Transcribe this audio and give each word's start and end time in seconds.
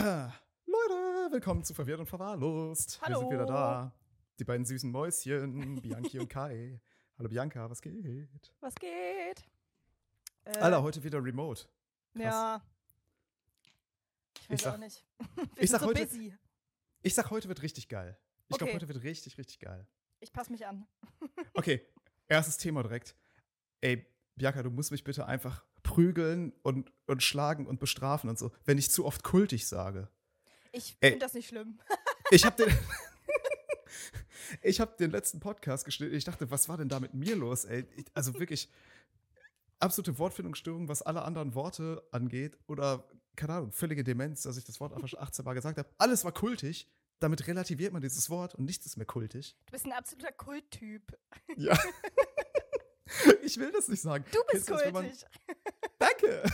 Leute, 0.00 1.28
willkommen 1.30 1.62
zu 1.62 1.74
Verwirrt 1.74 2.00
und 2.00 2.06
Verwahrlost. 2.06 2.98
Hallo. 3.02 3.16
Wir 3.16 3.18
sind 3.20 3.30
wieder 3.32 3.44
da. 3.44 3.92
Die 4.38 4.44
beiden 4.44 4.64
süßen 4.64 4.90
Mäuschen, 4.90 5.82
Bianchi 5.82 6.18
und 6.18 6.28
Kai. 6.30 6.80
Hallo 7.18 7.28
Bianca, 7.28 7.68
was 7.68 7.82
geht? 7.82 8.30
Was 8.60 8.74
geht? 8.76 9.44
Äh, 10.44 10.56
Alter, 10.58 10.82
heute 10.82 11.02
wieder 11.04 11.22
remote. 11.22 11.64
krass. 12.14 12.22
Ja. 12.24 12.62
Ich 14.40 14.48
weiß 14.48 14.54
Ich 14.58 14.62
sag- 14.62 14.74
auch 14.74 14.78
nicht. 14.78 15.04
Ich 15.56 15.68
sag 15.70 15.80
so 15.82 15.86
heute- 15.88 16.06
busy. 16.06 16.34
Ich 17.02 17.14
sag, 17.14 17.30
heute 17.30 17.48
wird 17.48 17.60
richtig 17.60 17.86
geil. 17.90 18.18
Ich 18.48 18.56
glaube, 18.56 18.70
Okay. 18.72 18.74
heute 18.76 18.88
wird 18.88 19.02
richtig, 19.02 19.36
richtig 19.36 19.58
geil. 19.58 19.86
Ich 20.20 20.32
passe 20.32 20.50
mich 20.50 20.66
an. 20.66 20.86
Okay, 21.52 21.86
erstes 22.26 22.56
Thema 22.56 22.82
direkt. 22.82 23.14
Ey, 23.82 24.06
Bianca, 24.34 24.62
du 24.62 24.70
musst 24.70 24.92
mich 24.92 25.04
bitte 25.04 25.26
einfach 25.26 25.66
prügeln 25.90 26.52
und, 26.62 26.92
und 27.08 27.20
schlagen 27.20 27.66
und 27.66 27.80
bestrafen 27.80 28.30
und 28.30 28.38
so, 28.38 28.52
wenn 28.64 28.78
ich 28.78 28.90
zu 28.92 29.04
oft 29.04 29.24
kultig 29.24 29.66
sage. 29.66 30.08
Ich 30.70 30.96
finde 31.00 31.18
das 31.18 31.34
nicht 31.34 31.48
schlimm. 31.48 31.78
Ich 32.32 32.44
habe 32.44 32.64
den, 32.64 32.78
ich 34.62 34.78
hab 34.80 34.96
den 34.98 35.10
letzten 35.10 35.40
Podcast 35.40 35.84
geschnitten. 35.84 36.14
Ich 36.14 36.22
dachte, 36.22 36.48
was 36.52 36.68
war 36.68 36.76
denn 36.76 36.88
da 36.88 37.00
mit 37.00 37.12
mir 37.12 37.34
los, 37.34 37.64
ey? 37.64 37.84
Also 38.14 38.38
wirklich 38.38 38.68
absolute 39.80 40.16
Wortfindungsstörung, 40.16 40.86
was 40.86 41.02
alle 41.02 41.22
anderen 41.22 41.56
Worte 41.56 42.06
angeht. 42.12 42.56
Oder, 42.68 43.02
keine 43.34 43.54
Ahnung, 43.54 43.72
völlige 43.72 44.04
Demenz, 44.04 44.42
dass 44.42 44.56
ich 44.58 44.64
das 44.64 44.78
Wort 44.78 44.92
einfach 44.92 45.08
schon 45.08 45.18
18 45.18 45.44
Mal 45.44 45.54
gesagt 45.54 45.76
habe. 45.76 45.88
Alles 45.98 46.24
war 46.24 46.30
kultig. 46.30 46.88
Damit 47.18 47.48
relativiert 47.48 47.92
man 47.92 48.00
dieses 48.00 48.30
Wort 48.30 48.54
und 48.54 48.64
nichts 48.64 48.86
ist 48.86 48.96
mehr 48.96 49.06
kultig. 49.06 49.56
Du 49.66 49.72
bist 49.72 49.86
ein 49.86 49.92
absoluter 49.92 50.30
Kulttyp. 50.30 51.18
Ja. 51.56 51.76
ich 53.42 53.58
will 53.58 53.72
das 53.72 53.88
nicht 53.88 54.02
sagen. 54.02 54.24
Du 54.30 54.38
bist 54.52 54.68
Kennst 54.68 54.70
das, 54.70 54.84
wenn 54.84 54.92
man- 54.92 55.06
kultig. 55.06 55.26
Danke! 56.00 56.42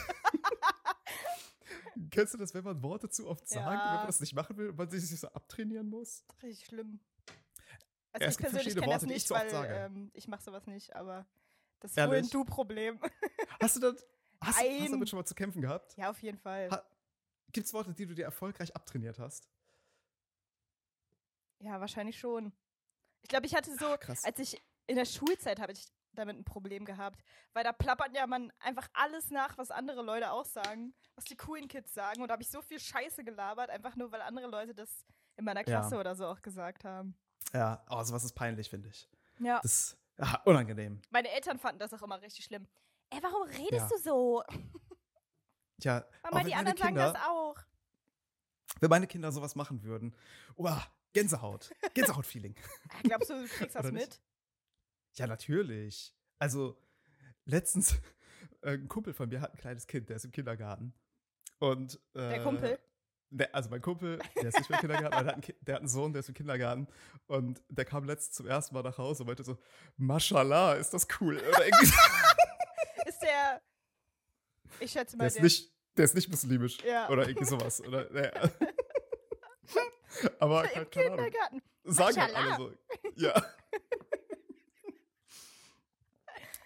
Kennst 2.11 2.35
du 2.35 2.39
das, 2.39 2.53
wenn 2.53 2.65
man 2.65 2.83
Worte 2.83 3.09
zu 3.09 3.27
oft 3.27 3.49
sagt 3.49 3.65
und 3.67 3.73
wenn 3.73 3.79
Ja. 3.79 3.97
man 3.99 4.07
das 4.07 4.21
nicht 4.21 4.35
machen 4.35 4.57
will 4.57 4.71
und 4.71 4.77
man 4.77 4.91
sich 4.91 5.19
so 5.19 5.29
abtrainieren 5.29 5.89
muss? 5.89 6.25
Richtig 6.43 6.67
schlimm. 6.67 7.01
Ja, 7.29 7.35
Also 8.13 8.27
es 8.27 8.35
ich 8.35 8.39
persönlich 8.41 8.75
kenne 8.77 8.93
das 8.93 9.03
nicht, 9.03 9.31
weil 9.31 9.49
ähm, 9.71 10.11
ich 10.15 10.29
mache 10.29 10.43
sowas 10.43 10.67
nicht, 10.67 10.95
aber 10.95 11.27
das 11.81 11.93
ist 11.93 11.97
wohl 11.97 12.17
ein? 12.17 12.29
Du-Problem. 12.29 13.01
Hast 13.61 13.77
du, 13.77 13.81
das, 13.81 14.07
hast, 14.43 14.59
hast 14.59 14.87
du 14.87 14.91
damit 14.91 15.09
schon 15.09 15.19
mal 15.19 15.25
zu 15.25 15.35
kämpfen 15.35 15.63
gehabt? 15.63 15.97
ja, 15.97 16.11
auf 16.11 16.21
jeden 16.23 16.39
Fall. 16.39 16.71
Ha- 16.71 16.85
Gibt 17.53 17.67
es 17.67 17.73
Worte, 17.73 17.95
die 17.95 18.07
du 18.07 18.15
dir 18.15 18.25
erfolgreich 18.25 18.75
abtrainiert 18.77 19.19
hast? 19.19 19.49
Ja, 21.61 21.81
wahrscheinlich 21.81 22.19
schon. 22.19 22.53
Ich 23.23 23.29
glaube, 23.29 23.47
ich 23.47 23.55
hatte 23.55 23.75
so, 23.77 23.97
krass. 23.99 24.25
als 24.25 24.39
ich 24.39 24.63
in 24.87 24.97
der 24.97 25.07
Schulzeit 25.07 25.59
habe 25.61 25.73
ich 25.73 25.87
damit 26.19 26.37
ein 26.37 26.45
Problem 26.45 26.85
gehabt, 26.85 27.23
weil 27.53 27.65
da 27.65 27.73
plappert 27.73 28.15
ja 28.15 28.27
man 28.27 28.53
einfach 28.61 28.89
alles 28.95 29.31
nach, 29.31 29.57
was 29.59 29.71
andere 29.71 30.03
Leute 30.03 30.31
auch 30.33 30.45
sagen, 30.45 30.95
was 31.15 31.25
die 31.25 31.37
coolen 31.37 31.69
Kids 31.69 31.95
sagen 31.95 32.23
und 32.23 32.29
da 32.29 32.33
habe 32.33 32.43
ich 32.43 32.51
so 32.51 32.61
viel 32.63 32.81
Scheiße 32.81 33.23
gelabert, 33.25 33.71
einfach 33.71 33.97
nur 33.97 34.11
weil 34.13 34.21
andere 34.23 34.47
Leute 34.49 34.75
das 34.75 35.05
in 35.37 35.45
meiner 35.45 35.61
Ja. 35.61 35.65
Klasse 35.81 35.99
oder 35.99 36.15
so 36.15 36.27
auch 36.27 36.43
gesagt 36.43 36.85
haben. 36.85 37.17
Ja, 37.53 37.85
oh, 37.91 38.03
sowas 38.03 38.25
ist 38.25 38.33
peinlich, 38.35 38.69
finde 38.71 38.89
ich. 38.89 39.09
Ja, 39.39 39.61
Das 39.63 39.73
ist 39.73 39.99
ah, 40.19 40.41
unangenehm. 40.45 41.01
meine 41.11 41.31
Eltern 41.31 41.59
fanden 41.59 41.79
das 41.79 41.93
auch 41.95 42.03
immer 42.03 42.21
richtig 42.21 42.45
schlimm. 42.47 42.67
Ey, 43.11 43.23
warum 43.23 43.43
redest 43.49 43.73
Ja. 43.73 43.89
du 43.89 43.99
so? 43.99 44.43
Ja, 45.83 46.05
Mama, 46.23 46.39
wenn 46.39 46.47
die 46.47 46.51
meine 46.53 46.57
anderen 46.57 46.79
sagen 46.79 46.89
Kinder, 46.95 47.13
das 47.13 47.23
auch. 47.29 47.57
Wenn 48.81 48.91
meine 48.91 49.07
Kinder 49.07 49.31
sowas 49.31 49.55
machen 49.55 49.83
würden. 49.83 50.17
Uah, 50.57 50.83
Gänsehaut. 51.13 51.71
Gänsehaut-Feeling. 51.95 52.55
Glaubst 53.05 53.31
du, 53.31 53.43
du 53.43 53.49
kriegst 53.49 53.77
das 53.77 53.93
mit? 53.93 54.21
Ja, 55.17 55.27
natürlich. 55.27 56.15
Also, 56.39 56.77
letztens, 57.45 57.93
äh, 58.63 58.73
ein 58.75 58.89
Kumpel 58.89 59.15
von 59.15 59.29
mir 59.29 59.41
hat 59.41 59.53
ein 59.53 59.59
kleines 59.59 59.87
Kind, 59.87 60.09
der 60.09 60.17
ist 60.17 60.25
im 60.25 60.33
Kindergarten. 60.33 60.93
Und, 61.59 61.97
äh, 62.15 62.29
Der 62.31 62.43
Kumpel? 62.43 62.79
Der, 63.31 63.53
also 63.55 63.71
mein 63.71 63.83
Kumpel, 63.83 64.19
der 64.37 64.45
ist 64.49 64.57
nicht 64.59 64.71
mehr 64.71 64.79
im 64.79 64.81
Kindergarten, 64.83 65.15
aber 65.15 65.25
der 65.25 65.33
hat, 65.33 65.37
ein 65.37 65.41
Ki- 65.43 65.57
der 65.61 65.75
hat 65.75 65.81
einen 65.81 65.89
Sohn, 65.89 66.13
der 66.13 66.21
ist 66.21 66.29
im 66.29 66.35
Kindergarten. 66.35 66.87
Und 67.27 67.61
der 67.69 67.85
kam 67.85 68.05
letztens 68.05 68.37
zum 68.37 68.47
ersten 68.47 68.75
Mal 68.75 68.83
nach 68.83 68.99
Hause 68.99 69.25
und 69.25 69.27
meinte 69.27 69.43
so, 69.43 69.59
Mashallah, 69.97 70.75
ist 70.75 70.95
das 70.95 71.09
cool. 71.21 71.37
Oder 71.37 71.67
irgendwie. 71.67 71.87
Ist 73.09 73.21
der. 73.23 73.63
Ich 74.81 74.91
schätze 74.93 75.17
mal, 75.17 75.25
der, 75.25 75.29
ist 75.37 75.43
nicht, 75.43 75.73
der 75.97 76.05
ist 76.05 76.15
nicht 76.15 76.29
muslimisch. 76.29 76.79
Ja. 76.85 77.09
Oder 77.09 77.27
irgendwie 77.29 77.47
sowas. 77.47 77.81
Oder, 77.81 78.13
ja. 78.15 78.31
aber 80.39 80.65
im 80.73 80.91
keine 80.91 81.07
Ahnung. 81.13 81.25
Kindergarten. 81.25 81.63
Sagen 81.85 82.21
halt 82.21 82.37
alle 82.37 82.57
so. 82.57 82.73
Ja. 83.17 83.45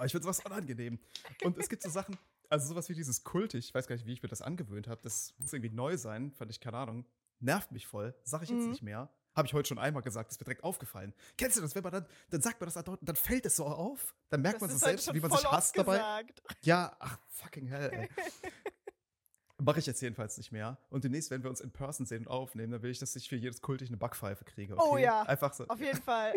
Aber 0.00 0.06
ich 0.06 0.12
finde 0.12 0.22
sowas 0.24 0.40
unangenehm. 0.46 0.98
Und 1.44 1.58
es 1.58 1.68
gibt 1.68 1.82
so 1.82 1.90
Sachen, 1.90 2.16
also 2.48 2.68
sowas 2.68 2.88
wie 2.88 2.94
dieses 2.94 3.22
Kultig, 3.22 3.66
ich 3.68 3.74
weiß 3.74 3.86
gar 3.86 3.96
nicht, 3.96 4.06
wie 4.06 4.14
ich 4.14 4.22
mir 4.22 4.30
das 4.30 4.40
angewöhnt 4.40 4.88
habe. 4.88 4.98
Das 5.02 5.34
muss 5.36 5.52
irgendwie 5.52 5.68
neu 5.74 5.98
sein, 5.98 6.32
fand 6.32 6.50
ich, 6.50 6.58
keine 6.58 6.78
Ahnung. 6.78 7.04
Nervt 7.38 7.70
mich 7.70 7.86
voll. 7.86 8.14
Sag 8.24 8.42
ich 8.42 8.48
jetzt 8.48 8.62
Mhm. 8.62 8.70
nicht 8.70 8.82
mehr. 8.82 9.10
Habe 9.36 9.46
ich 9.46 9.52
heute 9.52 9.68
schon 9.68 9.78
einmal 9.78 10.02
gesagt, 10.02 10.30
ist 10.32 10.40
mir 10.40 10.44
direkt 10.46 10.64
aufgefallen. 10.64 11.12
Kennst 11.36 11.58
du 11.58 11.60
das, 11.60 11.74
wenn 11.74 11.82
man 11.82 11.92
dann, 11.92 12.06
dann 12.30 12.40
sagt 12.40 12.58
man 12.62 12.70
das 12.70 12.82
dann 12.82 13.14
fällt 13.16 13.44
es 13.44 13.56
so 13.56 13.66
auf, 13.66 14.14
dann 14.30 14.40
merkt 14.40 14.62
Das 14.62 14.68
man 14.68 14.70
es 14.70 14.76
heute 14.76 14.84
selbst, 14.92 15.04
schon 15.04 15.14
wie 15.16 15.20
man 15.20 15.30
sich 15.32 15.44
hasst 15.44 15.76
dabei. 15.76 15.98
gesagt. 15.98 16.42
Ja, 16.62 16.96
ach, 16.98 17.18
fucking 17.28 17.66
hell, 17.66 17.90
ey. 17.92 18.08
Mache 19.62 19.80
ich 19.80 19.86
jetzt 19.86 20.00
jedenfalls 20.00 20.38
nicht 20.38 20.50
mehr. 20.50 20.78
Und 20.88 21.04
demnächst, 21.04 21.30
wenn 21.30 21.42
wir 21.42 21.50
uns 21.50 21.60
in 21.60 21.70
Person 21.70 22.06
sehen 22.06 22.22
und 22.26 22.28
aufnehmen, 22.28 22.72
dann 22.72 22.82
will 22.82 22.90
ich, 22.90 22.98
dass 23.00 23.14
ich 23.16 23.28
für 23.28 23.36
jedes 23.36 23.60
Kultig 23.60 23.88
eine 23.90 23.98
Backpfeife 23.98 24.46
kriege. 24.46 24.74
Okay? 24.78 24.88
Oh 24.90 24.96
ja. 24.96 25.24
Einfach 25.24 25.52
so. 25.52 25.66
Auf 25.68 25.78
jeden 25.80 26.00
Fall. 26.02 26.32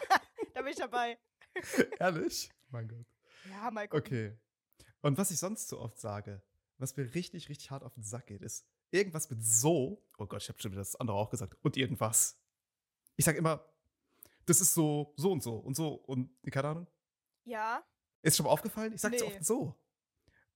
da 0.54 0.62
bin 0.62 0.72
ich 0.72 0.78
dabei. 0.78 1.18
Ehrlich? 1.98 2.50
Mein 2.72 2.88
Gott. 2.88 3.06
Ja, 3.50 3.70
mal 3.70 3.86
gucken. 3.88 4.06
Okay. 4.06 4.38
Und 5.02 5.18
was 5.18 5.30
ich 5.30 5.38
sonst 5.38 5.68
so 5.68 5.78
oft 5.80 5.98
sage, 5.98 6.42
was 6.78 6.96
mir 6.96 7.14
richtig, 7.14 7.48
richtig 7.48 7.70
hart 7.70 7.82
auf 7.82 7.94
den 7.94 8.02
Sack 8.02 8.26
geht, 8.26 8.42
ist 8.42 8.66
irgendwas 8.90 9.28
mit 9.30 9.42
so. 9.44 10.02
Oh 10.18 10.26
Gott, 10.26 10.42
ich 10.42 10.48
habe 10.48 10.60
schon 10.60 10.72
wieder 10.72 10.80
das 10.80 10.96
andere 10.96 11.16
auch 11.16 11.30
gesagt. 11.30 11.56
Und 11.62 11.76
irgendwas. 11.76 12.38
Ich 13.16 13.24
sage 13.24 13.38
immer, 13.38 13.64
das 14.46 14.60
ist 14.60 14.74
so, 14.74 15.12
so 15.16 15.32
und 15.32 15.42
so 15.42 15.56
und 15.56 15.74
so 15.74 15.94
und 15.94 16.30
keine 16.50 16.68
Ahnung. 16.68 16.86
Ja, 17.44 17.84
Ist 18.22 18.36
schon 18.36 18.44
mal 18.46 18.52
aufgefallen? 18.52 18.92
Ich 18.92 19.00
sage 19.00 19.18
so 19.18 19.26
Nee. 19.26 19.34
oft 19.34 19.44
so. 19.44 19.74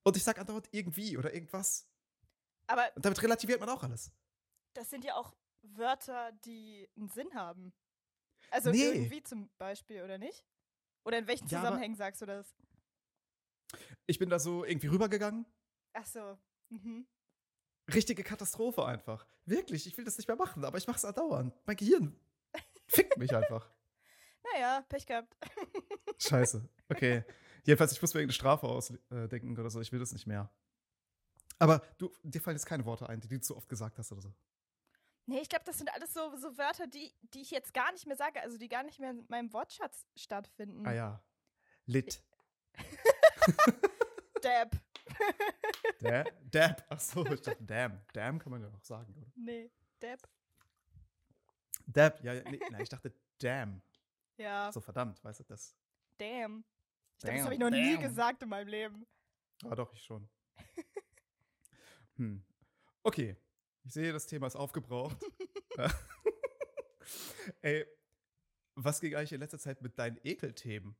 Und 0.04 0.16
ich 0.16 0.22
sage 0.22 0.40
andauernd 0.40 0.68
irgendwie 0.70 1.16
oder 1.18 1.34
irgendwas. 1.34 1.88
aber 2.68 2.90
Und 2.94 3.04
damit 3.04 3.20
relativiert 3.22 3.58
man 3.60 3.68
auch 3.68 3.82
alles. 3.82 4.12
das 4.74 4.88
sind 4.90 5.04
ja 5.04 5.16
auch 5.16 5.34
Wörter, 5.62 6.30
die 6.44 6.88
einen 6.96 7.08
Sinn 7.08 7.34
haben. 7.34 7.72
Also 8.52 8.70
Nee. 8.70 8.84
irgendwie 8.84 9.22
zum 9.24 9.50
Beispiel, 9.58 10.02
oder 10.04 10.16
nicht? 10.18 10.44
Oder 11.06 11.18
in 11.18 11.28
welchen 11.28 11.46
Ja, 11.46 11.60
Zusammenhängen 11.60 11.94
sagst 11.96 12.20
du 12.20 12.26
das? 12.26 12.52
Ich 14.06 14.18
bin 14.18 14.28
da 14.28 14.40
so 14.40 14.64
irgendwie 14.64 14.88
rübergegangen. 14.88 15.46
Ach 15.92 16.04
so. 16.04 16.36
Mhm. 16.68 17.06
Richtige 17.94 18.24
Katastrophe 18.24 18.84
einfach. 18.84 19.24
Wirklich, 19.44 19.86
ich 19.86 19.96
will 19.96 20.04
das 20.04 20.16
nicht 20.18 20.26
mehr 20.26 20.36
machen, 20.36 20.64
aber 20.64 20.78
ich 20.78 20.86
mache 20.88 20.96
es 20.96 21.04
andauernd. 21.04 21.54
Mein 21.64 21.76
Gehirn 21.76 22.18
fickt 22.88 23.16
mich 23.18 23.34
einfach. 23.34 23.70
Naja, 24.52 24.84
Pech 24.88 25.06
gehabt. 25.06 25.36
Scheiße. 26.18 26.68
Okay. 26.88 27.24
Jedenfalls, 27.62 27.92
ich 27.92 28.02
muss 28.02 28.12
mir 28.12 28.20
irgendeine 28.20 28.34
Strafe 28.34 28.66
ausdenken 28.66 29.56
oder 29.56 29.70
so. 29.70 29.80
Ich 29.80 29.92
will 29.92 30.00
das 30.00 30.12
nicht 30.12 30.26
mehr. 30.26 30.50
Aber 31.60 31.82
du, 31.98 32.12
dir 32.24 32.40
fallen 32.40 32.56
jetzt 32.56 32.66
keine 32.66 32.84
Worte 32.84 33.08
ein, 33.08 33.20
die 33.20 33.28
du 33.28 33.40
zu 33.40 33.56
oft 33.56 33.68
gesagt 33.68 33.98
hast 33.98 34.10
oder 34.10 34.22
so. 34.22 34.34
Nee, 35.26 35.40
ich 35.40 35.48
glaube, 35.48 35.64
das 35.64 35.78
sind 35.78 35.92
alles 35.92 36.14
so, 36.14 36.36
so 36.36 36.56
Wörter, 36.56 36.86
die, 36.86 37.12
die 37.34 37.40
ich 37.42 37.50
jetzt 37.50 37.74
gar 37.74 37.90
nicht 37.92 38.06
mehr 38.06 38.16
sage, 38.16 38.40
also 38.40 38.58
die 38.58 38.68
gar 38.68 38.84
nicht 38.84 39.00
mehr 39.00 39.10
in 39.10 39.24
meinem 39.28 39.52
Wortschatz 39.52 40.06
stattfinden. 40.14 40.86
Ah 40.86 40.92
ja. 40.92 41.22
Lit. 41.86 42.22
Dab. 44.42 44.70
Da 46.00 46.24
Dab. 46.50 46.84
Ach 46.88 47.00
so, 47.00 47.24
ich 47.26 47.40
dachte, 47.40 47.64
damn. 47.64 48.00
Damn 48.12 48.38
kann 48.38 48.52
man 48.52 48.62
ja 48.62 48.68
auch 48.68 48.82
sagen, 48.84 49.14
oder? 49.16 49.26
Nee, 49.34 49.70
Dab. 50.00 50.20
Dab, 51.86 52.22
ja, 52.22 52.34
nee, 52.34 52.60
nein, 52.70 52.80
ich 52.82 52.88
dachte, 52.88 53.12
damn. 53.38 53.82
Ja, 54.36 54.70
So 54.72 54.80
verdammt, 54.80 55.22
weißt 55.24 55.40
du 55.40 55.44
das? 55.44 55.74
damn. 56.18 56.64
Ich 57.18 57.22
glaube, 57.22 57.36
das 57.36 57.36
Damn, 57.36 57.44
habe 57.44 57.54
ich 57.54 57.60
noch 57.60 57.70
nie 57.70 57.92
damn. 57.94 58.02
gesagt 58.02 58.42
in 58.42 58.48
meinem 58.50 58.68
Leben. 58.68 59.06
Ah, 59.64 59.74
doch, 59.74 59.92
ich 59.92 60.02
schon. 60.02 60.28
Hm. 62.16 62.42
Okay. 63.02 63.36
Ich 63.86 63.92
sehe, 63.92 64.12
das 64.12 64.26
Thema 64.26 64.48
ist 64.48 64.56
aufgebraucht. 64.56 65.16
Ey, 67.62 67.86
was 68.74 69.00
ging 69.00 69.14
eigentlich 69.14 69.32
in 69.32 69.40
letzter 69.40 69.60
Zeit 69.60 69.80
mit 69.80 69.96
deinen 69.98 70.18
Ekelthemen? 70.24 70.96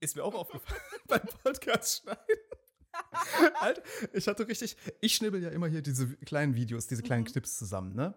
Ist 0.00 0.16
mir 0.16 0.22
auch 0.24 0.34
aufgefallen 0.34 0.80
beim 1.08 1.22
Podcast 1.42 2.02
schneiden. 2.02 2.20
Alter, 3.60 3.82
ich 4.12 4.28
hatte 4.28 4.46
richtig, 4.48 4.76
ich 5.00 5.14
schnibbel 5.14 5.42
ja 5.42 5.48
immer 5.48 5.66
hier 5.68 5.80
diese 5.80 6.14
kleinen 6.18 6.54
Videos, 6.54 6.86
diese 6.86 7.02
kleinen 7.02 7.22
Mhm. 7.24 7.28
Knips 7.28 7.56
zusammen, 7.56 7.94
ne? 7.94 8.14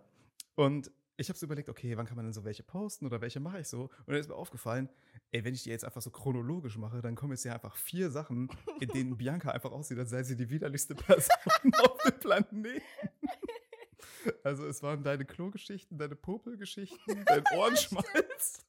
Und 0.55 0.91
ich 1.15 1.29
habe 1.29 1.39
so 1.39 1.45
überlegt, 1.45 1.69
okay, 1.69 1.95
wann 1.97 2.05
kann 2.05 2.15
man 2.17 2.25
denn 2.25 2.33
so 2.33 2.43
welche 2.43 2.63
posten 2.63 3.05
oder 3.05 3.21
welche 3.21 3.39
mache 3.39 3.61
ich 3.61 3.67
so? 3.67 3.83
Und 3.83 4.07
dann 4.07 4.15
ist 4.17 4.27
mir 4.29 4.35
aufgefallen, 4.35 4.89
ey, 5.31 5.43
wenn 5.45 5.53
ich 5.53 5.63
die 5.63 5.69
jetzt 5.69 5.83
einfach 5.85 6.01
so 6.01 6.11
chronologisch 6.11 6.77
mache, 6.77 7.01
dann 7.01 7.15
kommen 7.15 7.31
jetzt 7.33 7.43
ja 7.45 7.53
einfach 7.53 7.75
vier 7.77 8.09
Sachen, 8.09 8.49
in 8.81 8.89
denen 8.89 9.17
Bianca 9.17 9.51
einfach 9.51 9.71
aussieht, 9.71 9.97
als 9.99 10.09
sei 10.11 10.23
sie 10.23 10.35
die 10.37 10.49
widerlichste 10.49 10.95
Person 10.95 11.31
auf 11.83 12.01
dem 12.03 12.19
Planeten. 12.19 12.81
Also 14.43 14.65
es 14.65 14.81
waren 14.83 15.03
deine 15.03 15.25
Klogeschichten, 15.25 15.97
deine 15.97 16.15
Popelgeschichten, 16.15 17.25
dein 17.25 17.43
Ohrenschmalz. 17.55 18.65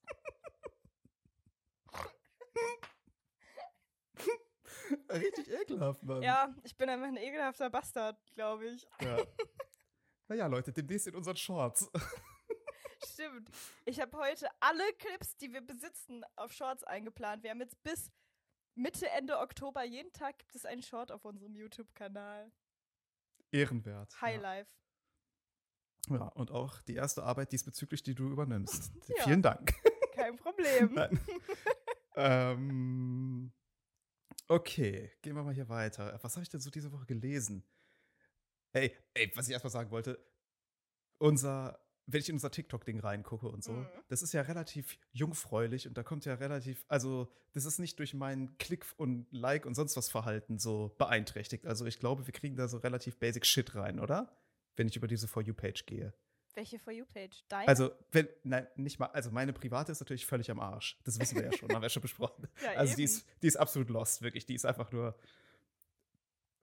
Richtig 5.08 5.50
ekelhaft, 5.50 6.02
Mann. 6.02 6.22
Ja, 6.22 6.54
ich 6.62 6.76
bin 6.76 6.88
einfach 6.88 7.08
ein 7.08 7.16
ekelhafter 7.16 7.70
Bastard, 7.70 8.18
glaube 8.34 8.66
ich. 8.66 8.86
Ja. 9.00 9.18
Naja, 10.28 10.46
Leute, 10.46 10.72
demnächst 10.72 11.06
in 11.06 11.14
unseren 11.14 11.36
Shorts. 11.36 11.90
Stimmt. 13.04 13.50
Ich 13.84 14.00
habe 14.00 14.16
heute 14.16 14.48
alle 14.60 14.84
Clips, 14.94 15.36
die 15.36 15.52
wir 15.52 15.60
besitzen, 15.60 16.24
auf 16.36 16.52
Shorts 16.52 16.84
eingeplant. 16.84 17.42
Wir 17.42 17.50
haben 17.50 17.60
jetzt 17.60 17.82
bis 17.82 18.10
Mitte, 18.74 19.08
Ende 19.10 19.38
Oktober 19.38 19.84
jeden 19.84 20.12
Tag 20.12 20.38
gibt 20.38 20.54
es 20.54 20.64
einen 20.64 20.82
Short 20.82 21.10
auf 21.10 21.24
unserem 21.24 21.54
YouTube-Kanal. 21.54 22.52
Ehrenwert. 23.50 24.20
Highlife. 24.20 24.70
Ja. 24.70 24.89
Ja, 26.08 26.24
und 26.28 26.50
auch 26.50 26.80
die 26.82 26.94
erste 26.94 27.22
Arbeit 27.22 27.52
diesbezüglich, 27.52 28.02
die 28.02 28.14
du 28.14 28.30
übernimmst. 28.30 28.92
Ja. 29.16 29.24
Vielen 29.24 29.42
Dank. 29.42 29.72
Kein 30.14 30.36
Problem. 30.36 30.98
Ähm, 32.16 33.52
okay, 34.48 35.10
gehen 35.22 35.36
wir 35.36 35.42
mal 35.42 35.54
hier 35.54 35.68
weiter. 35.68 36.18
Was 36.22 36.34
habe 36.36 36.42
ich 36.42 36.48
denn 36.48 36.60
so 36.60 36.70
diese 36.70 36.92
Woche 36.92 37.06
gelesen? 37.06 37.64
Ey, 38.72 38.94
ey, 39.14 39.32
was 39.34 39.46
ich 39.46 39.52
erstmal 39.52 39.70
sagen 39.70 39.90
wollte, 39.90 40.18
unser, 41.18 41.78
wenn 42.06 42.20
ich 42.20 42.28
in 42.28 42.34
unser 42.34 42.50
TikTok-Ding 42.50 43.00
reingucke 43.00 43.48
und 43.48 43.62
so, 43.62 43.72
Mhm. 43.72 43.86
das 44.08 44.22
ist 44.22 44.32
ja 44.32 44.42
relativ 44.42 44.98
jungfräulich 45.12 45.86
und 45.86 45.96
da 45.96 46.02
kommt 46.02 46.24
ja 46.24 46.34
relativ, 46.34 46.84
also 46.88 47.32
das 47.52 47.64
ist 47.64 47.78
nicht 47.78 47.98
durch 47.98 48.12
meinen 48.14 48.58
Klick 48.58 48.86
und 48.96 49.26
Like 49.32 49.66
und 49.66 49.74
sonst 49.74 49.96
was 49.96 50.08
Verhalten 50.08 50.58
so 50.58 50.94
beeinträchtigt. 50.98 51.66
Also 51.66 51.86
ich 51.86 51.98
glaube, 52.00 52.26
wir 52.26 52.32
kriegen 52.34 52.56
da 52.56 52.68
so 52.68 52.78
relativ 52.78 53.18
basic 53.18 53.46
Shit 53.46 53.74
rein, 53.76 53.98
oder? 54.00 54.36
Wenn 54.76 54.88
ich 54.88 54.96
über 54.96 55.06
diese 55.08 55.28
For 55.28 55.42
You-Page 55.42 55.86
gehe. 55.86 56.12
Welche 56.54 56.78
For 56.78 56.92
You-Page? 56.92 57.44
Deine? 57.48 57.68
Also, 57.68 57.90
wenn, 58.10 58.28
nein, 58.42 58.66
nicht 58.76 58.98
mal, 58.98 59.06
also 59.06 59.30
meine 59.30 59.52
private 59.52 59.92
ist 59.92 60.00
natürlich 60.00 60.26
völlig 60.26 60.50
am 60.50 60.58
Arsch. 60.60 60.98
Das 61.04 61.18
wissen 61.20 61.36
wir 61.36 61.44
ja 61.44 61.52
schon, 61.56 61.70
haben 61.74 61.82
wir 61.82 61.88
schon 61.88 62.02
besprochen. 62.02 62.48
ja, 62.62 62.72
Also 62.72 62.96
die 62.96 63.04
ist, 63.04 63.26
die 63.42 63.46
ist 63.46 63.56
absolut 63.56 63.88
lost, 63.88 64.22
wirklich. 64.22 64.46
Die 64.46 64.54
ist 64.54 64.66
einfach 64.66 64.90
nur, 64.90 65.16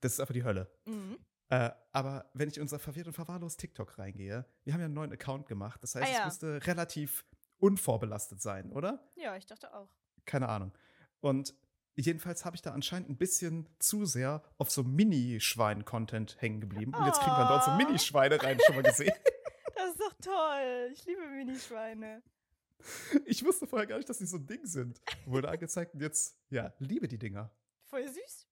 das 0.01 0.13
ist 0.13 0.19
einfach 0.19 0.33
die 0.33 0.43
Hölle. 0.43 0.69
Mhm. 0.85 1.17
Äh, 1.49 1.71
aber 1.93 2.29
wenn 2.33 2.49
ich 2.49 2.57
in 2.57 2.63
unser 2.63 2.79
verwirrt 2.79 3.07
und 3.07 3.13
verwahrlost 3.13 3.59
TikTok 3.59 3.97
reingehe, 3.97 4.45
wir 4.65 4.73
haben 4.73 4.81
ja 4.81 4.85
einen 4.85 4.93
neuen 4.93 5.13
Account 5.13 5.47
gemacht. 5.47 5.81
Das 5.81 5.95
heißt, 5.95 6.05
Ah, 6.07 6.11
ja. 6.13 6.19
es 6.19 6.25
müsste 6.25 6.67
relativ 6.67 7.25
unvorbelastet 7.59 8.41
sein, 8.41 8.71
oder? 8.73 9.09
Ja, 9.15 9.35
ich 9.37 9.45
dachte 9.45 9.73
auch. 9.73 9.89
Keine 10.25 10.49
Ahnung. 10.49 10.73
Und 11.21 11.55
jedenfalls 12.03 12.45
habe 12.45 12.55
ich 12.55 12.61
da 12.61 12.71
anscheinend 12.73 13.09
ein 13.09 13.17
bisschen 13.17 13.67
zu 13.79 14.05
sehr 14.05 14.43
auf 14.57 14.69
so 14.69 14.83
Mini-Schwein-Content 14.83 16.41
hängen 16.41 16.61
geblieben. 16.61 16.93
Und 16.93 17.05
jetzt 17.05 17.19
kriegen 17.19 17.35
wir 17.35 17.47
dort 17.47 17.65
so. 17.65 17.71
Mini-Schweine 17.71 18.41
rein, 18.41 18.59
schon 18.65 18.75
mal 18.75 18.83
gesehen. 18.83 19.13
Das 19.75 19.91
ist 19.91 20.01
doch 20.01 20.13
toll. 20.19 20.89
Ich 20.91 21.05
liebe 21.05 21.21
Minischweine. 21.27 22.23
Ich 23.25 23.45
wusste 23.45 23.67
vorher 23.67 23.85
gar 23.85 23.97
nicht, 23.97 24.09
dass 24.09 24.17
die 24.17 24.25
so 24.25 24.37
ein 24.37 24.47
Ding 24.47 24.65
sind. 24.65 24.99
Wurde 25.25 25.49
angezeigt 25.49 25.93
und 25.93 26.01
jetzt, 26.01 26.35
ja, 26.49 26.73
liebe 26.79 27.07
die 27.07 27.19
Dinger. 27.19 27.51
Voll 27.85 28.07
süß. 28.07 28.47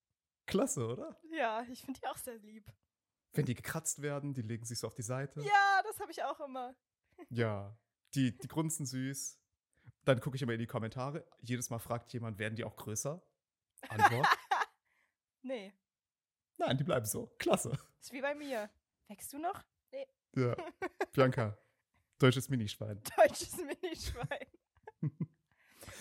Klasse, 0.46 0.86
oder? 0.86 1.20
Ja, 1.32 1.66
ich 1.72 1.82
finde 1.82 2.00
die 2.00 2.08
auch 2.08 2.18
sehr 2.18 2.38
lieb. 2.38 2.72
Wenn 3.34 3.46
die 3.46 3.56
gekratzt 3.56 4.04
werden, 4.04 4.36
die 4.36 4.44
legen 4.44 4.66
sich 4.66 4.78
so 4.78 4.86
auf 4.86 4.94
die 4.94 5.02
Seite. 5.02 5.42
Ja, 5.42 5.82
das 5.84 6.00
habe 6.00 6.12
ich 6.12 6.24
auch 6.24 6.40
immer. 6.42 6.76
Ja, 7.30 7.76
die, 8.14 8.38
die 8.38 8.48
grunzen 8.48 8.86
süß. 8.86 9.40
Dann 10.06 10.20
gucke 10.20 10.36
ich 10.36 10.44
immer 10.44 10.54
in 10.54 10.60
die 10.60 10.68
Kommentare. 10.68 11.26
Jedes 11.42 11.72
Mal 11.72 11.80
fragt 11.80 12.14
jemand, 12.14 12.38
werden 12.38 12.56
die 12.56 12.64
auch 12.64 12.76
größer? 12.76 13.22
Antwort: 13.90 14.28
Nee, 15.42 15.74
Nein, 16.58 16.78
die 16.78 16.84
bleiben 16.84 17.06
so. 17.06 17.28
Klasse. 17.38 17.78
ist 18.00 18.12
wie 18.14 18.22
bei 18.22 18.34
mir. 18.34 18.70
Wächst 19.08 19.32
du 19.34 19.38
noch? 19.38 19.62
Nee, 19.92 20.08
Ja. 20.36 20.56
Bianca, 21.14 21.58
deutsches 22.18 22.50
Minischwein. 22.50 23.02
deutsches 23.18 23.56
Minischwein. 23.58 24.48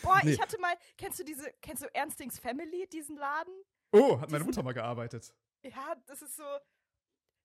Boah, 0.02 0.20
Nee. 0.22 0.32
ich 0.32 0.40
hatte 0.40 0.58
mal, 0.58 0.76
kennst 0.96 1.18
du 1.18 1.24
diese, 1.24 1.52
kennst 1.60 1.82
du 1.82 1.94
Ernstings 1.94 2.38
Family, 2.38 2.86
diesen 2.88 3.16
Laden? 3.16 3.52
Oh, 3.92 4.20
hat 4.20 4.30
meine 4.30 4.44
Mutter 4.44 4.62
mal 4.62 4.72
gearbeitet. 4.74 5.34
Ja, 5.62 5.94
das 6.06 6.22
ist 6.22 6.36
so, 6.36 6.44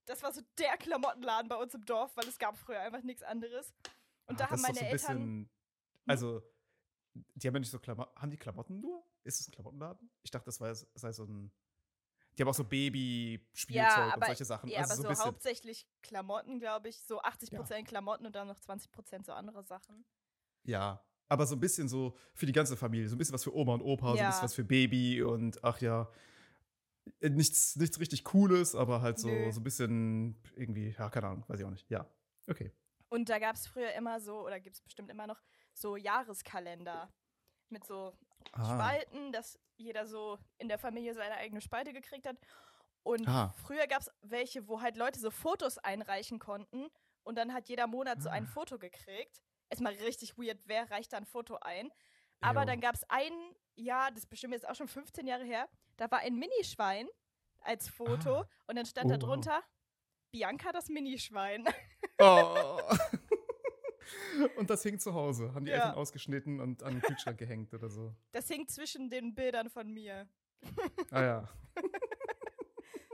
das 0.05 0.21
war 0.23 0.31
so 0.33 0.41
der 0.57 0.77
Klamottenladen 0.77 1.47
bei 1.49 1.55
uns 1.55 1.73
im 1.73 1.85
Dorf, 1.85 2.15
weil 2.15 2.27
es 2.27 2.37
gab 2.37 2.57
früher 2.57 2.79
einfach 2.81 3.01
nichts 3.03 3.23
anderes. 3.23 3.73
Und 4.25 4.35
Ah, 4.41 4.45
da 4.45 4.49
haben 4.51 4.61
das 4.61 4.61
ist 4.61 4.67
doch 4.67 4.67
meine 4.67 4.77
so 4.77 4.81
ein 4.85 4.91
Eltern, 4.91 5.17
bisschen. 5.17 5.49
Also, 6.05 6.43
die 7.13 7.47
haben 7.47 7.55
ja 7.55 7.59
nicht 7.59 7.71
so 7.71 7.79
Klamotten. 7.79 8.19
Haben 8.21 8.31
die 8.31 8.37
Klamotten 8.37 8.79
nur? 8.79 9.03
Ist 9.23 9.41
es 9.41 9.47
ein 9.47 9.51
Klamottenladen? 9.51 10.09
Ich 10.23 10.31
dachte, 10.31 10.45
das 10.45 10.59
war, 10.61 10.73
sei 10.73 11.11
so 11.11 11.23
ein. 11.25 11.51
Die 12.37 12.43
haben 12.43 12.49
auch 12.49 12.53
so 12.55 12.63
Baby-Spielzeug 12.63 14.05
und 14.05 14.13
aber- 14.13 14.25
solche 14.27 14.45
Sachen. 14.45 14.69
ja, 14.69 14.79
also 14.79 15.03
aber 15.03 15.15
so 15.15 15.21
so, 15.23 15.27
hauptsächlich 15.27 15.87
Klamotten, 16.01 16.59
glaube 16.59 16.87
ich, 16.89 17.01
so 17.01 17.21
80% 17.21 17.83
Klamotten 17.85 18.25
und 18.25 18.33
dann 18.35 18.47
noch 18.47 18.59
20% 18.59 19.25
so 19.25 19.33
andere 19.33 19.63
Sachen. 19.63 20.05
Ja, 20.63 21.03
aber 21.27 21.45
so 21.45 21.55
ein 21.55 21.59
bisschen 21.59 21.89
so 21.89 22.15
für 22.33 22.45
die 22.45 22.51
ganze 22.53 22.77
Familie. 22.77 23.09
So 23.09 23.15
ein 23.15 23.17
bisschen 23.17 23.33
was 23.33 23.43
für 23.43 23.53
Oma 23.55 23.73
und 23.73 23.81
Opa, 23.81 24.07
so 24.07 24.11
ein 24.13 24.17
Ja. 24.17 24.27
bisschen 24.29 24.43
was 24.43 24.53
für 24.55 24.63
Baby 24.63 25.21
und 25.21 25.61
ach 25.63 25.81
ja. 25.81 26.09
äh, 27.19 27.29
Nichts, 27.29 27.75
nichts 27.75 27.99
richtig 27.99 28.23
Cooles, 28.23 28.73
aber 28.75 29.01
halt 29.01 29.19
so, 29.19 29.27
Nö. 29.27 29.51
so 29.51 29.59
ein 29.59 29.63
bisschen 29.63 30.37
irgendwie, 30.55 30.95
ja, 30.97 31.09
keine 31.09 31.27
Ahnung, 31.27 31.43
weiß 31.47 31.59
ich 31.59 31.65
auch 31.65 31.71
nicht. 31.71 31.89
Ja. 31.89 32.07
Okay. 32.47 32.71
Und 33.09 33.27
da 33.29 33.39
gab 33.39 33.55
es 33.55 33.67
früher 33.67 33.91
immer 33.93 34.21
so, 34.21 34.45
oder 34.45 34.59
gibt 34.59 34.75
es 34.75 34.81
bestimmt 34.81 35.09
immer 35.09 35.25
noch, 35.27 35.41
so 35.79 35.95
Jahreskalender 35.97 37.09
mit 37.69 37.85
so 37.85 38.13
Ah. 38.53 38.63
Spalten, 38.65 39.31
dass 39.31 39.59
jeder 39.77 40.07
so 40.07 40.39
in 40.57 40.67
der 40.69 40.79
Familie 40.79 41.13
seine 41.13 41.35
eigene 41.35 41.61
Spalte 41.61 41.93
gekriegt 41.93 42.25
hat. 42.25 42.37
Und 43.03 43.27
Ah. 43.27 43.53
früher 43.63 43.85
gab 43.87 44.01
es 44.01 44.11
welche, 44.21 44.67
wo 44.67 44.81
halt 44.81 44.97
Leute 44.97 45.19
so 45.19 45.29
Fotos 45.31 45.77
einreichen 45.77 46.39
konnten 46.39 46.89
und 47.23 47.35
dann 47.35 47.53
hat 47.53 47.69
jeder 47.69 47.87
Monat 47.87 48.21
so 48.21 48.29
ein 48.29 48.45
Ah. 48.45 48.47
Foto 48.47 48.79
gekriegt. 48.79 49.41
Erstmal 49.69 49.93
richtig 49.93 50.37
weird, 50.37 50.59
wer 50.65 50.89
reicht 50.89 51.13
da 51.13 51.17
ein 51.17 51.25
Foto 51.25 51.57
ein? 51.61 51.91
Aber 52.41 52.61
Jo. 52.61 52.67
dann 52.67 52.81
gab 52.81 52.95
es 52.95 53.03
ein 53.09 53.33
Jahr, 53.75 54.09
das 54.11 54.19
ist 54.23 54.29
bestimmt 54.29 54.53
jetzt 54.53 54.67
auch 54.67 54.75
schon 54.75 54.87
15 54.87 55.27
Jahre 55.27 55.43
her, 55.43 55.69
da 55.97 56.09
war 56.09 56.19
ein 56.19 56.35
Minischwein 56.35 57.07
als 57.61 57.87
Foto 57.89 58.37
Ah. 58.41 58.47
und 58.67 58.75
dann 58.77 58.85
stand 58.85 59.07
Oh, 59.07 59.15
da 59.15 59.21
wow. 59.21 59.29
drunter 59.29 59.63
Bianca 60.31 60.71
das 60.71 60.87
Minischwein. 60.89 61.65
Oh. 62.19 62.79
und 64.57 64.69
das 64.69 64.83
hing 64.83 64.99
zu 64.99 65.13
Hause. 65.13 65.53
Haben 65.53 65.65
die 65.65 65.71
Ja. 65.71 65.77
Eltern 65.77 65.95
ausgeschnitten 65.95 66.59
und 66.59 66.83
an 66.83 66.93
den 66.93 67.01
Kühlschrank 67.01 67.37
gehängt 67.39 67.73
oder 67.73 67.89
so. 67.89 68.13
Das 68.31 68.47
hing 68.47 68.67
zwischen 68.67 69.09
den 69.09 69.33
Bildern 69.35 69.69
von 69.69 69.91
mir. 69.91 70.27
Ah 71.11 71.21
ja. 71.21 71.49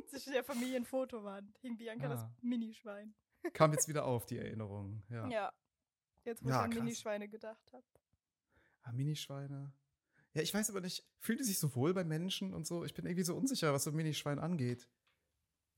Zwischen 0.07 0.33
der 0.33 0.43
Familienfotowand 0.43 1.57
hing 1.59 1.77
Bianca 1.77 2.07
das 2.07 2.21
Ah. 2.21 2.31
Minischwein. 2.41 3.13
Kam 3.53 3.71
jetzt 3.73 3.87
wieder 3.87 4.05
auf, 4.05 4.25
die 4.25 4.37
Erinnerung. 4.37 5.03
Ja. 5.09 5.27
Ja. 5.27 5.53
Jetzt, 6.23 6.43
wo 6.43 6.49
Ja, 6.49 6.55
ich 6.59 6.61
an 6.63 6.69
krass. 6.71 6.83
Minischweine 6.83 7.27
gedacht 7.29 7.73
habe. 7.73 7.83
Ah, 8.83 8.91
Minischweine. 8.93 9.73
Ja, 10.33 10.41
ich 10.41 10.53
weiß 10.53 10.69
aber 10.69 10.81
nicht, 10.81 11.05
fühlen 11.19 11.37
die 11.37 11.43
sich 11.43 11.59
so 11.59 11.75
wohl 11.75 11.93
bei 11.93 12.03
Menschen 12.03 12.53
und 12.53 12.65
so? 12.65 12.83
Ich 12.85 12.93
bin 12.93 13.05
irgendwie 13.05 13.23
so 13.23 13.35
unsicher, 13.35 13.73
was 13.73 13.83
so 13.83 13.91
ein 13.91 13.95
Minischwein 13.95 14.39
angeht. 14.39 14.89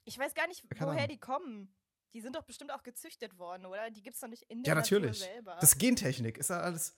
Ich 0.05 0.17
weiß 0.17 0.33
gar 0.35 0.47
nicht, 0.47 0.69
Keine 0.69 0.91
woher 0.91 1.03
Ahnung. 1.03 1.09
die 1.09 1.19
kommen. 1.19 1.75
Die 2.13 2.21
sind 2.21 2.35
doch 2.35 2.43
bestimmt 2.43 2.71
auch 2.71 2.83
gezüchtet 2.83 3.37
worden, 3.37 3.65
oder? 3.65 3.89
Die 3.91 4.01
gibt's 4.01 4.19
doch 4.19 4.27
nicht 4.29 4.43
in 4.43 4.59
Ja, 4.59 4.63
der 4.63 4.75
natürlich. 4.75 5.19
Natur 5.19 5.33
selber. 5.33 5.57
Das 5.59 5.71
ist 5.73 5.77
Gentechnik, 5.79 6.37
ist 6.37 6.49
ja 6.49 6.59
alles. 6.61 6.95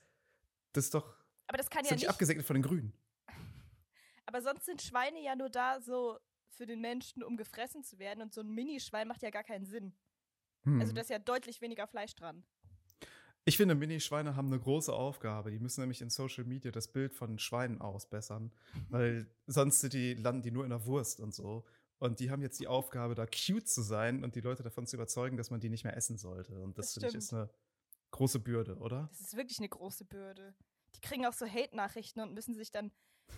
Das 0.72 0.84
ist 0.84 0.94
doch. 0.94 1.14
aber 1.46 1.58
das 1.58 1.68
kann 1.68 1.80
Ist 1.82 1.86
ja 1.86 1.90
ja 1.90 1.96
nicht 1.96 2.02
nicht. 2.04 2.10
abgesegnet 2.10 2.46
von 2.46 2.54
den 2.54 2.62
Grünen. 2.62 2.92
Aber 4.26 4.40
sonst 4.42 4.64
sind 4.66 4.80
Schweine 4.82 5.20
ja 5.22 5.34
nur 5.34 5.50
da 5.50 5.80
so 5.80 6.18
für 6.50 6.66
den 6.66 6.80
Menschen, 6.80 7.22
um 7.24 7.36
gefressen 7.36 7.82
zu 7.82 7.98
werden. 7.98 8.22
Und 8.22 8.32
so 8.32 8.42
ein 8.42 8.50
Minischwein 8.50 9.08
macht 9.08 9.22
ja 9.22 9.30
gar 9.30 9.42
keinen 9.44 9.66
Sinn. 9.66 9.92
Hm. 10.62 10.80
Also 10.80 10.92
da 10.92 11.00
ist 11.00 11.10
ja 11.10 11.18
deutlich 11.18 11.60
weniger 11.60 11.86
Fleisch 11.88 12.14
dran. 12.14 12.44
ich 13.44 13.56
finde, 13.56 13.74
Minischweine 13.74 14.36
haben 14.36 14.46
eine 14.48 14.60
große 14.60 14.92
Aufgabe. 14.92 15.50
Die 15.50 15.58
müssen 15.58 15.80
nämlich 15.80 16.00
in 16.02 16.10
Social 16.10 16.44
Media 16.44 16.70
das 16.70 16.86
Bild 16.92 17.12
von 17.14 17.38
Schweinen 17.40 17.80
ausbessern. 17.80 18.52
Weil 18.90 19.26
sonst 19.46 19.80
sind 19.80 19.94
die, 19.94 20.14
landen 20.14 20.42
die 20.42 20.50
nur 20.52 20.62
in 20.64 20.70
der 20.70 20.84
Wurst 20.86 21.18
und 21.18 21.34
so. 21.34 21.64
Und 22.00 22.18
die 22.18 22.30
haben 22.30 22.40
jetzt 22.40 22.58
die 22.58 22.66
Aufgabe, 22.66 23.14
da 23.14 23.26
cute 23.26 23.68
zu 23.68 23.82
sein 23.82 24.24
und 24.24 24.34
die 24.34 24.40
Leute 24.40 24.62
davon 24.62 24.86
zu 24.86 24.96
überzeugen, 24.96 25.36
dass 25.36 25.50
man 25.50 25.60
die 25.60 25.68
nicht 25.68 25.84
mehr 25.84 25.94
essen 25.96 26.16
sollte. 26.16 26.58
Und 26.58 26.78
das, 26.78 26.86
Das 26.86 26.94
finde 26.94 27.08
ich 27.10 27.14
ist 27.16 27.34
eine 27.34 27.50
große 28.10 28.40
Bürde, 28.40 28.76
oder? 28.76 29.08
Das 29.12 29.20
ist 29.20 29.36
wirklich 29.36 29.58
eine 29.58 29.68
große 29.68 30.06
Bürde. 30.06 30.54
Die 30.96 31.00
kriegen 31.00 31.26
auch 31.26 31.34
so 31.34 31.46
Hate-Nachrichten 31.46 32.20
und 32.20 32.32
müssen 32.32 32.54
sich 32.54 32.72
dann, 32.72 32.90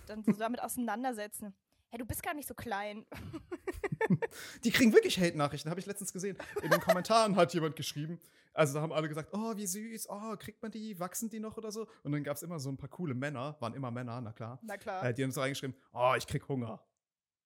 dann 0.06 0.22
so 0.22 0.32
damit 0.32 0.62
auseinandersetzen. 0.62 1.54
Hey, 1.88 1.98
du 1.98 2.06
bist 2.06 2.22
gar 2.22 2.34
nicht 2.34 2.46
so 2.48 2.54
klein. 2.54 3.04
Die 4.64 4.70
kriegen 4.70 4.92
wirklich 4.92 5.18
Hate-Nachrichten, 5.18 5.68
habe 5.68 5.80
ich 5.80 5.86
letztens 5.86 6.12
gesehen. 6.12 6.38
In 6.62 6.70
den 6.70 6.80
Kommentaren 6.80 7.34
hat 7.34 7.52
jemand 7.54 7.74
geschrieben. 7.74 8.20
Also 8.54 8.74
da 8.74 8.80
haben 8.80 8.92
alle 8.92 9.08
gesagt, 9.08 9.30
oh, 9.32 9.56
wie 9.56 9.66
süß, 9.66 10.08
oh, 10.08 10.36
kriegt 10.36 10.62
man 10.62 10.70
die, 10.70 10.98
wachsen 11.00 11.28
die 11.30 11.40
noch 11.40 11.56
oder 11.56 11.72
so? 11.72 11.88
Und 12.04 12.12
dann 12.12 12.22
gab 12.22 12.36
es 12.36 12.42
immer 12.42 12.60
so 12.60 12.70
ein 12.70 12.76
paar 12.76 12.88
coole 12.88 13.14
Männer, 13.14 13.56
waren 13.60 13.74
immer 13.74 13.90
Männer, 13.90 14.20
na 14.20 14.32
klar. 14.32 14.60
Na 14.62 14.76
klar. 14.76 15.04
Äh, 15.04 15.14
die 15.14 15.24
haben 15.24 15.32
so 15.32 15.40
reingeschrieben, 15.40 15.76
oh, 15.92 16.14
ich 16.16 16.26
krieg 16.26 16.46
Hunger. 16.48 16.80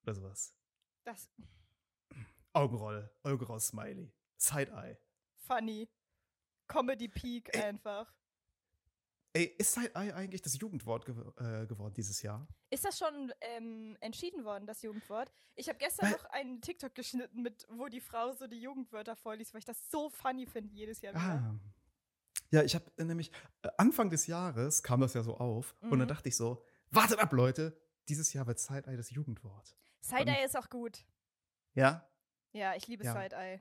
Oder 0.02 0.14
sowas. 0.14 0.54
Das 1.06 1.30
Augenroll, 2.52 3.08
Augenroll 3.22 3.60
Smiley. 3.60 4.12
Side-Eye. 4.38 4.96
funny. 5.46 5.88
Comedy 6.66 7.06
Peak 7.08 7.48
Ey. 7.54 7.62
einfach. 7.62 8.12
Ey, 9.32 9.54
ist 9.58 9.72
Side-Eye 9.74 10.12
eigentlich 10.14 10.42
das 10.42 10.58
Jugendwort 10.58 11.04
gew 11.04 11.12
äh, 11.38 11.66
geworden 11.66 11.94
dieses 11.94 12.22
Jahr? 12.22 12.48
Ist 12.70 12.84
das 12.84 12.98
schon 12.98 13.32
ähm, 13.40 13.96
entschieden 14.00 14.44
worden, 14.44 14.66
das 14.66 14.82
Jugendwort? 14.82 15.30
Ich 15.54 15.68
habe 15.68 15.78
gestern 15.78 16.06
Weil- 16.06 16.12
noch 16.12 16.24
einen 16.26 16.60
TikTok 16.60 16.94
geschnitten, 16.94 17.42
mit, 17.42 17.64
wo 17.70 17.86
die 17.88 18.00
Frau 18.00 18.32
so 18.32 18.46
die 18.48 18.60
Jugendwörter 18.60 19.14
vorliest, 19.14 19.54
weil 19.54 19.60
ich 19.60 19.64
das 19.64 19.88
so 19.90 20.10
funny 20.10 20.46
finde 20.46 20.74
jedes 20.74 21.02
Jahr 21.02 21.14
wieder. 21.14 21.22
Ah. 21.22 21.60
Ja, 22.50 22.62
ich 22.62 22.74
habe 22.74 22.90
nämlich 23.04 23.30
äh, 23.62 23.68
Anfang 23.78 24.10
des 24.10 24.26
Jahres 24.26 24.82
kam 24.82 25.00
das 25.02 25.14
ja 25.14 25.22
so 25.22 25.36
auf 25.36 25.76
und 25.82 25.90
dann 25.90 26.00
Mhm. 26.00 26.08
dachte 26.08 26.28
ich 26.28 26.36
so, 26.36 26.64
wartet 26.90 27.18
ab, 27.20 27.32
Leute, 27.32 27.78
dieses 28.08 28.32
Jahr 28.32 28.46
wird 28.48 28.58
Side-Eye 28.58 28.96
das 28.96 29.10
Jugendwort. 29.10 29.76
Side-Eye 30.06 30.44
ist 30.44 30.56
auch 30.56 30.68
gut. 30.70 31.04
Ja? 31.74 32.08
Ja, 32.52 32.74
ich 32.74 32.86
liebe 32.86 33.04
Ja. 33.04 33.12
Side-Eye. 33.12 33.60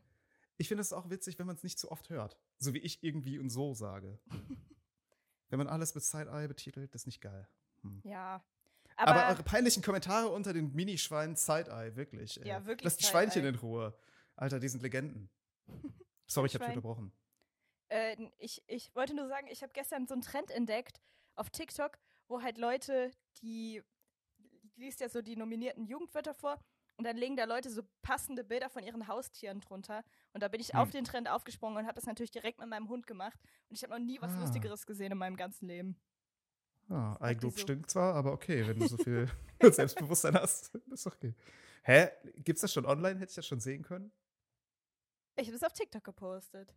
ich 0.57 0.67
finde 0.67 0.81
es 0.81 0.93
auch 0.93 1.09
witzig, 1.09 1.37
wenn 1.39 1.47
man 1.47 1.55
es 1.55 1.63
nicht 1.63 1.77
zu 1.79 1.91
oft 1.91 2.09
hört. 2.09 2.37
So 2.57 2.73
wie 2.73 2.79
ich 2.79 3.03
irgendwie 3.03 3.39
und 3.39 3.49
so 3.49 3.73
sage. 3.73 4.19
wenn 5.49 5.57
man 5.57 5.67
alles 5.67 5.95
mit 5.95 6.03
Side-Eye 6.03 6.47
betitelt, 6.47 6.93
das 6.93 7.01
ist 7.03 7.05
nicht 7.07 7.21
geil. 7.21 7.47
Hm. 7.81 8.01
Ja. 8.03 8.43
Aber, 8.97 9.11
Aber, 9.11 9.27
eure 9.29 9.43
peinlichen 9.43 9.83
Kommentare 9.83 10.29
unter 10.29 10.53
den 10.53 10.73
Minischweinen 10.73 11.35
Side-Eye, 11.35 11.95
wirklich. 11.95 12.39
Ey. 12.41 12.47
Ja, 12.47 12.65
wirklich 12.65 12.85
Lasst 12.85 13.01
die. 13.01 13.05
Schweinchen 13.05 13.43
in 13.43 13.55
Ruhe. 13.55 13.97
Alter, 14.37 14.59
die 14.59 14.69
sind 14.69 14.81
Legenden. 14.83 15.29
Sorry, 16.27 16.47
ich 16.47 16.55
hab 16.55 16.61
dich 16.61 16.69
unterbrochen. 16.69 17.11
äh, 17.89 18.15
ich, 18.37 18.63
ich 18.67 18.95
wollte 18.95 19.13
nur 19.13 19.27
sagen, 19.27 19.47
ich 19.47 19.61
habe 19.61 19.73
gestern 19.73 20.07
so 20.07 20.13
einen 20.13 20.21
Trend 20.21 20.49
entdeckt 20.51 21.01
auf 21.35 21.49
TikTok, 21.49 21.97
wo 22.29 22.41
halt 22.41 22.57
Leute, 22.57 23.11
die 23.41 23.83
liest 24.77 24.99
ja 25.01 25.09
so 25.09 25.21
die 25.21 25.35
nominierten 25.35 25.85
Jugendwörter 25.85 26.33
vor 26.33 26.59
und 26.97 27.05
dann 27.05 27.17
legen 27.17 27.35
da 27.35 27.43
Leute 27.45 27.69
so 27.69 27.81
passende 28.01 28.43
Bilder 28.43 28.69
von 28.69 28.83
ihren 28.83 29.07
Haustieren 29.07 29.59
drunter. 29.61 30.03
Und 30.33 30.41
da 30.43 30.47
bin 30.47 30.61
ich 30.61 30.69
Hm. 30.73 30.79
auf 30.79 30.89
den 30.91 31.03
Trend 31.03 31.29
aufgesprungen 31.29 31.77
und 31.77 31.85
habe 31.85 31.95
das 31.95 32.05
natürlich 32.05 32.31
direkt 32.31 32.59
mit 32.59 32.69
meinem 32.69 32.87
Hund 32.89 33.05
gemacht. 33.07 33.39
Und 33.69 33.75
ich 33.75 33.83
habe 33.83 33.93
noch 33.93 33.99
nie 34.05 34.21
was 34.21 34.33
Ah. 34.33 34.39
Lustigeres 34.41 34.85
gesehen 34.85 35.11
in 35.11 35.17
meinem 35.17 35.35
ganzen 35.37 35.67
Leben. 35.67 35.97
Ah, 36.89 37.17
Eigenlob 37.19 37.53
so. 37.53 37.59
stinkt 37.59 37.89
zwar, 37.89 38.13
aber 38.15 38.31
okay, 38.31 38.65
wenn 38.67 38.79
du 38.79 38.87
so 38.87 38.97
viel 38.97 39.27
Selbstbewusstsein 39.61 40.35
hast, 40.35 40.73
ist 40.91 41.07
okay. 41.07 41.33
Hä? 41.83 42.09
Gibt's 42.43 42.61
das 42.61 42.71
schon 42.73 42.85
online? 42.85 43.19
Hätte 43.19 43.29
ich 43.31 43.35
das 43.35 43.45
schon 43.47 43.59
sehen 43.59 43.83
können? 43.83 44.11
Ich 45.37 45.47
habe 45.47 45.55
es 45.57 45.63
auf 45.63 45.73
TikTok 45.73 46.03
gepostet. 46.03 46.73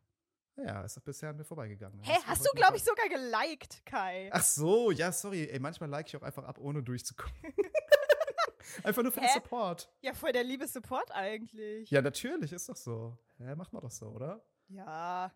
Ja, 0.65 0.83
ist 0.83 0.97
doch 0.97 1.03
bisher 1.03 1.31
an 1.31 1.37
mir 1.37 1.45
vorbeigegangen. 1.45 2.01
Hä, 2.03 2.19
hast 2.27 2.45
du, 2.45 2.51
glaube 2.57 2.77
ich, 2.77 2.83
sogar 2.83 3.09
geliked, 3.09 3.85
Kai? 3.87 4.29
Ach 4.33 4.43
so, 4.43 4.91
ja, 4.91 5.13
sorry. 5.13 5.45
Ey, 5.45 5.61
manchmal 5.61 5.89
like 5.89 6.09
ich 6.09 6.17
auch 6.17 6.23
einfach 6.23 6.45
ab, 6.45 6.59
ohne 6.59 6.83
durchzukommen. 6.83 7.33
einfach 8.83 9.03
nur 9.03 9.13
für 9.13 9.21
den 9.21 9.29
Hä? 9.29 9.35
Support. 9.35 9.89
Ja, 10.01 10.15
voll 10.15 10.33
der 10.33 10.43
liebe 10.43 10.67
Support 10.67 11.13
eigentlich. 11.13 11.91
Ja, 11.91 12.03
natürlich, 12.03 12.53
ist 12.53 12.69
doch 12.69 12.77
so. 12.77 13.17
Hä, 13.39 13.55
macht 13.55 13.73
man 13.73 13.83
doch 13.83 13.91
so, 13.91 14.07
oder? 14.07 14.45
Ja. 14.69 15.33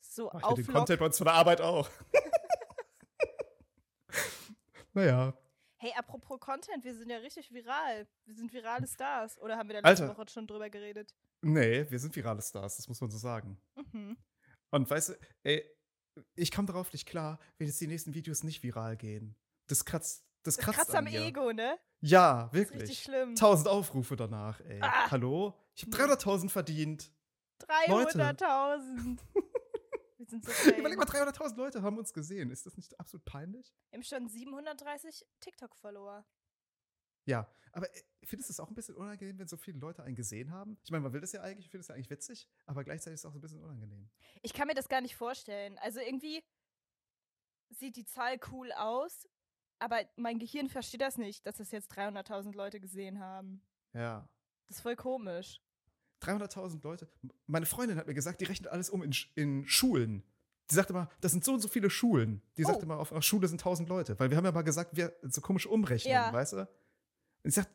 So 0.00 0.30
Mach 0.32 0.42
ich 0.42 0.48
ja 0.48 0.54
den. 0.54 0.66
Content 0.66 1.00
bei 1.00 1.06
uns 1.06 1.16
von 1.16 1.24
der 1.24 1.34
Arbeit 1.34 1.60
auch. 1.62 1.88
naja. 4.92 5.32
Hey, 5.76 5.92
apropos 5.96 6.38
Content, 6.40 6.84
wir 6.84 6.94
sind 6.94 7.08
ja 7.08 7.16
richtig 7.18 7.52
viral. 7.52 8.06
Wir 8.26 8.34
sind 8.34 8.52
virale 8.52 8.86
Stars. 8.86 9.40
Oder 9.40 9.56
haben 9.56 9.68
wir 9.68 9.80
da 9.80 9.88
letzte 9.88 10.04
Alter. 10.04 10.18
Woche 10.18 10.28
schon 10.28 10.46
drüber 10.46 10.68
geredet? 10.68 11.14
Nee, 11.40 11.90
wir 11.90 11.98
sind 11.98 12.14
virale 12.14 12.42
Stars, 12.42 12.76
das 12.76 12.86
muss 12.86 13.00
man 13.00 13.10
so 13.10 13.18
sagen. 13.18 13.58
Mhm. 13.92 14.16
Und 14.72 14.88
weißt 14.90 15.10
du, 15.10 15.18
ey, 15.44 15.64
ich 16.34 16.50
komme 16.50 16.66
darauf 16.66 16.92
nicht 16.92 17.06
klar, 17.06 17.38
wenn 17.58 17.66
jetzt 17.66 17.80
die 17.80 17.86
nächsten 17.86 18.14
Videos 18.14 18.42
nicht 18.42 18.62
viral 18.62 18.96
gehen. 18.96 19.36
Das 19.68 19.84
kratzt, 19.84 20.24
das 20.42 20.56
Das 20.56 20.64
kratzt 20.64 20.78
kratzt 20.78 20.90
an 20.94 21.06
am 21.06 21.12
mir. 21.12 21.20
Ego, 21.22 21.52
ne? 21.52 21.78
Ja, 22.00 22.50
Das 22.52 22.60
ist 22.62 22.70
richtig 22.70 22.80
wirklich. 22.80 23.02
schlimm. 23.02 23.28
1000 23.30 23.68
Aufrufe 23.68 24.16
danach, 24.16 24.60
ey. 24.60 24.80
Ah. 24.82 25.10
Hallo? 25.10 25.54
Ich 25.76 25.84
habe 25.84 25.96
300.000 26.14 26.48
verdient. 26.50 27.12
300.000. 27.62 29.18
wir 30.18 30.26
sind 30.26 30.44
so 30.44 30.70
Überleg 30.70 30.98
mal, 30.98 31.06
fame. 31.06 31.28
300.000 31.28 31.56
Leute 31.56 31.82
haben 31.82 31.96
uns 31.98 32.12
gesehen. 32.12 32.50
Ist 32.50 32.66
das 32.66 32.76
nicht 32.76 32.98
absolut 32.98 33.24
peinlich? 33.24 33.72
Wir 33.90 33.98
haben 33.98 34.04
schon 34.04 34.28
730 34.28 35.24
TikTok-Follower. 35.40 36.24
Ja, 37.24 37.48
aber 37.72 37.88
äh, 37.94 38.02
findest 38.24 38.48
du 38.50 38.52
es 38.52 38.60
auch 38.60 38.68
ein 38.68 38.74
bisschen 38.74 38.94
unangenehm, 38.96 39.38
wenn 39.38 39.48
so 39.48 39.56
viele 39.56 39.78
Leute 39.78 40.02
einen 40.02 40.14
gesehen 40.16 40.50
haben? 40.50 40.76
Ich 40.84 40.90
meine, 40.90 41.02
man 41.02 41.12
will 41.12 41.20
das 41.20 41.32
ja 41.32 41.40
eigentlich, 41.42 41.66
ich 41.66 41.70
finde 41.70 41.82
es 41.82 41.88
ja 41.88 41.94
eigentlich 41.94 42.10
witzig, 42.10 42.48
aber 42.66 42.84
gleichzeitig 42.84 43.14
ist 43.14 43.20
es 43.20 43.26
auch 43.26 43.32
so 43.32 43.38
ein 43.38 43.42
bisschen 43.42 43.62
unangenehm. 43.62 44.08
Ich 44.42 44.52
kann 44.52 44.66
mir 44.68 44.74
das 44.74 44.88
gar 44.88 45.00
nicht 45.00 45.16
vorstellen. 45.16 45.78
Also 45.78 46.00
irgendwie 46.00 46.42
sieht 47.70 47.96
die 47.96 48.04
Zahl 48.04 48.38
cool 48.50 48.70
aus, 48.72 49.28
aber 49.78 50.00
mein 50.16 50.38
Gehirn 50.38 50.68
versteht 50.68 51.00
das 51.00 51.16
nicht, 51.18 51.46
dass 51.46 51.56
das 51.56 51.70
jetzt 51.70 51.90
300.000 51.92 52.54
Leute 52.54 52.80
gesehen 52.80 53.18
haben. 53.20 53.62
Ja. 53.94 54.28
Das 54.68 54.76
ist 54.78 54.82
voll 54.82 54.96
komisch. 54.96 55.60
300.000 56.22 56.82
Leute. 56.84 57.08
Meine 57.46 57.66
Freundin 57.66 57.96
hat 57.98 58.06
mir 58.06 58.14
gesagt, 58.14 58.40
die 58.40 58.44
rechnet 58.44 58.68
alles 58.70 58.90
um 58.90 59.02
in, 59.02 59.14
in 59.34 59.66
Schulen. 59.66 60.22
Die 60.70 60.74
sagte 60.76 60.92
mal, 60.92 61.10
das 61.20 61.32
sind 61.32 61.44
so 61.44 61.54
und 61.54 61.60
so 61.60 61.66
viele 61.68 61.90
Schulen. 61.90 62.40
Die 62.56 62.62
sagte 62.62 62.84
Oh. 62.84 62.88
mal, 62.88 62.96
auf 62.98 63.10
einer 63.12 63.22
Schule 63.22 63.48
sind 63.48 63.60
1000 63.60 63.88
Leute. 63.88 64.18
Weil 64.20 64.30
wir 64.30 64.36
haben 64.36 64.44
ja 64.44 64.52
mal 64.52 64.62
gesagt, 64.62 64.96
wir 64.96 65.12
so 65.22 65.40
komisch 65.40 65.66
umrechnen, 65.66 66.12
Ja. 66.12 66.32
weißt 66.32 66.52
du? 66.52 66.68
Und 67.42 67.48
ich 67.48 67.54
sag, 67.54 67.68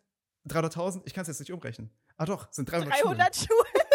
300.000, 0.47 1.01
ich 1.05 1.13
kann 1.13 1.24
es 1.24 1.27
jetzt 1.27 1.39
nicht 1.39 1.51
umrechnen. 1.51 1.91
Ah 2.17 2.25
doch, 2.25 2.51
sind 2.51 2.71
300, 2.71 2.93
300 3.01 3.36
Schulen. 3.36 3.47
Schulen. 3.50 3.88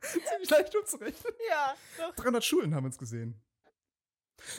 Ziemlich 0.28 0.50
leicht 0.50 0.74
umzurechnen. 0.76 1.32
ja, 1.48 1.74
doch. 1.98 2.14
300 2.16 2.44
Schulen 2.44 2.74
haben 2.74 2.84
uns 2.84 2.98
gesehen. 2.98 3.40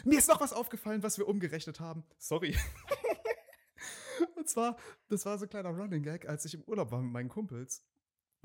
Mir 0.04 0.18
ist 0.18 0.28
noch 0.30 0.40
was 0.42 0.54
aufgefallen, 0.54 1.04
was 1.04 1.18
wir 1.18 1.28
umgerechnet 1.28 1.80
haben. 1.80 2.04
Sorry. 2.18 2.56
Und 4.36 4.48
zwar, 4.50 4.78
das 5.10 5.26
war 5.26 5.38
so 5.38 5.46
ein 5.46 5.50
kleiner 5.50 5.70
Running 5.70 6.02
Gag, 6.04 6.28
als 6.28 6.46
ich 6.46 6.54
im 6.54 6.64
Urlaub 6.64 6.92
war 6.92 7.02
mit 7.02 7.12
meinen 7.12 7.30
Kumpels. 7.30 7.84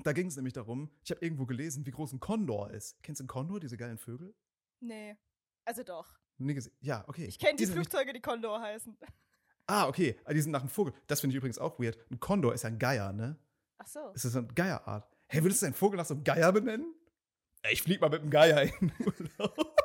Da 0.03 0.13
ging 0.13 0.27
es 0.27 0.35
nämlich 0.35 0.53
darum, 0.53 0.91
ich 1.03 1.11
habe 1.11 1.23
irgendwo 1.23 1.45
gelesen, 1.45 1.85
wie 1.85 1.91
groß 1.91 2.13
ein 2.13 2.19
Kondor 2.19 2.71
ist. 2.71 3.01
Kennst 3.03 3.19
du 3.19 3.23
einen 3.23 3.27
Kondor, 3.29 3.59
diese 3.59 3.77
geilen 3.77 3.97
Vögel? 3.97 4.35
Nee. 4.79 5.15
Also 5.63 5.83
doch. 5.83 6.19
Nie 6.37 6.55
gesehen. 6.55 6.75
Ja, 6.81 7.03
okay. 7.07 7.25
Ich 7.25 7.39
kenne 7.39 7.55
die 7.55 7.65
nicht- 7.65 7.73
Flugzeuge, 7.73 8.11
die 8.13 8.21
Condor 8.21 8.59
heißen. 8.61 8.97
Ah, 9.67 9.87
okay. 9.87 10.19
Ah, 10.25 10.33
Die 10.33 10.41
sind 10.41 10.51
nach 10.51 10.61
einem 10.61 10.69
Vogel. 10.69 10.93
Das 11.07 11.21
finde 11.21 11.33
ich 11.33 11.37
übrigens 11.37 11.59
auch 11.59 11.79
weird. 11.79 11.97
Ein 12.11 12.19
Kondor 12.19 12.53
ist 12.53 12.63
ja 12.63 12.69
ein 12.69 12.79
Geier, 12.79 13.13
ne? 13.13 13.37
Ach 13.77 13.87
so. 13.87 14.09
Ist 14.13 14.25
das 14.25 14.33
so 14.33 14.39
eine 14.39 14.47
Geierart? 14.49 15.09
Hey, 15.27 15.43
würdest 15.43 15.61
du 15.61 15.65
einen 15.67 15.75
Vogel 15.75 15.97
nach 15.97 16.05
so 16.05 16.13
einem 16.13 16.23
Geier 16.23 16.51
benennen? 16.51 16.93
Ich 17.71 17.81
flieg 17.83 18.01
mal 18.01 18.09
mit 18.09 18.21
einem 18.21 18.31
Geier 18.31 18.63
in 18.63 18.87
den 18.89 18.93
Urlaub. 19.39 19.75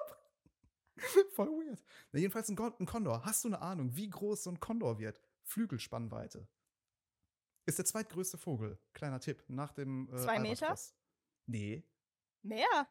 Voll 1.32 1.48
weird. 1.48 1.82
Na, 2.12 2.18
jedenfalls 2.20 2.48
ein, 2.48 2.58
ein 2.58 2.86
Kondor. 2.86 3.24
Hast 3.24 3.44
du 3.44 3.48
eine 3.48 3.60
Ahnung, 3.60 3.94
wie 3.94 4.08
groß 4.08 4.44
so 4.44 4.50
ein 4.50 4.60
Kondor 4.60 4.98
wird? 4.98 5.20
Flügelspannweite. 5.44 6.48
Ist 7.66 7.78
der 7.78 7.84
zweitgrößte 7.84 8.38
Vogel. 8.38 8.78
Kleiner 8.92 9.20
Tipp. 9.20 9.44
Nach 9.48 9.72
dem. 9.72 10.08
Äh, 10.12 10.16
Zwei 10.18 10.38
Meter? 10.40 10.66
Albatros. 10.68 10.94
Nee. 11.46 11.84
Mehr? 12.42 12.88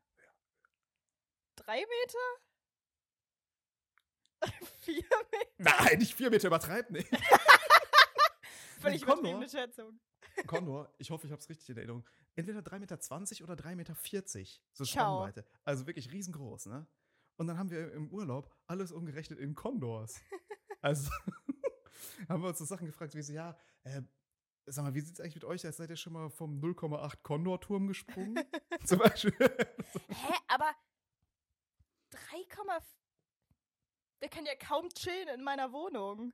Drei 1.55 1.77
Meter? 1.77 2.19
Vier 4.79 5.03
Meter? 5.31 5.45
Nein, 5.57 5.99
nicht 5.99 6.13
vier 6.13 6.29
Meter, 6.29 6.47
übertreib 6.47 6.89
nicht. 6.91 7.09
Völlig 8.79 9.01
übertriebene 9.01 9.49
Schätzung. 9.49 9.99
Kondor, 10.47 10.93
ich 10.97 11.09
hoffe, 11.09 11.27
ich 11.27 11.31
habe 11.31 11.41
es 11.41 11.49
richtig 11.49 11.69
in 11.69 11.77
Erinnerung. 11.77 12.05
Entweder 12.35 12.59
3,20 12.59 12.79
Meter 12.79 13.43
oder 13.43 13.53
3,40 13.55 13.75
Meter. 13.75 13.95
So. 14.73 14.85
Spannweite. 14.85 15.45
Also 15.63 15.87
wirklich 15.87 16.11
riesengroß, 16.11 16.67
ne? 16.67 16.85
Und 17.37 17.47
dann 17.47 17.57
haben 17.57 17.69
wir 17.69 17.91
im 17.93 18.09
Urlaub 18.11 18.53
alles 18.67 18.91
umgerechnet 18.91 19.39
in 19.39 19.55
Kondors. 19.55 20.21
Also 20.81 21.09
haben 22.29 22.41
wir 22.43 22.49
uns 22.49 22.59
so 22.59 22.65
Sachen 22.65 22.85
gefragt, 22.85 23.15
wie 23.15 23.21
so, 23.21 23.33
ja, 23.33 23.57
äh, 23.83 24.01
sag 24.67 24.85
mal, 24.85 24.93
wie 24.93 25.01
sieht's 25.01 25.19
eigentlich 25.19 25.35
mit 25.35 25.45
euch 25.45 25.67
aus? 25.67 25.77
Seid 25.77 25.89
ihr 25.89 25.95
schon 25.95 26.13
mal 26.13 26.29
vom 26.29 26.59
0,8 26.59 27.23
Kondor-Turm 27.23 27.87
gesprungen? 27.87 28.39
Zum 28.85 28.99
Beispiel. 28.99 29.33
Hä, 29.39 30.33
aber 30.47 30.71
3,4. 32.11 32.81
Der 34.25 34.31
kann 34.31 34.45
ja 34.47 34.55
kaum 34.55 34.89
chillen 34.89 35.27
in 35.27 35.43
meiner 35.43 35.71
Wohnung. 35.71 36.33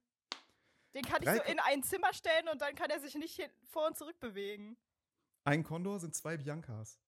Den 0.93 1.01
kann 1.03 1.21
ich 1.21 1.27
Drei 1.27 1.36
so 1.36 1.43
Ko- 1.43 1.51
in 1.51 1.60
ein 1.60 1.83
Zimmer 1.83 2.13
stellen 2.13 2.48
und 2.48 2.62
dann 2.62 2.74
kann 2.74 2.89
er 2.89 3.01
sich 3.01 3.15
nicht 3.15 3.50
vor 3.65 3.86
und 3.88 3.98
zurück 3.98 4.17
bewegen. 4.21 4.77
Ein 5.43 5.62
Kondor 5.63 6.00
sind 6.00 6.15
zwei 6.15 6.38
Biancas. 6.38 7.01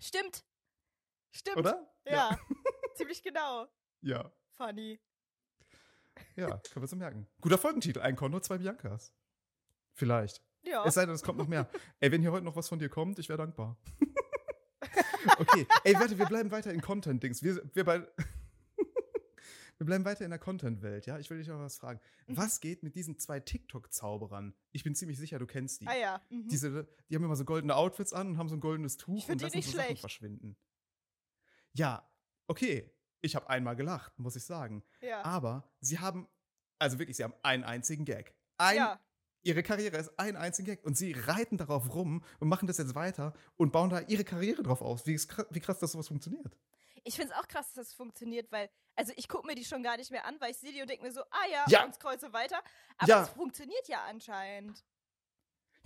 Stimmt. 0.00 0.44
Stimmt. 1.30 1.58
Oder? 1.58 1.88
Ja. 2.04 2.36
Ziemlich 2.96 3.22
genau. 3.22 3.68
Ja. 4.00 4.32
Funny. 4.56 4.98
Ja, 6.34 6.48
können 6.72 6.82
wir 6.82 6.88
so 6.88 6.96
merken. 6.96 7.28
Guter 7.40 7.58
Folgentitel. 7.58 8.00
Ein 8.00 8.16
Kondor, 8.16 8.42
zwei 8.42 8.58
Biancas. 8.58 9.12
Vielleicht. 9.94 10.42
Ja. 10.62 10.84
Es 10.84 10.94
sei 10.94 11.06
denn, 11.06 11.14
es 11.14 11.22
kommt 11.22 11.38
noch 11.38 11.46
mehr. 11.46 11.70
Ey, 12.00 12.10
wenn 12.10 12.22
hier 12.22 12.32
heute 12.32 12.44
noch 12.44 12.56
was 12.56 12.68
von 12.68 12.80
dir 12.80 12.88
kommt, 12.88 13.20
ich 13.20 13.28
wäre 13.28 13.38
dankbar. 13.38 13.76
okay. 15.38 15.64
Ey, 15.84 15.94
warte, 15.94 16.18
wir 16.18 16.26
bleiben 16.26 16.50
weiter 16.50 16.72
in 16.72 16.80
Content-Dings. 16.80 17.40
Wir, 17.44 17.62
wir, 17.72 17.84
bei, 17.84 18.04
wir 19.78 19.86
bleiben 19.86 20.04
weiter 20.04 20.24
in 20.24 20.30
der 20.30 20.38
Content-Welt, 20.40 21.06
ja? 21.06 21.18
Ich 21.18 21.30
will 21.30 21.38
dich 21.38 21.46
noch 21.48 21.58
was 21.60 21.78
fragen. 21.78 22.00
Mhm. 22.26 22.36
Was 22.36 22.60
geht 22.60 22.82
mit 22.82 22.96
diesen 22.96 23.18
zwei 23.18 23.38
TikTok-Zauberern? 23.40 24.54
Ich 24.72 24.82
bin 24.82 24.94
ziemlich 24.94 25.18
sicher, 25.18 25.38
du 25.38 25.46
kennst 25.46 25.80
die. 25.80 25.86
ah 25.86 25.96
ja. 25.96 26.22
Mhm. 26.30 26.48
Diese, 26.48 26.88
die 27.08 27.14
haben 27.14 27.24
immer 27.24 27.36
so 27.36 27.44
goldene 27.44 27.76
Outfits 27.76 28.12
an 28.12 28.28
und 28.30 28.38
haben 28.38 28.48
so 28.48 28.56
ein 28.56 28.60
goldenes 28.60 28.96
Tuch 28.96 29.28
und 29.28 29.40
lassen 29.40 29.62
so 29.62 29.70
Sachen 29.70 29.84
schlecht. 29.84 30.00
verschwinden. 30.00 30.56
Ja, 31.72 32.08
okay. 32.48 32.92
Ich 33.20 33.34
habe 33.34 33.48
einmal 33.50 33.74
gelacht, 33.76 34.16
muss 34.18 34.36
ich 34.36 34.44
sagen. 34.44 34.84
ja. 35.00 35.24
Aber 35.24 35.72
sie 35.80 35.98
haben, 35.98 36.28
also 36.78 36.98
wirklich, 36.98 37.16
sie 37.16 37.24
haben 37.24 37.34
einen 37.42 37.64
einzigen 37.64 38.04
Gag. 38.04 38.34
Ein, 38.58 38.76
ja. 38.76 39.00
Ihre 39.42 39.62
Karriere 39.62 39.96
ist 39.96 40.18
ein 40.18 40.36
einziger 40.36 40.74
Gag 40.74 40.84
und 40.84 40.96
sie 40.96 41.12
reiten 41.12 41.56
darauf 41.56 41.94
rum 41.94 42.24
und 42.40 42.48
machen 42.48 42.66
das 42.66 42.78
jetzt 42.78 42.94
weiter 42.94 43.32
und 43.56 43.72
bauen 43.72 43.90
da 43.90 44.00
ihre 44.00 44.24
Karriere 44.24 44.62
drauf 44.62 44.82
aus. 44.82 45.06
Wie, 45.06 45.16
wie 45.50 45.60
krass, 45.60 45.78
dass 45.78 45.92
sowas 45.92 46.08
funktioniert. 46.08 46.56
Ich 47.08 47.16
finde 47.16 47.32
es 47.32 47.38
auch 47.38 47.48
krass, 47.48 47.72
dass 47.72 47.88
das 47.88 47.94
funktioniert, 47.94 48.52
weil, 48.52 48.68
also 48.94 49.12
ich 49.16 49.28
gucke 49.28 49.46
mir 49.46 49.54
die 49.54 49.64
schon 49.64 49.82
gar 49.82 49.96
nicht 49.96 50.10
mehr 50.10 50.24
an, 50.26 50.38
weil 50.40 50.50
ich 50.50 50.58
sehe 50.58 50.72
die 50.72 50.82
und 50.82 50.90
denke 50.90 51.04
mir 51.04 51.12
so, 51.12 51.22
ah 51.30 51.46
ja, 51.50 51.64
Ja. 51.68 51.84
und 51.84 51.94
scroll 51.94 52.16
weiter. 52.32 52.62
Aber 52.98 53.08
Ja. 53.08 53.22
es 53.22 53.30
funktioniert 53.30 53.88
ja 53.88 54.04
anscheinend. 54.04 54.84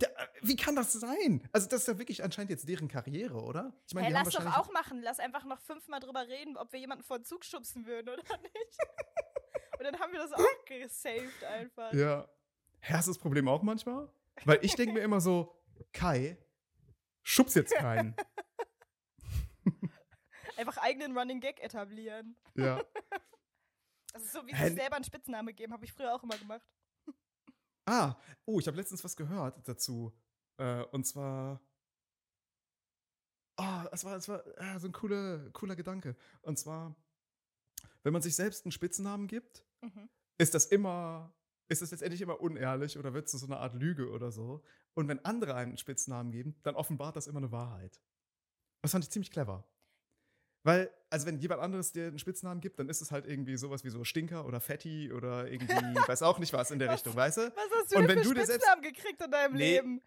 Ja, 0.01 0.09
äh, 0.09 0.27
wie 0.43 0.57
kann 0.57 0.75
das 0.75 0.93
sein? 0.95 1.49
Also, 1.53 1.69
das 1.69 1.83
ist 1.83 1.87
ja 1.89 1.99
wirklich 1.99 2.25
anscheinend 2.25 2.51
jetzt 2.51 2.69
deren 2.69 2.89
Karriere, 2.89 3.41
oder? 3.41 3.73
Ich 3.87 3.95
Hey, 3.95 4.09
die 4.11 4.17
haben 4.17 4.25
lass 4.25 4.35
doch 4.35 4.57
auch 4.59 4.73
machen. 4.73 5.01
Lass 5.01 5.21
einfach 5.21 5.45
noch 5.45 5.61
fünfmal 5.61 6.01
drüber 6.01 6.27
reden, 6.27 6.57
ob 6.57 6.73
wir 6.73 6.81
jemanden 6.81 7.05
vor 7.05 7.19
den 7.21 7.25
Zug 7.25 7.45
schubsen 7.45 7.87
würden 7.87 8.09
oder 8.09 8.23
nicht. 8.43 8.79
und 9.79 9.85
dann 9.85 10.01
haben 10.01 10.13
wir 10.13 10.19
das 10.19 10.33
auch 10.33 10.65
gesaved 10.65 11.45
einfach. 11.45 11.93
Ja. 11.93 12.29
Hast 12.81 13.07
du 13.07 13.13
das 13.13 13.19
Problem 13.19 13.47
auch 13.47 13.63
manchmal? 13.63 14.13
Weil 14.45 14.59
ich 14.65 14.75
denke 14.75 14.95
mir 14.95 15.01
immer 15.03 15.21
so, 15.21 15.55
Kai, 15.93 16.37
schubs 17.23 17.55
jetzt 17.55 17.75
keinen. 17.77 18.17
Einfach 20.63 20.79
eigenen 20.81 21.19
Running 21.19 21.41
Gag 21.41 21.61
etablieren. 21.61 22.37
Ja. 22.55 22.81
Das 24.13 24.23
ist 24.23 24.33
so 24.33 24.47
wie 24.47 24.55
Hä, 24.55 24.69
sich 24.69 24.77
selber 24.77 24.95
einen 24.95 25.05
Spitznamen 25.05 25.55
geben, 25.57 25.73
habe 25.73 25.85
ich 25.85 25.93
früher 25.93 26.15
auch 26.15 26.23
immer 26.23 26.39
gemacht. 26.39 26.65
Ah, 27.85 28.15
oh, 28.45 28.61
ich 28.61 28.69
habe 28.69 28.77
letztens 28.77 29.03
was 29.03 29.17
gehört 29.17 29.67
dazu. 29.67 30.13
Äh, 30.59 30.85
und 30.93 31.05
zwar. 31.05 31.61
Ah, 33.57 33.89
es 33.91 34.05
war, 34.05 34.17
es 34.17 34.29
war 34.29 34.47
äh, 34.57 34.79
so 34.79 34.87
ein 34.87 34.93
cooler, 34.93 35.51
cooler 35.51 35.75
Gedanke. 35.75 36.15
Und 36.43 36.61
zwar, 36.61 36.95
wenn 38.05 38.13
man 38.13 38.23
sich 38.23 38.37
selbst 38.37 38.65
einen 38.65 38.73
Spitznamen 38.73 39.27
gibt, 39.27 39.65
Mhm. 39.83 40.09
ist 40.39 40.55
das 40.55 40.67
immer, 40.67 41.35
ist 41.69 41.83
das 41.83 41.91
letztendlich 41.91 42.21
immer 42.21 42.41
unehrlich 42.41 42.97
oder 42.99 43.15
wird 43.15 43.27
es 43.27 43.33
so 43.33 43.47
eine 43.47 43.57
Art 43.57 43.75
Lüge 43.75 44.11
oder 44.13 44.31
so. 44.31 44.63
Und 44.95 45.09
wenn 45.09 45.25
andere 45.25 45.57
einem 45.57 45.71
einen 45.71 45.77
Spitznamen 45.77 46.31
geben, 46.31 46.55
dann 46.63 46.77
offenbart 46.77 47.17
das 47.17 47.27
immer 47.27 47.39
eine 47.39 47.51
Wahrheit. 47.51 48.01
Das 48.81 48.93
fand 48.93 49.03
ich 49.03 49.11
ziemlich 49.11 49.33
clever. 49.33 49.65
Weil, 50.65 50.91
also 51.11 51.27
wenn 51.27 51.39
jemand 51.39 51.61
anderes 51.61 51.91
dir 51.93 52.07
einen 52.07 52.19
Spitznamen 52.19 52.61
gibt, 52.61 52.79
dann 52.79 52.89
ist 52.89 53.01
es 53.01 53.11
halt 53.11 53.27
irgendwie 53.27 53.57
sowas 53.57 53.83
wie 53.85 53.91
so 53.91 54.05
Stinker 54.05 54.47
oder 54.47 54.61
Fetti 54.61 55.13
oder 55.13 55.51
irgendwie, 55.51 55.73
weiß 56.09 56.23
auch 56.23 56.39
nicht 56.39 56.53
was 56.53 56.71
in 56.71 56.79
der 56.79 56.89
Was? 56.89 56.97
Richtung, 56.97 57.17
weißt 57.17 57.39
du? 57.39 57.41
Was 57.43 57.65
hast 57.81 57.93
du 57.93 57.97
Und 57.99 58.03
denn 58.03 58.17
wenn 58.17 58.19
für 58.23 58.29
du 58.29 58.35
dir 58.35 58.47
selbst- 58.47 58.65
Spitznamen 58.67 58.83
gekriegt 58.83 59.21
in 59.23 59.31
deinem 59.31 59.55
Nee. 59.55 59.75
Leben? 59.77 60.03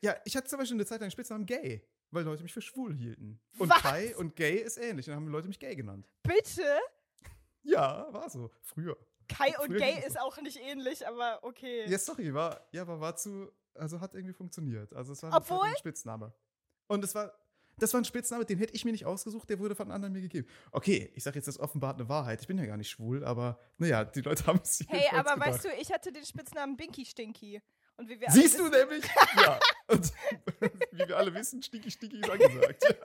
Ja, 0.00 0.16
ich 0.24 0.34
hatte 0.36 0.48
zum 0.48 0.58
Beispiel 0.58 0.76
eine 0.76 0.86
Zeit 0.86 1.00
lang 1.00 1.10
Spitznamen 1.10 1.44
Gay, 1.46 1.86
weil 2.10 2.24
Leute 2.24 2.42
mich 2.42 2.52
für 2.52 2.62
schwul 2.62 2.96
hielten. 2.96 3.38
Und 3.58 3.68
Was? 3.68 3.82
Kai 3.82 4.16
und 4.16 4.34
Gay 4.34 4.56
ist 4.56 4.78
ähnlich, 4.78 5.06
dann 5.06 5.14
haben 5.16 5.28
Leute 5.28 5.46
mich 5.48 5.58
Gay 5.60 5.76
genannt. 5.76 6.08
Bitte? 6.22 6.64
Ja, 7.62 8.08
war 8.12 8.30
so, 8.30 8.50
früher. 8.62 8.96
Kai 9.28 9.56
und 9.60 9.66
Früher 9.66 9.78
Gay 9.78 10.02
ist 10.06 10.18
auch 10.18 10.40
nicht 10.40 10.58
ähnlich, 10.58 11.06
aber 11.06 11.38
okay. 11.44 11.84
Ja, 11.86 11.98
sorry, 11.98 12.32
war, 12.34 12.66
ja, 12.72 12.82
aber 12.82 12.98
war 12.98 13.14
zu, 13.14 13.52
also 13.74 14.00
hat 14.00 14.14
irgendwie 14.14 14.32
funktioniert. 14.32 14.92
Also 14.94 15.12
es 15.12 15.22
war 15.22 15.36
Obwohl- 15.36 15.66
ein 15.68 15.76
Spitzname. 15.76 16.32
Und 16.88 17.04
es 17.04 17.14
war, 17.14 17.32
das 17.80 17.92
war 17.94 18.00
ein 18.00 18.04
Spitzname, 18.04 18.44
den 18.44 18.58
hätte 18.58 18.74
ich 18.74 18.84
mir 18.84 18.92
nicht 18.92 19.06
ausgesucht, 19.06 19.48
der 19.50 19.58
wurde 19.58 19.74
von 19.74 19.90
anderen 19.90 20.12
mir 20.12 20.20
gegeben. 20.22 20.46
Okay, 20.72 21.10
ich 21.14 21.22
sage 21.24 21.36
jetzt, 21.38 21.46
das 21.48 21.58
offenbart 21.58 21.98
eine 21.98 22.08
Wahrheit. 22.08 22.40
Ich 22.40 22.46
bin 22.46 22.58
ja 22.58 22.66
gar 22.66 22.76
nicht 22.76 22.90
schwul, 22.90 23.24
aber 23.24 23.58
naja, 23.78 24.04
die 24.04 24.20
Leute 24.20 24.46
haben 24.46 24.60
es 24.62 24.84
Hey, 24.88 25.08
aber 25.16 25.38
weißt 25.40 25.64
du, 25.64 25.68
ich 25.80 25.90
hatte 25.92 26.12
den 26.12 26.24
Spitznamen 26.24 26.76
Binky 26.76 27.04
Stinky. 27.04 27.60
Und 27.96 28.08
wie 28.08 28.18
wir 28.20 28.28
alle 28.30 28.40
Siehst 28.40 28.58
du 28.58 28.64
wissen- 28.70 28.78
nämlich? 28.88 29.04
ja. 29.36 29.58
Und 29.88 30.12
wie 30.92 31.08
wir 31.08 31.16
alle 31.16 31.34
wissen, 31.34 31.62
Stinky 31.62 31.90
Stinky 31.90 32.20
ist 32.20 32.30
angesagt. 32.30 32.82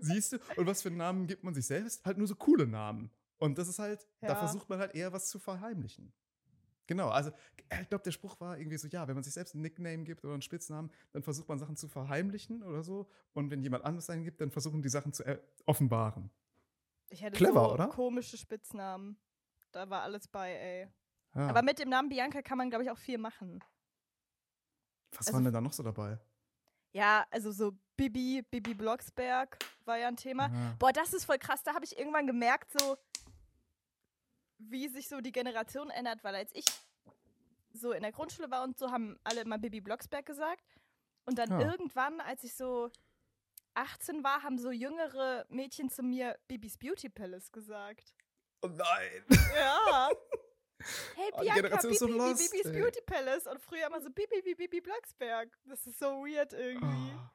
Siehst 0.00 0.32
du? 0.32 0.38
Und 0.56 0.66
was 0.66 0.82
für 0.82 0.90
Namen 0.90 1.26
gibt 1.26 1.44
man 1.44 1.54
sich 1.54 1.66
selbst? 1.66 2.04
Halt 2.04 2.18
nur 2.18 2.26
so 2.26 2.34
coole 2.34 2.66
Namen. 2.66 3.10
Und 3.38 3.58
das 3.58 3.68
ist 3.68 3.78
halt, 3.78 4.06
da 4.20 4.28
Ja. 4.28 4.34
versucht 4.36 4.68
man 4.68 4.78
halt 4.78 4.94
eher 4.94 5.12
was 5.12 5.28
zu 5.28 5.38
verheimlichen. 5.38 6.12
Genau, 6.86 7.08
also 7.08 7.30
ich 7.80 7.88
glaube, 7.88 8.04
der 8.04 8.10
Spruch 8.10 8.38
war 8.40 8.58
irgendwie 8.58 8.76
so, 8.76 8.88
ja, 8.88 9.08
wenn 9.08 9.14
man 9.14 9.24
sich 9.24 9.32
selbst 9.32 9.54
einen 9.54 9.62
Nickname 9.62 10.04
gibt 10.04 10.22
oder 10.24 10.34
einen 10.34 10.42
Spitznamen, 10.42 10.90
dann 11.12 11.22
versucht 11.22 11.48
man 11.48 11.58
Sachen 11.58 11.76
zu 11.76 11.88
verheimlichen 11.88 12.62
oder 12.62 12.82
so. 12.82 13.08
Und 13.32 13.50
wenn 13.50 13.62
jemand 13.62 13.84
anderes 13.84 14.10
einen 14.10 14.24
gibt, 14.24 14.40
dann 14.40 14.50
versuchen 14.50 14.82
die 14.82 14.88
Sachen 14.88 15.12
zu 15.12 15.24
äh, 15.24 15.40
offenbaren. 15.64 16.30
Ich 17.08 17.22
hätte 17.22 17.36
Clever, 17.36 17.64
so 17.64 17.72
oder? 17.74 17.88
komische 17.88 18.36
Spitznamen. 18.36 19.16
Da 19.72 19.88
war 19.88 20.02
alles 20.02 20.28
bei, 20.28 20.52
ey. 20.52 20.88
Ja. 21.34 21.48
Aber 21.48 21.62
mit 21.62 21.78
dem 21.78 21.88
Namen 21.88 22.08
Bianca 22.08 22.42
kann 22.42 22.58
man, 22.58 22.70
glaube 22.70 22.84
ich, 22.84 22.90
auch 22.90 22.98
viel 22.98 23.18
machen. 23.18 23.62
was 25.10 25.26
also- 25.26 25.34
waren 25.34 25.44
denn 25.44 25.52
da 25.54 25.60
noch 25.60 25.72
so 25.72 25.82
dabei? 25.82 26.18
Ja, 26.92 27.26
also 27.32 27.50
so 27.50 27.72
Bibi, 27.96 28.42
Bibi 28.48 28.74
Blocksberg 28.74 29.58
war 29.84 29.98
ja 29.98 30.06
ein 30.06 30.16
Thema. 30.16 30.48
Ja. 30.48 30.76
Boah, 30.78 30.92
das 30.92 31.12
ist 31.12 31.24
voll 31.24 31.38
krass. 31.38 31.62
Da 31.64 31.74
habe 31.74 31.84
ich 31.84 31.98
irgendwann 31.98 32.26
gemerkt, 32.26 32.70
so 32.78 32.96
wie 34.58 34.88
sich 34.88 35.08
so 35.08 35.20
die 35.20 35.32
Generation 35.32 35.90
ändert, 35.90 36.22
weil 36.24 36.34
als 36.34 36.50
ich 36.54 36.64
so 37.72 37.92
in 37.92 38.02
der 38.02 38.12
Grundschule 38.12 38.50
war 38.50 38.62
und 38.62 38.78
so, 38.78 38.90
haben 38.90 39.18
alle 39.24 39.40
immer 39.42 39.58
Bibi 39.58 39.80
Blocksberg 39.80 40.24
gesagt. 40.26 40.64
Und 41.26 41.38
dann 41.38 41.50
Ja. 41.50 41.70
irgendwann, 41.72 42.20
als 42.20 42.44
ich 42.44 42.54
so 42.54 42.90
18 43.74 44.22
war, 44.22 44.42
haben 44.42 44.58
so 44.58 44.70
jüngere 44.70 45.44
Mädchen 45.48 45.90
zu 45.90 46.02
mir 46.02 46.38
Bibis 46.46 46.78
Beauty 46.78 47.08
Palace 47.08 47.50
gesagt. 47.50 48.14
Oh 48.62 48.68
nein! 48.68 49.24
Ja. 49.54 50.10
Hey 51.14 51.30
die 51.36 51.40
Bianca, 51.44 51.54
Generation 51.62 51.92
ist 51.92 51.98
so 52.00 52.06
Bibi, 52.06 52.18
lost, 52.18 52.52
Bibis 52.52 52.66
ey. 52.66 52.80
Beauty 52.82 53.00
Palace. 53.06 53.46
Und 53.46 53.58
früher 53.62 53.86
immer 53.86 54.00
so 54.02 54.10
Bibi 54.10 54.44
wie 54.44 54.54
Bibi 54.54 54.80
Blocksberg. 54.82 55.56
Das 55.64 55.86
ist 55.86 55.98
so 55.98 56.06
weird 56.26 56.52
irgendwie. 56.52 57.12
Oh. 57.14 57.30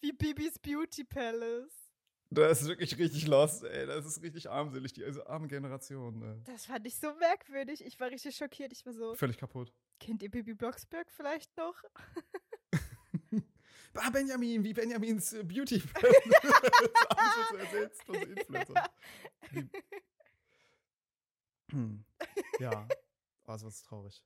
Wie 0.00 0.12
Bibis 0.12 0.58
Beauty 0.58 1.04
Palace. 1.04 1.89
Das 2.32 2.62
ist 2.62 2.68
wirklich 2.68 2.96
richtig 2.96 3.26
lost, 3.26 3.64
ey. 3.64 3.86
Das 3.86 4.06
ist 4.06 4.22
richtig 4.22 4.48
armselig, 4.48 4.92
die 4.92 5.04
also 5.04 5.24
arme 5.26 5.48
Generation. 5.48 6.22
Ey. 6.22 6.42
Das 6.44 6.66
fand 6.66 6.86
ich 6.86 6.96
so 6.96 7.12
merkwürdig. 7.14 7.84
Ich 7.84 7.98
war 7.98 8.08
richtig 8.10 8.36
schockiert. 8.36 8.72
Ich 8.72 8.86
war 8.86 8.92
so, 8.92 9.14
Völlig 9.14 9.36
kaputt. 9.36 9.72
kennt 9.98 10.22
ihr 10.22 10.30
Bibi 10.30 10.54
Blocksberg 10.54 11.10
vielleicht 11.10 11.56
noch? 11.56 11.82
Ah, 13.94 14.08
Benjamin, 14.10 14.62
wie 14.62 14.72
Benjamins 14.72 15.32
äh, 15.32 15.42
Beauty. 15.42 15.82
das 15.92 17.52
ersetzt. 17.58 18.02
Ja, 22.60 22.86
also 23.46 23.66
was 23.66 23.74
ist 23.76 23.86
traurig. 23.86 24.24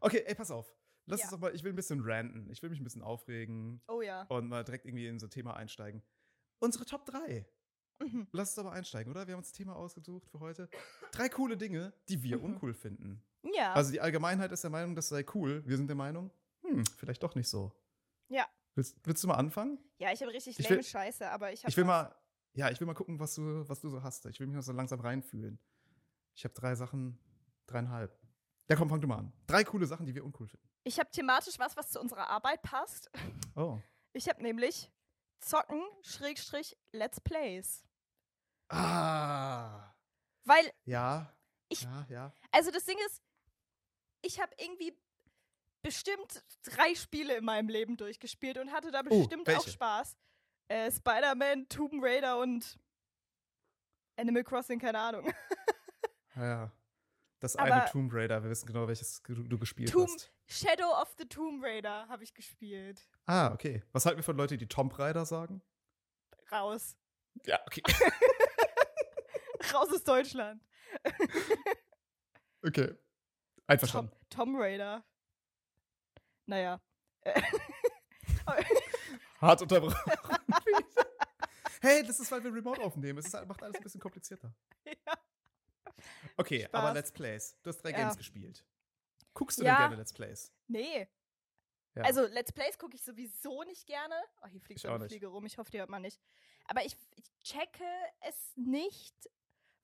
Okay, 0.00 0.22
ey, 0.26 0.34
pass 0.34 0.50
auf. 0.50 0.72
Lass 1.06 1.20
Ja. 1.20 1.26
uns 1.26 1.30
doch 1.32 1.38
mal, 1.38 1.54
ich 1.54 1.62
will 1.64 1.72
ein 1.72 1.76
bisschen 1.76 2.00
ranten. 2.02 2.50
Ich 2.50 2.62
will 2.62 2.68
mich 2.70 2.80
ein 2.80 2.84
bisschen 2.84 3.02
aufregen 3.02 3.80
Oh 3.88 4.02
ja. 4.02 4.22
und 4.24 4.48
mal 4.48 4.64
direkt 4.64 4.84
irgendwie 4.84 5.06
in 5.06 5.18
so 5.18 5.26
ein 5.26 5.30
Thema 5.30 5.56
einsteigen. 5.56 6.02
Unsere 6.58 6.84
Top 6.86 7.04
3. 7.06 7.46
Mhm. 7.98 8.26
Lass 8.32 8.50
uns 8.50 8.58
aber 8.58 8.72
einsteigen, 8.72 9.10
oder? 9.10 9.26
Wir 9.26 9.32
haben 9.34 9.38
uns 9.40 9.48
das 9.48 9.56
Thema 9.56 9.74
ausgesucht 9.76 10.28
für 10.28 10.40
heute. 10.40 10.68
Drei 11.12 11.28
coole 11.28 11.56
Dinge, 11.56 11.92
die 12.08 12.22
wir 12.22 12.38
Mhm. 12.38 12.44
uncool 12.44 12.74
finden. 12.74 13.22
Ja. 13.54 13.72
Also 13.72 13.92
die 13.92 14.00
Allgemeinheit 14.00 14.52
ist 14.52 14.62
der 14.64 14.70
Meinung, 14.70 14.94
das 14.94 15.08
sei 15.08 15.24
cool. 15.34 15.62
Wir 15.66 15.76
sind 15.76 15.86
der 15.86 15.96
Meinung, 15.96 16.30
hm, 16.62 16.84
vielleicht 16.96 17.22
doch 17.22 17.34
nicht 17.34 17.48
so. 17.48 17.72
Ja. 18.28 18.46
Willst, 18.74 18.96
willst 19.04 19.22
du 19.24 19.28
mal 19.28 19.34
anfangen? 19.36 19.78
ja, 19.98 20.12
ich 20.12 20.20
habe 20.20 20.32
richtig 20.32 20.58
ich 20.58 20.64
lame 20.68 20.76
will- 20.78 20.84
Scheiße, 20.84 21.30
aber 21.30 21.52
ich 21.52 21.60
habe. 21.62 21.70
Ich 21.70 21.76
will 21.76 21.84
mal, 21.84 22.14
ja, 22.52 22.70
ich 22.70 22.78
will 22.80 22.86
mal 22.86 22.94
gucken, 22.94 23.18
was 23.18 23.34
du, 23.34 23.66
was 23.68 23.80
du 23.80 23.88
so 23.88 24.02
hast. 24.02 24.26
Ich 24.26 24.38
will 24.40 24.46
mich 24.46 24.56
mal 24.56 24.62
so 24.62 24.72
langsam 24.72 25.00
reinfühlen. 25.00 25.58
Ich 26.34 26.44
habe 26.44 26.52
drei 26.54 26.74
Sachen, 26.74 27.18
dreieinhalb. 27.66 28.14
Ja, 28.68 28.76
komm, 28.76 28.90
fang 28.90 29.00
du 29.00 29.06
mal 29.06 29.18
an. 29.18 29.32
Drei 29.46 29.64
coole 29.64 29.86
Sachen, 29.86 30.04
die 30.04 30.14
wir 30.14 30.24
uncool 30.24 30.48
finden. 30.48 30.68
Ich 30.84 30.98
habe 30.98 31.10
thematisch 31.10 31.58
was, 31.58 31.76
was 31.76 31.90
zu 31.90 32.00
unserer 32.00 32.28
Arbeit 32.28 32.60
passt. 32.62 33.10
Oh. 33.54 33.78
Ich 34.12 34.28
habe 34.28 34.42
nämlich 34.42 34.90
Zocken, 35.40 35.82
Schrägstrich, 36.02 36.76
Let's 36.92 37.20
Plays. 37.20 37.84
Ah. 38.68 39.94
Weil, 40.44 40.72
Ja. 40.84 41.32
Ich- 41.68 41.82
ja, 41.82 42.06
ja. 42.08 42.32
also 42.52 42.70
das 42.70 42.84
Ding 42.84 42.96
ist, 43.06 43.20
ich 44.22 44.40
habe 44.40 44.52
irgendwie 44.58 44.96
bestimmt 45.82 46.44
drei 46.62 46.94
Spiele 46.94 47.36
in 47.36 47.44
meinem 47.44 47.68
Leben 47.68 47.96
durchgespielt 47.96 48.58
und 48.58 48.70
hatte 48.72 48.90
da 48.92 49.02
bestimmt 49.02 49.42
auch 49.48 49.54
welche? 49.54 49.70
Spaß. 49.70 50.16
Äh, 50.68 50.90
Spider-Man, 50.92 51.68
Tomb 51.68 51.94
Raider 52.02 52.38
und 52.38 52.78
Animal 54.16 54.44
Crossing, 54.44 54.78
keine 54.78 54.98
Ahnung. 54.98 55.32
Ja. 56.36 56.70
Das 57.40 57.54
Aber- 57.56 57.72
eine 57.72 57.84
Tomb 57.90 58.12
Raider, 58.12 58.42
wir 58.42 58.50
wissen 58.50 58.66
genau, 58.66 58.86
welches 58.88 59.22
du, 59.22 59.34
du 59.42 59.58
gespielt 59.58 59.90
Tomb- 59.90 60.08
hast. 60.12 60.32
Shadow 60.46 60.90
of 61.00 61.14
the 61.18 61.24
Tomb 61.26 61.62
Raider 61.62 62.08
habe 62.08 62.24
ich 62.24 62.32
gespielt. 62.34 63.08
Ah, 63.26 63.52
okay. 63.52 63.82
Was 63.92 64.06
halten 64.06 64.18
wir 64.18 64.22
von 64.24 64.36
Leuten, 64.36 64.56
die 64.58 64.68
Tomb 64.68 64.96
Raider 64.98 65.24
sagen? 65.26 65.62
Raus. 66.50 66.96
Ja, 67.44 67.60
okay. 67.66 67.82
Raus 69.72 69.92
aus 69.92 70.04
Deutschland. 70.04 70.62
Okay. 72.62 72.86
Tom, 72.88 72.96
Einverstanden. 73.66 74.12
Tom 74.30 74.56
Raider. 74.56 75.04
Naja. 76.46 76.80
Hart 79.40 79.62
unterbrochen. 79.62 79.96
hey, 81.80 82.04
das 82.06 82.20
ist, 82.20 82.30
weil 82.30 82.44
wir 82.44 82.54
Remote 82.54 82.80
aufnehmen. 82.80 83.18
Es 83.18 83.26
ist, 83.26 83.46
macht 83.46 83.62
alles 83.62 83.76
ein 83.76 83.82
bisschen 83.82 84.00
komplizierter. 84.00 84.54
ja. 84.86 85.14
Okay, 86.36 86.64
Spaß. 86.64 86.74
aber 86.74 86.92
Let's 86.94 87.10
Plays. 87.10 87.56
Du 87.62 87.70
hast 87.70 87.82
drei 87.82 87.90
Ja. 87.90 87.96
Games 87.98 88.16
gespielt. 88.16 88.64
Guckst 89.34 89.58
du 89.58 89.64
Ja. 89.64 89.72
denn 89.74 89.82
gerne 89.88 89.96
Let's 89.96 90.12
Plays? 90.12 90.52
Nee. 90.68 91.08
Ja. 91.96 92.02
Also, 92.02 92.26
Let's 92.26 92.52
Plays 92.52 92.78
gucke 92.78 92.94
ich 92.94 93.02
sowieso 93.02 93.62
nicht 93.64 93.86
gerne. 93.86 94.14
Oh, 94.42 94.46
hier 94.46 94.60
fliegt 94.60 94.78
Ich 94.78 94.82
so 94.82 94.88
eine. 94.92 95.08
Fliege 95.08 95.28
rum. 95.28 95.46
Ich 95.46 95.58
hoffe, 95.58 95.70
die 95.70 95.78
hört 95.78 95.90
man 95.90 96.02
nicht. 96.02 96.20
Aber 96.66 96.84
ich, 96.84 96.96
ich 97.16 97.30
checke 97.42 97.84
es 98.20 98.52
nicht, 98.56 99.14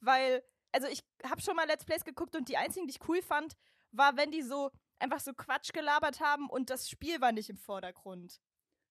weil, 0.01 0.43
also 0.73 0.89
ich 0.89 1.03
habe 1.25 1.41
schon 1.41 1.57
mal 1.57 1.67
Let's 1.67 1.85
Plays 1.85 2.05
geguckt 2.05 2.37
und 2.37 2.49
die 2.49 2.57
einzigen, 2.57 2.87
die 2.87 2.95
ich 2.95 3.09
cool 3.09 3.23
fand, 3.23 3.57
war, 3.93 4.17
wenn 4.17 4.31
die 4.31 4.43
so 4.43 4.71
einfach 4.99 5.21
so 5.21 5.33
Quatsch 5.33 5.73
gelabert 5.73 6.21
haben 6.21 6.49
und 6.49 6.71
das 6.71 6.89
Spiel 6.89 7.21
war 7.21 7.33
nicht 7.33 7.51
im 7.51 7.57
Vordergrund. 7.57 8.41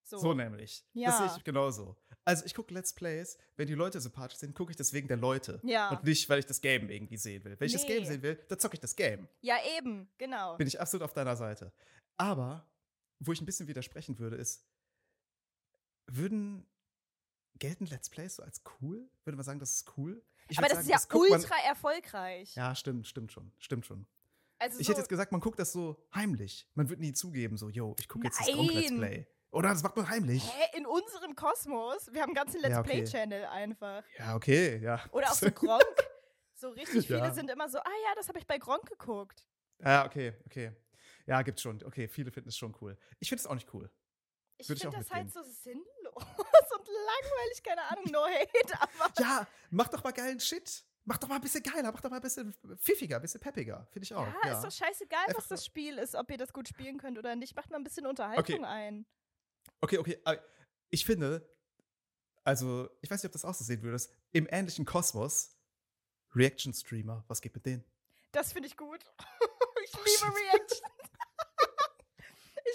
So. 0.04 0.18
So 0.18 0.34
nämlich. 0.34 0.84
Ja. 0.94 1.10
Das 1.10 1.18
sehe 1.20 1.38
ich 1.38 1.44
genauso. 1.44 1.96
Also 2.26 2.46
ich 2.46 2.54
gucke 2.54 2.74
Let's 2.74 2.94
Plays, 2.94 3.38
wenn 3.56 3.68
die 3.68 3.74
Leute 3.74 4.00
sympathisch 4.00 4.40
sind, 4.40 4.56
gucke 4.56 4.72
ich 4.72 4.78
das 4.78 4.94
wegen 4.94 5.08
der 5.08 5.18
Leute. 5.18 5.60
Ja. 5.64 5.90
Und 5.90 6.04
nicht, 6.04 6.30
weil 6.30 6.40
ich 6.40 6.46
das 6.46 6.62
Game 6.62 6.90
irgendwie 6.90 7.18
sehen 7.18 7.44
will. 7.44 7.56
Wenn 7.60 7.68
ich 7.68 7.74
das 7.74 7.86
Game 7.86 8.06
sehen 8.06 8.22
will, 8.22 8.36
dann 8.48 8.60
zocke 8.60 8.76
ich 8.76 8.80
das 8.80 8.96
Game. 8.96 9.28
Ja, 9.42 9.58
eben, 9.78 10.10
genau. 10.18 10.56
Bin 10.58 10.68
ich 10.68 10.80
absolut 10.80 11.04
auf 11.04 11.14
deiner 11.14 11.36
Seite. 11.36 11.72
Aber, 12.18 12.66
wo 13.24 13.32
ich 13.32 13.42
ein 13.42 13.46
bisschen 13.46 13.68
widersprechen 13.68 14.18
würde, 14.20 14.36
ist, 14.36 14.66
würden, 16.08 16.66
gelten 17.56 17.86
Let's 17.86 18.10
Plays 18.10 18.36
so 18.36 18.44
als 18.44 18.62
cool? 18.82 19.10
Würde 19.24 19.36
man 19.38 19.46
sagen, 19.46 19.60
das 19.60 19.72
ist 19.72 19.98
cool? 19.98 20.24
Ich 20.50 20.58
Aber 20.58 20.68
das 20.68 20.86
sagen, 20.86 20.90
ist 20.96 21.12
ja 21.12 21.18
man- 21.20 21.32
ultra 21.32 21.56
erfolgreich. 21.66 22.56
Ja, 22.56 22.76
stimmt, 22.76 23.08
stimmt 23.08 23.32
schon, 23.32 23.54
stimmt 23.60 23.86
schon. 23.86 24.08
Also 24.60 24.80
Ich 24.80 24.86
so, 24.88 24.92
hätte 24.92 25.02
jetzt 25.02 25.10
gesagt, 25.10 25.32
man 25.32 25.42
guckt 25.42 25.60
das 25.60 25.72
so 25.72 26.04
heimlich. 26.14 26.70
Man 26.76 26.90
würde 26.90 27.02
nie 27.02 27.14
zugeben, 27.14 27.58
so, 27.58 27.70
yo, 27.70 27.96
ich 28.00 28.08
gucke 28.08 28.26
jetzt 28.26 28.40
das 28.40 28.48
Gronk 28.48 28.72
Let's 28.74 28.90
Nein. 28.90 28.98
Play. 29.00 29.28
Oder 29.52 29.70
das 29.70 29.84
macht 29.84 29.96
man 29.98 30.08
heimlich. 30.10 30.44
Hä, 30.44 30.78
in 30.78 30.86
unserem 30.86 31.36
Kosmos? 31.36 32.08
Wir 32.12 32.22
haben 32.22 32.30
einen 32.30 32.36
ganzen 32.36 32.62
Let's 32.62 32.72
Ja, 32.74 32.80
okay. 32.80 33.02
Play-Channel 33.02 33.46
einfach. 33.46 34.04
Ja, 34.18 34.36
okay, 34.36 34.78
ja. 34.82 35.04
Oder 35.12 35.30
auch 35.30 35.36
so 35.36 35.52
Gronk. 35.52 35.84
So 36.56 36.70
richtig 36.70 37.08
viele 37.08 37.20
Ja. 37.20 37.34
sind 37.34 37.50
immer 37.50 37.68
so, 37.70 37.80
ah 37.80 37.84
ja, 38.08 38.16
das 38.16 38.28
habe 38.30 38.40
ich 38.40 38.48
bei 38.48 38.60
Gronk 38.60 38.86
geguckt. 38.88 39.44
Ja, 39.80 40.06
okay, 40.06 40.34
okay. 40.46 40.72
Ja, 41.26 41.42
gibt's 41.42 41.62
schon. 41.62 41.84
Okay, 41.84 42.08
viele 42.08 42.32
finden 42.32 42.50
es 42.50 42.58
schon 42.58 42.76
cool. 42.82 42.98
Ich 43.20 43.30
finde 43.30 43.42
es 43.42 43.48
auch 43.48 43.54
nicht 43.56 43.74
cool. 43.74 43.90
Ich 44.58 44.68
finde 44.68 44.90
das 44.90 45.10
halt 45.10 45.32
so 45.32 45.42
sinnlos 45.42 45.88
und 46.78 46.88
langweilig, 46.88 47.64
keine 47.64 47.82
Ahnung, 47.90 48.06
no 48.12 48.26
hate, 48.26 48.82
aber 48.82 49.12
Ja, 49.20 49.48
mach 49.72 49.88
doch 49.88 50.04
mal 50.04 50.12
geilen 50.12 50.40
Shit. 50.40 50.84
Mach 51.04 51.18
doch 51.18 51.28
mal 51.28 51.36
ein 51.36 51.42
bisschen 51.42 51.64
geiler, 51.64 51.92
mach 51.92 52.00
doch 52.00 52.12
mal 52.12 52.18
ein 52.18 52.22
bisschen 52.22 52.54
pfiffiger, 52.78 53.16
ein 53.16 53.24
bisschen 53.24 53.42
peppiger. 53.42 53.88
Finde 53.92 54.04
ich 54.04 54.14
auch. 54.14 54.28
ja, 54.28 54.36
Ja, 54.46 54.58
ist 54.58 54.64
doch 54.64 54.86
scheißegal, 54.86 55.26
Einfach 55.28 55.40
was 55.40 55.48
das. 55.48 55.66
Spiel 55.66 55.98
ist, 55.98 56.14
ob 56.14 56.30
ihr 56.30 56.38
das 56.38 56.54
gut 56.54 56.68
spielen 56.68 57.00
könnt 57.00 57.18
oder 57.18 57.36
nicht. 57.36 57.56
Macht 57.56 57.72
mal 57.72 57.78
ein 57.78 57.84
bisschen 57.84 58.06
Unterhaltung 58.06 58.64
ein. 58.66 59.08
Okay, 59.80 59.98
okay. 59.98 60.22
Ich 60.92 61.04
finde, 61.06 61.50
also, 62.44 62.88
ich 63.02 63.10
weiß 63.10 63.24
nicht, 63.24 63.30
ob 63.30 63.34
das 63.34 63.46
auch 63.46 63.54
so 63.56 63.64
sehen 63.64 63.82
würdest, 63.82 64.14
im 64.32 64.48
ähnlichen 64.52 64.86
Kosmos, 64.86 65.58
Reaction-Streamer, 66.36 67.24
was 67.28 67.42
geht 67.42 67.56
mit 67.56 67.66
denen? 67.66 67.84
Das 68.32 68.54
finde 68.54 68.68
ich 68.68 68.78
gut. 68.78 69.04
ich 69.84 69.92
Oh, 69.96 70.00
liebe. 70.06 70.36
Reaction. 70.40 70.88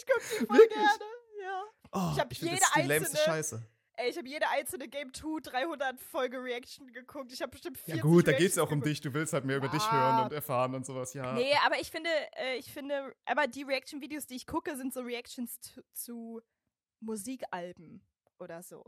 Ich 0.06 0.12
gucke 0.14 0.40
die 0.40 0.46
voll 0.46 0.56
Wirklich? 0.58 0.78
gerne. 0.78 1.04
Ja. 1.42 1.62
Oh, 1.92 2.10
Ich 2.14 2.20
hab 2.20 2.34
find, 2.34 2.50
jede 2.52 2.60
das 2.60 2.84
lämste 2.86 3.10
einzelne- 3.18 3.24
Scheiße. 3.24 3.62
Ey, 3.98 4.10
ich 4.10 4.18
habe 4.18 4.28
jede 4.28 4.46
einzelne 4.50 4.88
Game 4.88 5.14
2 5.14 5.40
300 5.42 5.98
Folge 5.98 6.42
Reaction 6.42 6.92
geguckt. 6.92 7.32
Ich 7.32 7.40
habe 7.40 7.50
bestimmt 7.52 7.78
40 7.78 7.94
Ja 7.96 8.02
gut, 8.02 8.26
da 8.28 8.32
geht 8.32 8.50
es 8.50 8.56
ja 8.56 8.62
auch 8.62 8.70
um 8.70 8.82
Reactions 8.82 8.84
dich. 8.84 9.00
Du 9.00 9.14
willst 9.14 9.32
halt 9.32 9.46
mehr 9.46 9.56
über 9.56 9.68
dich 9.68 9.82
Ja. 9.82 9.92
hören 9.92 10.24
und 10.26 10.32
erfahren 10.34 10.74
und 10.74 10.84
sowas, 10.84 11.14
ja. 11.14 11.22
geguckt. 11.32 11.36
Nee, 11.38 11.54
aber 11.64 11.80
ich 11.80 11.90
finde, 11.90 12.10
äh, 12.36 12.56
ich 12.58 12.70
finde, 12.70 13.14
aber 13.24 13.46
die 13.46 13.62
Reaction-Videos, 13.62 14.26
die 14.26 14.36
ich 14.36 14.46
gucke, 14.46 14.76
sind 14.76 14.92
so 14.92 15.00
Reactions 15.00 15.58
zu, 15.94 16.42
Musikalben 17.00 18.02
oder 18.38 18.62
so. 18.62 18.84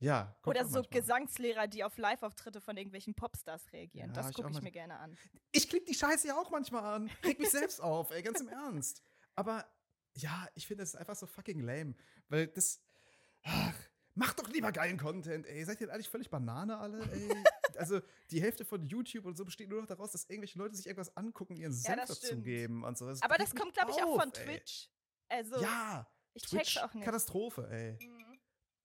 Ja, 0.00 0.36
oder 0.46 0.64
so 0.64 0.76
manchmal. 0.78 1.00
Gesangslehrer, 1.00 1.66
die 1.66 1.82
auf 1.82 1.98
Live-Auftritte 1.98 2.60
von 2.60 2.76
irgendwelchen 2.76 3.14
Popstars 3.14 3.72
reagieren. 3.72 4.10
Ja, 4.10 4.14
das 4.14 4.30
ich 4.30 4.36
gucke 4.36 4.48
ich 4.48 4.54
mal- 4.54 4.62
mir 4.62 4.70
gerne 4.70 4.96
an. 4.98 5.18
Ich 5.50 5.68
klick 5.68 5.86
die 5.86 5.94
Scheiße 5.94 6.28
ja 6.28 6.36
auch 6.38 6.50
manchmal 6.50 6.84
an. 6.84 7.10
Reg 7.24 7.38
mich 7.40 7.50
selbst 7.70 7.80
auf, 7.82 8.10
ey, 8.12 8.22
ganz 8.22 8.40
im 8.40 8.48
Ernst. 8.48 9.02
Aber 9.34 9.66
ja, 10.20 10.46
ich 10.54 10.66
finde, 10.66 10.82
es 10.82 10.90
ist 10.90 10.96
einfach 10.96 11.16
so 11.16 11.26
fucking 11.26 11.60
lame. 11.60 11.94
Weil 12.28 12.48
das. 12.48 12.80
Ach, 13.44 13.74
macht 14.14 14.38
doch 14.38 14.48
lieber 14.48 14.72
geilen 14.72 14.98
Content, 14.98 15.46
ey. 15.46 15.64
Seid 15.64 15.80
ihr 15.80 15.92
eigentlich 15.92 16.08
völlig 16.08 16.30
Banane 16.30 16.78
alle, 16.78 17.00
ey? 17.12 17.28
Also, 17.76 18.00
die 18.32 18.42
Hälfte 18.42 18.64
von 18.64 18.82
YouTube 18.82 19.24
und 19.24 19.36
so 19.36 19.44
besteht 19.44 19.68
nur 19.68 19.80
noch 19.80 19.86
daraus, 19.86 20.10
dass 20.10 20.24
irgendwelche 20.24 20.58
Leute 20.58 20.74
sich 20.74 20.86
irgendwas 20.86 21.16
angucken, 21.16 21.54
ihren 21.54 21.70
Ja, 21.70 21.78
Senf 21.78 22.06
das 22.08 22.18
dazu 22.20 22.42
geben 22.42 22.82
und 22.82 22.98
so. 22.98 23.06
Das 23.06 23.22
Aber 23.22 23.38
das 23.38 23.54
kommt, 23.54 23.72
glaube 23.74 23.92
ich, 23.92 24.02
auch 24.02 24.20
von 24.20 24.32
ey. 24.32 24.44
Twitch. 24.44 24.90
Also, 25.28 25.60
Ja, 25.62 26.10
ich 26.34 26.42
Twitch, 26.42 26.72
check's 26.74 26.76
auch 26.78 26.92
nicht. 26.92 27.04
Katastrophe, 27.04 27.68
ey. 27.70 28.04
Mhm. 28.04 28.40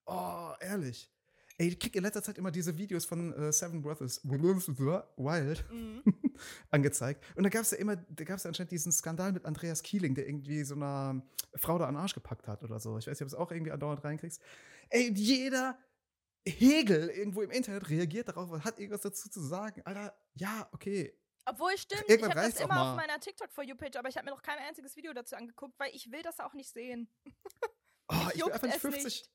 Oh, 0.06 0.52
ehrlich. 0.60 1.10
Ey, 1.56 1.68
ich 1.68 1.78
krieg 1.78 1.94
in 1.94 2.02
letzter 2.02 2.22
Zeit 2.22 2.36
immer 2.36 2.50
diese 2.50 2.76
Videos 2.76 3.04
von 3.04 3.32
äh, 3.32 3.52
Seven 3.52 3.80
Brothers 3.80 4.20
Wild 4.24 5.64
Mhm. 5.70 6.02
angezeigt. 6.70 7.24
Und 7.36 7.44
da 7.44 7.48
gab 7.48 7.62
es 7.62 7.70
ja 7.70 7.78
immer, 7.78 7.96
da 7.96 8.24
gab 8.24 8.38
es 8.38 8.42
ja 8.42 8.48
anscheinend 8.48 8.72
diesen 8.72 8.90
Skandal 8.90 9.32
mit 9.32 9.44
Andreas 9.44 9.82
Kieling, 9.82 10.14
der 10.16 10.26
irgendwie 10.26 10.64
so 10.64 10.74
einer 10.74 11.22
Frau 11.54 11.78
da 11.78 11.86
an 11.86 11.94
den 11.94 12.00
Arsch 12.00 12.14
gepackt 12.14 12.48
hat 12.48 12.62
oder 12.64 12.80
so. 12.80 12.98
Ich 12.98 13.06
weiß 13.06 13.20
nicht, 13.20 13.22
ob 13.22 13.28
du 13.28 13.36
es 13.36 13.40
auch 13.40 13.52
irgendwie 13.52 13.70
andauernd 13.70 14.02
reinkriegst. 14.02 14.42
Ey, 14.90 15.12
jeder 15.12 15.78
Hegel 16.46 17.08
irgendwo 17.08 17.42
im 17.42 17.50
Internet 17.50 17.88
reagiert 17.88 18.28
darauf 18.28 18.50
und 18.50 18.64
hat 18.64 18.78
irgendwas 18.78 19.02
dazu 19.02 19.28
zu 19.30 19.40
sagen. 19.40 19.80
Alter, 19.84 20.14
ja, 20.34 20.68
okay. 20.72 21.16
Obwohl, 21.46 21.76
stimmt, 21.76 22.02
ich 22.02 22.08
Irgendwann 22.10 22.36
habe 22.36 22.50
das 22.50 22.60
immer 22.60 22.90
auf 22.90 22.96
meiner 22.96 23.20
TikTok-For 23.20 23.64
You-Page, 23.64 23.96
aber 23.96 24.08
ich 24.08 24.16
habe 24.16 24.24
mir 24.24 24.30
noch 24.32 24.42
kein 24.42 24.58
einziges 24.58 24.96
Video 24.96 25.12
dazu 25.12 25.36
angeguckt, 25.36 25.78
weil 25.78 25.90
ich 25.94 26.10
will 26.10 26.22
das 26.22 26.40
auch 26.40 26.54
nicht 26.54 26.72
sehen. 26.72 27.08
Oh, 28.08 28.14
ich 28.34 28.44
will 28.44 28.52
einfach 28.52 28.62
nicht 28.62 28.76
es 28.76 28.80
50. 28.80 29.04
nicht. 29.04 29.30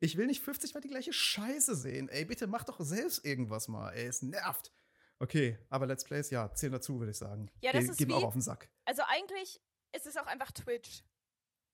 Ich 0.00 0.16
will 0.16 0.26
nicht 0.26 0.42
50 0.42 0.74
Mal 0.74 0.80
die 0.80 0.88
gleiche 0.88 1.12
Scheiße 1.12 1.74
sehen. 1.74 2.08
Ey, 2.08 2.24
bitte 2.24 2.46
mach 2.46 2.64
doch 2.64 2.78
selbst 2.80 3.24
irgendwas 3.24 3.68
mal. 3.68 3.90
Ey, 3.92 4.06
es 4.06 4.22
nervt. 4.22 4.72
Okay, 5.18 5.58
aber 5.68 5.86
Let's 5.86 6.04
Plays, 6.04 6.30
ja, 6.30 6.52
zählen 6.54 6.72
dazu, 6.72 7.00
würde 7.00 7.10
ich 7.10 7.18
sagen. 7.18 7.50
Ja, 7.60 7.72
das 7.72 7.82
Ge- 7.82 7.90
ist 7.90 7.96
Gehen 7.98 8.08
wir 8.08 8.16
wie- 8.16 8.20
auch 8.22 8.28
auf 8.28 8.34
den 8.34 8.42
Sack. 8.42 8.70
Also 8.84 9.02
eigentlich 9.08 9.60
ist 9.92 10.06
es 10.06 10.16
auch 10.16 10.26
einfach 10.26 10.52
Twitch. 10.52 11.02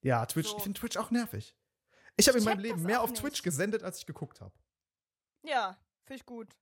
Ja, 0.02 0.24
Twitch, 0.24 0.48
So. 0.48 0.56
ich 0.56 0.62
finde 0.62 0.80
Twitch 0.80 0.96
auch 0.96 1.10
nervig. 1.10 1.54
Ich 2.16 2.28
habe 2.28 2.38
in 2.38 2.44
meinem 2.44 2.60
Leben 2.60 2.82
mehr 2.82 3.02
auf 3.02 3.12
Twitch 3.12 3.32
nicht. 3.34 3.42
gesendet, 3.42 3.82
als 3.82 3.98
ich 3.98 4.06
geguckt 4.06 4.40
habe. 4.40 4.54
Ja, 5.42 5.78
finde 6.04 6.20
ich 6.20 6.26
gut. 6.26 6.56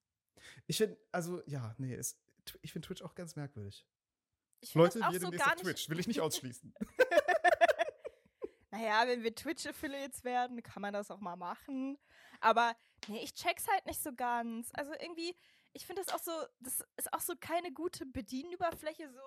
Ich 0.66 0.79
finde, 0.79 0.98
also, 1.12 1.42
ja, 1.46 1.75
nee, 1.79 1.94
es, 1.94 2.20
ich 2.62 2.72
finde 2.72 2.87
Twitch 2.88 3.03
auch 3.03 3.14
ganz 3.14 3.37
merkwürdig. 3.37 3.87
Ich 4.61 4.75
Leute, 4.75 4.98
wir 5.01 5.20
so 5.20 5.31
demnächst 5.31 5.46
auf. 5.46 5.55
Twitch, 5.61 5.88
will 5.88 6.01
ich 6.01 6.07
nicht 6.09 6.20
ausschließen. 6.20 6.75
Naja, 8.72 9.04
wenn 9.06 9.22
wir 9.22 9.35
Twitch-Affiliates 9.35 10.24
werden, 10.24 10.62
kann 10.62 10.82
man 10.82 10.92
das 10.92 11.11
auch 11.11 11.20
mal 11.20 11.37
machen. 11.37 11.98
Aber 12.40 12.74
nee, 13.06 13.22
ich 13.22 13.35
check's 13.35 13.68
halt 13.68 13.87
nicht 13.87 14.02
so 14.02 14.12
ganz. 14.14 14.70
Also 14.72 14.92
irgendwie, 14.98 15.37
ich 15.74 15.87
finde 15.87 16.02
das 16.02 16.12
auch 16.12 16.22
so, 16.22 16.32
das 16.61 16.82
ist 16.96 17.12
auch 17.12 17.20
so 17.20 17.35
keine 17.38 17.70
gute 17.72 18.06
Bedienüberfläche. 18.06 19.11
So 19.12 19.20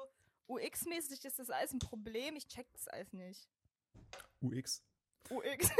UX-mäßig 0.55 1.23
ist 1.25 1.39
das 1.39 1.49
alles 1.49 1.73
ein 1.73 1.79
Problem. 1.79 2.35
Ich 2.35 2.47
check 2.47 2.67
das 2.73 2.87
alles 2.87 3.13
nicht. 3.13 3.47
UX. 4.41 4.83
UX. 5.29 5.69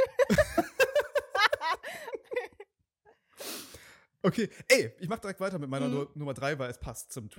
Okay, 4.22 4.50
ey, 4.70 4.92
ich 5.00 5.08
mach 5.08 5.20
direkt 5.20 5.40
weiter 5.40 5.60
mit 5.60 5.70
meiner 5.70 5.88
Mhm. 5.88 5.94
Nu- 5.94 6.08
Nummer 6.16 6.34
3, 6.34 6.58
weil 6.58 6.72
es 6.72 6.80
passt 6.80 7.12
zum 7.14 7.30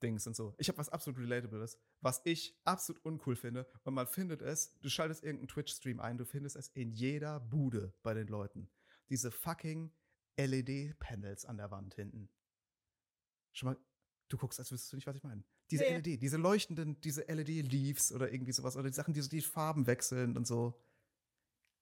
Twitch-Dings 0.00 0.26
und 0.26 0.34
so. 0.34 0.54
Ich 0.58 0.68
habe 0.68 0.78
was 0.78 0.88
absolut 0.88 1.18
Relatables, 1.20 1.78
was 2.00 2.20
ich 2.24 2.58
absolut 2.64 3.04
uncool 3.04 3.36
finde. 3.36 3.66
Und 3.84 3.94
man 3.94 4.06
findet 4.06 4.42
es, 4.42 4.78
du 4.80 4.88
schaltest 4.88 5.22
irgendeinen 5.22 5.48
Twitch-Stream 5.48 6.00
ein, 6.00 6.18
du 6.18 6.24
findest 6.24 6.56
es 6.56 6.68
in 6.68 6.90
jeder 6.92 7.40
Bude 7.40 7.94
bei 8.02 8.14
den 8.14 8.26
Leuten. 8.28 8.68
Diese 9.08 9.30
fucking 9.30 9.92
LED-Panels 10.38 11.44
an 11.44 11.56
der 11.58 11.70
Wand 11.70 11.94
hinten. 11.94 12.30
Schon 13.52 13.70
mal, 13.70 13.76
du 14.28 14.36
guckst, 14.38 14.58
als 14.58 14.70
wüsstest 14.72 14.92
du 14.92 14.96
nicht, 14.96 15.06
was 15.06 15.16
ich 15.16 15.22
meine. 15.22 15.44
Diese 15.70 15.84
Nee. 15.84 15.98
LED, 15.98 16.22
diese 16.22 16.36
leuchtenden, 16.36 17.00
diese 17.00 17.22
LED-Leaves 17.28 18.12
oder 18.12 18.32
irgendwie 18.32 18.52
sowas. 18.52 18.76
Oder 18.76 18.88
die 18.88 18.94
Sachen, 18.94 19.14
die 19.14 19.20
so 19.20 19.28
die 19.28 19.40
Farben 19.42 19.86
wechseln 19.86 20.36
und 20.36 20.46
so. 20.46 20.80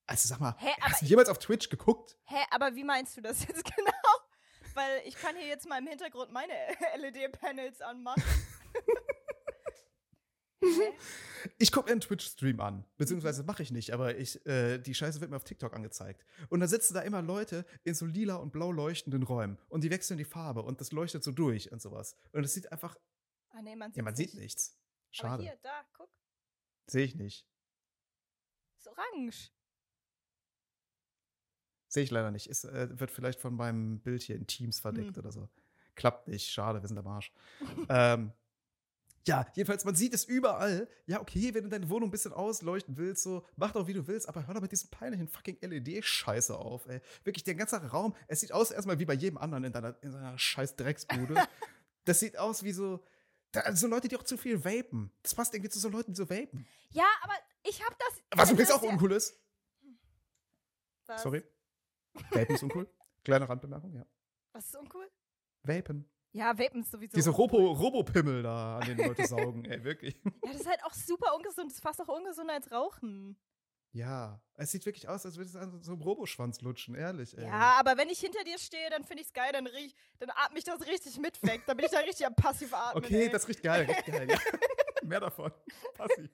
Also 0.07 0.27
sag 0.29 0.41
mal, 0.41 0.55
Hä, 0.59 0.71
hast 0.81 1.03
du 1.03 1.07
jemals 1.07 1.29
auf 1.29 1.39
Twitch 1.39 1.69
geguckt? 1.69 2.19
Hä, 2.25 2.37
aber 2.51 2.75
wie 2.75 2.85
meinst 2.85 3.17
du 3.17 3.21
das 3.21 3.47
jetzt 3.47 3.65
genau? 3.77 3.91
Weil 4.79 5.03
ich 5.07 5.17
kann 5.17 5.35
hier 5.35 5.49
jetzt 5.49 5.69
mal 5.69 5.79
im 5.81 5.89
Hintergrund 5.89 6.31
meine 6.31 6.53
LED-Panels 6.99 7.81
anmachen. 7.81 8.23
Ich 11.59 11.71
gucke 11.71 11.91
einen 11.91 12.01
Twitch-Stream 12.01 12.61
an. 12.61 12.85
Beziehungsweise 12.97 13.45
mache 13.45 13.63
ich 13.63 13.71
nicht, 13.71 13.93
aber 13.93 14.17
ich, 14.19 14.45
äh, 14.45 14.79
die 14.79 14.93
Scheiße 14.93 15.21
wird 15.21 15.31
mir 15.31 15.37
auf 15.37 15.45
TikTok 15.45 15.73
angezeigt. 15.73 16.25
Und 16.49 16.59
da 16.59 16.67
sitzen 16.67 16.95
da 16.95 17.01
immer 17.03 17.23
Leute 17.23 17.65
in 17.85 17.95
so 17.95 18.07
lila 18.07 18.35
und 18.37 18.51
blau 18.53 18.73
leuchtenden 18.73 19.23
Räumen. 19.23 19.57
Und 19.69 19.85
die 19.85 19.91
wechseln 19.91 20.19
die 20.19 20.25
Farbe 20.25 20.63
und 20.63 20.81
das 20.81 20.91
leuchtet 20.91 21.23
so 21.23 21.31
durch 21.31 21.71
und 21.71 21.81
sowas. 21.81 22.17
Und 22.33 22.43
es 22.45 22.55
sieht 22.55 22.73
einfach. 22.73 22.97
Ah, 23.51 23.63
nee, 23.63 23.77
man 23.77 23.93
sieht 23.93 23.97
Ja, 23.99 24.03
man 24.03 24.17
sieht 24.17 24.35
nichts. 24.35 24.77
Aber 25.21 25.29
Schade. 25.29 25.43
hier, 25.45 25.59
da, 25.63 25.85
guck. 25.93 26.11
Sehe 26.89 27.05
ich 27.05 27.15
nicht. 27.15 27.47
Ist 28.77 28.89
orange. 28.89 29.53
Sehe 31.89 32.05
ich 32.05 32.11
leider 32.11 32.31
nicht. 32.31 32.47
Es 32.49 32.65
äh, 32.65 32.89
wird 32.99 33.11
vielleicht 33.11 33.41
von 33.41 33.55
meinem 33.55 34.01
Bild 34.01 34.23
hier 34.23 34.37
in 34.37 34.47
Teams 34.47 34.79
verdeckt 34.81 35.17
Hm. 35.17 35.19
oder 35.23 35.33
so. 35.33 35.49
Klappt 35.95 36.29
nicht. 36.29 36.51
Schade, 36.51 36.81
wir 36.83 36.89
sind 36.89 36.99
am 36.99 37.07
Arsch. 37.07 37.33
ähm, 37.89 38.33
ja, 39.27 39.47
jedenfalls, 39.55 39.85
man 39.85 39.95
sieht 39.95 40.15
es 40.15 40.25
überall. 40.25 40.89
Ja, 41.07 41.21
okay, 41.21 41.53
wenn 41.53 41.65
du 41.65 41.69
deine 41.69 41.91
Wohnung 41.91 42.09
ein 42.09 42.13
bisschen 42.13 42.33
ausleuchten 42.33 42.97
willst, 42.97 43.23
so, 43.23 43.45
mach 43.57 43.73
doch, 43.73 43.87
wie 43.87 43.93
du 43.93 44.07
willst, 44.07 44.27
aber 44.29 44.47
hör 44.47 44.55
doch 44.55 44.63
mit 44.63 44.73
diesem 44.73 44.89
peinlichen 44.91 45.29
fucking 45.29 45.59
LED-Scheiße 45.61 46.57
auf, 46.57 46.87
ey. 46.87 47.01
Wirklich, 47.25 47.45
der 47.45 47.55
ganze 47.55 47.77
Raum, 47.91 48.15
es 48.27 48.41
sieht 48.41 48.53
aus 48.53 48.71
erstmal 48.71 48.99
wie 48.99 49.05
bei 49.05 49.13
jedem 49.15 49.37
anderen 49.37 49.65
in 49.65 49.73
deiner, 49.73 50.03
in 50.03 50.13
deiner 50.13 50.39
scheiß 50.39 50.77
Drecksbude. 50.77 51.35
das 52.05 52.21
sieht 52.21 52.39
aus 52.39 52.63
wie 52.63 52.73
so, 52.73 53.05
da, 53.53 53.75
so 53.77 53.87
Leute, 53.87 54.09
die 54.09 54.17
auch 54.17 54.23
zu 54.23 54.39
viel 54.39 54.65
vapen. 54.65 55.11
Das 55.23 55.35
passt 55.35 55.53
irgendwie 55.53 55.71
zu 55.71 55.79
so 55.79 55.89
Leuten, 55.91 56.13
die 56.13 56.17
so 56.17 56.31
vapen. 56.31 56.67
Ja, 56.91 57.07
aber 57.23 57.35
ich 57.65 57.85
hab 57.85 57.99
das. 57.99 58.23
Was 58.35 58.51
übrigens 58.51 58.73
hab 58.73 58.83
auch 58.83 58.89
uncool 58.89 59.13
ist. 59.13 59.39
Was? 61.07 61.23
Sorry. 61.23 61.43
Vapen 62.31 62.55
ist 62.55 62.63
uncool. 62.63 62.89
Kleine 63.25 63.49
Randbemerkung, 63.49 63.95
ja. 63.95 64.07
Was 64.53 64.67
ist 64.67 64.77
uncool? 64.77 65.09
Vapen. 65.63 66.09
Ja, 66.33 66.59
Vapen 66.59 66.83
ist 66.83 66.91
sowieso. 66.91 67.15
Diese 67.15 67.31
Robo, 67.31 67.73
Robopimmel 67.73 68.43
da, 68.43 68.79
an 68.79 68.87
denen 68.87 69.09
Leute 69.09 69.27
saugen, 69.27 69.65
ey, 69.65 69.83
wirklich. 69.85 70.17
Ja, 70.25 70.53
das 70.53 70.61
ist 70.61 70.69
halt 70.69 70.85
auch 70.85 70.93
super 70.93 71.35
ungesund. 71.37 71.71
Das 71.71 71.79
ist 71.79 71.83
fast 71.83 72.01
auch 72.01 72.09
ungesünder 72.09 72.55
als 72.55 72.71
Rauchen. 72.71 73.37
Ja, 73.93 74.41
es 74.55 74.71
sieht 74.71 74.85
wirklich 74.85 75.09
aus, 75.09 75.25
als 75.25 75.37
würde 75.37 75.49
es 75.49 75.57
an 75.57 75.83
so 75.83 75.93
einem 75.93 76.03
Roboschwanz 76.03 76.61
lutschen, 76.61 76.95
ehrlich, 76.95 77.37
ey. 77.37 77.45
Ja, 77.45 77.77
aber 77.81 77.97
wenn 77.97 78.11
ich 78.11 78.21
hinter 78.21 78.45
dir 78.45 78.59
stehe, 78.59 78.91
dann 78.91 79.03
finde 79.03 79.23
ich's 79.23 79.33
geil, 79.33 79.51
dann 79.53 79.67
riech, 79.67 79.95
dann 80.19 80.31
atme 80.31 80.59
ich 80.59 80.65
das 80.65 80.87
richtig 80.87 81.19
mit 81.19 81.43
weg. 81.43 81.63
Dann 81.67 81.77
bin 81.77 81.87
ich 81.87 81.93
da 81.93 82.01
richtig 82.01 82.27
am 82.27 82.35
passiv 82.35 82.73
atmen. 82.75 83.03
Okay, 83.03 83.25
ey. 83.25 83.31
das 83.31 83.49
riecht 83.49 83.63
geil, 83.63 83.87
riecht 83.87 84.07
geil, 84.07 84.29
ja. 84.31 84.39
Mehr 85.03 85.21
davon. 85.21 85.51
Passiv. 85.95 86.31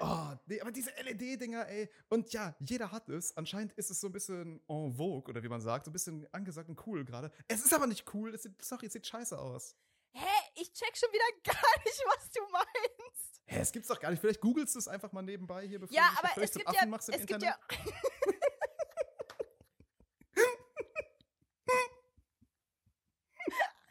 Oh, 0.00 0.32
nee, 0.46 0.60
aber 0.60 0.72
diese 0.72 0.90
LED-Dinger, 0.90 1.68
ey. 1.68 1.88
Und 2.08 2.32
ja, 2.32 2.54
jeder 2.58 2.90
hat 2.90 3.08
es. 3.08 3.36
Anscheinend 3.36 3.72
ist 3.74 3.90
es 3.90 4.00
so 4.00 4.08
ein 4.08 4.12
bisschen 4.12 4.60
en 4.68 4.92
vogue, 4.94 5.30
oder 5.30 5.42
wie 5.42 5.48
man 5.48 5.60
sagt, 5.60 5.84
so 5.84 5.90
ein 5.90 5.92
bisschen 5.92 6.26
angesagt 6.32 6.68
und 6.68 6.84
cool 6.86 7.04
gerade. 7.04 7.30
Es 7.48 7.64
ist 7.64 7.72
aber 7.72 7.86
nicht 7.86 8.12
cool. 8.14 8.34
Es 8.34 8.42
sieht, 8.42 8.60
sorry, 8.64 8.86
es 8.86 8.92
sieht 8.92 9.06
scheiße 9.06 9.38
aus. 9.38 9.76
Hä? 10.12 10.26
Ich 10.56 10.72
check 10.72 10.96
schon 10.96 11.10
wieder 11.12 11.24
gar 11.44 11.84
nicht, 11.84 12.02
was 12.06 12.30
du 12.30 12.40
meinst. 12.50 13.42
Hä, 13.46 13.60
es 13.60 13.72
gibt's 13.72 13.88
doch 13.88 14.00
gar 14.00 14.10
nicht. 14.10 14.20
Vielleicht 14.20 14.40
googelst 14.40 14.74
du 14.74 14.78
es 14.78 14.88
einfach 14.88 15.12
mal 15.12 15.22
nebenbei 15.22 15.66
hier, 15.66 15.78
bevor 15.78 15.94
Ja, 15.96 16.08
du 16.12 16.18
aber 16.28 16.42
es 16.42 16.52
gibt 16.52 16.66
Affen 16.66 16.78
ja, 16.80 16.86
machst 16.86 17.08
im 17.08 17.14
es 17.14 17.20
gibt 17.26 17.42
Internet. 17.42 17.58
ja. 17.70 17.92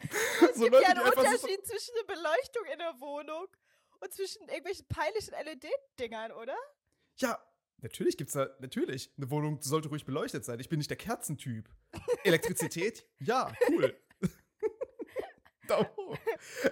Es 0.49 0.55
so 0.55 0.63
gibt 0.63 0.73
Leute, 0.73 0.83
ja 0.83 0.89
einen 0.89 0.99
einfach 0.99 1.23
so 1.23 1.29
Unterschied 1.29 1.65
zwischen 1.65 1.93
der 1.99 2.13
Beleuchtung 2.13 2.65
in 2.71 2.79
der 2.79 2.99
Wohnung 2.99 3.47
und 4.03 4.13
zwischen 4.13 4.41
irgendwelchen 4.49 4.85
peinlichen 4.87 5.33
LED-Dingern, 5.33 6.31
oder? 6.33 6.55
Ja, 7.17 7.39
natürlich 7.77 8.17
gibt's 8.17 8.33
da, 8.33 8.49
natürlich. 8.59 9.11
Eine 9.17 9.29
Wohnung 9.29 9.61
sollte 9.61 9.89
ruhig 9.89 10.05
beleuchtet 10.05 10.43
sein. 10.43 10.59
Ich 10.59 10.69
bin 10.69 10.79
nicht 10.79 10.89
der 10.89 10.97
Kerzentyp. 10.97 11.69
Elektrizität? 12.23 13.05
ja, 13.19 13.53
cool. 13.69 13.97
Daumen 15.77 15.88
hoch. 15.97 16.17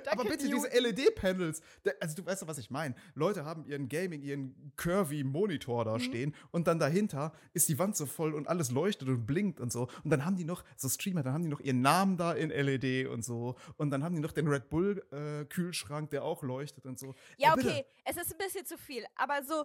Aber 0.08 0.24
bitte 0.24 0.48
diese. 0.48 0.68
LED-Panels. 0.68 1.62
Da- 1.84 1.92
Also 2.00 2.16
du 2.16 2.26
weißt 2.26 2.42
doch, 2.42 2.48
was 2.48 2.58
ich 2.58 2.70
meine. 2.70 2.96
Leute 3.16 3.46
haben 3.46 3.66
ihren 3.66 3.88
Gaming, 3.90 4.22
ihren 4.22 4.72
curvy 4.76 5.24
Monitor 5.24 5.86
da 5.86 5.96
Mhm. 5.96 6.00
stehen 6.00 6.36
und 6.52 6.68
dann 6.68 6.80
dahinter 6.80 7.34
ist 7.54 7.70
die 7.70 7.78
Wand 7.80 7.96
so 7.96 8.06
voll 8.06 8.34
und 8.34 8.48
alles 8.48 8.72
leuchtet 8.72 9.08
und 9.08 9.26
blinkt 9.26 9.60
und 9.60 9.72
so. 9.72 9.88
Und 10.04 10.10
dann 10.12 10.26
haben 10.26 10.36
die 10.36 10.46
noch, 10.46 10.64
so 10.78 10.90
Streamer, 10.90 11.24
dann 11.24 11.34
haben 11.34 11.44
die 11.44 11.50
noch 11.50 11.60
ihren 11.62 11.82
Namen 11.82 12.18
da 12.18 12.34
in 12.34 12.50
LED 12.50 13.08
und 13.08 13.24
so. 13.24 13.56
Und 13.78 13.90
dann 13.92 14.04
haben 14.04 14.16
die 14.16 14.22
noch 14.22 14.32
den 14.32 14.48
Red 14.48 14.70
Bull-Kühlschrank, 14.70 16.10
der 16.12 16.24
auch 16.24 16.44
leuchtet 16.44 16.86
und 16.86 17.00
so. 17.00 17.16
Ja, 17.38 17.54
Ey, 17.56 17.60
okay, 17.66 17.86
es 18.06 18.18
ist 18.18 18.32
ein 18.32 18.38
bisschen 18.38 18.66
zu 18.66 18.78
viel, 18.78 19.04
aber 19.16 19.44
so, 19.44 19.64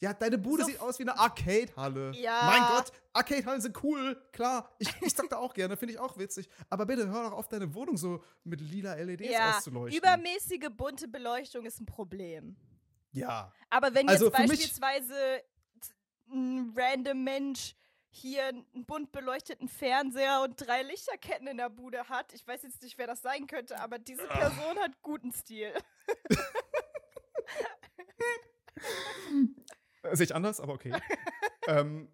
Ja, 0.00 0.12
deine 0.12 0.38
Bude 0.38 0.62
So 0.62 0.68
sieht 0.68 0.80
aus 0.80 0.98
wie 0.98 1.04
eine 1.04 1.18
Arcade-Halle. 1.18 2.12
Ja. 2.16 2.42
Mein 2.44 2.62
Gott, 2.68 2.92
Arcade-Hallen 3.12 3.60
sind 3.60 3.82
cool, 3.82 4.20
klar. 4.32 4.70
Ich, 4.78 4.88
ich 5.00 5.14
sag 5.14 5.28
da 5.30 5.36
auch 5.38 5.54
gerne, 5.54 5.76
finde 5.76 5.94
ich 5.94 6.00
auch 6.00 6.18
witzig. 6.18 6.48
Aber 6.68 6.84
bitte 6.86 7.08
hör 7.08 7.30
doch 7.30 7.32
auf, 7.32 7.48
deine 7.48 7.72
Wohnung 7.74 7.96
so 7.96 8.22
mit 8.42 8.60
lila 8.60 8.94
LEDs 8.94 9.30
ja, 9.30 9.56
auszuleuchten. 9.56 9.96
übermäßige 9.98 10.68
bunte 10.76 11.08
Beleuchtung 11.08 11.64
ist 11.64 11.80
ein 11.80 11.86
Problem. 11.86 12.56
ja. 13.12 13.52
Aber 13.70 13.94
wenn 13.94 14.08
Also 14.08 14.26
jetzt 14.26 14.36
beispielsweise 14.36 15.14
ein 16.30 16.72
random 16.76 17.22
Mensch 17.24 17.74
hier 18.10 18.46
einen 18.46 18.84
bunt 18.86 19.10
beleuchteten 19.10 19.68
Fernseher 19.68 20.42
und 20.42 20.56
drei 20.56 20.82
Lichterketten 20.82 21.46
in 21.48 21.56
der 21.56 21.68
Bude 21.70 22.08
hat, 22.08 22.32
ich 22.32 22.46
weiß 22.46 22.62
jetzt 22.62 22.82
nicht, 22.82 22.96
wer 22.98 23.06
das 23.06 23.22
sein 23.22 23.46
könnte, 23.46 23.80
aber 23.80 23.98
diese 23.98 24.26
Person 24.26 24.78
hat 24.78 25.02
guten 25.02 25.32
Stil. 25.32 25.72
Äh, 30.04 30.16
Sehe 30.16 30.24
ich 30.24 30.34
anders, 30.34 30.60
aber 30.60 30.74
okay. 30.74 30.92
ähm, 31.66 32.08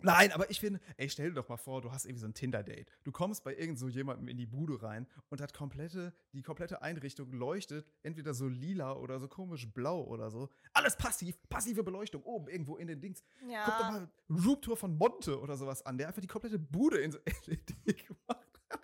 nein, 0.00 0.32
aber 0.32 0.50
ich 0.50 0.60
finde, 0.60 0.80
ey, 0.96 1.08
stell 1.08 1.30
dir 1.30 1.34
doch 1.34 1.48
mal 1.48 1.56
vor, 1.56 1.80
du 1.80 1.90
hast 1.90 2.04
irgendwie 2.04 2.20
so 2.20 2.26
ein 2.26 2.34
Tinder-Date. 2.34 2.90
Du 3.04 3.12
kommst 3.12 3.44
bei 3.44 3.54
irgend 3.56 3.78
so 3.78 3.88
jemandem 3.88 4.28
in 4.28 4.36
die 4.36 4.46
Bude 4.46 4.82
rein 4.82 5.06
und 5.30 5.40
hat 5.40 5.54
komplette, 5.54 6.12
die 6.32 6.42
komplette 6.42 6.82
Einrichtung 6.82 7.32
leuchtet, 7.32 7.86
entweder 8.02 8.34
so 8.34 8.48
lila 8.48 8.92
oder 8.94 9.18
so 9.18 9.28
komisch 9.28 9.68
blau 9.72 10.02
oder 10.04 10.30
so. 10.30 10.48
Alles 10.72 10.96
passiv, 10.96 11.36
passive 11.48 11.82
Beleuchtung, 11.82 12.22
oben 12.22 12.48
irgendwo 12.48 12.76
in 12.76 12.88
den 12.88 13.00
Dings. 13.00 13.22
Guck 13.40 13.48
doch 13.48 13.50
Ja, 13.50 13.90
mal 13.90 14.10
Roomtour 14.28 14.76
von 14.76 14.96
Monte 14.96 15.40
oder 15.40 15.56
sowas 15.56 15.84
an, 15.86 15.98
der 15.98 16.08
einfach 16.08 16.20
die 16.22 16.28
komplette 16.28 16.58
Bude 16.58 16.98
in 16.98 17.12
so 17.12 17.18
LED 17.46 17.74
gemacht 17.84 18.60
hat. 18.70 18.80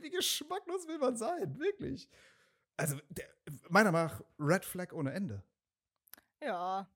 Wie 0.00 0.10
geschmacklos 0.10 0.86
will 0.86 0.98
man 0.98 1.16
sein, 1.16 1.58
wirklich. 1.58 2.08
Also, 2.76 2.98
der, 3.08 3.26
meiner 3.70 3.90
Meinung 3.90 4.12
nach 4.12 4.22
Red 4.38 4.64
Flag 4.64 4.92
ohne 4.92 5.12
Ende. 5.12 5.42
Ja. 6.42 6.88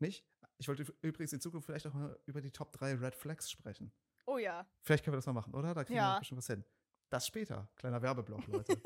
Nicht? 0.00 0.24
Ich 0.58 0.68
wollte 0.68 0.82
übrigens 1.02 1.32
in 1.32 1.40
Zukunft 1.40 1.66
vielleicht 1.66 1.86
auch 1.86 1.94
mal 1.94 2.18
über 2.26 2.40
die 2.40 2.50
Top 2.50 2.72
3 2.72 2.94
Red 2.94 3.14
Flags 3.14 3.50
sprechen. 3.50 3.92
Oh 4.26 4.38
ja. 4.38 4.66
Vielleicht 4.82 5.04
können 5.04 5.12
wir 5.14 5.18
das 5.18 5.26
mal 5.26 5.32
machen, 5.32 5.54
oder? 5.54 5.72
Da 5.74 5.84
kriegen 5.84 5.96
Ja. 5.96 6.14
wir 6.16 6.18
bestimmt 6.20 6.38
was 6.38 6.46
hin. 6.46 6.64
Das 7.10 7.26
später. 7.26 7.68
Kleiner 7.76 8.02
Werbeblock, 8.02 8.46
Leute. 8.48 8.80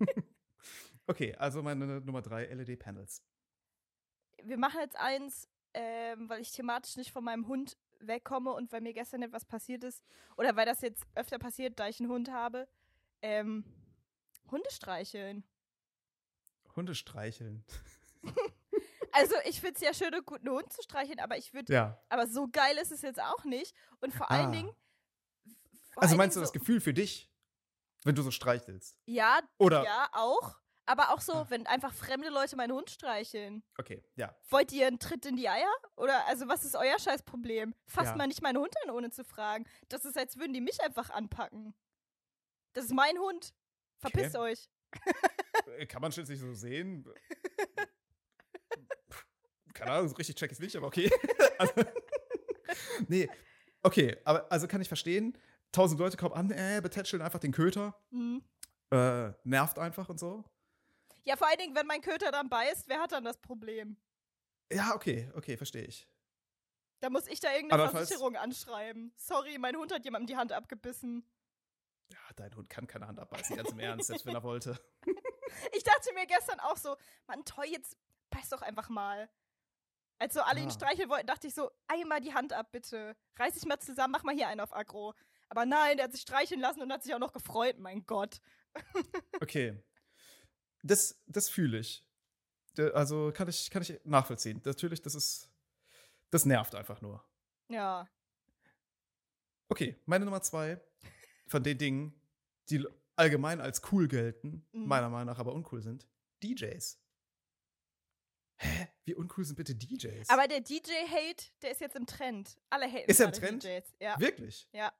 okay, 1.06 1.34
also 1.36 1.62
meine 1.62 2.00
Nummer 2.00 2.22
3, 2.22 2.46
LED-Panels. 2.46 3.22
Wir 4.42 4.56
machen 4.58 4.80
jetzt 4.80 4.96
eins, 4.96 5.48
ähm, 5.74 6.28
weil 6.28 6.40
ich 6.40 6.50
thematisch 6.52 6.96
nicht 6.96 7.12
von 7.12 7.22
meinem 7.24 7.46
Hund 7.46 7.76
wegkomme 8.00 8.52
und 8.52 8.72
weil 8.72 8.80
mir 8.80 8.92
gestern 8.94 9.22
etwas 9.22 9.44
passiert 9.44 9.84
ist. 9.84 10.02
Oder 10.36 10.56
weil 10.56 10.66
das 10.66 10.80
jetzt 10.80 11.04
öfter 11.14 11.38
passiert, 11.38 11.78
da 11.78 11.88
ich 11.88 12.00
einen 12.00 12.10
Hund 12.10 12.30
habe. 12.30 12.68
Ähm, 13.22 13.64
Hunde 14.50 14.70
streicheln. 14.70 15.44
Hunde 16.74 16.94
streicheln. 16.94 17.64
Also 19.18 19.34
ich 19.44 19.60
finde 19.60 19.74
es 19.76 19.80
ja 19.80 19.92
schön 19.94 20.14
und 20.14 20.24
gut, 20.26 20.40
einen 20.40 20.54
Hund 20.54 20.72
zu 20.72 20.82
streicheln, 20.82 21.20
aber 21.20 21.36
ich 21.36 21.52
würde, 21.54 21.72
Ja. 21.72 22.00
aber 22.08 22.26
so 22.26 22.48
geil 22.50 22.76
ist 22.78 22.92
es 22.92 23.02
jetzt 23.02 23.20
auch 23.20 23.44
nicht. 23.44 23.74
Und 24.00 24.14
vor 24.14 24.30
allen 24.30 24.48
Ah. 24.48 24.52
Dingen. 24.52 24.70
vor 25.92 26.02
Also 26.02 26.12
allen 26.12 26.18
meinst 26.18 26.36
du 26.36 26.40
Dingen 26.40 26.44
das 26.44 26.52
so, 26.54 26.58
Gefühl 26.58 26.80
für 26.80 26.94
dich, 26.94 27.30
wenn 28.04 28.14
du 28.14 28.22
so 28.22 28.30
streichelst? 28.30 28.96
Ja, 29.06 29.40
Oder? 29.58 29.84
ja, 29.84 30.08
auch. 30.12 30.56
Aber 30.86 31.10
auch 31.12 31.20
so, 31.20 31.34
Ah. 31.34 31.46
wenn 31.50 31.66
einfach 31.66 31.92
fremde 31.92 32.30
Leute 32.30 32.56
meinen 32.56 32.72
Hund 32.72 32.88
streicheln. 32.88 33.62
Okay, 33.76 34.02
ja. 34.16 34.34
Wollt 34.48 34.72
ihr 34.72 34.86
einen 34.86 34.98
Tritt 34.98 35.26
in 35.26 35.36
die 35.36 35.48
Eier? 35.48 35.70
Oder 35.96 36.24
also 36.26 36.48
was 36.48 36.64
ist 36.64 36.74
euer 36.76 36.98
Scheißproblem? 36.98 37.74
Fasst 37.86 38.10
Ja. 38.12 38.16
mal 38.16 38.26
nicht 38.26 38.40
meinen 38.40 38.56
Hund 38.56 38.72
an, 38.84 38.90
ohne 38.90 39.10
zu 39.10 39.22
fragen. 39.24 39.66
Das 39.90 40.06
ist, 40.06 40.16
als 40.16 40.38
würden 40.38 40.54
die 40.54 40.62
mich 40.62 40.80
einfach 40.82 41.10
anpacken. 41.10 41.74
Das 42.72 42.86
ist 42.86 42.94
mein 42.94 43.18
Hund. 43.18 43.52
Verpisst 43.98 44.34
Okay. 44.36 44.52
euch. 44.52 44.68
Äh, 45.76 45.84
Kann 45.86 46.00
man 46.00 46.10
schließlich 46.12 46.38
so 46.40 46.54
sehen. 46.54 47.04
Keine 49.74 49.92
Ahnung, 49.92 50.08
so 50.08 50.16
richtig 50.16 50.36
check 50.36 50.52
ich 50.52 50.58
nicht, 50.58 50.76
aber 50.76 50.86
okay. 50.86 51.10
also, 51.58 51.72
nee, 53.08 53.28
okay, 53.82 54.16
aber 54.24 54.50
also 54.50 54.66
kann 54.66 54.80
ich 54.80 54.88
verstehen. 54.88 55.36
Tausend 55.72 56.00
Leute 56.00 56.16
kommen 56.16 56.34
an, 56.34 56.50
äh, 56.50 56.80
betätscheln 56.82 57.22
einfach 57.22 57.38
den 57.38 57.52
Köter. 57.52 57.94
Hm. 58.10 58.42
Äh, 58.90 59.32
nervt 59.44 59.78
einfach 59.78 60.08
und 60.08 60.18
so. 60.18 60.44
Ja, 61.24 61.36
vor 61.36 61.46
allen 61.46 61.58
Dingen, 61.58 61.74
wenn 61.74 61.86
mein 61.86 62.00
Köter 62.00 62.30
dann 62.30 62.48
beißt, 62.48 62.88
wer 62.88 63.00
hat 63.00 63.12
dann 63.12 63.24
das 63.24 63.36
Problem? 63.36 63.96
Ja, 64.72 64.94
okay, 64.94 65.30
okay, 65.34 65.56
verstehe 65.56 65.84
ich. 65.84 66.08
Da 67.00 67.10
muss 67.10 67.26
ich 67.28 67.38
da 67.40 67.52
irgendeine 67.54 67.84
Andernfalls- 67.84 68.08
Versicherung 68.08 68.36
anschreiben. 68.36 69.12
Sorry, 69.16 69.58
mein 69.58 69.76
Hund 69.76 69.92
hat 69.92 70.04
jemandem 70.04 70.26
die 70.26 70.36
Hand 70.36 70.52
abgebissen. 70.52 71.24
Ja, 72.10 72.18
dein 72.36 72.54
Hund 72.56 72.68
kann 72.70 72.86
keine 72.86 73.06
Hand 73.06 73.20
abbeißen, 73.20 73.56
ganz 73.56 73.70
im 73.70 73.78
Ernst, 73.78 74.06
selbst 74.06 74.24
wenn 74.26 74.34
er 74.34 74.42
wollte. 74.42 74.78
Ich 75.72 75.82
dachte 75.82 76.12
mir 76.12 76.26
gestern 76.26 76.60
auch 76.60 76.76
so, 76.76 76.94
Mann, 77.26 77.42
toll, 77.46 77.64
jetzt 77.64 77.96
beiß 78.28 78.50
doch 78.50 78.60
einfach 78.60 78.90
mal. 78.90 79.30
Als 80.20 80.34
so 80.34 80.40
alle 80.42 80.60
ihn 80.60 80.68
Ah. 80.68 80.72
streicheln 80.72 81.08
wollten, 81.08 81.26
dachte 81.26 81.46
ich 81.46 81.54
so, 81.54 81.70
einmal 81.86 82.20
die 82.20 82.34
Hand 82.34 82.52
ab, 82.52 82.72
bitte. 82.72 83.16
Reiß 83.38 83.54
dich 83.54 83.66
mal 83.66 83.78
zusammen, 83.78 84.12
mach 84.12 84.24
mal 84.24 84.34
hier 84.34 84.48
einen 84.48 84.60
auf 84.60 84.74
Aggro. 84.74 85.14
Aber 85.48 85.64
nein, 85.64 85.96
der 85.96 86.04
hat 86.04 86.12
sich 86.12 86.22
streicheln 86.22 86.60
lassen 86.60 86.82
und 86.82 86.92
hat 86.92 87.02
sich 87.02 87.14
auch 87.14 87.18
noch 87.20 87.32
gefreut, 87.32 87.78
mein 87.78 88.04
Gott. 88.06 88.40
Okay. 89.40 89.80
Das, 90.82 91.20
das 91.26 91.48
fühle 91.48 91.78
ich. 91.78 92.04
Also 92.94 93.32
kann 93.34 93.48
ich, 93.48 93.70
kann 93.70 93.82
ich 93.82 93.98
nachvollziehen. 94.04 94.60
Natürlich, 94.64 95.02
das 95.02 95.14
ist. 95.14 95.50
Das 96.30 96.44
nervt 96.44 96.74
einfach 96.74 97.00
nur. 97.00 97.24
Ja. 97.68 98.08
Okay, 99.68 100.00
meine 100.06 100.24
Nummer 100.24 100.42
zwei 100.42 100.80
von 101.46 101.62
den 101.62 101.78
Dingen, 101.78 102.20
die 102.70 102.86
allgemein 103.16 103.60
als 103.60 103.82
cool 103.92 104.06
gelten, 104.08 104.66
Mhm. 104.72 104.86
meiner 104.86 105.08
Meinung 105.08 105.26
nach 105.26 105.38
aber 105.38 105.52
uncool 105.54 105.82
sind, 105.82 106.06
DJs. 106.42 107.00
Hä? 108.56 108.88
Wie 109.08 109.14
uncool 109.14 109.42
sind 109.44 109.56
bitte 109.56 109.74
DJs? 109.74 110.28
Aber 110.28 110.46
der 110.46 110.60
DJ-Hate, 110.60 111.46
der 111.62 111.70
ist 111.72 111.80
jetzt 111.80 111.96
im 111.96 112.04
Trend. 112.06 112.58
Alle 112.68 112.86
haten 112.86 113.10
Ist 113.10 113.20
er 113.20 113.26
im 113.26 113.32
Trend? 113.32 113.64
DJs. 113.64 113.94
Ja. 114.00 114.20
Wirklich? 114.20 114.68
Ja. 114.72 114.92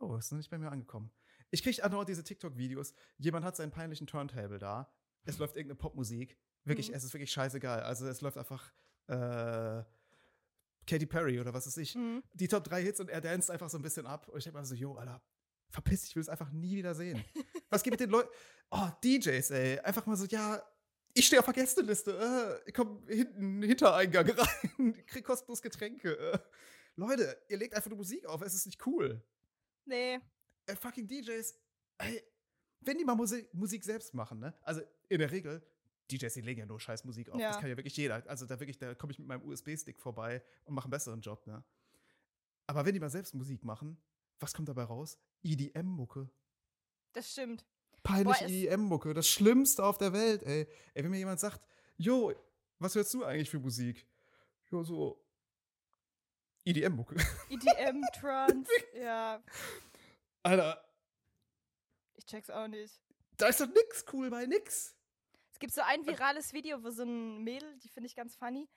Oh, 0.00 0.16
ist 0.16 0.32
noch 0.32 0.38
nicht 0.38 0.50
bei 0.50 0.56
mir 0.56 0.70
angekommen. 0.72 1.12
Ich 1.50 1.62
kriege 1.62 1.84
andauernd 1.84 2.08
diese 2.08 2.24
TikTok-Videos. 2.24 2.94
Jemand 3.18 3.44
hat 3.44 3.56
seinen 3.56 3.70
peinlichen 3.70 4.06
Turntable 4.06 4.58
da. 4.58 4.90
Es 5.24 5.36
läuft 5.36 5.54
irgendeine 5.56 5.76
Popmusik. 5.78 6.38
Wirklich, 6.64 6.88
Mhm. 6.88 6.94
es 6.94 7.04
ist 7.04 7.12
wirklich 7.12 7.30
scheißegal. 7.30 7.82
Also 7.82 8.06
es 8.08 8.22
läuft 8.22 8.38
einfach 8.38 8.72
äh, 9.08 9.82
Katy 10.86 11.06
Perry 11.06 11.38
oder 11.38 11.52
was 11.52 11.66
weiß 11.66 11.76
ich. 11.76 11.94
Mhm. 11.94 12.22
Die 12.32 12.48
Top 12.48 12.64
3 12.64 12.82
Hits 12.82 13.00
und 13.00 13.10
er 13.10 13.20
danst 13.20 13.50
einfach 13.50 13.68
so 13.68 13.76
ein 13.78 13.82
bisschen 13.82 14.06
ab. 14.06 14.28
Und 14.28 14.38
ich 14.38 14.44
denke 14.44 14.58
mir 14.58 14.64
so, 14.64 14.74
jo, 14.74 14.94
Alter, 14.94 15.20
verpiss 15.68 16.00
dich, 16.00 16.10
ich 16.10 16.16
will 16.16 16.22
es 16.22 16.28
einfach 16.30 16.50
nie 16.52 16.76
wieder 16.76 16.94
sehen. 16.94 17.22
Was 17.70 17.82
geht 17.82 17.90
mit 17.92 18.00
den 18.00 18.10
Leuten? 18.10 18.30
Oh, 18.70 18.88
DJs, 19.04 19.50
ey. 19.50 19.78
Einfach 19.80 20.06
mal 20.06 20.16
so, 20.16 20.24
ja, 20.24 20.62
ich 21.14 21.26
stehe 21.26 21.40
auf 21.40 21.46
der 21.46 21.54
Gästeliste. 21.54 22.60
Äh, 22.64 22.68
ich 22.68 22.74
komm 22.74 23.06
hinten, 23.06 23.62
Hintereingang 23.62 24.30
rein, 24.30 25.04
krieg 25.06 25.24
kostenlos 25.24 25.62
Getränke. 25.62 26.18
Äh. 26.18 26.38
Leute, 26.96 27.36
ihr 27.48 27.56
legt 27.56 27.74
einfach 27.74 27.90
die 27.90 27.96
Musik 27.96 28.26
auf, 28.26 28.42
es 28.42 28.54
ist 28.54 28.66
nicht 28.66 28.86
cool. 28.86 29.22
Nee. 29.84 30.18
Äh, 30.66 30.76
fucking 30.76 31.06
DJs, 31.06 31.54
ey, 31.98 32.22
wenn 32.80 32.98
die 32.98 33.04
mal 33.04 33.14
Musik, 33.14 33.52
Musik 33.54 33.84
selbst 33.84 34.14
machen, 34.14 34.38
ne? 34.40 34.54
Also 34.62 34.82
in 35.08 35.18
der 35.18 35.30
Regel, 35.30 35.62
DJs, 36.10 36.34
die 36.34 36.40
legen 36.40 36.60
ja 36.60 36.66
nur 36.66 36.80
scheiß 36.80 37.04
Musik 37.04 37.30
auf. 37.30 37.40
Ja. 37.40 37.50
Das 37.50 37.60
kann 37.60 37.68
ja 37.68 37.76
wirklich 37.76 37.96
jeder. 37.96 38.26
Also 38.28 38.46
da 38.46 38.58
wirklich, 38.60 38.78
da 38.78 38.94
komme 38.94 39.12
ich 39.12 39.18
mit 39.18 39.28
meinem 39.28 39.44
USB-Stick 39.44 40.00
vorbei 40.00 40.42
und 40.64 40.74
mache 40.74 40.86
einen 40.86 40.90
besseren 40.90 41.20
Job, 41.20 41.46
ne? 41.46 41.64
Aber 42.66 42.84
wenn 42.84 42.94
die 42.94 43.00
mal 43.00 43.10
selbst 43.10 43.34
Musik 43.34 43.64
machen, 43.64 43.96
was 44.38 44.54
kommt 44.54 44.68
dabei 44.68 44.84
raus? 44.84 45.18
EDM-Mucke. 45.42 46.30
Das 47.12 47.30
stimmt. 47.30 47.64
Peinliche 48.02 48.44
EDM-Mucke. 48.46 49.14
Das 49.14 49.28
Schlimmste 49.28 49.84
auf 49.84 49.98
der 49.98 50.12
Welt, 50.12 50.42
ey. 50.42 50.66
Ey, 50.94 51.04
wenn 51.04 51.10
mir 51.10 51.18
jemand 51.18 51.40
sagt, 51.40 51.60
jo, 51.96 52.32
was 52.78 52.94
hörst 52.94 53.14
du 53.14 53.24
eigentlich 53.24 53.50
für 53.50 53.60
Musik? 53.60 54.06
Jo, 54.70 54.82
so 54.82 55.24
EDM-Mucke. 56.64 57.16
EDM, 57.48 58.02
Trance. 58.20 58.70
ja. 58.94 59.42
Alter, 60.42 60.84
Ich 62.16 62.24
check's 62.26 62.50
auch 62.50 62.68
nicht. 62.68 63.00
Da 63.36 63.46
ist 63.48 63.60
doch 63.60 63.68
nix 63.68 64.04
cool 64.12 64.30
bei 64.30 64.46
nix. 64.46 64.94
Es 65.52 65.58
gibt 65.58 65.72
so 65.72 65.82
ein 65.82 66.04
virales 66.06 66.52
Video, 66.52 66.82
wo 66.82 66.90
so 66.90 67.02
ein 67.04 67.42
Mädel, 67.42 67.76
die 67.78 67.88
finde 67.88 68.06
ich 68.08 68.16
ganz 68.16 68.34
funny, 68.34 68.68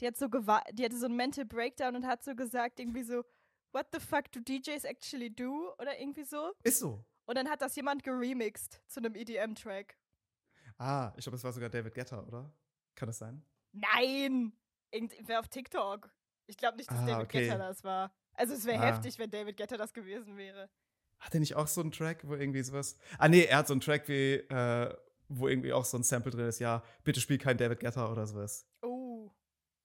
die 0.00 0.06
hat 0.06 0.16
so 0.16 0.28
die 0.28 0.84
hatte 0.84 0.96
so 0.96 1.06
einen 1.06 1.16
Mental 1.16 1.44
Breakdown 1.44 1.96
und 1.96 2.06
hat 2.06 2.22
so 2.22 2.34
gesagt, 2.34 2.78
irgendwie 2.78 3.02
so, 3.02 3.24
what 3.72 3.86
the 3.92 4.00
fuck 4.00 4.30
do 4.32 4.40
DJs 4.40 4.84
actually 4.84 5.30
do? 5.30 5.72
Oder 5.78 5.98
irgendwie 5.98 6.24
so. 6.24 6.52
Ist 6.62 6.78
so. 6.78 7.04
Und 7.28 7.34
dann 7.36 7.48
hat 7.50 7.60
das 7.60 7.76
jemand 7.76 8.02
geremixed 8.04 8.80
zu 8.88 9.00
einem 9.00 9.14
EDM-Track. 9.14 9.98
Ah, 10.78 11.12
ich 11.16 11.24
glaube, 11.24 11.36
es 11.36 11.44
war 11.44 11.52
sogar 11.52 11.68
David 11.68 11.94
Guetta, 11.94 12.22
oder? 12.22 12.50
Kann 12.94 13.06
das 13.08 13.18
sein? 13.18 13.44
Nein! 13.72 14.52
Irgendwer 14.90 15.40
auf 15.40 15.48
TikTok. 15.48 16.08
Ich 16.46 16.56
glaube 16.56 16.78
nicht, 16.78 16.90
dass 16.90 17.00
Ah, 17.00 17.06
David 17.06 17.24
okay. 17.26 17.46
Guetta 17.48 17.58
das 17.58 17.84
war. 17.84 18.10
Also 18.32 18.54
es 18.54 18.64
wäre 18.64 18.82
Ah. 18.82 18.86
heftig, 18.86 19.18
wenn 19.18 19.30
David 19.30 19.58
Guetta 19.58 19.76
das 19.76 19.92
gewesen 19.92 20.38
wäre. 20.38 20.70
Hat 21.18 21.34
er 21.34 21.40
nicht 21.40 21.54
auch 21.54 21.66
so 21.66 21.82
einen 21.82 21.90
Track, 21.92 22.26
wo 22.26 22.34
irgendwie 22.34 22.62
sowas. 22.62 22.96
Ah, 23.18 23.28
nee, 23.28 23.42
er 23.44 23.58
hat 23.58 23.66
so 23.66 23.74
einen 23.74 23.82
Track, 23.82 24.08
wie, 24.08 24.34
äh, 24.36 24.96
wo 25.28 25.48
irgendwie 25.48 25.74
auch 25.74 25.84
so 25.84 25.98
ein 25.98 26.04
Sample 26.04 26.32
drin 26.32 26.46
ist. 26.46 26.60
Ja, 26.60 26.82
bitte 27.04 27.20
spiel 27.20 27.36
kein 27.36 27.58
David 27.58 27.80
Guetta 27.80 28.10
oder 28.10 28.26
sowas. 28.26 28.66
Oh. 28.80 28.87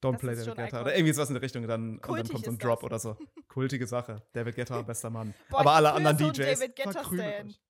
Don't 0.04 0.14
Das 0.14 0.22
play 0.22 0.36
David 0.36 0.56
Guetta. 0.56 0.82
Oder 0.82 0.96
irgendwie 0.96 1.14
sowas 1.14 1.30
in 1.30 1.36
der 1.36 1.42
Richtung. 1.42 1.68
Dann, 1.68 1.98
und 2.00 2.02
dann 2.08 2.28
kommt 2.28 2.46
so 2.46 2.52
ein 2.52 2.58
Drop 2.58 2.80
das. 2.80 2.84
oder 2.86 3.00
so. 3.00 3.18
Kultige 3.48 3.88
Sache. 3.88 4.22
David 4.34 4.56
Guetta, 4.56 4.82
bester 4.84 5.10
Mann. 5.10 5.34
Boah, 5.50 5.60
Aber 5.62 5.72
alle 5.74 5.94
anderen 5.94 6.18
so 6.18 6.26
ein 6.28 6.34
DJs. 6.34 6.60
David 6.60 6.76
Guetta 6.76 7.04
Stan. 7.04 7.56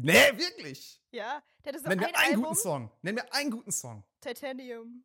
Nee, 0.00 0.12
wirklich. 0.38 1.02
Ja, 1.10 1.42
der 1.64 1.72
hatte 1.72 1.82
so 1.82 1.88
Nenn 1.88 1.98
ein 1.98 1.98
mir 1.98 2.16
einen 2.16 2.26
Album. 2.28 2.42
guten 2.44 2.54
Song. 2.54 2.90
Nenn 3.02 3.14
mir 3.16 3.32
einen 3.32 3.50
guten 3.50 3.72
Song. 3.72 4.04
Titanium. 4.20 5.04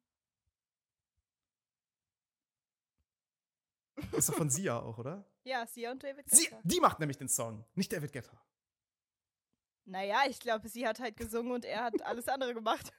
Ist 4.12 4.30
doch 4.30 4.36
von 4.36 4.50
Sia 4.52 4.80
auch, 4.80 4.98
oder? 5.00 5.26
Ja, 5.46 5.66
Sia 5.66 5.92
und 5.92 6.04
David 6.04 6.30
Sie, 6.30 6.46
Guetta. 6.46 6.62
die 6.64 6.80
macht 6.80 7.00
nämlich 7.00 7.18
den 7.18 7.28
Song, 7.30 7.66
nicht 7.74 7.92
David 7.92 8.14
Guetta. 8.14 8.40
Naja, 9.86 10.22
ich 10.30 10.40
glaube, 10.40 10.70
sie 10.70 10.88
hat 10.88 11.00
halt 11.00 11.18
gesungen 11.18 11.52
und 11.52 11.66
er 11.66 11.86
hat 11.86 12.02
alles 12.04 12.28
andere 12.28 12.54
gemacht. 12.54 12.92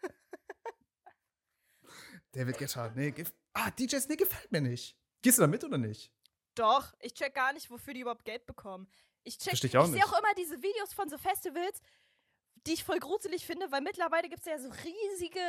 David 2.35 2.59
Guetta, 2.59 2.91
nee, 2.95 3.11
gef 3.13 3.33
ah, 3.55 3.71
DJs, 3.71 4.09
nee, 4.09 4.17
gefällt 4.17 4.51
mir 4.53 4.61
nicht. 4.61 4.97
Gehst 5.23 5.39
du 5.39 5.43
da 5.43 5.47
mit 5.47 5.63
oder 5.65 5.79
nicht? 5.79 6.13
Doch, 6.55 6.93
ich 7.01 7.15
check 7.15 7.35
gar 7.35 7.53
nicht, 7.53 7.71
wofür 7.71 7.95
die 7.95 8.01
überhaupt 8.01 8.25
Geld 8.25 8.47
bekommen. 8.47 8.89
Ich 9.23 9.39
check, 9.39 9.51
Versteh 9.51 9.69
ich 9.69 9.79
auch 9.79 9.87
sehe 9.87 10.05
auch 10.05 10.19
immer 10.19 10.35
diese 10.37 10.63
Videos 10.63 10.93
von 10.93 11.09
so 11.09 11.17
Festivals, 11.19 11.81
die 12.67 12.75
ich 12.75 12.85
voll 12.85 12.99
gruselig 12.99 13.47
finde, 13.47 13.71
weil 13.73 13.81
mittlerweile 13.81 14.29
gibt 14.29 14.41
es 14.41 14.47
ja 14.47 14.59
so 14.59 14.69
riesige 14.71 15.41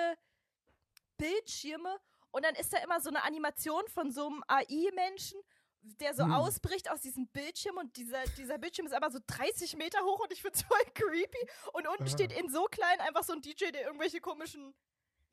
Bildschirme 1.18 2.00
und 2.32 2.44
dann 2.46 2.56
ist 2.56 2.74
da 2.74 2.78
immer 2.80 3.00
so 3.02 3.10
eine 3.10 3.24
Animation 3.24 3.84
von 3.88 4.12
so 4.12 4.28
einem 4.28 4.44
AI-Menschen, 4.48 5.40
der 5.82 6.14
so 6.14 6.24
Hm. 6.24 6.32
ausbricht 6.34 6.90
aus 6.90 7.02
diesem 7.02 7.28
Bildschirm 7.28 7.78
und 7.78 7.96
dieser, 7.98 8.24
dieser 8.38 8.58
Bildschirm 8.58 8.88
ist 8.88 8.94
aber 8.94 9.12
so 9.12 9.20
30 9.28 9.76
Meter 9.78 10.00
hoch 10.04 10.20
und 10.20 10.32
ich 10.32 10.42
find's 10.42 10.62
voll 10.68 10.84
creepy. 10.94 11.48
Und 11.74 11.88
unten 11.88 12.06
Ah. 12.06 12.10
steht 12.10 12.32
in 12.32 12.50
so 12.50 12.66
klein 12.66 13.00
einfach 13.02 13.24
so 13.24 13.34
ein 13.34 13.42
DJ, 13.42 13.72
der 13.72 13.86
irgendwelche 13.86 14.20
komischen. 14.20 14.74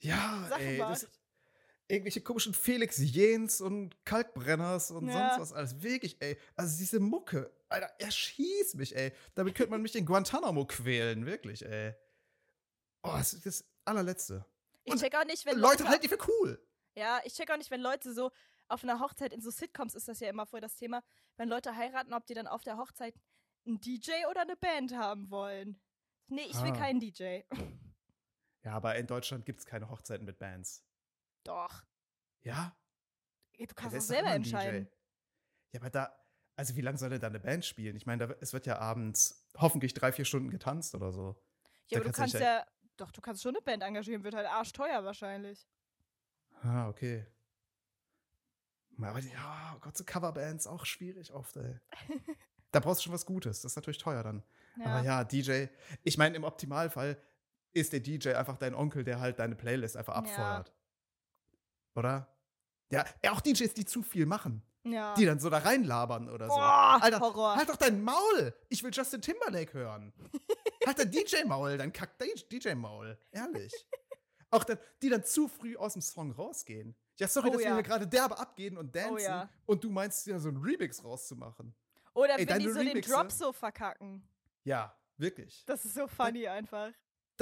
Ja, 0.01 0.47
Sachen 0.49 0.63
ey, 0.67 0.79
das 0.79 1.03
macht. 1.05 1.22
Irgendwelche 1.89 2.21
komischen 2.23 2.55
Felix 2.55 2.99
Jens 2.99 3.61
und 3.61 4.03
Kalkbrenners 4.05 4.91
und 4.91 5.09
Ja. 5.09 5.31
sonst 5.37 5.41
was 5.41 5.53
alles. 5.53 5.83
Wirklich, 5.83 6.17
ey. 6.21 6.39
Also 6.57 6.79
diese 6.79 7.01
Mucke, 7.01 7.53
Alter, 7.69 7.91
erschieß 7.99 8.75
mich, 8.75 8.95
ey. 8.97 9.13
Damit 9.35 9.55
könnte 9.55 9.71
man 9.71 9.83
mich 9.83 9.95
in 9.97 10.07
Guantanamo 10.07 10.67
quälen, 10.67 11.27
wirklich, 11.27 11.65
ey. 11.65 11.95
Oh, 13.03 13.13
das 13.13 13.33
ist 13.35 13.47
das 13.47 13.65
allerletzte. 13.85 14.45
Ich 14.85 14.93
Und 14.93 15.01
check 15.01 15.15
auch 15.17 15.25
nicht, 15.25 15.45
wenn 15.47 15.59
Leute 15.59 15.87
halten 15.89 16.03
die 16.03 16.09
für 16.09 16.19
cool. 16.29 16.61
Ja, 16.97 17.21
ich 17.25 17.35
check 17.35 17.51
auch 17.51 17.57
nicht, 17.57 17.71
wenn 17.71 17.81
Leute 17.81 18.13
so 18.13 18.31
auf 18.69 18.83
einer 18.85 19.01
Hochzeit, 19.01 19.33
in 19.33 19.41
so 19.41 19.51
Sitcoms 19.51 19.95
ist 19.95 20.09
das 20.09 20.21
ja 20.21 20.29
immer 20.31 20.47
voll 20.47 20.61
das 20.61 20.77
Thema, 20.77 21.03
wenn 21.37 21.49
Leute 21.49 21.77
heiraten, 21.77 22.15
ob 22.15 22.27
die 22.27 22.35
dann 22.35 22.47
auf 22.47 22.63
der 22.63 22.79
Hochzeit 22.79 23.15
einen 23.67 23.81
DJ 23.81 24.11
oder 24.31 24.43
eine 24.43 24.57
Band 24.57 24.95
haben 24.97 25.31
wollen. 25.31 25.81
Nee, 26.29 26.47
ich 26.49 26.61
will 26.63 26.71
Ah. 26.73 26.77
keinen 26.77 27.01
DJ. 27.01 27.41
Ja, 28.65 28.73
aber 28.75 28.97
in 28.97 29.07
Deutschland 29.07 29.45
gibt 29.45 29.61
es 29.61 29.67
keine 29.67 29.91
Hochzeiten 29.91 30.25
mit 30.25 30.39
Bands. 30.39 30.85
Doch. 31.45 31.83
Ja? 32.43 32.77
Du 33.57 33.61
Ja, 33.63 33.67
kannst 33.75 33.97
ist 33.97 34.09
doch 34.11 34.15
selber 34.15 34.31
entscheiden. 34.33 34.89
Ja, 35.73 35.81
aber 35.81 35.91
da, 35.91 36.15
also 36.57 36.77
wie 36.77 36.81
lange 36.81 36.99
soll 36.99 37.11
denn 37.11 37.21
da 37.21 37.29
eine 37.29 37.41
Band 37.41 37.65
spielen? 37.65 37.97
Ich 37.97 38.07
meine, 38.07 38.27
da- 38.29 38.35
es 38.41 38.53
wird 38.53 38.67
ja 38.67 38.79
abends 38.79 39.49
hoffentlich 39.57 39.95
drei, 39.95 40.13
vier 40.13 40.25
Stunden 40.25 40.51
getanzt 40.51 40.95
oder 40.95 41.13
so. 41.13 41.37
Ja, 41.89 41.99
Da 41.99 42.03
aber 42.03 42.05
du 42.11 42.17
kannst 42.17 42.35
du 42.35 42.39
ja, 42.41 42.67
doch, 42.97 43.11
du 43.11 43.21
kannst 43.21 43.43
schon 43.43 43.55
eine 43.55 43.63
Band 43.63 43.83
engagieren, 43.83 44.23
wird 44.25 44.35
halt 44.35 44.47
arschteuer 44.47 45.05
wahrscheinlich. 45.05 45.67
Ah, 46.63 46.89
okay. 46.89 47.27
Aber 49.01 49.19
ja, 49.19 49.73
oh 49.77 49.81
Gott, 49.81 49.97
so 49.97 50.05
Coverbands 50.05 50.67
auch 50.67 50.85
schwierig 50.87 51.33
oft, 51.33 51.57
ey. 51.57 51.81
Da 52.71 52.81
brauchst 52.81 53.01
du 53.01 53.05
schon 53.05 53.13
was 53.13 53.27
Gutes. 53.27 53.61
Das 53.61 53.73
ist 53.73 53.77
natürlich 53.77 53.99
teuer 53.99 54.23
dann. 54.23 54.43
Ja. 54.79 54.87
Aber 54.87 55.05
ja, 55.05 55.25
DJ. 55.25 55.67
Ich 56.05 56.17
meine, 56.17 56.37
im 56.37 56.45
Optimalfall 56.45 57.21
ist 57.75 57.93
der 57.93 58.01
DJ 58.01 58.31
einfach 58.35 58.57
dein 58.57 58.75
Onkel, 58.75 59.05
der 59.05 59.21
halt 59.21 59.39
deine 59.41 59.55
Playlist 59.57 59.95
einfach 59.97 60.15
Ja. 60.15 60.21
abfeuert. 60.21 60.73
Oder? 61.95 62.29
Ja, 62.91 63.05
ja, 63.25 63.33
auch 63.33 63.41
DJs, 63.41 63.75
die 63.75 63.85
zu 63.85 64.03
viel 64.03 64.27
machen. 64.27 64.63
ja. 64.85 65.15
Die 65.15 65.25
dann 65.25 65.39
so 65.41 65.49
da 65.51 65.59
reinlabern 65.59 66.29
oder 66.29 66.47
so. 66.49 66.55
Boah, 66.55 66.99
Alter, 67.01 67.21
Horror. 67.21 67.57
halt 67.57 67.69
doch 67.69 67.77
dein 67.77 68.03
Maul! 68.03 68.55
Ich 68.69 68.83
will 68.83 68.91
Justin 68.93 69.23
Timberlake 69.23 69.73
hören. 69.75 70.13
halt 70.87 70.99
dein 70.99 71.11
DJ-Maul, 71.11 71.79
dein 71.79 71.93
Kack-DJ-Maul. 71.93 73.19
Ehrlich. 73.31 73.73
Auch 74.51 74.65
dann, 74.65 74.79
die 75.01 75.09
dann 75.09 75.25
zu 75.25 75.49
früh 75.49 75.77
aus 75.77 75.95
dem 75.95 76.03
Song 76.03 76.33
rausgehen. 76.33 76.95
Ja, 77.19 77.29
sorry, 77.29 77.49
Oh 77.49 77.53
dass 77.53 77.61
wir 77.61 77.69
ja. 77.69 77.75
hier 77.75 77.83
gerade 77.83 78.07
derbe 78.07 78.39
abgehen 78.39 78.77
und 78.77 78.95
dancen. 78.95 79.19
ja. 79.25 79.49
Und 79.67 79.83
du 79.85 79.91
meinst 79.91 80.27
ja 80.27 80.39
so 80.39 80.49
einen 80.49 80.59
Remix 80.63 81.03
rauszumachen. 81.03 81.75
Oder 82.15 82.39
Ey, 82.39 82.47
wenn 82.49 82.59
die 82.59 82.69
so 82.69 82.79
den 82.81 82.89
Remixe- 82.89 83.11
Drop 83.11 83.33
so 83.33 83.53
verkacken. 83.53 84.29
Ja, 84.65 84.95
wirklich. 85.17 85.65
Das 85.65 85.85
ist 85.87 85.95
so 85.95 86.07
funny 86.07 86.47
einfach. 86.49 86.91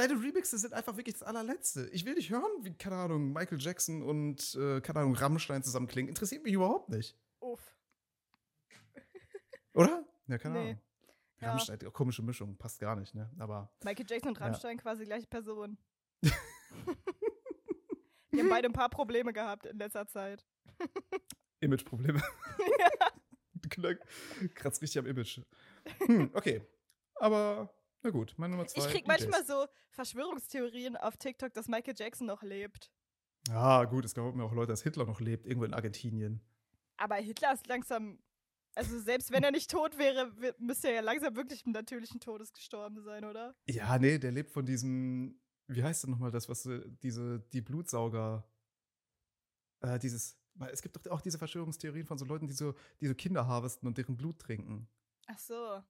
Deine 0.00 0.14
Remixe 0.14 0.56
sind 0.56 0.72
einfach 0.72 0.96
wirklich 0.96 1.12
das 1.12 1.22
allerletzte. 1.22 1.90
Ich 1.92 2.06
will 2.06 2.14
nicht 2.14 2.30
hören, 2.30 2.50
wie, 2.62 2.72
keine 2.72 2.96
Ahnung, 2.96 3.34
Michael 3.34 3.60
Jackson 3.60 4.02
und, 4.02 4.54
äh, 4.54 4.80
keine 4.80 5.00
Ahnung, 5.00 5.14
Rammstein 5.14 5.62
zusammen 5.62 5.88
klingen. 5.88 6.08
Interessiert 6.08 6.42
mich 6.42 6.54
überhaupt 6.54 6.88
nicht. 6.88 7.18
Uff. 7.40 7.76
Oder? 9.74 10.02
Ja, 10.26 10.38
keine 10.38 10.54
Nee. 10.54 10.60
Ahnung. 10.70 10.80
Ja. 11.40 11.50
Rammstein, 11.50 11.78
komische 11.92 12.22
Mischung, 12.22 12.56
passt 12.56 12.80
gar 12.80 12.96
nicht, 12.96 13.14
ne? 13.14 13.30
Aber 13.38 13.70
Michael 13.84 14.06
Jackson 14.08 14.30
und 14.30 14.38
Ja. 14.38 14.46
Rammstein 14.46 14.78
quasi 14.78 15.04
gleiche 15.04 15.26
Person. 15.26 15.76
die 16.22 16.30
haben 18.40 18.48
beide 18.48 18.68
ein 18.68 18.72
paar 18.72 18.88
Probleme 18.88 19.34
gehabt 19.34 19.66
in 19.66 19.76
letzter 19.76 20.06
Zeit. 20.06 20.46
Imageprobleme. 21.60 22.22
Kratzt 24.54 24.80
richtig 24.80 24.98
am 24.98 25.06
Image. 25.06 25.40
Hm, 26.06 26.30
okay. 26.32 26.62
Aber, 27.16 27.70
na 28.02 28.10
gut, 28.10 28.34
meine 28.38 28.52
Nummer 28.56 28.66
zwei. 28.66 28.84
Ich 28.84 28.90
krieg 28.90 29.06
manchmal 29.06 29.44
so 29.44 29.66
Verschwörungstheorien 29.90 30.96
auf 30.96 31.16
TikTok, 31.16 31.52
dass 31.54 31.68
Michael 31.68 31.94
Jackson 31.96 32.26
noch 32.26 32.42
lebt. 32.42 32.90
Ah, 33.50 33.84
gut, 33.84 34.04
es 34.04 34.14
glauben 34.14 34.38
mir 34.38 34.44
auch 34.44 34.52
Leute, 34.52 34.72
dass 34.72 34.82
Hitler 34.82 35.06
noch 35.06 35.20
lebt, 35.20 35.46
irgendwo 35.46 35.64
in 35.64 35.74
Argentinien. 35.74 36.40
Aber 36.96 37.16
Hitler 37.16 37.54
ist 37.54 37.66
langsam. 37.66 38.18
Also 38.74 39.00
selbst 39.00 39.32
wenn 39.32 39.42
er 39.42 39.50
nicht 39.50 39.70
tot 39.70 39.98
wäre, 39.98 40.30
müsste 40.58 40.88
er 40.88 40.94
ja 40.94 41.00
langsam 41.00 41.34
wirklich 41.34 41.66
im 41.66 41.72
natürlichen 41.72 42.20
Todes 42.20 42.52
gestorben 42.52 43.02
sein, 43.02 43.24
oder? 43.24 43.54
Ja, 43.66 43.98
nee, 43.98 44.18
der 44.18 44.30
lebt 44.30 44.52
von 44.52 44.64
diesem, 44.64 45.40
wie 45.66 45.82
heißt 45.82 46.04
denn 46.04 46.10
nochmal 46.10 46.30
das, 46.30 46.48
was 46.48 46.62
so- 46.62 46.78
diese, 47.02 47.40
die 47.52 47.62
Blutsauger, 47.62 48.48
äh, 49.80 49.98
dieses, 49.98 50.38
weil 50.54 50.70
es 50.70 50.82
gibt 50.82 50.94
doch 50.96 51.10
auch 51.10 51.20
diese 51.20 51.38
Verschwörungstheorien 51.38 52.06
von 52.06 52.18
so 52.18 52.24
Leuten, 52.24 52.46
die 52.46 52.52
so, 52.52 52.74
die 53.00 53.08
so 53.08 53.14
Kinder 53.14 53.46
harvesten 53.46 53.88
und 53.88 53.98
deren 53.98 54.16
Blut 54.16 54.38
trinken 54.38 54.88
Ach 55.26 55.38
so. 55.38 55.82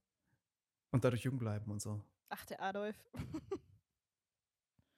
Und 0.92 1.04
dadurch 1.04 1.22
jung 1.22 1.38
bleiben 1.38 1.70
und 1.70 1.80
so. 1.80 2.02
Ach, 2.28 2.44
der 2.46 2.60
Adolf. 2.62 2.96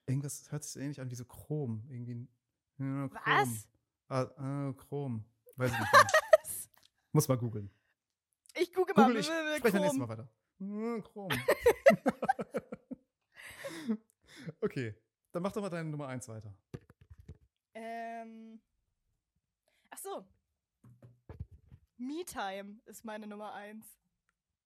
Irgendwas 0.06 0.50
hört 0.50 0.64
sich 0.64 0.72
so 0.72 0.80
ähnlich 0.80 1.00
an 1.00 1.10
wie 1.10 1.14
so 1.14 1.24
Chrom, 1.24 1.86
irgendwie. 1.88 2.28
Ja, 2.78 3.08
Chrom. 3.08 3.20
Was? 3.24 3.68
Ah, 4.08 4.22
ah, 4.36 4.72
Chrom. 4.74 5.24
Weiß 5.56 5.72
ich 5.72 5.78
nicht. 5.78 5.92
mehr. 5.92 6.06
Muss 7.12 7.28
mal 7.28 7.38
googeln. 7.38 7.70
Ich 8.54 8.72
gucke 8.72 8.92
mal. 8.94 9.06
Google 9.06 9.20
ich. 9.20 9.28
äh, 9.30 9.58
Spreche 9.58 9.76
nächstes 9.78 9.98
Mal 9.98 10.08
weiter. 10.08 10.28
Hm, 10.58 11.02
Chrom. 11.02 11.30
okay, 14.60 14.94
dann 15.32 15.42
mach 15.42 15.52
doch 15.52 15.62
mal 15.62 15.70
deine 15.70 15.88
Nummer 15.88 16.08
1 16.08 16.28
weiter. 16.28 16.54
Ähm. 17.74 18.60
Ach 19.90 19.98
so. 19.98 20.26
Me-Time 21.96 22.80
ist 22.86 23.04
meine 23.04 23.26
Nummer 23.26 23.54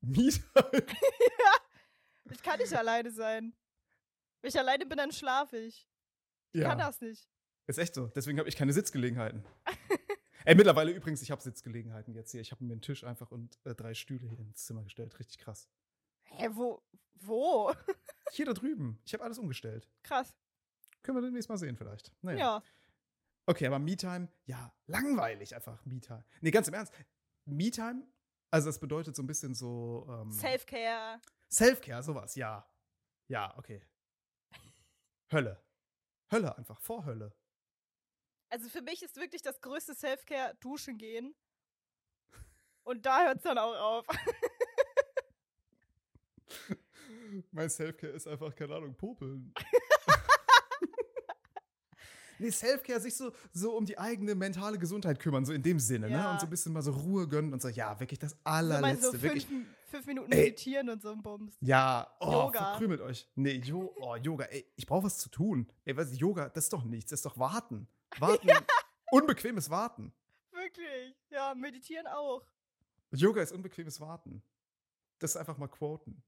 eins. 0.07 0.41
Mieter. 0.55 0.71
Ich 2.31 2.43
kann 2.43 2.59
nicht 2.59 2.75
alleine 2.75 3.11
sein. 3.11 3.55
Wenn 4.41 4.49
ich 4.49 4.59
alleine 4.59 4.87
bin, 4.87 4.99
dann 4.99 5.13
schlafe 5.13 5.59
ich. 5.59 5.89
Ich 6.53 6.63
kann 6.63 6.79
ja, 6.79 6.87
das 6.87 7.01
nicht. 7.01 7.29
ist 7.67 7.79
echt 7.79 7.95
so. 7.95 8.09
Deswegen 8.09 8.39
habe 8.39 8.49
ich 8.49 8.57
keine 8.57 8.73
Sitzgelegenheiten. 8.73 9.45
Ey, 10.45 10.55
mittlerweile 10.55 10.93
übrigens, 10.93 11.23
ich 11.23 11.31
habe 11.31 11.43
Sitzgelegenheiten 11.43 12.15
jetzt 12.15 12.31
hier. 12.31 12.41
Ich 12.41 12.53
habe 12.53 12.65
mir 12.65 12.73
einen 12.73 12.83
Tisch 12.83 13.05
einfach 13.05 13.31
und 13.31 13.59
äh, 13.65 13.75
drei 13.75 13.95
Stühle 13.95 14.29
hier 14.29 14.39
ins 14.39 14.65
Zimmer 14.65 14.85
gestellt. 14.85 15.19
Richtig 15.19 15.39
krass. 15.39 15.69
Hä, 16.23 16.49
wo? 16.53 16.83
Wo? 17.15 17.73
Hier 18.33 18.47
da 18.47 18.53
drüben. 18.53 19.01
Ich 19.05 19.15
habe 19.15 19.25
alles 19.25 19.39
umgestellt. 19.39 19.89
Krass. 20.03 20.37
Können 21.03 21.17
wir 21.17 21.23
demnächst 21.23 21.49
mal 21.49 21.57
sehen 21.57 21.77
vielleicht. 21.77 22.13
Naja. 22.23 22.39
Ja. 22.39 22.63
Okay, 23.47 23.67
aber 23.67 23.79
Me-Time, 23.79 24.29
ja, 24.45 24.75
langweilig 24.87 25.55
einfach 25.55 25.85
Me-Time. 25.85 26.25
Nee, 26.41 26.51
ganz 26.51 26.67
im 26.69 26.75
Ernst. 26.75 26.93
Me-Time, 27.45 28.03
also 28.51 28.69
das 28.69 28.79
bedeutet 28.79 29.17
so 29.17 29.23
ein 29.23 29.27
bisschen 29.27 29.55
so 29.55 30.07
ähm, 30.09 30.33
Self-Care. 30.33 31.21
Self-Care, 31.51 32.03
sowas, 32.03 32.35
ja. 32.35 32.67
Ja, 33.29 33.57
okay. 33.59 33.85
Hölle. 35.33 35.63
Hölle 36.31 36.57
einfach, 36.57 36.81
vor 36.81 37.05
Hölle. 37.05 37.35
Also 38.49 38.69
für 38.69 38.83
mich 38.83 39.03
ist 39.03 39.17
wirklich 39.17 39.43
das 39.43 39.61
größte 39.61 39.95
Selfcare 39.95 40.55
duschen 40.61 40.99
gehen. 40.99 41.35
Und 42.85 43.05
da 43.05 43.25
hört 43.25 43.39
es 43.39 43.43
dann 43.43 43.59
auch 43.59 43.75
auf. 43.75 44.07
Mein 47.51 47.69
Selfcare 47.69 48.13
ist 48.13 48.29
einfach, 48.29 48.55
keine 48.55 48.77
Ahnung, 48.77 48.97
Popeln. 48.97 49.53
nee, 52.39 52.51
Selfcare 52.51 53.01
sich 53.01 53.17
so, 53.17 53.33
so 53.53 53.77
um 53.77 53.85
die 53.87 53.99
eigene 53.99 54.35
mentale 54.35 54.79
Gesundheit 54.79 55.19
kümmern, 55.21 55.45
so 55.45 55.53
in 55.53 55.63
dem 55.63 55.79
Sinne, 55.79 56.09
ne? 56.09 56.17
Ja. 56.17 56.33
Und 56.33 56.41
so 56.41 56.47
ein 56.47 56.51
bisschen 56.51 56.73
mal 56.73 56.83
so 56.83 56.93
Ruhe 56.93 57.27
gönnen 57.29 57.53
und 57.53 57.63
so, 57.63 57.69
ja, 57.69 57.99
wirklich 58.01 58.19
das 58.19 58.37
allerletzte, 58.45 59.13
so 59.13 59.23
wirklich. 59.23 59.47
fünf, 59.47 59.67
fünf 59.91 60.07
Minuten 60.07 60.33
Ey. 60.33 60.45
meditieren 60.45 60.89
und 60.91 61.03
so 61.03 61.11
ein 61.11 61.23
Bums. 61.23 61.57
Ja, 61.61 62.11
oh, 62.21 62.31
Yoga. 62.33 62.71
verkrümelt 62.73 63.01
euch. 63.01 63.29
Nee, 63.35 63.57
jo 63.65 63.95
oh, 64.01 64.17
Yoga, 64.17 64.45
ey, 64.47 64.67
ich 64.77 64.87
brauche 64.87 65.05
was 65.05 65.19
zu 65.19 65.29
tun. 65.29 65.67
Ey, 65.85 65.97
was 65.97 66.19
Yoga, 66.19 66.49
das 66.49 66.65
ist 66.65 66.73
doch 66.73 66.85
nichts, 66.85 67.11
das 67.11 67.19
ist 67.21 67.27
doch 67.27 67.39
Warten. 67.39 67.89
Warten, 68.19 68.49
unbequemes 69.11 69.71
Warten. 69.71 70.13
Wirklich. 70.53 71.15
Ja, 71.31 71.55
meditieren 71.55 72.07
auch. 72.07 72.43
Yoga 73.13 73.43
ist 73.43 73.53
unbequemes 73.53 74.01
Warten. 74.01 74.43
Das 75.19 75.37
einfach 75.37 75.57
mal 75.59 75.69
quoten. 75.69 76.23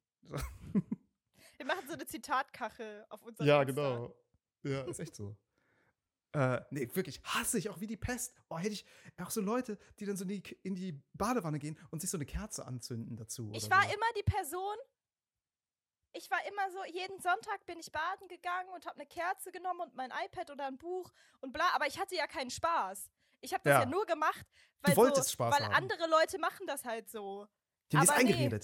Wir 1.56 1.66
machen 1.66 1.86
so 1.88 1.94
eine 1.94 2.06
Zitatkachel 2.06 3.04
auf 3.08 3.22
unserem 3.26 3.46
Ja, 3.46 3.62
Insta. 3.62 3.72
genau. 3.72 4.14
Ja, 4.62 4.82
ist 4.82 5.00
echt 5.00 5.14
so. 5.16 5.36
Äh, 6.32 6.60
nee, 6.70 6.88
wirklich, 6.92 7.20
hasse 7.24 7.58
ich 7.58 7.70
auch 7.70 7.80
wie 7.80 7.86
die 7.86 7.96
Pest. 7.96 8.34
Oh, 8.48 8.58
hätte 8.58 8.72
ich 8.72 8.84
auch 9.16 9.30
so 9.30 9.40
Leute, 9.40 9.78
die 9.98 10.06
dann 10.06 10.16
so 10.16 10.24
in 10.24 10.28
die, 10.28 10.42
in 10.62 10.74
die 10.74 10.92
Badewanne 11.14 11.58
gehen 11.58 11.78
und 11.90 12.00
sich 12.00 12.10
so 12.10 12.18
eine 12.18 12.26
Kerze 12.26 12.66
anzünden 12.66 13.16
dazu. 13.16 13.50
Ich 13.54 13.70
war 13.70 13.82
so. 13.82 13.94
immer 13.94 14.06
die 14.16 14.22
Person. 14.22 14.76
Ich 16.12 16.30
war 16.30 16.38
immer 16.46 16.70
so, 16.70 16.84
jeden 16.92 17.20
Sonntag 17.20 17.64
bin 17.66 17.78
ich 17.78 17.92
baden 17.92 18.28
gegangen 18.28 18.68
und 18.74 18.86
habe 18.86 18.96
eine 18.96 19.06
Kerze 19.06 19.52
genommen 19.52 19.80
und 19.80 19.94
mein 19.94 20.10
iPad 20.24 20.50
oder 20.50 20.66
ein 20.66 20.78
Buch 20.78 21.12
und 21.40 21.52
bla, 21.52 21.70
aber 21.74 21.86
ich 21.86 21.98
hatte 21.98 22.14
ja 22.14 22.26
keinen 22.26 22.50
Spaß. 22.50 23.10
Ich 23.40 23.52
habe 23.52 23.62
das 23.62 23.72
ja. 23.72 23.80
Ja. 23.80 23.86
nur 23.86 24.04
gemacht, 24.06 24.46
weil, 24.82 24.96
wolltest 24.96 25.30
so, 25.30 25.38
weil 25.38 25.62
andere 25.62 26.08
Leute 26.08 26.38
machen 26.38 26.66
das 26.66 26.84
halt 26.84 27.08
so. 27.08 27.46
Die 27.92 27.98
haben 27.98 28.06
das 28.06 28.16
aber 28.16 28.24
nee. 28.24 28.60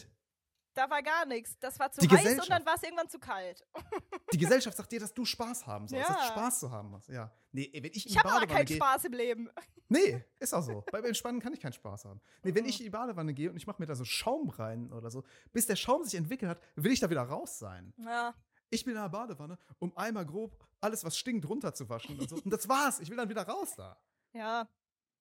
Da 0.75 0.91
war 0.91 1.03
gar 1.03 1.25
nichts. 1.27 1.57
Das 1.61 1.79
war 1.79 1.91
zu 1.93 2.01
Die 2.01 2.09
heiß 2.09 2.41
und 2.41 2.51
dann 2.51 2.67
war 2.67 2.75
es 2.75 2.83
irgendwann 2.83 3.09
zu 3.09 3.19
kalt. 3.19 3.65
Die 4.33 4.39
Gesellschaft 4.39 4.77
sagt 4.77 4.91
dir, 4.91 4.99
dass 5.01 5.15
du 5.15 5.25
Spaß 5.25 5.67
haben 5.67 5.87
sollst, 5.87 6.09
dass 6.09 6.17
du 6.17 6.23
Ja. 6.25 6.29
Spaß 6.31 6.61
zu 6.61 6.71
haben 6.71 6.95
hast. 6.95 7.09
Ja. 7.09 7.31
Nee, 7.53 7.71
wenn 7.73 7.85
ich 7.93 8.07
in 8.07 8.13
Ich 8.13 8.19
habe 8.19 8.33
aber 8.33 8.47
keinen 8.47 8.67
gehe. 8.67 8.77
Spaß 8.77 9.05
im 9.05 9.13
Leben. 9.13 9.51
Nee, 9.89 10.25
ist 10.41 10.55
auch 10.55 10.63
so. 10.63 10.83
Beim 10.91 11.05
Entspannen 11.05 11.41
kann 11.41 11.53
ich 11.53 11.61
keinen 11.61 11.75
Spaß 11.75 12.07
haben. 12.07 12.21
Nee, 12.43 12.55
wenn 12.55 12.65
Mhm. 12.65 12.71
ich 12.71 12.81
in 12.81 12.85
die 12.85 12.91
Badewanne 12.91 13.35
gehe 13.35 13.51
und 13.51 13.57
ich 13.59 13.67
mache 13.67 13.81
mir 13.81 13.87
da 13.87 13.95
so 13.95 14.05
Schaum 14.05 14.49
rein 14.49 14.91
oder 14.93 15.11
so, 15.11 15.23
bis 15.53 15.67
der 15.67 15.77
Schaum 15.77 16.03
sich 16.05 16.15
entwickelt 16.15 16.51
hat, 16.51 16.61
will 16.75 16.91
ich 16.91 17.01
da 17.01 17.11
wieder 17.11 17.23
raus 17.23 17.59
sein. 17.59 17.93
Ja. 17.99 18.35
Ich 18.71 18.85
bin 18.85 18.97
in 18.97 19.01
der 19.03 19.11
Badewanne, 19.11 19.59
um 19.79 19.95
einmal 19.97 20.25
grob 20.25 20.67
alles, 20.81 21.05
was 21.05 21.19
stinkt, 21.19 21.47
runterzuwaschen 21.47 22.19
und 22.19 22.29
so. 22.31 22.37
Und 22.37 22.51
das 22.51 22.67
war's. 22.69 22.99
Ich 23.01 23.11
will 23.11 23.17
dann 23.19 23.29
wieder 23.29 23.47
raus 23.47 23.75
da. 23.77 23.97
Ja. 24.33 24.67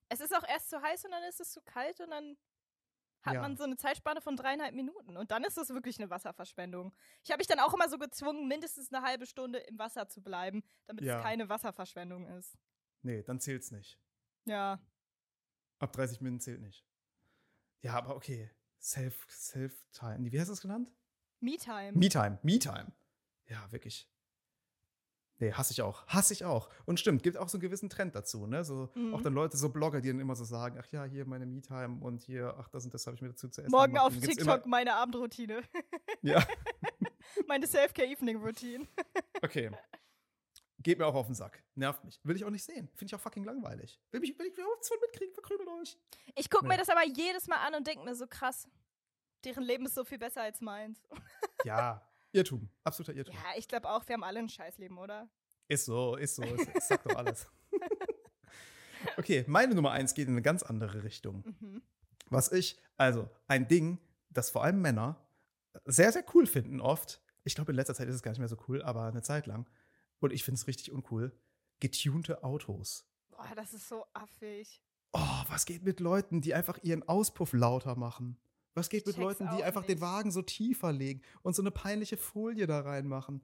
Es 0.08 0.22
ist 0.22 0.34
auch 0.34 0.48
erst 0.48 0.70
zu 0.70 0.82
heiß 0.82 1.04
und 1.06 1.12
dann 1.12 1.24
ist 1.26 1.42
es 1.42 1.52
zu 1.52 1.62
kalt 1.62 2.00
und 2.00 2.10
dann 2.12 2.38
hat 3.24 3.34
Ja. 3.36 3.42
man 3.42 3.58
so 3.58 3.64
eine 3.64 3.78
Zeitspanne 3.78 4.22
von 4.22 4.36
dreieinhalb 4.36 4.76
Minuten. 4.76 5.18
Und 5.18 5.32
dann 5.32 5.44
ist 5.44 5.58
das 5.58 5.70
wirklich 5.70 5.98
eine 6.00 6.10
Wasserverschwendung. 6.10 6.94
Ich 7.24 7.32
habe 7.32 7.40
mich 7.40 7.48
dann 7.48 7.60
auch 7.60 7.74
immer 7.74 7.90
so 7.90 7.98
gezwungen, 7.98 8.48
mindestens 8.48 8.92
eine 8.94 9.04
halbe 9.06 9.26
Stunde 9.26 9.60
im 9.60 9.80
Wasser 9.80 10.08
zu 10.08 10.22
bleiben, 10.22 10.64
damit 10.86 11.04
Ja. 11.06 11.18
es 11.18 11.24
keine 11.24 11.50
Wasserverschwendung 11.50 12.28
ist. 12.28 12.58
Nee, 13.02 13.24
dann 13.24 13.40
zählt's 13.40 13.72
nicht. 13.72 14.00
Ja. 14.46 14.80
Ab 15.80 15.92
30 15.94 16.22
Minuten 16.22 16.40
zählt 16.42 16.62
nicht. 16.62 16.86
Ja, 17.82 17.96
aber 17.96 18.16
okay. 18.16 18.50
Self, 18.80 19.26
Self-Time. 19.30 20.26
Wie 20.32 20.38
du 20.38 20.46
das 20.46 20.62
genannt? 20.62 20.92
Me-Time. 21.40 21.94
Me-Time. 21.94 22.40
Me-Time. 22.44 22.92
Ja, 23.48 23.72
wirklich. 23.72 24.10
Nee, 25.40 25.52
hasse 25.52 25.74
ich 25.74 25.82
auch. 25.82 26.06
Hasse 26.08 26.32
ich 26.34 26.46
auch. 26.46 26.70
Und 26.86 27.00
stimmt, 27.00 27.24
gibt 27.24 27.38
auch 27.38 27.50
so 27.50 27.58
einen 27.58 27.62
gewissen 27.64 27.90
Trend 27.90 28.16
dazu, 28.16 28.46
ne? 28.48 28.64
So, 28.64 28.90
Mhm. 28.96 29.14
auch 29.16 29.22
dann 29.22 29.34
Leute, 29.34 29.58
so 29.58 29.70
Blogger, 29.70 30.00
die 30.00 30.10
dann 30.10 30.20
immer 30.20 30.36
so 30.36 30.44
sagen, 30.46 30.78
ach 30.80 30.86
ja, 30.92 31.04
hier 31.06 31.26
meine 31.26 31.46
Me-Time 31.46 32.04
und 32.04 32.22
hier, 32.24 32.56
ach, 32.58 32.70
das 32.70 32.86
und 32.86 32.94
das 32.94 33.06
habe 33.08 33.16
ich 33.16 33.22
mir 33.22 33.30
dazu 33.30 33.50
zu 33.50 33.62
essen 33.62 33.72
Morgen 33.72 33.94
gemacht. 33.94 34.08
auf 34.16 34.20
TikTok 34.20 34.66
meine 34.66 34.96
Abendroutine. 34.96 35.62
Ja, 36.22 36.42
meine 37.48 37.68
Self-Care-Evening-Routine. 37.68 38.88
okay. 39.42 39.72
Geht 40.80 41.00
mir 41.00 41.06
auch 41.06 41.16
auf 41.16 41.26
den 41.26 41.36
Sack. 41.36 41.64
Nervt 41.76 42.04
mich. 42.04 42.20
Will 42.24 42.36
ich 42.36 42.46
auch 42.46 42.50
nicht 42.50 42.64
sehen. 42.64 42.90
Finde 42.96 43.06
ich 43.12 43.16
auch 43.16 43.20
fucking 43.22 43.44
langweilig. 43.44 44.00
Will, 44.12 44.20
mich, 44.22 44.38
will 44.38 44.46
ich 44.48 44.54
überhaupt 44.54 44.86
von 44.86 44.98
mitkriegen, 45.02 45.34
verkrümelt 45.34 45.68
euch. 45.82 45.98
Ich 46.36 46.50
gucke 46.50 46.66
mir 46.66 46.74
Nee. 46.74 46.80
das 46.80 46.90
aber 46.90 47.06
jedes 47.06 47.48
Mal 47.48 47.58
an 47.66 47.76
und 47.76 47.88
denke 47.88 48.04
mir 48.06 48.16
so 48.16 48.28
krass, 48.28 48.68
deren 49.46 49.64
Leben 49.64 49.86
ist 49.86 49.96
so 49.96 50.04
viel 50.06 50.18
besser 50.20 50.42
als 50.42 50.62
meins. 50.62 51.02
Ja, 51.66 52.06
Irrtum. 52.34 52.70
Absoluter 52.84 53.14
Irrtum. 53.14 53.36
Ja, 53.36 53.58
ich 53.58 53.68
glaube 53.68 53.90
auch, 53.90 54.08
wir 54.08 54.14
haben 54.14 54.24
alle 54.24 54.40
ein 54.40 54.50
Scheißleben, 54.50 54.98
oder? 54.98 55.30
Ist 55.68 55.86
so, 55.86 56.16
ist 56.16 56.36
so. 56.36 56.44
Es, 56.44 56.68
es 56.74 56.88
sagt 56.88 57.06
doch 57.06 57.16
alles. 57.16 57.48
okay, 59.18 59.46
meine 59.48 59.76
Nummer 59.76 59.92
eins 59.92 60.14
geht 60.14 60.28
in 60.28 60.34
eine 60.34 60.42
ganz 60.42 60.64
andere 60.64 61.04
Richtung. 61.04 61.44
Mhm. 61.60 61.82
Was 62.30 62.52
ich, 62.52 62.78
also 62.98 63.30
ein 63.48 63.68
Ding, 63.68 64.00
das 64.30 64.50
vor 64.50 64.64
allem 64.64 64.82
Männer 64.82 65.24
sehr, 65.86 66.12
sehr 66.12 66.26
cool 66.34 66.46
finden 66.46 66.82
oft. 66.82 67.22
Ich 67.44 67.56
glaube, 67.56 67.72
in 67.72 67.76
letzter 67.76 67.96
Zeit 67.96 68.08
ist 68.08 68.16
es 68.16 68.24
gar 68.24 68.32
nicht 68.32 68.40
mehr 68.40 68.48
so 68.48 68.58
cool, 68.68 68.82
aber 68.82 69.06
eine 69.06 69.22
Zeit 69.22 69.48
lang. 69.48 69.70
Und 70.20 70.34
ich 70.34 70.44
finde 70.44 70.60
es 70.60 70.68
richtig 70.68 70.92
uncool. 70.92 71.38
Getunte 71.80 72.44
Autos. 72.44 73.06
Boah, 73.30 73.52
das 73.56 73.74
ist 73.74 73.88
so 73.88 74.06
affig. 74.14 74.82
Oh, 75.12 75.44
was 75.48 75.66
geht 75.66 75.84
mit 75.84 76.00
Leuten, 76.00 76.42
die 76.42 76.54
einfach 76.54 76.80
ihren 76.82 77.04
Auspuff 77.04 77.54
lauter 77.54 77.96
machen? 77.96 78.38
Was 78.76 78.90
geht 78.90 79.06
mit 79.06 79.18
Leuten, 79.18 79.48
die 79.56 79.64
einfach 79.64 79.84
den 79.84 79.96
nicht. 79.96 80.02
Wagen 80.02 80.32
so 80.32 80.42
tiefer 80.42 80.92
legen 80.92 81.22
und 81.42 81.56
so 81.56 81.62
eine 81.62 81.72
peinliche 81.72 82.18
Folie 82.18 82.68
da 82.68 82.82
reinmachen? 82.82 83.44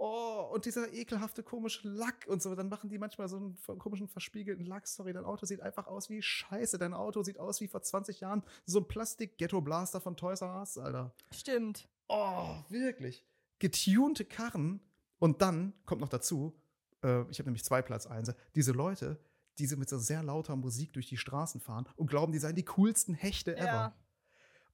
Oh, 0.00 0.48
und 0.52 0.64
dieser 0.64 0.92
ekelhafte 0.92 1.42
komische 1.42 1.88
Lack 1.88 2.26
und 2.28 2.40
so. 2.40 2.54
Dann 2.54 2.68
machen 2.68 2.88
die 2.88 2.98
manchmal 2.98 3.28
so 3.28 3.36
einen 3.36 3.78
komischen 3.78 4.06
verspiegelten 4.06 4.64
Lack. 4.64 4.86
Sorry, 4.86 5.12
dein 5.12 5.24
Auto 5.24 5.44
sieht 5.44 5.60
einfach 5.60 5.88
aus 5.88 6.08
wie 6.08 6.22
Scheiße. 6.22 6.78
Dein 6.78 6.94
Auto 6.94 7.24
sieht 7.24 7.40
aus 7.40 7.60
wie 7.60 7.66
vor 7.66 7.82
20 7.82 8.20
Jahren 8.20 8.44
so 8.64 8.78
ein 8.78 8.86
Plastik-Ghetto-Blaster 8.86 10.00
von 10.00 10.16
Toys 10.16 10.40
R 10.40 10.60
Us, 10.60 10.78
Alter. 10.78 11.12
Stimmt. 11.32 11.88
Oh, 12.06 12.56
wirklich. 12.68 13.24
Getunte 13.58 14.24
Karren. 14.24 14.80
Und 15.18 15.42
dann 15.42 15.72
kommt 15.84 16.00
noch 16.00 16.08
dazu, 16.08 16.56
äh, 17.02 17.22
ich 17.30 17.40
habe 17.40 17.48
nämlich 17.48 17.64
zwei 17.64 17.82
Platz 17.82 18.06
eins, 18.06 18.32
diese 18.54 18.70
Leute, 18.70 19.18
die 19.58 19.66
so 19.66 19.76
mit 19.76 19.88
so 19.88 19.98
sehr 19.98 20.22
lauter 20.22 20.54
Musik 20.54 20.92
durch 20.92 21.08
die 21.08 21.16
Straßen 21.16 21.60
fahren 21.60 21.88
und 21.96 22.08
glauben, 22.08 22.32
die 22.32 22.38
seien 22.38 22.54
die 22.54 22.64
coolsten 22.64 23.14
Hechte 23.14 23.56
ever. 23.56 23.66
Ja. 23.66 23.96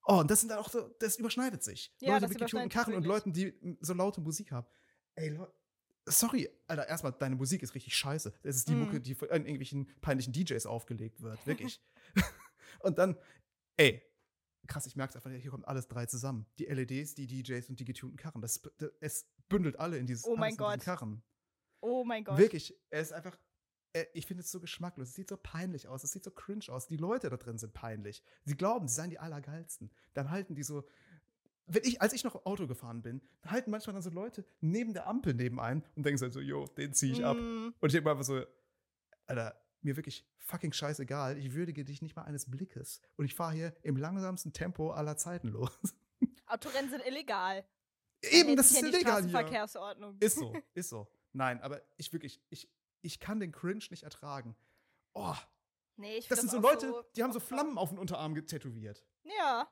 Oh, 0.06 0.20
und 0.20 0.30
das 0.30 0.40
sind 0.40 0.50
dann 0.50 0.58
auch 0.58 0.68
so, 0.68 0.88
das 0.98 1.16
überschneidet 1.16 1.62
sich. 1.62 1.94
Ja, 2.00 2.14
Leute 2.14 2.28
mit 2.28 2.38
getunten 2.38 2.68
Karren 2.68 2.94
und. 2.94 3.04
Leuten, 3.04 3.32
die 3.32 3.46
mm, 3.52 3.78
so 3.80 3.94
laute 3.94 4.20
Musik 4.20 4.52
haben. 4.52 4.66
Ey, 5.14 5.30
Leute. 5.30 5.52
Sorry, 6.06 6.50
Alter, 6.66 6.86
erstmal, 6.86 7.12
deine 7.12 7.34
Musik 7.36 7.62
ist 7.62 7.74
richtig 7.74 7.96
scheiße. 7.96 8.34
Das 8.42 8.56
ist 8.56 8.68
die 8.68 8.74
Mhm. 8.74 8.80
Mucke, 8.80 9.00
die 9.00 9.14
von 9.14 9.28
irgendwelchen 9.28 9.88
peinlichen 10.02 10.34
DJs 10.34 10.66
aufgelegt 10.66 11.22
wird. 11.22 11.46
Wirklich. 11.46 11.80
und 12.80 12.98
dann, 12.98 13.16
ey, 13.78 14.02
krass, 14.66 14.84
ich 14.84 14.96
merke 14.96 15.10
es 15.10 15.16
einfach, 15.16 15.30
hier 15.30 15.50
kommt 15.50 15.66
alles 15.66 15.88
drei 15.88 16.04
zusammen. 16.04 16.46
Die 16.58 16.66
LEDs, 16.66 17.14
die 17.14 17.26
DJs 17.26 17.70
und 17.70 17.80
die 17.80 17.86
getunten 17.86 18.18
Karren. 18.18 18.42
Das, 18.42 18.60
das, 18.76 18.90
es 19.00 19.26
bündelt 19.48 19.78
alle 19.78 19.96
in 19.96 20.06
dieses 20.06 20.24
Oh 20.26 20.36
mein 20.36 20.56
Gott. 20.58 20.80
Karren. 20.80 21.22
Oh 21.80 22.04
mein 22.04 22.24
Gott. 22.24 22.36
Wirklich, 22.36 22.78
er 22.90 23.00
ist 23.00 23.12
einfach, 23.14 23.38
äh, 23.94 24.04
ich 24.12 24.26
finde 24.26 24.42
es 24.42 24.50
so 24.50 24.60
geschmacklos. 24.60 25.08
Es 25.08 25.14
sieht 25.14 25.30
so 25.30 25.38
peinlich 25.38 25.88
aus, 25.88 26.04
es 26.04 26.12
sieht 26.12 26.24
so 26.24 26.30
cringe 26.30 26.66
aus. 26.68 26.86
Die 26.86 26.98
Leute 26.98 27.30
da 27.30 27.36
drin 27.38 27.56
sind 27.56 27.72
peinlich. 27.72 28.22
Sie 28.44 28.56
glauben, 28.56 28.86
sie 28.88 28.94
seien 28.94 29.10
die 29.10 29.18
Allergeilsten. 29.18 29.90
Dann 30.12 30.30
halten 30.30 30.54
die 30.54 30.62
so, 30.62 30.84
wenn 31.66 31.82
ich, 31.84 32.02
als 32.02 32.12
ich 32.12 32.24
noch 32.24 32.44
Auto 32.44 32.66
gefahren 32.66 33.00
bin, 33.00 33.22
halten 33.46 33.70
manchmal 33.70 33.94
dann 33.94 34.02
so 34.02 34.10
Leute 34.10 34.44
neben 34.60 34.92
der 34.92 35.06
Ampel 35.06 35.32
neben 35.32 35.58
ein 35.58 35.82
und 35.94 36.04
denken 36.04 36.18
so, 36.30 36.40
jo, 36.40 36.66
den 36.66 36.92
ziehe 36.92 37.12
ich 37.12 37.24
ab. 37.24 37.36
Mm, 37.38 37.72
Und 37.80 37.88
ich 37.88 37.92
denke 37.92 38.04
mir 38.04 38.10
einfach 38.10 38.24
so, 38.24 38.44
Alter, 39.26 39.58
mir 39.80 39.96
wirklich 39.96 40.26
fucking 40.38 40.72
scheißegal. 40.72 41.38
Ich 41.38 41.54
würdige 41.54 41.84
dich 41.84 42.02
nicht 42.02 42.16
mal 42.16 42.22
eines 42.24 42.50
Blickes. 42.50 43.00
Und 43.16 43.24
ich 43.24 43.34
fahre 43.34 43.54
hier 43.54 43.74
im 43.82 43.96
langsamsten 43.96 44.52
Tempo 44.52 44.90
aller 44.90 45.16
Zeiten 45.16 45.48
los. 45.48 45.70
Autorennen 46.46 46.90
sind 46.90 47.02
illegal. 47.06 47.64
Eben, 48.22 48.56
das 48.56 48.70
ist 48.70 48.80
die 48.82 48.86
illegal 48.86 49.22
hier. 49.22 49.30
Straßenverkehrsordnung. 49.30 50.16
Ist 50.20 50.38
so, 50.38 50.52
ist 50.74 50.88
so. 50.90 51.08
Nein, 51.32 51.60
aber 51.62 51.80
ich 51.96 52.12
wirklich, 52.12 52.40
ich, 52.50 52.68
ich 53.04 53.20
kann 53.20 53.40
den 53.40 53.52
Cringe 53.52 53.84
nicht 53.90 54.02
ertragen. 54.02 54.56
Oh, 55.12 55.36
Nee, 55.96 56.16
ich 56.18 56.28
das 56.28 56.40
sind 56.40 56.50
so 56.50 56.58
Leute, 56.58 57.04
die 57.14 57.22
haben 57.22 57.32
so 57.32 57.40
Flammen 57.40 57.78
auf 57.78 57.90
den 57.90 57.98
Unterarm 57.98 58.34
getätowiert. 58.34 59.06
Ja. 59.22 59.68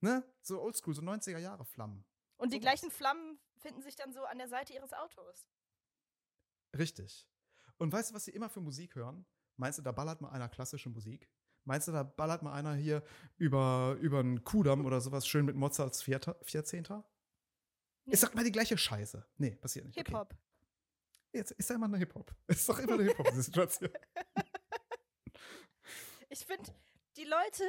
Ne? 0.00 0.24
So 0.40 0.60
oldschool, 0.62 0.94
so 0.94 1.02
90er 1.02 1.38
Jahre 1.38 1.64
Flammen. 1.64 2.04
Und 2.36 2.52
die 2.52 2.56
Sowas. 2.56 2.62
gleichen 2.62 2.90
Flammen 2.90 3.38
finden 3.58 3.82
sich 3.82 3.94
dann 3.94 4.12
so 4.12 4.24
an 4.24 4.38
der 4.38 4.48
Seite 4.48 4.72
ihres 4.72 4.92
Autos. 4.92 5.46
Richtig. 6.76 7.28
Und 7.76 7.92
weißt 7.92 8.10
du, 8.10 8.14
was 8.14 8.24
sie 8.24 8.30
immer 8.30 8.48
für 8.48 8.60
Musik 8.60 8.94
hören? 8.94 9.26
Meinst 9.56 9.78
du, 9.78 9.82
da 9.82 9.92
ballert 9.92 10.20
mal 10.20 10.30
einer 10.30 10.48
klassische 10.48 10.88
Musik? 10.88 11.28
Meinst 11.64 11.86
du, 11.86 11.92
da 11.92 12.02
ballert 12.02 12.42
mal 12.42 12.52
einer 12.54 12.74
hier 12.74 13.04
über, 13.36 13.96
über 14.00 14.20
einen 14.20 14.42
Kudamm 14.42 14.84
oder 14.86 15.00
sowas 15.00 15.26
schön 15.26 15.44
mit 15.44 15.54
Mozarts 15.54 16.02
Vierzehnter? 16.02 17.08
Nee. 18.04 18.14
Ist 18.14 18.24
doch 18.24 18.32
immer 18.32 18.42
die 18.42 18.50
gleiche 18.50 18.76
Scheiße. 18.76 19.24
Nee, 19.36 19.54
passiert 19.54 19.84
nicht. 19.86 19.98
Okay. 19.98 20.24
Hip-Hop. 21.32 21.38
Jetzt 21.38 21.52
ist 21.52 21.68
ja 21.70 21.76
immer 21.76 21.86
eine 21.86 21.98
Hip-Hop. 21.98 22.34
Ist 22.46 22.68
doch 22.68 22.78
immer 22.78 22.94
eine 22.94 23.04
Hip-Hop-Situation. 23.04 23.90
Ich 26.28 26.46
finde, 26.46 26.72
die 27.18 27.24
Leute 27.24 27.62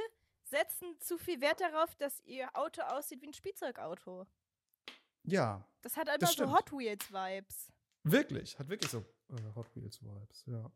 setzen 0.45 0.97
zu 1.01 1.17
viel 1.17 1.41
Wert 1.41 1.59
darauf, 1.59 1.93
dass 1.95 2.21
ihr 2.21 2.55
Auto 2.55 2.81
aussieht 2.81 3.21
wie 3.21 3.27
ein 3.27 3.33
Spielzeugauto. 3.33 4.25
ja, 5.23 5.67
Das 5.81 5.97
hat 5.97 6.07
Das 6.21 6.33
so. 6.33 6.49
Hot 6.49 6.71
Wheels-Vibes. 6.71 7.73
Wirklich, 8.03 8.57
hat 8.57 8.69
wirklich 8.69 8.89
so 8.89 8.99
äh, 8.99 9.55
Hot 9.55 9.75
Wheels 9.75 10.01
Vibes, 10.01 10.45
ja. 10.45 10.71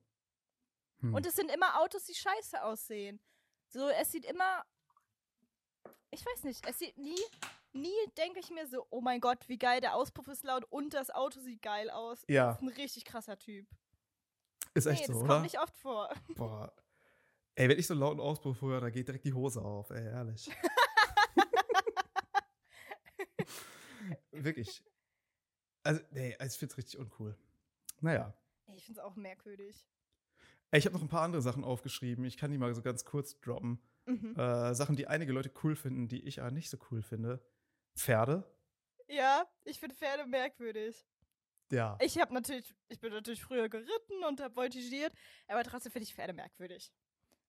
Hm. 0.99 1.13
Und 1.13 1.25
es 1.25 1.35
sind 1.35 1.49
immer 1.49 1.79
Autos, 1.79 2.03
die 2.03 2.13
scheiße 2.15 2.61
aussehen. 2.61 3.21
So, 3.69 3.87
es 3.87 4.11
sieht 4.11 4.25
immer. 4.25 4.65
Ich 6.11 6.25
weiß 6.25 6.43
nicht, 6.43 6.67
es 6.67 6.79
sieht 6.79 6.97
nie, 6.97 7.21
nie 7.81 8.11
denke 8.17 8.39
ich 8.39 8.49
mir 8.49 8.67
so, 8.67 8.85
oh 8.89 9.01
mein 9.01 9.19
Gott, 9.19 9.47
wie 9.47 9.57
geil, 9.57 9.81
der 9.81 9.95
Auspuff 9.95 10.27
ist 10.27 10.43
laut 10.43 10.65
und 10.69 10.93
das 10.93 11.09
Auto 11.09 11.39
sieht 11.39 11.61
geil 11.61 11.89
aus. 11.89 12.23
Ja. 12.27 12.47
Das 12.47 12.57
ist 12.57 12.63
ein 12.63 12.69
richtig 12.69 13.05
krasser 13.05 13.37
Typ. 13.37 13.67
ist 14.73 14.85
echt 14.85 15.01
nee, 15.01 15.07
so, 15.07 15.13
das 15.13 15.21
oder? 15.21 15.33
kommt 15.33 15.43
nicht 15.43 15.59
oft 15.59 15.77
vor. 15.77 16.09
Boah. 16.35 16.73
Ey, 17.55 17.69
wenn 17.69 17.79
ich 17.79 17.87
so 17.87 17.93
einen 17.93 18.01
lauten 18.01 18.19
Auspuff 18.19 18.61
höre, 18.61 18.81
da 18.81 18.89
geht 18.89 19.07
direkt 19.07 19.25
die 19.25 19.33
Hose 19.33 19.61
auf, 19.61 19.89
ey, 19.89 20.05
ehrlich. 20.05 20.49
Wirklich. 24.31 24.83
Also, 25.83 26.01
nee, 26.11 26.35
also 26.37 26.53
ich 26.53 26.59
find's 26.59 26.77
richtig 26.77 26.99
uncool. 26.99 27.35
Naja. 28.01 28.33
Ich 28.75 28.85
finde 28.85 28.99
es 28.99 29.05
auch 29.05 29.15
merkwürdig. 29.15 29.87
Ey, 30.69 30.79
ich 30.79 30.85
habe 30.85 30.95
noch 30.95 31.01
ein 31.01 31.07
paar 31.09 31.23
andere 31.23 31.41
Sachen 31.41 31.63
aufgeschrieben. 31.63 32.25
Ich 32.25 32.37
kann 32.37 32.51
die 32.51 32.57
mal 32.57 32.73
so 32.75 32.81
ganz 32.81 33.05
kurz 33.05 33.39
droppen. 33.39 33.79
Mhm. 34.05 34.35
Äh, 34.35 34.75
Sachen, 34.75 34.95
die 34.95 35.07
einige 35.07 35.31
Leute 35.31 35.51
cool 35.63 35.75
finden, 35.75 36.07
die 36.07 36.23
ich 36.23 36.41
aber 36.41 36.51
nicht 36.51 36.69
so 36.69 36.77
cool 36.91 37.01
finde. 37.01 37.41
Pferde. 37.97 38.43
Ja, 39.07 39.45
ich 39.63 39.79
finde 39.79 39.95
Pferde 39.95 40.25
merkwürdig. 40.25 41.05
Ja. 41.71 41.97
Ich 42.01 42.17
habe 42.19 42.33
natürlich, 42.33 42.73
ich 42.87 42.99
bin 42.99 43.11
natürlich 43.11 43.41
früher 43.43 43.67
geritten 43.69 44.23
und 44.27 44.39
habe 44.39 44.53
voltigiert, 44.53 45.13
aber 45.47 45.63
trotzdem 45.63 45.91
finde 45.91 46.03
ich 46.05 46.13
Pferde 46.15 46.33
merkwürdig. 46.33 46.93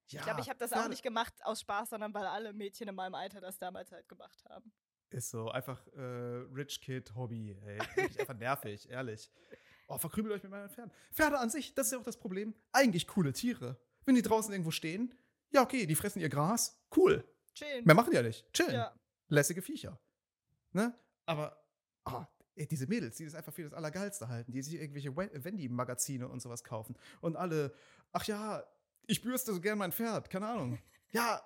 ja 0.09 0.20
Ich 0.20 0.24
glaube, 0.26 0.40
ich 0.40 0.49
habe 0.49 0.59
das 0.59 0.72
auch 0.72 0.78
Pferde- 0.78 0.90
nicht 0.90 1.03
gemacht 1.03 1.34
aus 1.44 1.61
Spaß, 1.61 1.90
sondern 1.90 2.12
weil 2.14 2.26
alle 2.26 2.53
Mädchen 2.53 2.88
in 2.88 2.94
meinem 2.94 3.14
Alter 3.14 3.40
das 3.40 3.59
damals 3.59 3.92
halt 3.92 4.09
gemacht 4.09 4.44
haben. 4.49 4.72
Ist 5.11 5.30
so, 5.30 5.49
einfach 5.51 5.86
äh, 5.94 6.01
Rich 6.53 6.80
Kid 6.80 7.14
Hobby, 7.14 7.57
ey. 7.64 7.78
Wirklich 7.94 8.20
einfach 8.20 8.34
nervig, 8.36 8.88
ehrlich. 8.90 9.30
Oh, 9.88 9.96
verkrübelt 9.99 10.34
euch 10.34 10.42
mit 10.42 10.51
meinen 10.51 10.68
Pferden. 10.68 10.92
Pferde 11.12 11.38
an 11.38 11.49
sich, 11.49 11.74
das 11.74 11.86
ist 11.86 11.92
ja 11.92 11.99
auch 11.99 12.03
das 12.05 12.18
Problem. 12.18 12.55
Eigentlich 12.72 13.07
coole 13.07 13.32
Tiere. 13.32 13.80
Wenn 14.05 14.16
die 14.16 14.22
draußen 14.22 14.53
irgendwo 14.53 14.70
stehen, 14.70 15.14
ja, 15.51 15.62
okay, 15.62 15.86
die 15.86 15.94
fressen 15.94 16.20
ihr 16.20 16.28
Gras, 16.28 16.78
cool. 16.96 17.24
Chillen. 17.55 17.84
Mehr 17.84 17.94
machen 17.94 18.11
die 18.11 18.16
ja 18.16 18.22
nicht. 18.22 18.53
Chillen. 18.53 18.74
Ja. 18.74 18.94
Lässige 19.28 19.62
Viecher. 19.62 19.99
Ne? 20.72 20.94
Aber, 21.26 21.62
ey, 22.54 22.66
diese 22.66 22.86
Mädels, 22.86 23.16
die 23.16 23.24
das 23.24 23.34
einfach 23.34 23.52
für 23.52 23.62
das 23.64 23.72
Allergeilste 23.72 24.28
halten, 24.28 24.52
die 24.52 24.62
sich 24.62 24.74
irgendwelche 24.74 25.16
We- 25.16 25.30
Wendy-Magazine 25.44 26.28
und 26.28 26.40
sowas 26.40 26.64
kaufen. 26.64 26.96
Und 27.20 27.36
alle, 27.36 27.72
ach 28.12 28.24
ja, 28.24 28.64
ich 29.06 29.22
bürste 29.22 29.52
so 29.52 29.60
gern 29.60 29.78
mein 29.78 29.92
Pferd, 29.92 30.30
keine 30.30 30.46
Ahnung. 30.48 30.78
ja, 31.12 31.40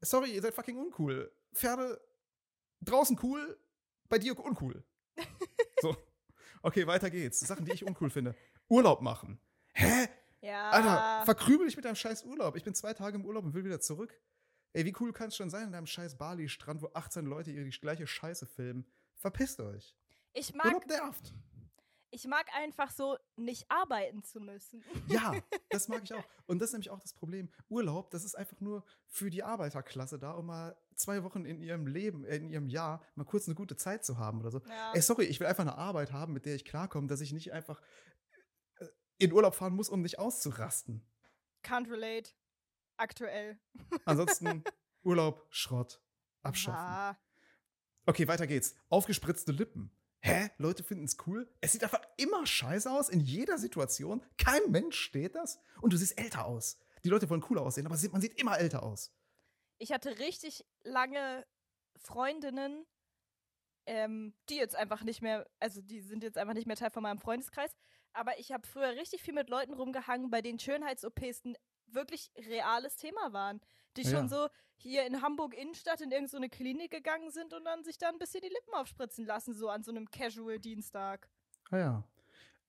sorry, 0.00 0.30
ihr 0.34 0.42
seid 0.42 0.54
fucking 0.54 0.76
uncool. 0.76 1.32
Pferde 1.54 2.00
draußen 2.82 3.18
cool, 3.22 3.58
bei 4.08 4.18
dir 4.18 4.38
uncool. 4.38 4.84
so. 5.80 5.96
Okay, 6.62 6.86
weiter 6.86 7.10
geht's. 7.10 7.40
Sachen, 7.40 7.64
die 7.64 7.72
ich 7.72 7.84
uncool 7.84 8.10
finde. 8.10 8.34
Urlaub 8.68 9.00
machen. 9.00 9.40
Hä? 9.74 10.08
Ja. 10.40 10.70
Alter, 10.70 11.24
verkrübel 11.24 11.66
dich 11.66 11.76
mit 11.76 11.84
deinem 11.84 11.96
scheiß 11.96 12.24
Urlaub. 12.24 12.56
Ich 12.56 12.64
bin 12.64 12.74
zwei 12.74 12.94
Tage 12.94 13.16
im 13.16 13.24
Urlaub 13.24 13.44
und 13.44 13.54
will 13.54 13.64
wieder 13.64 13.80
zurück. 13.80 14.20
Ey, 14.72 14.84
wie 14.84 14.94
cool 15.00 15.12
kann 15.12 15.28
es 15.28 15.36
schon 15.36 15.50
sein 15.50 15.64
in 15.64 15.72
deinem 15.72 15.86
scheiß 15.86 16.18
Bali-Strand, 16.18 16.82
wo 16.82 16.90
18 16.92 17.24
Leute 17.24 17.50
ihre 17.50 17.68
gleiche 17.68 18.06
Scheiße 18.06 18.46
filmen? 18.46 18.86
Verpisst 19.14 19.60
euch. 19.60 19.96
ich, 20.32 20.54
mag, 20.54 20.66
Urlaub 20.66 20.86
nervt. 20.86 21.34
ich 22.10 22.26
mag 22.26 22.46
einfach 22.54 22.90
so 22.90 23.16
nicht 23.36 23.68
arbeiten 23.70 24.22
zu 24.22 24.40
müssen. 24.40 24.84
Ja, 25.08 25.32
das 25.70 25.88
mag 25.88 26.02
ich 26.04 26.12
auch. 26.14 26.24
Und 26.46 26.60
das 26.60 26.68
ist 26.68 26.72
nämlich 26.74 26.90
auch 26.90 27.00
das 27.00 27.14
Problem. 27.14 27.50
Urlaub, 27.68 28.10
das 28.10 28.24
ist 28.24 28.36
einfach 28.36 28.60
nur 28.60 28.84
für 29.06 29.30
die 29.30 29.42
Arbeiterklasse 29.42 30.18
da, 30.18 30.32
um 30.32 30.46
mal 30.46 30.76
zwei 30.94 31.24
Wochen 31.24 31.44
in 31.44 31.60
ihrem 31.60 31.86
Leben, 31.86 32.24
äh, 32.24 32.36
in 32.36 32.50
ihrem 32.50 32.68
Jahr 32.68 33.02
mal 33.14 33.24
kurz 33.24 33.48
eine 33.48 33.54
gute 33.54 33.76
Zeit 33.76 34.04
zu 34.04 34.18
haben 34.18 34.40
oder 34.40 34.50
so. 34.50 34.60
Ja. 34.68 34.92
Ey, 34.92 35.00
sorry, 35.00 35.24
ich 35.24 35.40
will 35.40 35.46
einfach 35.46 35.62
eine 35.62 35.76
Arbeit 35.76 36.12
haben, 36.12 36.34
mit 36.34 36.44
der 36.44 36.54
ich 36.54 36.64
klarkomme, 36.64 37.08
dass 37.08 37.20
ich 37.20 37.32
nicht 37.32 37.52
einfach 37.52 37.80
äh, 38.76 38.86
in 39.16 39.32
Urlaub 39.32 39.54
fahren 39.54 39.74
muss, 39.74 39.88
um 39.88 40.02
nicht 40.02 40.18
auszurasten. 40.18 41.04
Can't 41.64 41.90
relate. 41.90 42.30
Aktuell. 42.98 43.58
Ansonsten 44.04 44.62
Urlaub, 45.02 45.46
Schrott, 45.50 46.02
abschaffen. 46.42 46.78
Ja. 46.78 47.18
Okay, 48.06 48.26
weiter 48.28 48.46
geht's. 48.46 48.74
Aufgespritzte 48.88 49.52
Lippen. 49.52 49.90
Hä? 50.20 50.50
Leute 50.58 50.82
finden 50.82 51.04
es 51.04 51.16
cool? 51.26 51.48
Es 51.60 51.72
sieht 51.72 51.84
einfach 51.84 52.02
immer 52.16 52.44
scheiße 52.44 52.90
aus, 52.90 53.08
in 53.08 53.20
jeder 53.20 53.56
Situation. 53.56 54.24
Kein 54.36 54.70
Mensch 54.70 54.98
steht 54.98 55.36
das. 55.36 55.60
Und 55.80 55.92
du 55.92 55.96
siehst 55.96 56.18
älter 56.18 56.44
aus. 56.44 56.78
Die 57.04 57.08
Leute 57.08 57.30
wollen 57.30 57.40
cooler 57.40 57.62
aussehen, 57.62 57.86
aber 57.86 57.96
man 58.10 58.20
sieht 58.20 58.40
immer 58.40 58.58
älter 58.58 58.82
aus. 58.82 59.14
Ich 59.78 59.92
hatte 59.92 60.18
richtig 60.18 60.66
lange 60.82 61.46
Freundinnen, 61.96 62.84
ähm, 63.86 64.34
die 64.48 64.56
jetzt 64.56 64.74
einfach 64.74 65.04
nicht 65.04 65.22
mehr, 65.22 65.48
also 65.60 65.80
die 65.80 66.00
sind 66.00 66.24
jetzt 66.24 66.36
einfach 66.36 66.54
nicht 66.54 66.66
mehr 66.66 66.76
Teil 66.76 66.90
von 66.90 67.04
meinem 67.04 67.18
Freundeskreis. 67.20 67.70
Aber 68.12 68.38
ich 68.40 68.50
habe 68.50 68.66
früher 68.66 68.96
richtig 68.96 69.22
viel 69.22 69.34
mit 69.34 69.48
Leuten 69.48 69.72
rumgehangen, 69.72 70.30
bei 70.30 70.42
denen 70.42 70.58
Schönheits-OPs 70.58 71.42
wirklich 71.94 72.30
reales 72.36 72.96
Thema 72.96 73.32
waren. 73.32 73.60
Die 73.96 74.02
Ja. 74.02 74.10
schon 74.10 74.28
so 74.28 74.48
hier 74.76 75.06
in 75.06 75.22
Hamburg 75.22 75.54
Innenstadt 75.54 76.00
in 76.00 76.10
irgendeine 76.10 76.46
so 76.46 76.56
Klinik 76.56 76.90
gegangen 76.90 77.30
sind 77.30 77.52
und 77.52 77.64
dann 77.64 77.84
sich 77.84 77.98
da 77.98 78.08
ein 78.08 78.18
bisschen 78.18 78.42
die 78.42 78.48
Lippen 78.48 78.74
aufspritzen 78.74 79.26
lassen, 79.26 79.54
so 79.54 79.68
an 79.68 79.82
so 79.82 79.90
einem 79.90 80.10
Casual-Dienstag. 80.10 81.28
Ah 81.70 81.78
ja. 81.78 82.04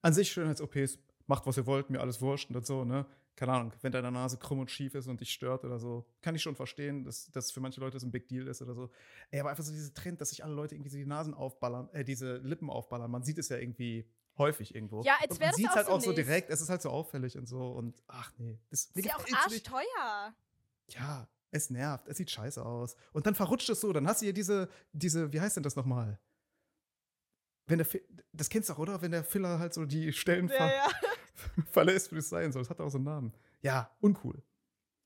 An 0.01 0.13
sich 0.13 0.31
Schönheits-OPs, 0.31 0.97
macht 1.27 1.45
was 1.45 1.57
ihr 1.57 1.65
wollt, 1.65 1.89
mir 1.89 1.99
alles 2.01 2.21
wurscht 2.21 2.49
und 2.49 2.65
so, 2.65 2.83
ne? 2.83 3.05
Keine 3.35 3.53
Ahnung, 3.53 3.71
wenn 3.81 3.91
deine 3.93 4.11
Nase 4.11 4.37
krumm 4.37 4.59
und 4.59 4.69
schief 4.69 4.95
ist 4.95 5.07
und 5.07 5.21
dich 5.21 5.31
stört 5.31 5.63
oder 5.63 5.79
so, 5.79 6.05
kann 6.21 6.35
ich 6.35 6.41
schon 6.41 6.55
verstehen, 6.55 7.05
dass 7.05 7.31
das 7.31 7.51
für 7.51 7.61
manche 7.61 7.79
Leute 7.79 7.97
so 7.97 8.05
ein 8.05 8.11
Big 8.11 8.27
Deal 8.27 8.47
ist 8.47 8.61
oder 8.61 8.73
so. 8.73 8.89
Ey, 9.31 9.39
aber 9.39 9.51
einfach 9.51 9.63
so 9.63 9.71
dieser 9.71 9.93
Trend, 9.93 10.19
dass 10.19 10.31
sich 10.31 10.43
alle 10.43 10.53
Leute 10.53 10.75
irgendwie 10.75 10.89
so 10.89 10.97
die 10.97 11.05
Nasen 11.05 11.33
aufballern, 11.33 11.89
äh, 11.93 12.03
diese 12.03 12.37
Lippen 12.37 12.69
aufballern, 12.69 13.09
man 13.09 13.23
sieht 13.23 13.37
es 13.37 13.47
ja 13.47 13.57
irgendwie 13.57 14.09
häufig 14.39 14.73
irgendwo. 14.73 15.03
Ja, 15.03 15.17
als 15.21 15.31
Und 15.31 15.39
wär 15.39 15.47
man 15.47 15.51
das 15.51 15.57
sieht 15.57 15.69
auch 15.69 15.75
halt 15.75 15.85
so 15.87 15.91
auch 15.93 16.01
so 16.01 16.13
direkt, 16.13 16.49
es 16.49 16.61
ist 16.61 16.69
halt 16.69 16.81
so 16.81 16.89
auffällig 16.89 17.37
und 17.37 17.47
so 17.47 17.71
und 17.71 18.01
ach 18.07 18.31
nee. 18.37 18.59
Das, 18.69 18.85
Ist 18.85 19.05
ja 19.05 19.15
auch 19.15 19.25
arschteuer. 19.45 20.33
Ja, 20.89 21.29
es 21.51 21.69
nervt, 21.69 22.07
es 22.07 22.17
sieht 22.17 22.31
scheiße 22.31 22.65
aus. 22.65 22.95
Und 23.13 23.25
dann 23.27 23.35
verrutscht 23.35 23.69
es 23.69 23.81
so, 23.81 23.93
dann 23.93 24.07
hast 24.07 24.21
du 24.21 24.25
hier 24.25 24.33
diese, 24.33 24.69
diese, 24.91 25.31
wie 25.31 25.41
heißt 25.41 25.55
denn 25.55 25.63
das 25.63 25.75
nochmal? 25.75 26.19
Wenn 27.67 27.77
der, 27.77 27.87
das 28.33 28.49
kennst 28.49 28.69
du 28.69 28.73
doch, 28.73 28.79
oder? 28.79 29.01
Wenn 29.01 29.11
der 29.11 29.23
Filler 29.23 29.59
halt 29.59 29.73
so 29.73 29.85
die 29.85 30.11
Stellen 30.11 30.47
Ja, 30.47 30.55
ver 30.55 30.75
ja. 30.75 30.89
verlässt, 31.71 32.11
wie 32.11 32.17
es 32.17 32.29
sein 32.29 32.51
soll. 32.51 32.63
Das 32.63 32.69
hat 32.71 32.81
auch 32.81 32.89
so 32.89 32.97
einen 32.97 33.05
Namen. 33.05 33.33
Ja, 33.61 33.95
uncool. 33.99 34.41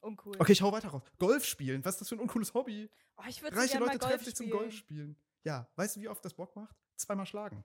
Uncool. 0.01 0.35
Okay, 0.39 0.51
ich 0.51 0.61
hau 0.61 0.71
weiter 0.71 0.89
raus. 0.89 1.03
Golf 1.17 1.45
spielen, 1.45 1.83
was 1.83 1.95
ist 1.95 2.01
das 2.01 2.09
für 2.09 2.15
ein 2.15 2.21
uncooles 2.21 2.53
Hobby? 2.53 2.89
Oh, 3.17 3.23
ich 3.27 3.41
würde 3.41 3.55
Reiche 3.55 3.73
gerne 3.73 3.85
Leute 3.85 3.97
mal 3.97 3.99
Golf 3.99 4.11
treffen 4.11 4.25
sich 4.25 4.35
zum. 4.35 4.49
Golf 4.49 4.73
spielen. 4.73 5.17
Ja, 5.43 5.69
weißt 5.75 5.95
du, 5.95 6.01
wie 6.01 6.09
oft 6.09 6.23
das 6.23 6.33
Bock 6.33 6.55
macht? 6.55 6.75
Zweimal 6.95 7.25
schlagen. 7.25 7.63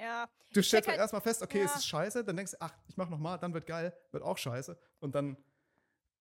Ja, 0.00 0.28
Du 0.52 0.62
stellst 0.62 0.86
halt 0.86 0.96
halt- 0.96 0.98
erstmal 1.00 1.20
fest, 1.22 1.42
okay, 1.42 1.60
es 1.62 1.72
ja. 1.72 1.76
ist 1.78 1.86
scheiße, 1.86 2.24
dann 2.24 2.36
denkst 2.36 2.52
du, 2.52 2.56
ach, 2.60 2.72
ich 2.86 2.96
mach 2.96 3.08
nochmal, 3.10 3.38
dann 3.38 3.52
wird 3.52 3.66
geil, 3.66 3.92
wird 4.12 4.22
auch 4.22 4.38
scheiße. 4.38 4.78
Und 5.00 5.14
dann, 5.14 5.36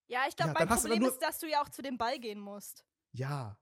ja, 0.07 0.21
ich 0.28 0.36
glaube, 0.36 0.53
Ja, 0.53 0.65
mein 0.65 0.67
Problem 0.78 0.99
nur- 0.99 1.09
ist, 1.11 1.19
dass 1.19 1.39
du 1.39 1.47
ja 1.47 1.61
auch 1.61 1.69
zu 1.69 1.82
dem 1.82 1.97
Ball 1.97 2.19
gehen 2.19 2.39
musst. 2.39 2.86
ja, 3.13 3.57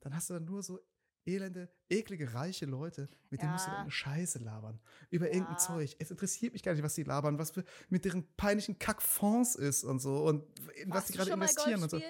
dann 0.00 0.14
hast 0.14 0.30
du 0.30 0.34
dann 0.34 0.44
nur 0.44 0.62
so 0.62 0.78
elende, 1.26 1.68
eklige, 1.90 2.32
reiche 2.32 2.64
Leute, 2.64 3.08
mit 3.28 3.42
denen 3.42 3.52
musst 3.52 3.66
du 3.66 3.70
dann 3.70 3.80
eine 3.82 3.90
Scheiße 3.90 4.38
labern. 4.38 4.80
Über 5.10 5.26
irgendein 5.26 5.54
Ja. 5.54 5.58
Zeug. 5.58 5.94
Es 5.98 6.10
interessiert 6.10 6.54
mich 6.54 6.62
gar 6.62 6.72
nicht, 6.72 6.82
was 6.82 6.94
die 6.94 7.02
labern, 7.02 7.38
was 7.38 7.50
für, 7.50 7.64
mit 7.90 8.04
deren 8.06 8.26
peinlichen 8.36 8.78
Kackfonds 8.78 9.54
ist 9.56 9.84
und 9.84 9.98
so 9.98 10.24
und 10.24 10.44
in 10.76 10.90
was 10.90 11.06
die 11.06 11.12
gerade 11.14 11.32
investieren 11.32 11.82
und 11.82 11.90
so. 11.90 12.00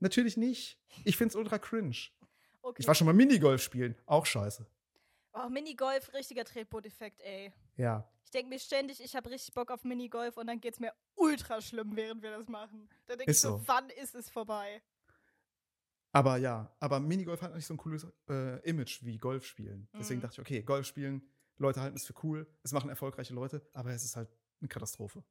Natürlich 0.00 0.36
nicht. 0.36 0.78
Ich 1.04 1.16
find's 1.16 1.34
ultra 1.36 1.58
cringe. 1.58 1.96
Okay. 2.60 2.76
Ich 2.82 2.86
war 2.88 2.94
schon 2.94 3.06
mal 3.06 3.14
Minigolf 3.14 3.62
spielen, 3.62 3.96
auch 4.04 4.26
scheiße. 4.26 4.66
Oh, 5.38 5.48
Minigolf, 5.50 6.12
richtiger 6.14 6.44
Tretboot-Effekt, 6.44 7.20
ey. 7.20 7.52
Ja. 7.76 8.08
Ich 8.24 8.30
denke 8.30 8.48
mir 8.48 8.58
ständig, 8.58 9.02
ich 9.04 9.14
habe 9.14 9.30
richtig 9.30 9.52
Bock 9.54 9.70
auf 9.70 9.84
Minigolf 9.84 10.36
und 10.38 10.46
dann 10.46 10.60
geht's 10.60 10.80
mir 10.80 10.92
ultra 11.14 11.60
schlimm, 11.60 11.94
während 11.94 12.22
wir 12.22 12.30
das 12.30 12.48
machen. 12.48 12.88
Da 13.06 13.16
denke 13.16 13.30
ich 13.32 13.40
so, 13.40 13.58
so. 13.58 13.68
wann 13.68 13.90
ist 13.90 14.14
es 14.14 14.30
vorbei? 14.30 14.82
Aber 16.12 16.38
ja, 16.38 16.74
aber 16.80 16.98
Minigolf 17.00 17.42
hat 17.42 17.54
nicht 17.54 17.66
so 17.66 17.74
ein 17.74 17.76
cooles 17.76 18.06
äh, 18.30 18.58
Image 18.68 19.04
wie 19.04 19.18
Golf 19.18 19.44
spielen. 19.44 19.88
Deswegen 19.92 20.20
Mhm. 20.20 20.22
dachte 20.22 20.34
ich, 20.34 20.40
okay, 20.40 20.62
Golf 20.62 20.86
spielen, 20.86 21.22
Leute 21.58 21.80
halten 21.82 21.96
es 21.96 22.06
für 22.06 22.14
cool, 22.24 22.46
es 22.62 22.72
machen 22.72 22.88
erfolgreiche 22.88 23.34
Leute, 23.34 23.68
aber 23.74 23.90
es 23.90 24.04
ist 24.04 24.16
halt 24.16 24.30
eine 24.60 24.68
Katastrophe. 24.68 25.22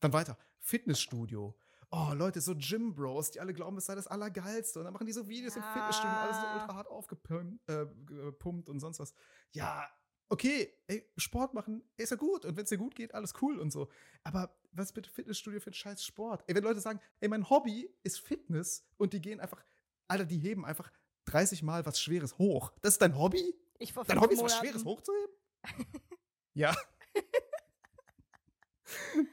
Dann 0.00 0.14
weiter. 0.14 0.38
Fitnessstudio. 0.60 1.54
Oh, 1.92 2.12
Leute, 2.14 2.40
so 2.40 2.54
Gym-Bros, 2.56 3.32
die 3.32 3.40
alle 3.40 3.52
glauben, 3.52 3.76
es 3.78 3.86
sei 3.86 3.96
das 3.96 4.06
Allergeilste. 4.06 4.78
Und 4.78 4.84
dann 4.84 4.92
machen 4.92 5.06
die 5.06 5.12
so 5.12 5.28
Videos 5.28 5.56
im 5.56 5.62
Fitnessstudio, 5.62 6.16
alles 6.18 6.36
so 6.36 6.46
Ja. 6.46 6.52
ultra 6.54 6.74
hart 6.74 6.86
aufgepumpt 6.88 7.68
äh, 7.68 7.86
gepumpt 8.06 8.68
und 8.68 8.78
sonst 8.78 9.00
was. 9.00 9.12
Ja, 9.52 9.90
okay, 10.28 10.72
ey, 10.86 11.04
Sport 11.16 11.52
machen 11.52 11.82
ist 11.96 12.10
ja 12.10 12.16
gut. 12.16 12.44
Und 12.44 12.56
wenn 12.56 12.62
es 12.62 12.68
dir 12.70 12.78
gut 12.78 12.94
geht, 12.94 13.12
alles 13.12 13.32
cool 13.42 13.58
und 13.58 13.72
so. 13.72 13.88
Aber 14.22 14.56
was 14.70 14.92
bitte 14.92 15.10
Fitnessstudio 15.10 15.58
für 15.58 15.70
ein 15.70 15.74
scheiß 15.74 16.04
Sport? 16.04 16.44
Ey, 16.46 16.54
wenn 16.54 16.62
Leute 16.62 16.78
sagen, 16.80 17.00
ey, 17.18 17.28
mein 17.28 17.50
Hobby 17.50 17.92
ist 18.04 18.20
Fitness 18.20 18.86
und 18.96 19.12
die 19.12 19.20
gehen 19.20 19.40
einfach, 19.40 19.64
Alter, 20.06 20.26
die 20.26 20.38
heben 20.38 20.64
einfach 20.64 20.92
30 21.24 21.64
Mal 21.64 21.84
was 21.86 22.00
Schweres 22.00 22.38
hoch. 22.38 22.72
Das 22.82 22.94
ist 22.94 23.02
dein 23.02 23.18
Hobby? 23.18 23.54
Ich 23.78 23.92
vor 23.92 24.04
Dein 24.04 24.20
Hobby 24.20 24.34
ist 24.34 24.42
was. 24.42 24.56
Schweres 24.58 24.84
hochzuheben? 24.84 25.34
ja. 26.54 26.72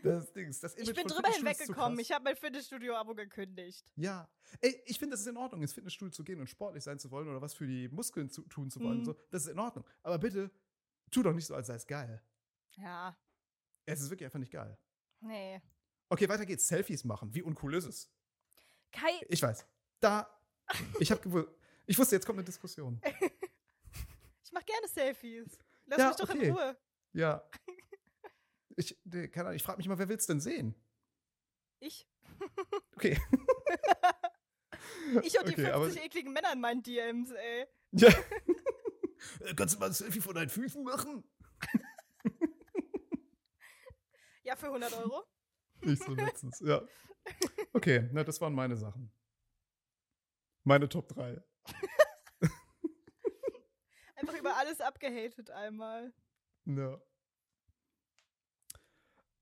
Das 0.04 0.32
Dings, 0.34 0.60
das 0.60 0.74
Image 0.76 0.90
Ich 0.90 0.96
bin 0.96 1.08
drüber 1.08 1.30
ist 1.30 1.38
hinweggekommen. 1.38 2.00
Ich 2.00 2.12
habe 2.12 2.24
mein 2.24 2.36
Fitnessstudio-Abo 2.36 3.16
gekündigt. 3.16 3.92
Ja. 3.96 4.30
Ey, 4.62 4.82
ich 4.86 5.00
finde, 5.00 5.14
das 5.14 5.22
ist 5.22 5.28
in 5.28 5.38
Ordnung, 5.38 5.62
ins 5.62 5.74
Fitnessstudio 5.74 6.12
zu 6.12 6.24
gehen 6.24 6.40
und 6.40 6.48
sportlich 6.48 6.84
sein 6.84 7.00
zu 7.00 7.12
wollen 7.12 7.28
oder 7.28 7.42
was 7.42 7.54
für 7.54 7.68
die 7.68 7.88
Muskeln 7.90 8.30
zu, 8.30 8.44
tun 8.44 8.70
zu 8.70 8.80
wollen. 8.82 9.00
Mhm. 9.00 9.06
So. 9.06 9.14
Das 9.32 9.44
ist 9.44 9.50
in 9.50 9.60
Ordnung. 9.60 9.86
Aber 10.04 10.18
bitte, 10.18 10.52
tu 11.12 11.24
doch 11.24 11.34
nicht 11.34 11.46
so, 11.46 11.56
als 11.56 11.68
sei 11.68 11.76
es 11.76 11.88
geil. 11.88 12.22
Ja. 12.78 13.18
Es 13.86 14.02
ist 14.02 14.10
wirklich 14.10 14.26
einfach 14.26 14.40
nicht 14.40 14.52
geil. 14.52 14.78
Nee. 15.22 15.62
Okay, 16.10 16.30
weiter 16.30 16.46
geht's. 16.46 16.68
Selfies 16.68 17.04
machen. 17.04 17.34
Wie 17.34 17.42
uncool 17.42 17.76
ist 17.76 17.86
es? 17.86 18.10
Kai, 18.92 19.26
Ich 19.30 19.42
weiß. 19.42 19.66
Da. 20.00 20.30
Ich 21.00 21.12
hab 21.12 21.22
gewusst. 21.22 21.50
Ich 21.86 21.98
wusste, 21.98 22.16
jetzt 22.16 22.26
kommt 22.26 22.38
eine 22.38 22.46
Diskussion. 22.46 23.02
ich 24.44 24.52
mach 24.52 24.66
gerne 24.66 24.88
Selfies. 24.88 25.58
Lass 25.86 26.00
Ja, 26.00 26.08
mich 26.10 26.18
doch 26.18 26.30
okay. 26.30 26.48
in 26.48 26.52
Ruhe. 26.54 26.78
Ja. 27.14 27.50
Ich, 28.80 28.98
nee, 29.06 29.28
keine 29.28 29.48
Ahnung, 29.50 29.56
ich 29.58 29.64
frage 29.64 29.78
mich 29.78 29.88
mal, 29.88 29.98
wer 29.98 30.08
will's 30.08 30.28
denn 30.28 30.40
sehen? 30.40 30.76
Ich. 31.80 32.08
Okay. 32.96 33.20
Ich 35.24 35.38
und 35.40 35.48
die 35.48 35.54
Okay, 35.54 35.72
aber- 35.72 35.86
50 35.86 36.04
ekligen 36.04 36.34
Männer 36.34 36.52
in 36.54 36.60
meinen 36.62 36.82
DMs, 36.84 37.32
ey. 37.32 37.68
Ja. 37.92 38.10
Äh, 39.42 39.56
Kannst 39.56 39.74
du 39.76 39.80
mal 39.80 39.88
ein 39.88 39.94
Selfie 39.94 40.22
von 40.22 40.36
deinen 40.36 40.50
Füßen 40.50 40.84
machen? 40.84 41.24
Ja, 44.44 44.56
für 44.56 44.68
100 44.68 44.94
Euro. 44.94 45.24
Nicht 45.82 46.02
so 46.04 46.14
letztens, 46.14 46.60
ja. 46.62 46.82
Okay, 47.74 48.08
na, 48.14 48.24
das 48.24 48.40
waren 48.40 48.54
meine 48.54 48.78
Sachen. 48.78 49.12
Meine 50.64 50.88
Top 50.88 51.10
3. 51.10 51.44
Einfach 54.16 54.38
über 54.40 54.56
alles 54.56 54.80
abgehatet 54.80 55.50
einmal. 55.52 56.14
Ja. 56.66 57.02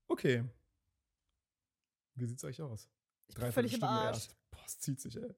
Okay. 0.08 0.44
Wie 2.14 2.26
sieht's 2.26 2.44
euch 2.44 2.60
aus? 2.62 2.88
Ich 3.28 3.34
bin 3.34 3.52
völlig 3.52 3.74
im 3.74 3.82
Arsch. 3.84 4.16
erst. 4.16 4.36
Boah, 4.50 4.62
es 4.64 4.78
zieht 4.78 5.00
sich, 5.00 5.16
ey. 5.16 5.34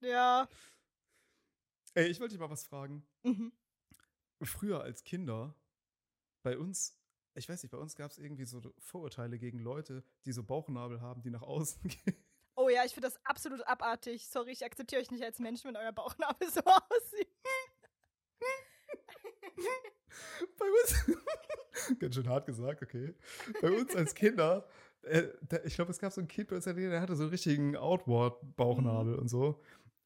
Ja. 0.00 0.48
Ey, 1.94 2.08
ich 2.08 2.20
wollte 2.20 2.34
dich 2.34 2.40
mal 2.40 2.50
was 2.50 2.64
fragen. 2.66 3.06
Mhm. 3.22 3.52
Früher 4.42 4.82
als 4.82 5.04
Kinder, 5.04 5.54
bei 6.42 6.58
uns, 6.58 6.98
ich 7.34 7.48
weiß 7.48 7.62
nicht, 7.62 7.72
bei 7.72 7.78
uns 7.78 7.94
gab 7.96 8.10
es 8.10 8.18
irgendwie 8.18 8.44
so 8.44 8.60
Vorurteile 8.78 9.38
gegen 9.38 9.58
Leute, 9.58 10.04
die 10.26 10.32
so 10.32 10.42
Bauchnabel 10.44 11.00
haben, 11.00 11.22
die 11.22 11.30
nach 11.30 11.42
außen 11.42 11.82
gehen. 11.88 12.22
Oh 12.56 12.68
ja, 12.68 12.84
ich 12.84 12.92
finde 12.92 13.08
das 13.08 13.18
absolut 13.24 13.62
abartig. 13.66 14.28
Sorry, 14.28 14.52
ich 14.52 14.64
akzeptiere 14.64 15.00
euch 15.00 15.10
nicht 15.10 15.24
als 15.24 15.38
Mensch, 15.38 15.64
wenn 15.64 15.76
euer 15.76 15.92
Bauchnabel 15.92 16.48
so 16.50 16.60
aussieht. 16.60 17.28
Bei 20.58 20.66
uns, 20.66 21.06
ganz 21.98 22.14
schön 22.14 22.28
hart 22.28 22.46
gesagt, 22.46 22.82
okay. 22.82 23.14
Bei 23.60 23.70
uns 23.70 23.94
als 23.94 24.14
Kinder, 24.14 24.66
äh, 25.02 25.28
da, 25.48 25.58
ich 25.64 25.74
glaube, 25.74 25.90
es 25.90 25.98
gab 25.98 26.12
so 26.12 26.20
ein 26.20 26.28
Kind 26.28 26.48
bei 26.48 26.56
uns, 26.56 26.64
der 26.64 27.00
hatte 27.00 27.16
so 27.16 27.24
einen 27.24 27.30
richtigen 27.30 27.76
Outward-Bauchnabel 27.76 29.16
und 29.16 29.28
so. 29.28 29.60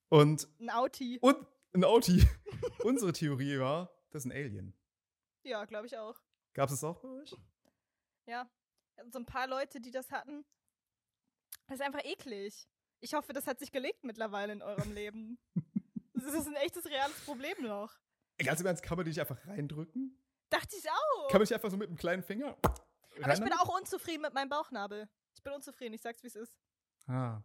Und, 0.09 0.49
Ein 0.61 0.71
Auti. 0.71 1.19
und 1.21 1.37
ein 1.75 1.85
Auti. 1.85 2.27
Unsere 2.85 3.13
Theorie 3.13 3.59
war, 3.59 3.93
das 4.11 4.25
ist 4.25 4.31
ein 4.31 4.37
Alien. 4.37 4.75
Ja, 5.45 5.65
glaube 5.67 5.87
ich 5.87 5.97
auch. 5.99 6.17
Gab 6.55 6.69
es 6.71 6.75
das 6.81 6.85
auch 6.85 6.99
bei 7.01 7.09
euch? 7.09 7.37
Ja. 8.27 8.51
So 9.13 9.19
ein 9.19 9.27
paar 9.27 9.47
Leute, 9.47 9.81
die 9.81 9.91
das 9.91 10.11
hatten. 10.11 10.45
Das 11.67 11.79
ist 11.79 11.85
einfach 11.85 12.05
eklig. 12.05 12.67
Ich 13.01 13.15
hoffe, 13.15 13.33
das 13.33 13.47
hat 13.47 13.59
sich 13.61 13.71
gelegt 13.71 14.03
mittlerweile 14.05 14.53
in 14.53 14.63
eurem 14.63 14.93
Leben. 14.93 15.39
Das 16.21 16.35
ist 16.35 16.49
ein 16.49 16.57
echtes, 16.57 16.85
reales 16.87 17.21
Problem 17.21 17.63
noch. 17.63 17.97
Ganz 18.39 18.61
im 18.61 18.67
Ernst, 18.67 18.83
kann 18.83 18.97
man 18.97 19.05
die 19.05 19.11
nicht 19.11 19.21
einfach 19.21 19.39
reindrücken? 19.47 20.19
Dachte 20.51 20.77
ich 20.77 20.89
auch. 20.91 21.29
Kann 21.29 21.39
man 21.39 21.43
nicht 21.43 21.53
einfach 21.55 21.71
so 21.71 21.77
mit 21.77 21.89
einem 21.89 21.97
kleinen 21.99 22.23
Finger 22.23 22.57
Aber 22.63 23.35
ich 23.35 23.41
bin 23.41 23.53
auch 23.53 23.79
unzufrieden 23.79 24.23
mit 24.23 24.35
meinem 24.35 24.49
Bauchnabel. 24.49 25.09
Ich 25.35 25.43
bin 25.43 25.53
unzufrieden, 25.53 25.95
ich 25.95 26.03
sag's, 26.03 26.23
wie 26.23 26.29
es 26.29 26.37
ist. 26.37 26.53
Ah. 27.07 27.43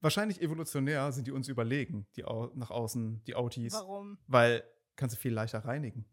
Wahrscheinlich 0.00 0.40
evolutionär 0.42 1.10
sind 1.12 1.26
die 1.26 1.32
uns 1.32 1.48
überlegen, 1.48 2.06
die 2.16 2.24
au 2.24 2.50
nach 2.54 2.70
außen, 2.70 3.24
die 3.24 3.34
Autis. 3.34 3.72
Warum? 3.72 4.18
Weil 4.26 4.62
kannst 4.94 5.16
du 5.16 5.20
viel 5.20 5.32
leichter 5.32 5.64
reinigen. 5.64 6.04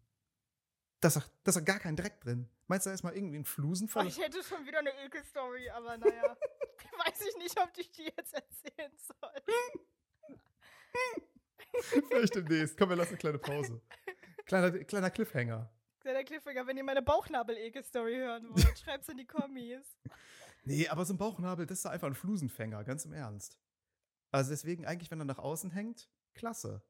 Da 1.00 1.08
ist 1.08 1.16
doch, 1.18 1.28
da 1.42 1.50
ist 1.50 1.56
doch 1.58 1.64
gar 1.64 1.78
kein 1.78 1.96
Dreck 1.96 2.20
drin. 2.22 2.48
Meinst 2.66 2.86
du, 2.86 2.90
da 2.90 2.94
ist 2.94 3.02
mal 3.02 3.14
irgendwie 3.14 3.36
ein 3.36 3.42
Oh, 3.42 3.44
Flusenfall? 3.44 4.06
ich 4.06 4.18
hätte 4.18 4.42
schon 4.42 4.64
wieder 4.66 4.78
eine 4.78 4.90
Ekel-Story, 5.04 5.68
aber 5.68 5.98
naja. 5.98 6.36
Weiß 7.06 7.20
ich 7.28 7.36
nicht, 7.36 7.60
ob 7.60 7.70
ich 7.76 7.90
die 7.90 8.04
jetzt 8.04 8.32
erzählen 8.32 8.92
soll. 8.96 9.42
Vielleicht 12.08 12.34
demnächst. 12.36 12.76
Komm, 12.78 12.88
wir 12.88 12.96
lassen 12.96 13.10
eine 13.10 13.18
kleine 13.18 13.38
Pause. 13.38 13.80
Kleiner, 14.46 14.70
kleiner 14.84 15.10
Cliffhanger. 15.10 15.70
Kleiner 16.00 16.24
Cliffhanger, 16.24 16.66
wenn 16.66 16.76
ihr 16.76 16.84
meine 16.84 17.02
Bauchnabel-Ekel-Story 17.02 18.16
hören 18.16 18.50
wollt, 18.50 18.78
schreibt's 18.78 19.08
in 19.08 19.16
die 19.16 19.26
Kommis. 19.26 19.96
Nee, 20.66 20.88
aber 20.88 21.04
so 21.04 21.12
ein 21.12 21.18
Bauchnabel, 21.18 21.66
das 21.66 21.80
ist 21.80 21.86
einfach 21.86 22.06
ein 22.06 22.14
Flusenfänger, 22.14 22.84
ganz 22.84 23.04
im 23.04 23.12
Ernst. 23.12 23.58
Also 24.30 24.48
deswegen 24.50 24.86
eigentlich, 24.86 25.10
wenn 25.10 25.18
er 25.20 25.26
nach 25.26 25.38
außen 25.38 25.70
hängt, 25.70 26.08
klasse. 26.32 26.82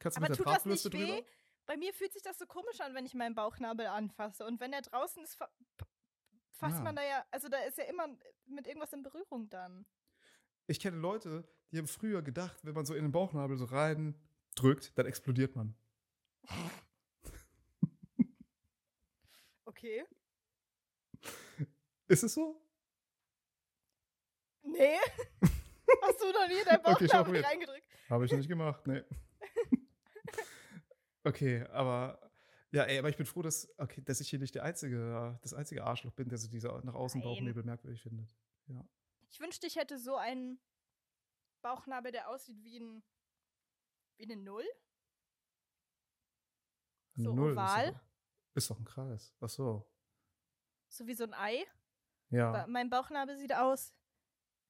Kannst 0.00 0.16
du 0.18 0.20
Aber 0.20 0.30
mit 0.30 0.38
der 0.40 0.44
tut 0.44 0.52
das 0.56 0.64
nicht 0.64 0.84
weh? 0.92 1.06
drüber? 1.06 1.26
Bei 1.66 1.76
mir 1.76 1.92
fühlt 1.94 2.12
sich 2.12 2.22
das 2.22 2.38
so 2.38 2.44
komisch 2.46 2.80
an, 2.80 2.92
wenn 2.96 3.06
ich 3.06 3.14
meinen 3.14 3.36
Bauchnabel 3.36 3.86
anfasse. 3.86 4.44
Und 4.44 4.58
wenn 4.58 4.72
er 4.72 4.82
draußen 4.82 5.22
ist, 5.22 5.36
fasst 5.36 6.78
Ja. 6.78 6.82
man 6.82 6.96
da 6.96 7.04
ja, 7.04 7.24
also 7.30 7.48
da 7.48 7.58
ist 7.58 7.78
ja 7.78 7.84
immer 7.84 8.08
mit 8.46 8.66
irgendwas 8.66 8.92
in 8.92 9.04
Berührung 9.04 9.48
dann. 9.48 9.86
Ich 10.66 10.80
kenne 10.80 10.96
Leute, 10.96 11.44
die 11.70 11.78
haben 11.78 11.86
früher 11.86 12.20
gedacht, 12.20 12.64
wenn 12.64 12.74
man 12.74 12.84
so 12.84 12.94
in 12.94 13.02
den 13.04 13.12
Bauchnabel 13.12 13.56
so 13.58 13.66
rein 13.66 14.20
drückt, 14.56 14.98
dann 14.98 15.06
explodiert 15.06 15.54
man. 15.54 15.76
Okay. 19.64 20.04
Ist 22.08 22.22
es 22.24 22.34
so? 22.34 22.60
Nee. 24.62 24.98
Hast 26.02 26.20
du 26.20 26.30
noch 26.32 26.48
nie 26.48 26.62
deinen 26.64 26.80
Okay, 26.84 27.06
Bauchnabel 27.06 27.24
probiert. 27.24 27.46
reingedrückt? 27.46 27.88
Habe 28.10 28.24
ich 28.24 28.30
noch 28.30 28.38
nicht 28.38 28.48
gemacht, 28.48 28.86
nee. 28.86 29.02
okay, 31.24 31.62
aber 31.68 32.30
ja, 32.70 32.84
ey, 32.84 32.98
aber 32.98 33.08
ich 33.08 33.16
bin 33.16 33.26
froh, 33.26 33.42
dass, 33.42 33.68
okay, 33.78 34.02
dass 34.02 34.20
ich 34.20 34.28
hier 34.30 34.38
nicht 34.38 34.54
der 34.54 34.64
einzige, 34.64 35.38
das 35.42 35.54
einzige 35.54 35.84
Arschloch 35.84 36.12
bin, 36.12 36.28
der 36.28 36.38
so 36.38 36.48
diese 36.48 36.68
nach 36.84 36.94
außen 36.94 37.20
Nein. 37.20 37.28
Bauchnebel 37.28 37.62
merkwürdig 37.64 38.02
findet. 38.02 38.28
Ich 39.30 39.40
wünschte, 39.40 39.66
ich 39.66 39.76
hätte 39.76 39.98
so 39.98 40.16
einen 40.16 40.60
Bauchnabel, 41.62 42.12
der 42.12 42.28
aussieht 42.28 42.62
wie 42.62 42.80
ein 42.80 43.02
wie 44.18 44.24
eine 44.24 44.36
Null. 44.36 44.64
So 47.14 47.32
Null 47.34 47.52
oval? 47.52 47.88
Ist 47.88 47.94
doch, 47.94 48.00
ist 48.54 48.70
doch 48.70 48.78
ein 48.78 48.84
Kreis. 48.84 49.34
Ach 49.40 49.48
so. 49.48 49.88
So 50.88 51.06
wie 51.06 51.14
so 51.14 51.24
ein 51.24 51.34
Ei. 51.34 51.64
Ja. 52.30 52.48
Aber 52.48 52.66
mein 52.66 52.88
Bauchnabel 52.90 53.36
sieht 53.36 53.54
aus 53.54 53.92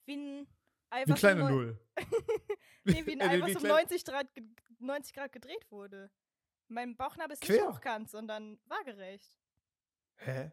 wie 0.07 0.17
ein 0.17 0.47
Ei, 0.91 1.07
Wie 1.07 1.11
was 1.13 1.19
kleine 1.21 1.45
um 1.45 1.51
Null. 1.51 1.87
Nee, 2.85 3.07
wie 3.07 3.13
ein 3.13 3.23
Ei, 3.23 3.37
wie 3.39 3.43
was 3.43 3.55
um 3.55 3.63
klein- 3.63 3.87
90 3.87 4.05
Grad, 4.05 4.35
ge- 4.35 4.45
90 4.81 5.13
Grad 5.15 5.31
gedreht 5.33 5.71
wurde. 5.71 6.11
Mein 6.69 6.97
Bauchnabel 6.97 7.35
ist 7.35 7.43
nicht 7.49 7.53
Quer? 7.61 7.69
hochkant, 7.69 8.11
sondern 8.11 8.59
waagerecht. 8.65 9.39
Hä? 10.17 10.51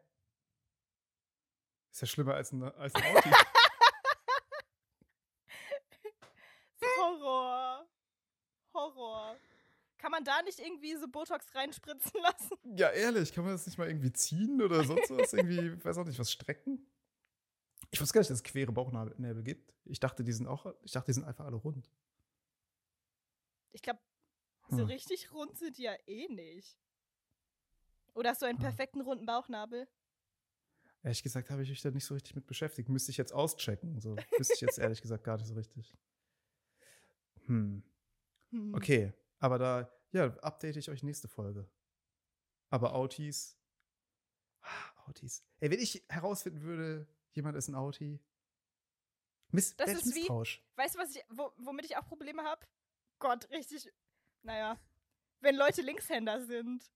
Ist 1.91 2.01
ja 2.01 2.07
schlimmer 2.07 2.35
als 2.35 2.51
ein, 2.51 2.61
als 2.63 2.93
ein 2.93 3.15
Auto. 3.17 3.29
Horror. 6.97 7.87
Horror. 8.73 9.35
Kann 9.99 10.11
man 10.11 10.23
da 10.23 10.41
nicht 10.41 10.59
irgendwie 10.59 10.95
so 10.95 11.07
Botox 11.07 11.53
reinspritzen 11.53 12.19
lassen? 12.23 12.57
ja, 12.63 12.89
ehrlich, 12.89 13.33
kann 13.33 13.43
man 13.43 13.53
das 13.53 13.65
nicht 13.65 13.77
mal 13.77 13.87
irgendwie 13.87 14.11
ziehen 14.13 14.61
oder 14.61 14.83
sonst 14.83 15.09
was? 15.09 15.33
irgendwie, 15.33 15.83
weiß 15.83 15.97
auch 15.97 16.05
nicht, 16.05 16.17
was 16.19 16.31
strecken? 16.31 16.85
Ich 17.91 17.99
wusste 17.99 18.13
gar 18.13 18.21
nicht, 18.21 18.29
dass 18.29 18.37
es 18.39 18.43
quere 18.43 18.71
Bauchnäbel 18.71 19.43
gibt. 19.43 19.73
Ich 19.85 19.99
dachte, 19.99 20.23
die 20.23 20.31
sind 20.31 20.47
auch, 20.47 20.73
ich 20.83 20.91
dachte, 20.91 21.07
die 21.07 21.13
sind 21.15 21.25
einfach 21.25 21.45
alle 21.45 21.57
rund. 21.57 21.89
Ich 23.71 23.81
glaube, 23.81 23.99
so 24.69 24.83
Hm. 24.83 24.85
richtig 24.85 25.31
rund 25.31 25.57
sind 25.57 25.77
die 25.77 25.83
ja 25.83 25.95
eh 26.07 26.27
nicht. 26.27 26.77
Oder 28.13 28.31
hast 28.31 28.41
du 28.41 28.45
einen 28.45 28.57
Hm. 28.59 28.65
perfekten 28.65 29.01
runden 29.01 29.25
Bauchnabel? 29.25 29.87
Ehrlich 31.03 31.23
gesagt 31.23 31.49
habe 31.49 31.63
ich 31.63 31.69
mich 31.69 31.81
da 31.81 31.91
nicht 31.91 32.05
so 32.05 32.13
richtig 32.13 32.35
mit 32.35 32.45
beschäftigt. 32.45 32.89
Müsste 32.89 33.11
ich 33.11 33.17
jetzt 33.17 33.33
auschecken. 33.33 33.99
So 34.01 34.15
wüsste 34.37 34.53
ich 34.55 34.61
jetzt 34.61 34.77
ehrlich 34.79 35.01
gesagt 35.01 35.23
gar 35.23 35.37
nicht 35.37 35.47
so 35.47 35.53
richtig. 35.55 35.95
Hm. 37.47 37.83
Hm. 38.51 38.73
Okay, 38.75 39.13
aber 39.39 39.57
da, 39.57 39.91
ja, 40.11 40.25
update 40.39 40.77
ich 40.77 40.89
euch 40.89 41.03
nächste 41.03 41.27
Folge. 41.27 41.69
Aber 42.69 42.93
Autis. 42.93 43.57
Ah, 44.61 45.07
Autis. 45.07 45.43
Ey, 45.59 45.71
wenn 45.71 45.79
ich 45.79 46.03
herausfinden 46.09 46.61
würde, 46.61 47.07
jemand 47.33 47.57
ist 47.57 47.67
ein 47.67 47.75
Auti. 47.75 48.19
Miss, 49.51 49.75
Das 49.75 49.91
ist 49.91 50.15
wie-. 50.15 50.27
Weißt 50.29 50.95
du, 50.95 50.99
was 50.99 51.15
ich, 51.15 51.23
wo, 51.29 51.51
womit 51.57 51.85
ich 51.85 51.97
auch 51.97 52.05
Probleme 52.05 52.43
habe? 52.43 52.65
Gott, 53.19 53.49
richtig. 53.49 53.91
Naja. 54.43 54.77
Wenn 55.41 55.55
Leute 55.55 55.81
Linkshänder 55.81 56.45
sind. 56.45 56.91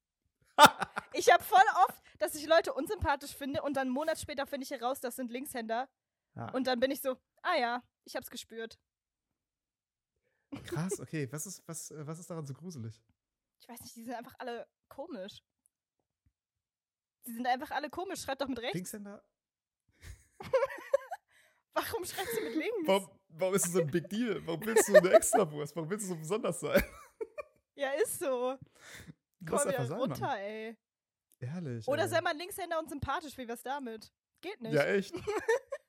Ich 1.15 1.31
habe 1.31 1.43
voll 1.43 1.61
oft, 1.87 2.01
dass 2.17 2.33
ich 2.33 2.47
Leute 2.47 2.73
unsympathisch 2.73 3.35
finde 3.35 3.61
und 3.61 3.75
dann 3.77 3.83
einen 3.87 3.93
Monat 3.93 4.19
später 4.19 4.47
finde 4.47 4.63
ich 4.63 4.71
heraus, 4.71 4.99
das 4.99 5.15
sind 5.15 5.31
Linkshänder. 5.31 5.87
Ja, 6.35 6.49
Und 6.53 6.65
dann 6.65 6.79
bin 6.79 6.89
ich 6.89 7.01
so, 7.01 7.17
ah 7.43 7.55
ja, 7.55 7.83
ich 8.03 8.15
hab's 8.15 8.31
gespürt. 8.31 8.79
Krass, 10.63 10.99
okay. 10.99 11.27
Was 11.31 11.45
ist, 11.45 11.63
was, 11.67 11.91
äh, 11.91 12.05
was 12.05 12.19
ist 12.19 12.29
daran 12.29 12.45
so 12.45 12.53
gruselig? 12.53 13.01
Ich 13.59 13.69
weiß 13.69 13.81
nicht, 13.81 13.95
die 13.95 14.03
sind 14.03 14.13
einfach 14.13 14.35
alle 14.39 14.67
komisch. 14.89 15.41
Die 17.25 17.33
sind 17.33 17.47
einfach 17.47 17.71
alle 17.71 17.89
komisch. 17.89 18.21
Schreib 18.21 18.39
doch 18.39 18.47
mit 18.47 18.59
rechts. 18.59 18.75
Linkshänder? 18.75 19.23
Warum 21.73 22.05
schreibst 22.05 22.37
du 22.37 22.43
mit 22.43 22.55
links? 22.55 22.77
Warum, 22.85 23.09
warum 23.29 23.55
ist 23.55 23.65
das 23.65 23.71
so 23.71 23.79
ein 23.79 23.89
Big 23.89 24.09
Deal? 24.09 24.45
Warum 24.45 24.63
willst 24.65 24.87
du 24.87 24.95
eine 24.95 25.11
Extrawurst? 25.11 25.75
Warum 25.75 25.89
willst 25.89 26.05
du 26.05 26.09
so 26.09 26.15
besonders 26.15 26.59
sein? 26.59 26.83
Ja, 27.75 27.89
ist 27.93 28.19
so. 28.19 28.55
Komm 29.43 29.57
sein, 29.57 29.91
runter, 29.91 30.27
Mann. 30.27 30.37
ey. 30.37 30.77
Ehrlich. 31.39 31.87
Oder 31.87 32.03
ey. 32.03 32.07
sei 32.07 32.21
mal 32.21 32.37
Linkshänder 32.37 32.77
und 32.77 32.87
sympathisch, 32.87 33.35
wie 33.35 33.47
wär's 33.47 33.63
damit? 33.63 34.13
Geht 34.41 34.61
nicht. 34.61 34.73
Ja, 34.73 34.83
echt. 34.85 35.11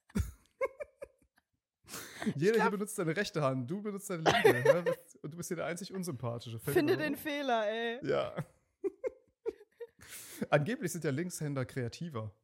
Jeder 2.36 2.60
hier 2.60 2.70
benutzt 2.70 2.96
seine 2.96 3.16
rechte 3.16 3.42
Hand, 3.42 3.70
du 3.70 3.82
benutzt 3.82 4.10
deine 4.10 4.22
linke. 4.22 4.96
Und 5.22 5.32
du 5.32 5.36
bist 5.36 5.48
hier 5.48 5.56
der 5.56 5.66
einzig 5.66 5.92
Unsympathische. 5.92 6.58
Fällt 6.58 6.76
Finde 6.76 6.96
den? 6.96 7.16
Fehler, 7.16 7.66
ey. 7.66 8.06
Ja. 8.06 8.34
Angeblich 10.50 10.92
sind 10.92 11.04
ja 11.04 11.10
Linkshänder 11.10 11.64
kreativer. 11.64 12.34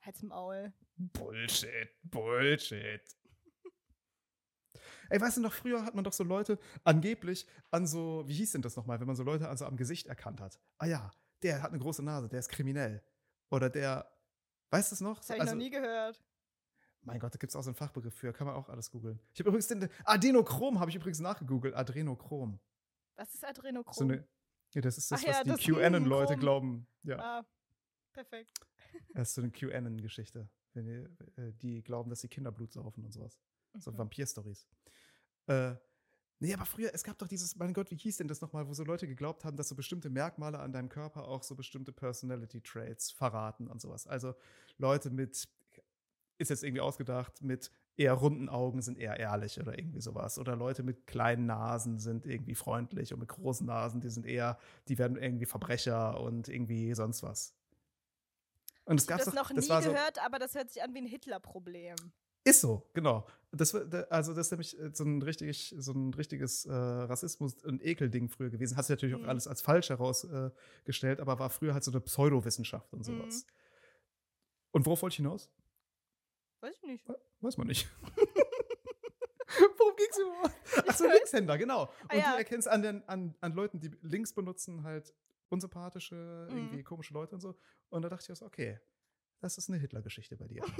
Halt's 0.00 0.22
Maul. 0.22 0.72
Bullshit, 0.96 1.90
Bullshit. 2.02 3.02
Ey, 5.10 5.20
weißt 5.20 5.36
du 5.36 5.40
noch, 5.42 5.52
früher 5.52 5.84
hat 5.84 5.94
man 5.94 6.04
doch 6.04 6.12
so 6.12 6.24
Leute 6.24 6.58
angeblich 6.84 7.46
an 7.70 7.86
so, 7.86 8.24
wie 8.26 8.34
hieß 8.34 8.52
denn 8.52 8.62
das 8.62 8.76
nochmal, 8.76 8.98
wenn 8.98 9.06
man 9.06 9.16
so 9.16 9.22
Leute 9.22 9.48
also 9.48 9.66
am 9.66 9.76
Gesicht 9.76 10.06
erkannt 10.06 10.40
hat? 10.40 10.58
Ah 10.78 10.86
ja, 10.86 11.10
der 11.42 11.62
hat 11.62 11.70
eine 11.70 11.80
große 11.80 12.02
Nase, 12.02 12.28
der 12.28 12.38
ist 12.38 12.48
kriminell. 12.48 13.02
Oder 13.50 13.68
der, 13.68 14.10
weißt 14.70 14.90
du 14.90 14.94
es 14.94 15.00
noch? 15.02 15.18
Das 15.18 15.30
habe 15.30 15.40
ich 15.40 15.46
noch 15.46 15.54
nie 15.54 15.70
gehört. 15.70 16.22
Mein 17.04 17.18
Gott, 17.18 17.34
da 17.34 17.38
gibt 17.38 17.50
es 17.50 17.56
auch 17.56 17.62
so 17.62 17.70
einen 17.70 17.74
Fachbegriff 17.74 18.14
für, 18.14 18.32
kann 18.32 18.46
man 18.46 18.54
auch 18.54 18.68
alles 18.68 18.90
googeln. 18.90 19.18
Ich 19.32 19.40
habe 19.40 19.48
übrigens 19.48 19.66
den, 19.66 19.88
Adenochrom 20.04 20.78
habe 20.78 20.90
ich 20.90 20.96
übrigens 20.96 21.18
nachgegoogelt, 21.20 21.74
Adrenochrom. 21.74 22.60
Was 23.16 23.34
ist 23.34 23.44
Adrenochrom? 23.44 23.92
So 23.92 24.04
eine, 24.04 24.24
ja, 24.74 24.80
das 24.80 24.98
ist 24.98 25.10
das, 25.10 25.22
Ach 25.22 25.28
was 25.28 25.46
ja, 25.46 25.56
die 25.56 25.72
QAnon-Leute 25.72 26.36
glauben. 26.36 26.86
Ja, 27.02 27.18
ah, 27.18 27.46
perfekt. 28.12 28.50
das 29.14 29.30
ist 29.30 29.34
so 29.34 29.42
eine 29.42 29.50
QAnon-Geschichte. 29.50 30.48
Wenn 30.74 30.86
die, 30.86 31.40
äh, 31.40 31.52
die 31.54 31.82
glauben, 31.82 32.08
dass 32.08 32.20
sie 32.20 32.28
Kinderblut 32.28 32.72
saufen 32.72 33.04
und 33.04 33.12
sowas. 33.12 33.38
So 33.78 33.90
Mhm. 33.90 33.98
Vampir-Stories. 33.98 34.66
Äh, 35.46 35.74
nee, 36.38 36.54
aber 36.54 36.64
früher, 36.64 36.90
es 36.94 37.02
gab 37.02 37.18
doch 37.18 37.26
dieses, 37.26 37.56
mein 37.56 37.74
Gott, 37.74 37.90
wie 37.90 37.96
hieß 37.96 38.18
denn 38.18 38.28
das 38.28 38.40
nochmal, 38.40 38.66
wo 38.66 38.72
so 38.72 38.84
Leute 38.84 39.06
geglaubt 39.06 39.44
haben, 39.44 39.56
dass 39.56 39.68
so 39.68 39.74
bestimmte 39.74 40.08
Merkmale 40.08 40.58
an 40.58 40.72
deinem 40.72 40.88
Körper 40.88 41.26
auch 41.28 41.42
so 41.42 41.54
bestimmte 41.54 41.92
Personality-Traits 41.92 43.10
verraten 43.10 43.66
und 43.66 43.80
sowas. 43.80 44.06
Also 44.06 44.34
Leute 44.78 45.10
mit, 45.10 45.48
ist 46.42 46.50
jetzt 46.50 46.62
irgendwie 46.64 46.80
ausgedacht, 46.82 47.42
mit 47.42 47.70
eher 47.96 48.12
runden 48.14 48.48
Augen 48.48 48.82
sind 48.82 48.98
eher 48.98 49.18
ehrlich 49.18 49.60
oder 49.60 49.78
irgendwie 49.78 50.00
sowas. 50.00 50.38
Oder 50.38 50.56
Leute 50.56 50.82
mit 50.82 51.06
kleinen 51.06 51.46
Nasen 51.46 51.98
sind 51.98 52.26
irgendwie 52.26 52.54
freundlich 52.54 53.12
und 53.12 53.20
mit 53.20 53.28
großen 53.28 53.66
Nasen, 53.66 54.00
die 54.00 54.10
sind 54.10 54.26
eher, 54.26 54.58
die 54.88 54.98
werden 54.98 55.16
irgendwie 55.16 55.46
Verbrecher 55.46 56.20
und 56.20 56.48
irgendwie 56.48 56.94
sonst 56.94 57.22
was. 57.22 57.54
Und 58.84 58.98
es 58.98 59.04
Ich 59.04 59.10
habe 59.10 59.18
gab 59.24 59.26
das 59.26 59.34
noch 59.34 59.50
das 59.54 59.68
nie 59.68 59.82
so, 59.82 59.90
gehört, 59.92 60.18
aber 60.24 60.38
das 60.38 60.54
hört 60.54 60.70
sich 60.70 60.82
an 60.82 60.92
wie 60.94 60.98
ein 60.98 61.06
Hitler-Problem. 61.06 61.96
ist 62.44 62.60
so, 62.60 62.90
genau. 62.94 63.26
Das, 63.52 63.74
also 64.10 64.34
das 64.34 64.46
ist 64.46 64.50
nämlich 64.50 64.78
äh, 64.80 64.90
so 64.94 65.04
ein, 65.04 65.22
richtig, 65.22 65.74
so 65.78 65.92
ein 65.92 66.12
richtiges 66.14 66.64
äh, 66.64 66.72
Rassismus- 66.72 67.62
und 67.62 67.82
Ekelding 67.84 68.28
früher 68.28 68.50
gewesen. 68.50 68.76
Hat 68.76 68.86
sich 68.86 68.96
natürlich 68.96 69.14
auch 69.14 69.20
Mhm. 69.20 69.28
alles 69.28 69.46
als 69.46 69.60
falsch 69.62 69.90
herausgestellt, 69.90 71.18
äh, 71.18 71.22
aber 71.22 71.38
war 71.38 71.50
früher 71.50 71.74
halt 71.74 71.84
so 71.84 71.90
eine 71.92 72.00
Pseudowissenschaft 72.00 72.92
und 72.94 73.04
sowas. 73.04 73.44
Mhm. 73.46 73.52
Und 74.72 74.86
worauf 74.86 75.02
wollte 75.02 75.12
ich 75.12 75.16
hinaus? 75.18 75.50
Weiß 76.62 76.74
ich 76.76 76.82
nicht. 76.84 77.04
Weiß 77.40 77.56
man 77.58 77.66
nicht. 77.66 77.86
Worum 79.76 79.96
ging 79.96 80.06
es 80.10 80.18
überhaupt? 80.18 80.88
Achso, 80.88 81.04
weiß. 81.04 81.12
Linkshänder, 81.14 81.58
genau. 81.58 81.82
Und 81.82 82.10
Ah, 82.10 82.14
ja. 82.16 82.30
du 82.32 82.38
erkennst 82.38 82.68
an, 82.68 82.80
den, 82.82 83.06
an, 83.08 83.34
an 83.40 83.52
Leuten, 83.52 83.80
die 83.80 83.90
links 84.02 84.32
benutzen, 84.32 84.82
halt 84.84 85.12
unsympathische, 85.50 86.46
Mhm. 86.50 86.56
irgendwie 86.56 86.82
komische 86.84 87.12
Leute 87.12 87.34
und 87.34 87.40
so. 87.42 87.54
Und 87.90 88.02
da 88.02 88.08
dachte 88.08 88.24
ich 88.24 88.32
auch 88.32 88.36
so, 88.36 88.46
okay, 88.46 88.80
das 89.40 89.58
ist 89.58 89.68
eine 89.68 89.78
Hitler-Geschichte 89.78 90.36
bei 90.36 90.46
dir. 90.46 90.62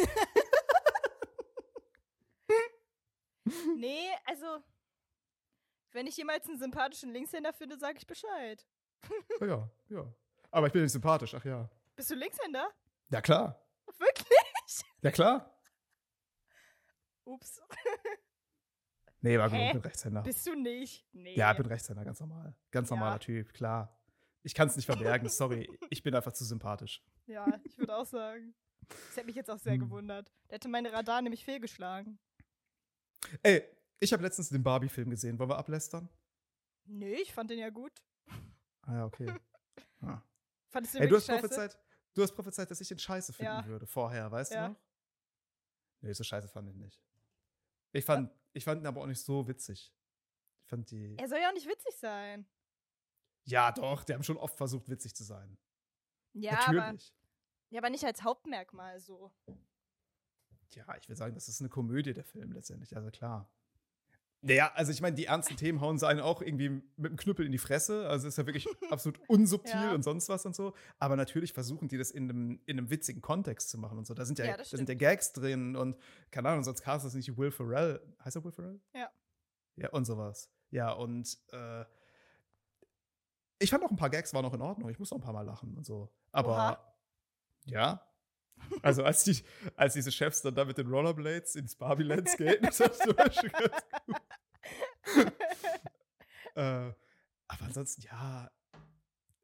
Nee, 3.76 4.09
also, 4.26 4.62
wenn 5.91 6.07
ich 6.07 6.16
jemals 6.16 6.47
einen 6.49 6.59
sympathischen 6.59 7.11
Linkshänder 7.12 7.53
finde, 7.53 7.76
sage 7.78 7.99
ich 7.99 8.07
Bescheid. 8.07 8.64
ja, 9.41 9.47
ja, 9.47 9.70
ja. 9.89 10.14
Aber 10.51 10.68
ich 10.68 10.72
bin 10.72 10.83
nicht 10.83 10.93
sympathisch, 10.93 11.35
ach 11.35 11.45
ja. 11.45 11.68
Bist 11.97 12.11
du 12.11 12.14
Linkshänder? 12.14 12.70
Ja, 13.11 13.20
klar. 13.20 13.61
Wirklich? 13.99 14.28
Ja, 15.03 15.11
klar. 15.11 15.51
Ups. 17.25 17.61
Nee, 19.25 19.39
war 19.39 19.49
Hä? 19.51 19.68
ich 19.68 19.73
bin 19.75 19.83
Rechtshänder. 19.83 20.23
Bist 20.23 20.45
du 20.49 20.55
nicht? 20.57 21.07
Nee. 21.12 21.37
Ja, 21.37 21.53
ich 21.53 21.57
bin 21.57 21.66
Rechtshänder, 21.66 22.05
ganz 22.05 22.18
normal. 22.18 22.57
Ganz 22.73 22.91
Ja. 22.91 22.97
normaler 22.97 23.20
Typ, 23.20 23.53
klar. 23.55 23.97
Ich 24.43 24.53
kann 24.53 24.66
es 24.66 24.75
nicht 24.75 24.87
verbergen, 24.87 25.29
sorry. 25.29 25.70
Ich 25.91 26.03
bin 26.03 26.12
einfach 26.12 26.33
zu 26.33 26.45
sympathisch. 26.45 27.05
Ja, 27.27 27.47
ich 27.62 27.79
würde 27.79 27.95
auch 27.97 28.05
sagen. 28.05 28.53
Das 28.89 29.16
hätte 29.16 29.27
mich 29.27 29.37
jetzt 29.37 29.49
auch 29.49 29.61
sehr 29.61 29.75
Hm. 29.75 29.81
gewundert. 29.83 30.33
Da 30.49 30.57
hätte 30.57 30.68
meine 30.68 30.93
Radar 30.93 31.23
nämlich 31.23 31.45
fehlgeschlagen. 31.45 32.18
Ey, 33.45 33.62
ich 34.01 34.12
habe 34.12 34.25
letztens 34.25 34.49
den 34.49 34.64
Barbie-Film 34.64 35.09
gesehen. 35.09 35.39
Wollen 35.39 35.51
wir 35.51 35.57
ablästern? 35.59 36.09
Nee, 36.87 37.14
ich 37.14 37.33
fand 37.33 37.49
den 37.51 37.61
ja 37.61 37.70
gut. 37.70 37.93
Ah 38.83 38.93
ja, 38.95 39.05
okay. 39.05 39.33
Ah. 40.01 40.20
Fandest 40.70 40.95
du 40.95 40.99
Ey, 40.99 41.05
den 41.05 41.11
du 41.11 41.14
wirklich 41.14 41.29
hast, 41.29 41.43
scheiße? 41.43 41.49
prophezeit, 41.49 41.79
du 42.14 42.23
hast 42.25 42.33
prophezeit, 42.35 42.70
dass 42.73 42.81
ich 42.81 42.89
den 42.89 42.99
scheiße 42.99 43.33
finden 43.33 43.53
Ja. 43.53 43.66
würde 43.66 43.87
vorher, 43.87 44.29
weißt 44.33 44.53
Ja. 44.53 44.66
du 44.66 44.73
noch? 44.73 44.81
Nee, 46.01 46.12
so 46.12 46.25
scheiße 46.25 46.49
fand 46.49 46.68
ich 46.68 46.75
nicht. 46.75 47.01
Ich 47.93 48.05
fand, 48.05 48.30
ich 48.53 48.64
fand 48.64 48.82
ihn 48.82 48.86
aber 48.86 49.03
auch 49.03 49.07
nicht 49.07 49.22
so 49.22 49.47
witzig. 49.47 49.95
Ich 50.62 50.68
fand 50.68 50.90
die. 50.90 51.16
Er 51.18 51.28
soll 51.28 51.38
ja 51.38 51.49
auch 51.49 51.55
nicht 51.55 51.68
witzig 51.68 51.95
sein. 51.97 52.47
Ja, 53.45 53.72
doch, 53.72 54.05
die 54.05 54.14
haben 54.14 54.22
schon 54.22 54.36
oft 54.36 54.57
versucht, 54.57 54.88
witzig 54.88 55.14
zu 55.14 55.24
sein. 55.24 55.59
Ja, 56.32 56.59
aber, 56.66 56.72
Natürlich. 56.74 57.14
ja, 57.70 57.80
aber 57.80 57.90
nicht 57.90 58.05
als 58.05 58.22
Hauptmerkmal 58.22 59.01
so. 59.01 59.32
Ja, 60.70 60.97
ich 60.97 61.09
will 61.09 61.16
sagen, 61.16 61.34
das 61.34 61.49
ist 61.49 61.61
eine 61.61 61.68
Komödie, 61.68 62.14
der 62.14 62.24
Film 62.24 62.53
letztendlich, 62.53 62.97
also 62.97 63.11
klar. 63.11 63.51
Naja, 64.45 64.72
also 64.74 64.90
ich 64.90 65.01
meine, 65.01 65.14
die 65.14 65.26
ernsten 65.26 65.57
Themen 65.57 65.80
hauen 65.80 65.99
sie 65.99 66.07
einen 66.09 66.18
auch 66.18 66.43
irgendwie 66.43 66.68
mit 66.97 67.12
dem 67.12 67.16
Knüppel 67.16 67.47
in 67.47 67.53
die 67.53 67.59
Fresse. 67.59 68.09
Also 68.09 68.26
ist 68.26 68.38
ja 68.38 68.45
wirklich 68.45 68.66
absolut 68.90 69.20
unsubtil 69.28 69.72
Ja. 69.74 69.93
und 69.95 70.03
sonst 70.03 70.28
was 70.28 70.45
und 70.45 70.57
so. 70.57 70.74
Aber 70.99 71.14
natürlich 71.14 71.53
versuchen 71.53 71.86
die 71.86 71.97
das 71.97 72.11
in 72.11 72.24
einem, 72.28 72.61
in 72.66 72.78
einem 72.78 72.90
witzigen 72.90 73.22
Kontext 73.22 73.70
zu 73.70 73.78
machen 73.78 73.99
und 73.99 74.07
so. 74.07 74.14
Da 74.14 74.24
sind 74.24 74.40
ja, 74.40 74.45
Ja, 74.47 74.57
da 74.57 74.64
sind 74.64 74.88
ja 74.88 74.97
Gags 74.97 75.32
drin 75.32 75.76
und 75.76 75.97
keine 76.32 76.49
Ahnung, 76.49 76.64
sonst 76.64 76.82
cast 76.82 77.07
das 77.07 77.14
nicht 77.14 77.36
Will 77.38 77.53
Ferrell. 77.53 78.01
Heißt 78.24 78.34
er 78.34 78.43
Will 78.45 78.51
Ferrell? 78.53 78.80
Ja. 78.95 79.09
Ja, 79.76 79.90
und 79.90 80.05
sowas. 80.07 80.51
Ja, 80.70 80.90
und 80.90 81.38
äh, 81.53 81.84
ich 83.61 83.70
fand 83.70 83.84
auch 83.84 83.90
ein 83.90 83.97
paar 83.97 84.11
Gags 84.11 84.34
waren 84.34 84.43
noch 84.43 84.55
in 84.55 84.61
Ordnung. 84.61 84.90
Ich 84.90 84.99
muss 84.99 85.12
auch 85.12 85.18
ein 85.18 85.22
paar 85.22 85.32
Mal 85.32 85.43
lachen 85.47 85.76
und 85.76 85.86
so. 85.86 86.12
Aber 86.32 86.49
Oha. 86.51 86.95
ja. 87.66 88.07
Also 88.82 89.03
als, 89.03 89.24
die, 89.24 89.43
als 89.76 89.95
diese 89.95 90.12
Chefs 90.12 90.43
dann 90.43 90.55
da 90.55 90.64
mit 90.64 90.78
den 90.78 90.86
Rollerblades 90.88 91.57
ins 91.57 91.74
Barbie-Land 91.76 92.28
skaten, 92.28 92.62
das 92.66 92.80
war 92.80 93.14
Beispiel 93.14 93.51
ganz 93.51 93.72
gut. 94.07 94.16
Äh, 96.55 96.92
aber 97.48 97.64
ansonsten, 97.64 98.03
ja, 98.03 98.50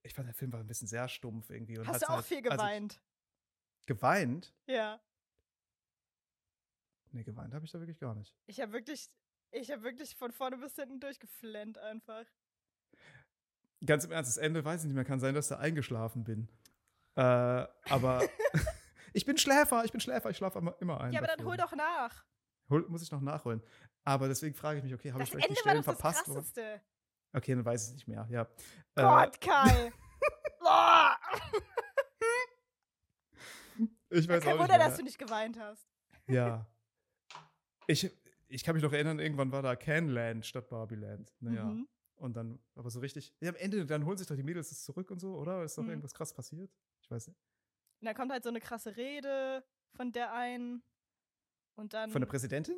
ich 0.02 0.14
fand, 0.14 0.26
der 0.28 0.34
Film 0.34 0.52
war 0.52 0.60
ein 0.60 0.66
bisschen 0.66 0.88
sehr 0.88 1.08
stumpf 1.08 1.50
irgendwie. 1.50 1.78
Hast 1.84 2.02
du 2.02 2.06
auch 2.06 2.16
halt- 2.16 2.24
viel 2.24 2.38
also 2.38 2.50
geweint? 2.50 3.00
geweint? 3.86 4.54
ja. 4.66 5.00
Nee, 7.12 7.24
geweint 7.24 7.54
habe 7.54 7.64
ich 7.64 7.72
da 7.72 7.78
wirklich 7.80 7.98
gar 7.98 8.14
nicht. 8.14 8.34
Ich 8.46 8.60
habe 8.60 8.72
wirklich, 8.72 9.08
ich 9.50 9.70
habe 9.70 9.82
wirklich 9.82 10.14
von 10.16 10.30
vorne 10.30 10.58
bis 10.58 10.74
hinten 10.74 11.00
durchgeflennt 11.00 11.78
einfach. 11.78 12.26
Ganz 13.84 14.04
im 14.04 14.12
Ernst, 14.12 14.30
das 14.30 14.36
Ende 14.36 14.62
weiß 14.64 14.82
ich 14.82 14.86
nicht 14.88 14.94
mehr. 14.94 15.04
Kann 15.06 15.18
sein, 15.20 15.34
dass 15.34 15.46
ich 15.46 15.56
da 15.56 15.58
eingeschlafen 15.58 16.24
bin. 16.24 16.48
Äh, 17.14 17.22
aber 17.22 18.22
ich 19.14 19.24
bin 19.24 19.38
Schläfer, 19.38 19.84
ich 19.84 19.92
bin 19.92 20.00
Schläfer, 20.02 20.28
ich 20.30 20.36
schlafe 20.36 20.58
immer, 20.80 21.00
ein. 21.00 21.12
ja, 21.12 21.20
aber 21.20 21.28
bei 21.28 21.36
dann 21.36 21.46
hol 21.46 21.56
doch 21.56 21.74
nach. 21.74 22.24
Hol, 22.68 22.86
muss 22.88 23.02
ich 23.02 23.10
noch 23.10 23.22
nachholen. 23.22 23.62
Aber 24.04 24.28
deswegen 24.28 24.54
frage 24.54 24.78
ich 24.78 24.84
mich, 24.84 24.92
okay, 24.94 25.10
habe 25.12 25.22
ich 25.22 25.30
Das 25.30 25.40
vielleicht 25.40 25.48
Ende 25.48 25.54
die 25.54 25.60
Stellen 25.60 25.76
doch 25.78 25.86
das 25.86 25.94
verpasst? 26.00 26.28
wo- 26.28 26.34
krasseste. 26.34 26.82
Okay, 27.32 27.54
dann 27.54 27.64
weiß 27.64 27.82
ich 27.84 27.88
es 27.88 27.94
nicht 27.94 28.08
mehr, 28.08 28.26
ja. 28.30 28.42
Äh, 28.94 29.02
Gott, 29.02 29.40
Kai. 29.40 29.92
Boah. 30.60 31.16
ich 34.10 34.24
Ja, 34.26 34.34
weiß 34.34 34.42
kein 34.44 34.54
auch 34.56 34.60
Wunder, 34.60 34.78
dass 34.78 34.96
du 34.96 35.02
nicht 35.02 35.18
geweint 35.18 35.58
hast. 35.58 35.86
Ja. 36.26 36.66
Ich, 37.90 38.10
ich 38.48 38.64
kann 38.64 38.74
mich 38.74 38.84
noch 38.84 38.92
erinnern, 38.92 39.18
irgendwann 39.18 39.50
war 39.50 39.62
da 39.62 39.74
Canland 39.74 40.44
statt 40.44 40.68
Barbieland. 40.68 41.34
Naja. 41.40 41.64
Mhm. 41.64 41.88
Und 42.16 42.36
dann, 42.36 42.58
aber 42.74 42.90
so 42.90 43.00
richtig. 43.00 43.34
Ja, 43.40 43.48
am 43.48 43.56
Ende, 43.56 43.86
dann 43.86 44.04
holen 44.04 44.18
sich 44.18 44.26
doch 44.26 44.36
die 44.36 44.42
Mädels 44.42 44.68
das 44.68 44.82
zurück 44.84 45.10
und 45.10 45.20
so, 45.20 45.38
oder? 45.38 45.64
Ist 45.64 45.78
doch 45.78 45.82
Mhm. 45.84 45.88
irgendwas 45.88 46.12
krass 46.12 46.34
passiert? 46.34 46.70
Ich 47.00 47.10
weiß 47.10 47.28
nicht. 47.28 47.38
Und 48.02 48.04
dann 48.04 48.14
kommt 48.14 48.30
halt 48.30 48.42
so 48.42 48.50
eine 48.50 48.60
krasse 48.60 48.94
Rede 48.98 49.64
von 49.94 50.12
der 50.12 50.34
einen. 50.34 50.82
Und 51.76 51.94
dann. 51.94 52.10
Von 52.10 52.20
der 52.20 52.28
Präsidentin? 52.28 52.76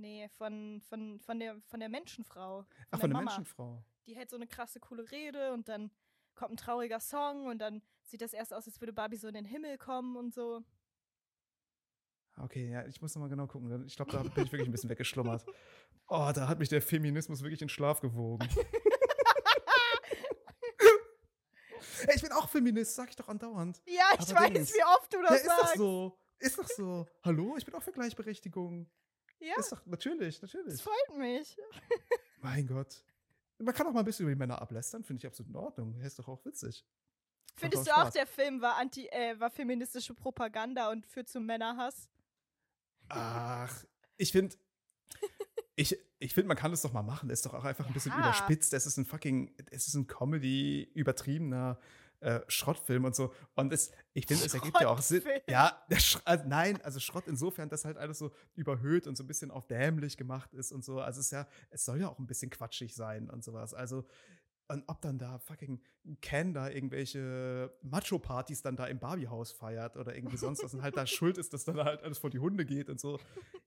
Nee, 0.00 0.28
von, 0.38 0.80
von, 0.88 1.20
von, 1.20 1.38
der, 1.38 1.60
von 1.60 1.78
der 1.78 1.90
Menschenfrau. 1.90 2.60
Ach, 2.60 2.90
der 2.90 2.98
von 2.98 3.10
der 3.10 3.18
Mama. 3.18 3.30
Menschenfrau. 3.30 3.84
Die 4.06 4.16
hält 4.16 4.30
so 4.30 4.36
eine 4.36 4.46
krasse, 4.46 4.80
coole 4.80 5.10
Rede 5.10 5.52
und 5.52 5.68
dann 5.68 5.90
kommt 6.34 6.52
ein 6.52 6.56
trauriger 6.56 7.00
Song 7.00 7.46
und 7.46 7.58
dann 7.58 7.82
sieht 8.02 8.22
das 8.22 8.32
erst 8.32 8.54
aus, 8.54 8.66
als 8.66 8.80
würde 8.80 8.94
Barbie 8.94 9.16
so 9.18 9.28
in 9.28 9.34
den 9.34 9.44
Himmel 9.44 9.76
kommen 9.76 10.16
und 10.16 10.32
so. 10.32 10.62
Okay, 12.38 12.70
ja, 12.70 12.86
ich 12.86 13.02
muss 13.02 13.14
noch 13.14 13.20
mal 13.20 13.28
genau 13.28 13.46
gucken. 13.46 13.84
Ich 13.86 13.96
glaube, 13.96 14.10
da 14.12 14.22
bin 14.22 14.44
ich 14.44 14.52
wirklich 14.52 14.68
ein 14.68 14.72
bisschen 14.72 14.90
weggeschlummert. 14.90 15.44
Oh, 16.12 16.32
da 16.34 16.48
hat 16.48 16.58
mich 16.58 16.68
der 16.68 16.82
Feminismus 16.82 17.40
wirklich 17.40 17.62
in 17.62 17.68
Schlaf 17.68 18.00
gewogen. 18.00 18.48
Ey, 22.08 22.16
ich 22.16 22.22
bin 22.22 22.32
auch 22.32 22.48
Feminist, 22.48 22.96
sag 22.96 23.10
ich 23.10 23.14
doch 23.14 23.28
andauernd. 23.28 23.80
Ja, 23.86 24.10
ich 24.18 24.34
Aber 24.34 24.40
weiß, 24.40 24.74
wie 24.74 24.84
oft 24.84 25.12
du 25.12 25.18
Ja, 25.18 25.28
das 25.28 25.40
ist 25.42 25.46
doch 25.46 25.58
sagst. 25.58 25.76
so. 25.76 26.18
Ist 26.40 26.58
doch 26.58 26.66
so. 26.66 27.06
Hallo, 27.22 27.54
ich 27.56 27.64
bin 27.64 27.74
auch 27.76 27.82
für 27.82 27.92
Gleichberechtigung. 27.92 28.90
Ja, 29.40 29.54
Ist 29.58 29.72
doch, 29.72 29.84
natürlich, 29.86 30.38
das 30.40 30.52
natürlich. 30.54 30.82
freut 30.82 31.16
mich. 31.18 31.56
Mein 32.42 32.66
Gott. 32.66 33.02
Man 33.58 33.74
kann 33.74 33.86
auch 33.86 33.92
mal 33.92 34.00
ein 34.00 34.04
bisschen 34.04 34.24
über 34.24 34.32
die 34.34 34.38
Männer 34.38 34.60
ablästern, 34.60 35.02
finde 35.04 35.20
ich 35.20 35.26
absolut 35.26 35.50
in 35.50 35.56
Ordnung. 35.56 36.00
Ist 36.00 36.18
doch 36.18 36.28
auch 36.28 36.44
witzig. 36.44 36.84
Findest 37.56 37.86
du 37.86 37.90
auch 37.92 37.96
auch, 37.96 38.00
Spaß. 38.02 38.14
der 38.14 38.26
Film 38.26 38.60
war 38.62 38.76
anti, 38.76 39.06
äh, 39.08 39.38
war 39.38 39.50
feministische 39.50 40.14
Propaganda 40.14 40.90
und 40.90 41.06
führt 41.06 41.28
zum 41.28 41.44
Männerhass? 41.46 42.08
Ach, 43.08 43.84
ich 44.16 44.32
finde, 44.32 44.56
ich, 45.74 45.98
ich 46.18 46.32
finde, 46.34 46.48
man 46.48 46.56
kann 46.56 46.70
das 46.70 46.82
doch 46.82 46.92
mal 46.92 47.02
machen. 47.02 47.28
Das 47.28 47.40
ist 47.40 47.46
doch 47.46 47.54
auch 47.54 47.64
einfach 47.64 47.86
ein 47.86 47.92
bisschen 47.92 48.12
Ja. 48.12 48.18
überspitzt. 48.20 48.72
Es 48.72 48.86
ist 48.86 48.96
ein 48.96 49.04
fucking, 49.04 49.54
es 49.70 49.88
ist 49.88 49.94
ein 49.94 50.06
Comedy, 50.06 50.90
übertriebener 50.94 51.78
äh, 52.20 52.40
Schrottfilm 52.48 53.04
und 53.04 53.14
so. 53.14 53.32
Und 53.54 53.72
es, 53.72 53.90
ich 54.12 54.26
finde, 54.26 54.44
es 54.44 54.54
ergibt 54.54 54.80
ja 54.80 54.88
auch 54.88 55.00
Sinn. 55.00 55.22
Ja, 55.48 55.82
also 56.24 56.44
nein, 56.46 56.80
also 56.82 57.00
Schrott 57.00 57.24
insofern, 57.26 57.68
dass 57.68 57.84
halt 57.84 57.96
alles 57.96 58.18
so 58.18 58.30
überhöht 58.54 59.06
und 59.06 59.16
so 59.16 59.24
ein 59.24 59.26
bisschen 59.26 59.50
auf 59.50 59.66
dämlich 59.66 60.16
gemacht 60.16 60.52
ist 60.54 60.72
und 60.72 60.84
so. 60.84 61.00
Also 61.00 61.20
es 61.20 61.26
ist 61.26 61.32
ja, 61.32 61.46
es 61.70 61.84
soll 61.84 62.00
ja 62.00 62.08
auch 62.08 62.18
ein 62.18 62.26
bisschen 62.26 62.50
quatschig 62.50 62.94
sein 62.94 63.30
und 63.30 63.42
sowas. 63.42 63.74
Also, 63.74 64.04
und 64.68 64.84
ob 64.86 65.00
dann 65.00 65.18
da 65.18 65.38
fucking 65.38 65.80
Ken 66.20 66.54
da 66.54 66.68
irgendwelche 66.68 67.72
Macho-Partys 67.82 68.62
dann 68.62 68.76
da 68.76 68.86
im 68.86 69.00
Barbie-Haus 69.00 69.52
feiert 69.52 69.96
oder 69.96 70.14
irgendwie 70.14 70.36
sonst 70.36 70.62
was 70.62 70.74
und 70.74 70.82
halt 70.82 70.96
da 70.96 71.06
schuld 71.08 71.38
ist, 71.38 71.52
dass 71.52 71.64
dann 71.64 71.76
halt 71.78 72.02
alles 72.02 72.18
vor 72.18 72.30
die 72.30 72.38
Hunde 72.38 72.64
geht 72.64 72.88
und 72.88 73.00
so. 73.00 73.18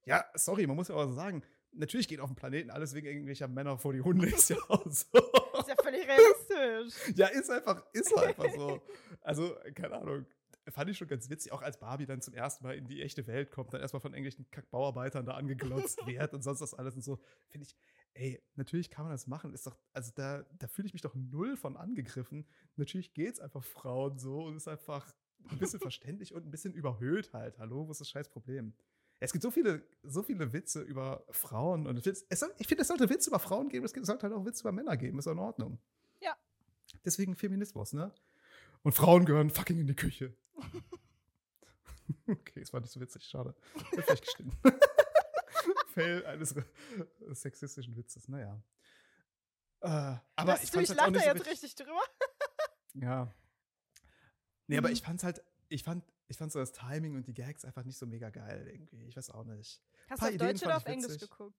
Ja, 0.06 0.26
sorry, 0.36 0.66
man 0.66 0.76
muss 0.76 0.88
ja 0.88 0.96
auch 0.96 1.08
so 1.08 1.14
sagen, 1.14 1.44
natürlich 1.74 2.08
geht 2.08 2.20
auf 2.20 2.30
dem 2.30 2.36
Planeten 2.36 2.70
alles 2.70 2.94
wegen 2.94 3.08
irgendwelcher 3.08 3.48
Männer 3.48 3.78
vor 3.78 3.94
die 3.94 4.02
Hunde, 4.02 4.28
ist 4.28 4.50
ja 4.50 4.58
auch 4.70 4.86
so. 4.90 5.20
Ist 6.86 7.18
ja 7.18 7.28
ist 7.28 7.50
einfach, 7.50 7.84
ist 7.94 8.18
einfach 8.18 8.52
so. 8.54 8.82
Also, 9.22 9.56
keine 9.74 9.96
Ahnung. 9.96 10.26
Fand 10.70 10.90
ich 10.90 10.98
schon 10.98 11.08
ganz 11.08 11.30
witzig, 11.30 11.52
auch 11.52 11.62
als 11.62 11.80
Barbie 11.80 12.06
dann 12.06 12.22
zum 12.22 12.34
ersten 12.34 12.64
Mal 12.64 12.76
in 12.76 12.86
die 12.88 13.02
echte 13.02 13.28
Welt 13.28 13.52
kommt, 13.52 13.74
dann 13.74 13.82
erstmal 13.82 14.02
von 14.02 14.14
englischen 14.14 14.50
Kackbauarbeitern 14.50 15.26
da 15.26 15.34
angeglotzt 15.34 16.00
wird 16.08 16.34
und 16.34 16.42
sonst 16.42 16.60
das 16.60 16.74
alles 16.74 16.96
und 16.96 17.04
so. 17.04 17.20
Finde 17.50 17.68
ich, 17.68 17.76
ey, 18.14 18.42
natürlich 18.56 18.90
kann 18.90 19.06
man 19.06 19.12
das 19.12 19.28
machen. 19.28 19.54
Ist 19.54 19.68
doch, 19.68 19.78
also 19.92 20.12
da, 20.16 20.44
da 20.58 20.68
fühle 20.68 20.88
ich 20.88 20.94
mich 20.94 21.02
doch 21.02 21.16
null 21.16 21.58
von 21.58 21.76
angegriffen. 21.76 22.48
Natürlich 22.76 23.14
geht's 23.14 23.40
einfach 23.40 23.64
Frauen 23.64 24.18
so 24.20 24.46
und 24.46 24.56
ist 24.56 24.68
einfach 24.68 25.14
ein 25.50 25.58
bisschen 25.58 25.80
verständlich 25.82 26.34
und 26.34 26.46
ein 26.46 26.52
bisschen 26.52 26.74
überhöht 26.74 27.34
halt. 27.34 27.60
Hallo, 27.60 27.88
wo 27.88 27.92
ist 27.92 28.02
das 28.02 28.10
scheiß 28.10 28.30
Problem? 28.30 28.74
Es 29.20 29.32
gibt 29.32 29.44
so 29.44 29.52
viele, 29.52 29.88
so 30.04 30.22
viele 30.22 30.52
Witze 30.52 30.82
über 30.82 31.26
Frauen 31.30 31.88
und 31.88 32.06
es, 32.06 32.26
es 32.28 32.40
soll, 32.40 32.54
ich 32.58 32.68
finde, 32.68 32.82
es 32.82 32.90
sollte 32.90 33.10
Witze 33.10 33.30
über 33.30 33.40
Frauen 33.40 33.70
geben, 33.70 33.86
es 33.86 33.92
sollte 33.92 34.24
halt 34.24 34.34
auch 34.34 34.46
Witze 34.46 34.64
über 34.64 34.72
Männer 34.74 34.98
geben, 34.98 35.20
ist 35.20 35.28
in 35.28 35.40
Ordnung. 35.40 35.80
Deswegen 37.06 37.36
Feminismus, 37.36 37.94
ne? 37.94 38.14
Und 38.84 38.94
Frauen 38.94 39.26
gehören 39.26 39.50
fucking 39.50 39.80
in 39.80 39.88
die 39.88 39.96
Küche. 39.96 40.36
okay, 42.28 42.62
es 42.62 42.72
war 42.74 42.80
nicht 42.82 42.92
so 42.92 43.00
witzig, 43.00 43.26
schade. 43.26 43.56
Vielleicht 43.92 44.24
geschnitten. 44.26 44.58
Fail 45.94 46.26
eines 46.26 46.56
sexistischen 47.32 47.96
Witzes, 47.96 48.28
naja. 48.28 48.62
Äh, 49.82 49.88
aber 49.88 50.24
Das- 50.54 50.64
ich 50.64 50.72
du, 50.72 50.80
ich 50.80 50.90
lache 50.94 51.12
da 51.12 51.20
so 51.20 51.26
jetzt 51.26 51.36
richtig, 51.46 51.52
richtig 51.64 51.76
drüber. 51.76 52.02
ja. 52.96 53.34
Nee, 54.68 54.78
aber 54.78 54.88
Mhm. 54.88 54.94
ich 54.94 55.02
fand's 55.02 55.24
halt, 55.24 55.44
ich 55.68 55.84
fand, 55.84 56.06
ich 56.28 56.38
fand 56.38 56.52
so 56.52 56.60
das 56.60 56.72
Timing 56.72 57.16
und 57.16 57.28
die 57.28 57.34
Gags 57.34 57.66
einfach 57.66 57.84
nicht 57.84 57.98
so 57.98 58.06
mega 58.06 58.30
geil 58.30 58.66
irgendwie. 58.68 59.04
Ich 59.06 59.16
weiß 59.18 59.30
auch 59.30 59.44
nicht. 59.44 59.82
Hast 60.10 60.22
du 60.22 60.26
auf 60.28 60.32
Ideen 60.34 60.50
Deutsch 60.52 60.64
oder 60.64 60.78
auf 60.78 60.86
Englisch 60.86 61.18
geguckt? 61.20 61.58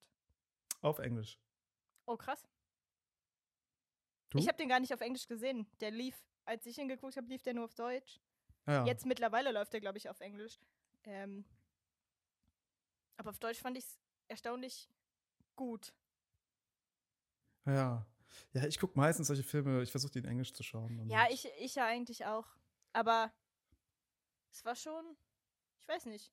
Auf 0.80 0.98
Englisch. 0.98 1.38
Oh, 2.06 2.16
krass. 2.16 2.46
Du? 4.34 4.40
Ich 4.40 4.48
habe 4.48 4.58
den 4.58 4.68
gar 4.68 4.80
nicht 4.80 4.92
auf 4.92 5.00
Englisch 5.00 5.28
gesehen. 5.28 5.66
Der 5.80 5.92
lief, 5.92 6.16
als 6.44 6.66
ich 6.66 6.76
ihn 6.76 6.88
geguckt 6.88 7.16
habe, 7.16 7.28
lief 7.28 7.42
der 7.42 7.54
nur 7.54 7.66
auf 7.66 7.74
Deutsch. 7.74 8.20
Ja. 8.66 8.84
Jetzt 8.84 9.06
mittlerweile 9.06 9.52
läuft 9.52 9.72
der, 9.72 9.80
glaube 9.80 9.98
ich, 9.98 10.08
auf 10.08 10.20
Englisch. 10.20 10.58
Ähm, 11.04 11.44
aber 13.16 13.30
auf 13.30 13.38
Deutsch 13.38 13.60
fand 13.60 13.78
ich 13.78 13.84
es 13.84 14.00
erstaunlich 14.26 14.88
gut. 15.54 15.94
Ja. 17.64 18.04
Ja, 18.52 18.66
ich 18.66 18.80
gucke 18.80 18.98
meistens 18.98 19.28
solche 19.28 19.44
Filme, 19.44 19.82
ich 19.82 19.92
versuche 19.92 20.10
die 20.10 20.18
in 20.18 20.24
Englisch 20.24 20.52
zu 20.52 20.64
schauen. 20.64 21.08
Ja, 21.08 21.28
ich, 21.30 21.48
ich 21.60 21.76
ja 21.76 21.86
eigentlich 21.86 22.26
auch. 22.26 22.48
Aber 22.92 23.32
es 24.50 24.64
war 24.64 24.74
schon, 24.74 25.16
ich 25.80 25.86
weiß 25.86 26.06
nicht. 26.06 26.32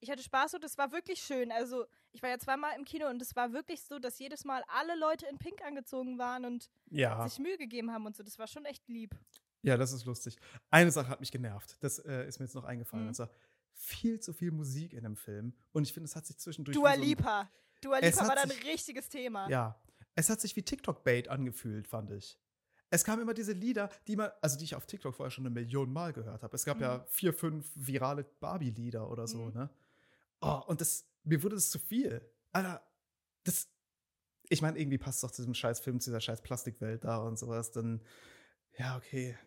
Ich 0.00 0.10
hatte 0.10 0.22
Spaß 0.22 0.54
und 0.54 0.64
es 0.64 0.76
war 0.78 0.92
wirklich 0.92 1.20
schön. 1.20 1.50
Also, 1.50 1.86
ich 2.12 2.22
war 2.22 2.28
ja 2.30 2.38
zweimal 2.38 2.76
im 2.76 2.84
Kino 2.84 3.08
und 3.08 3.20
es 3.22 3.34
war 3.34 3.52
wirklich 3.52 3.82
so, 3.82 3.98
dass 3.98 4.18
jedes 4.18 4.44
Mal 4.44 4.62
alle 4.68 4.94
Leute 4.98 5.26
in 5.26 5.38
Pink 5.38 5.62
angezogen 5.64 6.18
waren 6.18 6.44
und 6.44 6.68
Ja. 6.90 7.26
sich 7.28 7.38
Mühe 7.38 7.56
gegeben 7.56 7.90
haben 7.92 8.04
und 8.06 8.16
so. 8.16 8.22
Das 8.22 8.38
war 8.38 8.46
schon 8.46 8.64
echt 8.66 8.86
lieb. 8.88 9.14
Ja, 9.62 9.76
das 9.76 9.92
ist 9.92 10.04
lustig. 10.04 10.36
Eine 10.70 10.90
Sache 10.92 11.08
hat 11.08 11.20
mich 11.20 11.32
genervt. 11.32 11.76
Das 11.80 11.98
äh, 11.98 12.26
ist 12.28 12.38
mir 12.38 12.44
jetzt 12.46 12.54
noch 12.54 12.64
eingefallen. 12.64 13.04
Mhm. 13.04 13.08
Und 13.08 13.14
zwar 13.14 13.30
viel 13.72 14.20
zu 14.20 14.32
viel 14.32 14.50
Musik 14.52 14.92
in 14.92 15.02
dem 15.02 15.16
Film. 15.16 15.54
Und 15.72 15.82
ich 15.84 15.92
finde, 15.92 16.06
es 16.08 16.14
hat 16.16 16.26
sich 16.26 16.36
zwischendurch. 16.38 16.74
Dua 16.76 16.92
wie 16.92 16.96
so 16.98 17.02
Lipa. 17.02 17.50
Dua 17.80 17.98
Lipa 17.98 18.28
war 18.28 18.36
dann 18.36 18.50
ein 18.50 18.58
richtiges 18.64 19.08
Thema. 19.08 19.48
Ja. 19.48 19.78
Es 20.14 20.30
hat 20.30 20.40
sich 20.40 20.54
wie 20.56 20.62
TikTok-Bait 20.62 21.28
angefühlt, 21.28 21.88
fand 21.88 22.10
ich. 22.10 22.38
Es 22.88 23.04
kamen 23.04 23.20
immer 23.22 23.34
diese 23.34 23.52
Lieder, 23.52 23.90
die 24.06 24.14
man, 24.16 24.30
also 24.40 24.56
die 24.56 24.64
ich 24.64 24.74
auf 24.76 24.86
TikTok 24.86 25.14
vorher 25.14 25.30
schon 25.30 25.44
eine 25.44 25.52
Million 25.52 25.92
Mal 25.92 26.12
gehört 26.12 26.42
habe. 26.42 26.54
Es 26.54 26.64
gab 26.64 26.80
ja 26.80 26.98
Mhm. 26.98 27.02
vier, 27.08 27.34
fünf 27.34 27.70
virale 27.74 28.22
Barbie-Lieder 28.24 29.10
oder 29.10 29.26
so, 29.26 29.38
Mhm. 29.46 29.52
ne? 29.54 29.70
Oh, 30.40 30.62
und 30.66 30.80
das, 30.80 31.08
mir 31.24 31.42
wurde 31.42 31.56
das 31.56 31.70
zu 31.70 31.78
viel. 31.78 32.22
Alter, 32.52 32.86
das, 33.44 33.68
ich 34.48 34.62
meine, 34.62 34.78
irgendwie 34.78 34.98
passt 34.98 35.18
es 35.18 35.20
doch 35.22 35.30
zu 35.30 35.42
diesem 35.42 35.54
scheiß 35.54 35.80
Film, 35.80 36.00
zu 36.00 36.10
dieser 36.10 36.20
scheiß 36.20 36.42
Plastikwelt 36.42 37.04
da 37.04 37.18
und 37.18 37.38
sowas. 37.38 37.72
Dann, 37.72 38.02
ja, 38.78 38.96
okay. 38.96 39.38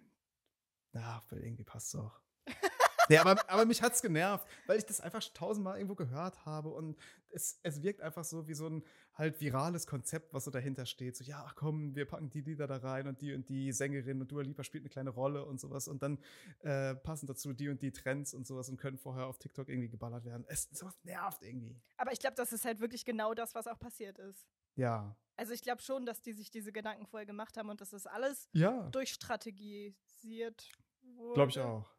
Ja, 0.94 1.24
irgendwie 1.32 1.64
passt 1.64 1.94
es 1.94 2.00
auch. 2.00 2.20
Nee, 3.10 3.18
aber, 3.18 3.50
aber 3.50 3.66
mich 3.66 3.82
hat's 3.82 4.02
genervt, 4.02 4.48
weil 4.68 4.78
ich 4.78 4.86
das 4.86 5.02
einfach 5.02 5.24
tausendmal 5.34 5.78
irgendwo 5.78 5.96
gehört 5.96 6.46
habe 6.46 6.70
und 6.70 6.98
es, 7.32 7.60
es 7.64 7.84
wirkt 7.84 8.02
einfach 8.02 8.24
so 8.24 8.48
wie 8.48 8.54
so 8.54 8.68
ein 8.68 8.84
halt 9.14 9.40
virales 9.42 9.86
Konzept, 9.86 10.34
was 10.34 10.46
so 10.46 10.52
dahinter 10.52 10.86
steht. 10.86 11.16
So, 11.16 11.24
ja, 11.24 11.52
komm, 11.56 11.96
wir 11.96 12.06
packen 12.06 12.30
die 12.30 12.42
Lieder 12.42 12.68
da 12.68 12.78
rein 12.78 13.08
und 13.08 13.22
die 13.22 13.34
und 13.34 13.50
die 13.50 13.72
Sängerin 13.72 14.22
und 14.22 14.32
Dua 14.32 14.42
Lipa 14.42 14.64
spielt 14.64 14.84
eine 14.84 14.90
kleine 14.90 15.10
Rolle 15.10 15.46
und 15.46 15.60
sowas 15.60 15.88
und 15.88 16.02
dann 16.02 16.18
äh, 16.62 16.96
passen 16.96 17.28
dazu 17.28 17.54
die 17.54 17.70
und 17.70 17.82
die 17.82 17.92
Trends 17.92 18.34
und 18.34 18.48
sowas 18.48 18.70
und 18.70 18.78
können 18.78 18.98
vorher 18.98 19.28
auf 19.28 19.38
TikTok 19.38 19.70
irgendwie 19.70 19.90
geballert 19.90 20.26
werden. 20.26 20.46
Es 20.48 20.70
sowas 20.72 20.98
nervt 21.04 21.44
irgendwie. 21.44 21.80
Aber 21.98 22.12
ich 22.12 22.20
glaube, 22.20 22.36
das 22.36 22.54
ist 22.54 22.66
halt 22.66 22.80
wirklich 22.80 23.06
genau 23.06 23.34
das, 23.34 23.54
was 23.56 23.68
auch 23.68 23.80
passiert 23.80 24.18
ist. 24.20 24.48
Ja. 24.76 25.16
Also 25.36 25.54
ich 25.54 25.62
glaube 25.62 25.82
schon, 25.82 26.06
dass 26.06 26.22
die 26.22 26.34
sich 26.34 26.50
diese 26.52 26.72
Gedanken 26.72 27.06
vorher 27.06 27.26
gemacht 27.26 27.58
haben 27.58 27.70
und 27.70 27.80
dass 27.82 27.92
das 27.92 28.08
alles 28.08 28.50
Ja, 28.54 28.90
durchstrategisiert 28.90 30.70
wurde. 31.16 31.34
glaube 31.34 31.52
ich 31.52 31.60
auch. 31.60 31.90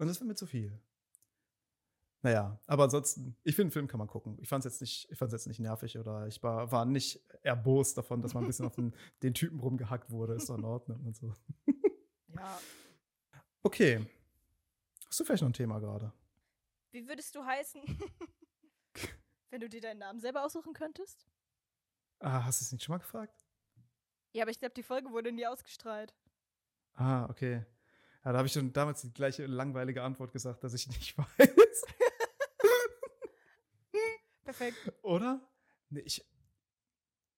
Und 0.00 0.08
das 0.08 0.18
war 0.20 0.26
mir 0.26 0.34
zu 0.34 0.46
viel. 0.46 0.80
Naja, 2.22 2.58
aber 2.66 2.84
ansonsten, 2.84 3.36
ich 3.44 3.54
finde, 3.54 3.66
einen 3.68 3.72
Film 3.72 3.86
kann 3.88 3.98
man 3.98 4.08
gucken. 4.08 4.36
Ich 4.40 4.48
fand 4.48 4.64
es 4.64 4.72
jetzt, 4.72 4.80
nicht- 4.80 5.10
ich 5.10 5.16
fand's 5.18 5.32
jetzt 5.32 5.46
nicht 5.46 5.58
nervig 5.60 5.96
oder 5.98 6.26
ich 6.26 6.42
war, 6.42 6.70
war 6.72 6.84
nicht 6.84 7.22
erbost 7.42 7.96
davon, 7.96 8.20
dass 8.20 8.34
man 8.34 8.44
ein 8.44 8.46
bisschen 8.46 8.66
auf 8.66 8.74
den, 8.74 8.94
den 9.22 9.32
Typen 9.34 9.60
rumgehackt 9.60 10.10
wurde. 10.10 10.34
Ist 10.34 10.48
doch 10.50 10.58
in 10.58 10.64
Ordnung 10.64 11.04
und 11.06 11.16
so. 11.16 11.34
Ja. 12.36 12.60
Okay. 13.64 14.06
Hast 15.08 15.18
du 15.20 15.24
vielleicht 15.24 15.42
noch 15.42 15.48
ein 15.50 15.52
Thema 15.54 15.80
gerade? 15.80 16.12
Wie 16.92 17.06
würdest 17.08 17.34
du 17.34 17.44
heißen, 17.44 17.82
wenn 19.50 19.60
du 19.60 19.68
dir 19.68 19.80
deinen 19.80 19.98
Namen 19.98 20.20
selber 20.20 20.44
aussuchen 20.44 20.72
könntest? 20.72 21.26
Ah, 22.20 22.44
hast 22.44 22.60
du 22.60 22.64
es 22.64 22.72
nicht 22.72 22.84
schon 22.84 22.92
mal 22.94 22.98
gefragt? 22.98 23.44
Ja, 24.32 24.42
aber 24.44 24.52
ich 24.52 24.58
glaube, 24.60 24.74
die 24.74 24.82
Folge 24.84 25.10
wurde 25.10 25.32
nie 25.32 25.46
ausgestrahlt. 25.46 26.14
Ah, 26.94 27.26
okay. 27.28 27.64
Ja, 28.24 28.32
da 28.32 28.38
habe 28.38 28.46
ich 28.46 28.52
schon 28.52 28.72
damals 28.72 29.00
die 29.02 29.12
gleiche 29.12 29.46
langweilige 29.46 30.02
Antwort 30.02 30.32
gesagt, 30.32 30.62
dass 30.64 30.74
ich 30.74 30.86
nicht 30.88 31.16
weiß. 31.38 31.84
Perfekt. 34.44 34.92
Oder? 35.02 35.40
Nee, 35.90 36.00
ich 36.00 36.24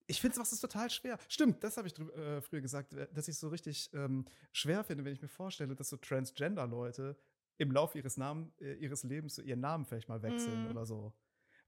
ich 0.07 0.21
finde 0.21 0.39
es 0.41 0.61
total 0.61 0.91
schwer. 0.91 1.19
Stimmt, 1.29 1.65
das 1.65 1.77
habe 1.77 1.89
ich 1.89 1.99
äh, 1.99 2.43
früher 2.43 2.61
gesagt, 2.61 2.93
dass 2.93 3.29
ich 3.29 3.35
es 3.35 3.41
so 3.41 3.49
richtig 3.49 3.91
ähm, 3.95 4.27
schwer 4.51 4.85
finde, 4.85 5.05
wenn 5.05 5.13
ich 5.13 5.23
mir 5.23 5.29
vorstelle, 5.29 5.75
dass 5.75 5.89
so 5.89 5.97
Transgender-Leute 5.97 7.17
im 7.57 7.71
Laufe 7.71 7.97
ihres, 7.99 8.17
Namen, 8.19 8.53
äh, 8.61 8.75
ihres 8.75 9.05
Lebens 9.05 9.37
so 9.37 9.43
ihren 9.43 9.61
Namen 9.61 9.87
vielleicht 9.87 10.09
mal 10.09 10.21
wechseln 10.23 10.65
Mhm. 10.65 10.71
oder 10.71 10.85
so. 10.85 11.15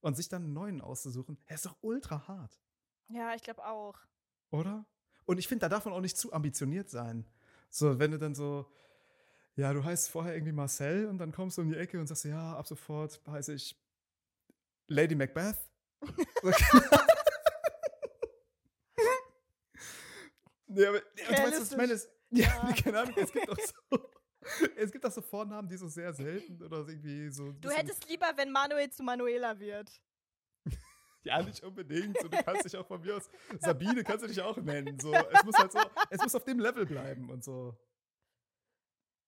Und 0.00 0.16
sich 0.16 0.28
dann 0.28 0.44
einen 0.44 0.52
neuen 0.52 0.80
auszusuchen, 0.82 1.38
er 1.46 1.54
ist 1.54 1.64
doch 1.64 1.76
ultra 1.80 2.26
hart, 2.28 2.60
Ja, 3.08 3.34
ich 3.34 3.42
glaube 3.42 3.64
auch. 3.64 3.96
oder? 4.50 4.84
Und 5.24 5.38
ich 5.38 5.48
finde, 5.48 5.60
da 5.60 5.68
darf 5.70 5.86
man 5.86 5.94
auch 5.94 6.00
nicht 6.02 6.18
zu 6.18 6.32
ambitioniert 6.34 6.90
sein. 6.90 7.24
So, 7.70 7.98
wenn 7.98 8.10
du 8.10 8.18
dann 8.18 8.34
so, 8.34 8.66
ja, 9.56 9.72
du 9.72 9.84
heißt 9.84 10.10
vorher 10.10 10.34
irgendwie 10.34 10.52
Marcel 10.52 11.06
und 11.06 11.18
dann 11.18 11.32
kommst 11.32 11.58
du 11.58 11.62
um 11.62 11.68
die 11.70 11.76
Ecke 11.76 11.98
und 12.00 12.06
sagst, 12.06 12.24
ja, 12.24 12.56
ab 12.56 12.66
sofort 12.66 13.20
heiße 13.26 13.54
ich 13.54 13.76
Lady 14.88 15.14
Macbeth. 15.14 15.56
Nee, 20.66 20.86
aber, 20.86 21.00
du 21.00 21.30
weißt, 21.30 21.60
was 21.60 21.70
ich 21.70 21.76
meine? 21.76 21.92
Es- 21.92 22.08
Ja, 22.30 22.46
Ja. 22.46 22.72
keine 22.82 23.00
Ahnung, 23.00 23.14
es 23.16 23.30
gibt 23.32 23.48
auch 23.48 23.58
so. 23.90 24.10
Es 24.76 24.90
gibt 24.92 25.06
auch 25.06 25.12
so 25.12 25.22
Vornamen, 25.22 25.68
die 25.68 25.76
so 25.76 25.88
sehr 25.88 26.12
selten 26.12 26.60
oder 26.62 26.78
irgendwie 26.88 27.30
so. 27.30 27.52
Du 27.52 27.70
hättest 27.70 28.08
lieber, 28.08 28.26
wenn 28.36 28.50
Manuel 28.50 28.90
zu 28.90 29.02
Manuela 29.02 29.58
wird. 29.58 29.90
Ja, 31.26 31.40
nicht 31.42 31.62
unbedingt. 31.64 32.18
So, 32.20 32.28
du 32.28 32.36
kannst 32.42 32.66
dich 32.66 32.76
auch 32.76 32.86
von 32.86 33.00
mir 33.00 33.16
aus. 33.16 33.30
Sabine 33.58 34.04
kannst 34.04 34.24
du 34.24 34.28
dich 34.28 34.42
auch 34.42 34.58
nennen. 34.58 34.98
So, 35.00 35.14
es 35.14 35.42
muss 35.44 35.56
halt 35.56 35.72
so, 35.72 35.78
es 36.10 36.20
muss 36.22 36.34
auf 36.34 36.44
dem 36.44 36.58
Level 36.58 36.84
bleiben 36.84 37.30
und 37.30 37.42
so. 37.42 37.74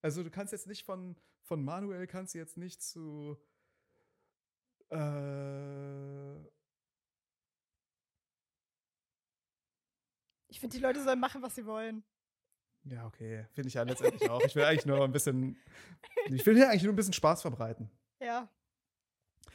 Also 0.01 0.23
du 0.23 0.29
kannst 0.29 0.53
jetzt 0.53 0.67
nicht 0.67 0.85
von, 0.85 1.15
von 1.43 1.63
Manuel 1.63 2.07
kannst 2.07 2.33
du 2.33 2.37
jetzt 2.37 2.57
nicht 2.57 2.81
zu 2.81 3.37
äh, 4.89 6.37
Ich 10.49 10.59
finde, 10.61 10.75
die 10.75 10.81
Leute 10.81 11.03
sollen 11.03 11.19
machen, 11.19 11.41
was 11.43 11.55
sie 11.55 11.65
wollen. 11.65 12.03
Ja, 12.85 13.05
okay. 13.05 13.45
Finde 13.51 13.67
ich 13.67 13.73
ja 13.73 13.83
letztendlich 13.83 14.29
auch. 14.29 14.41
Ich 14.43 14.55
will 14.55 14.63
eigentlich 14.63 14.85
nur 14.85 15.03
ein 15.03 15.11
bisschen. 15.11 15.57
Ich 16.27 16.45
will 16.45 16.55
hier 16.55 16.69
eigentlich 16.69 16.83
nur 16.83 16.93
ein 16.93 16.95
bisschen 16.95 17.13
Spaß 17.13 17.41
verbreiten. 17.41 17.91
Ja. 18.19 18.49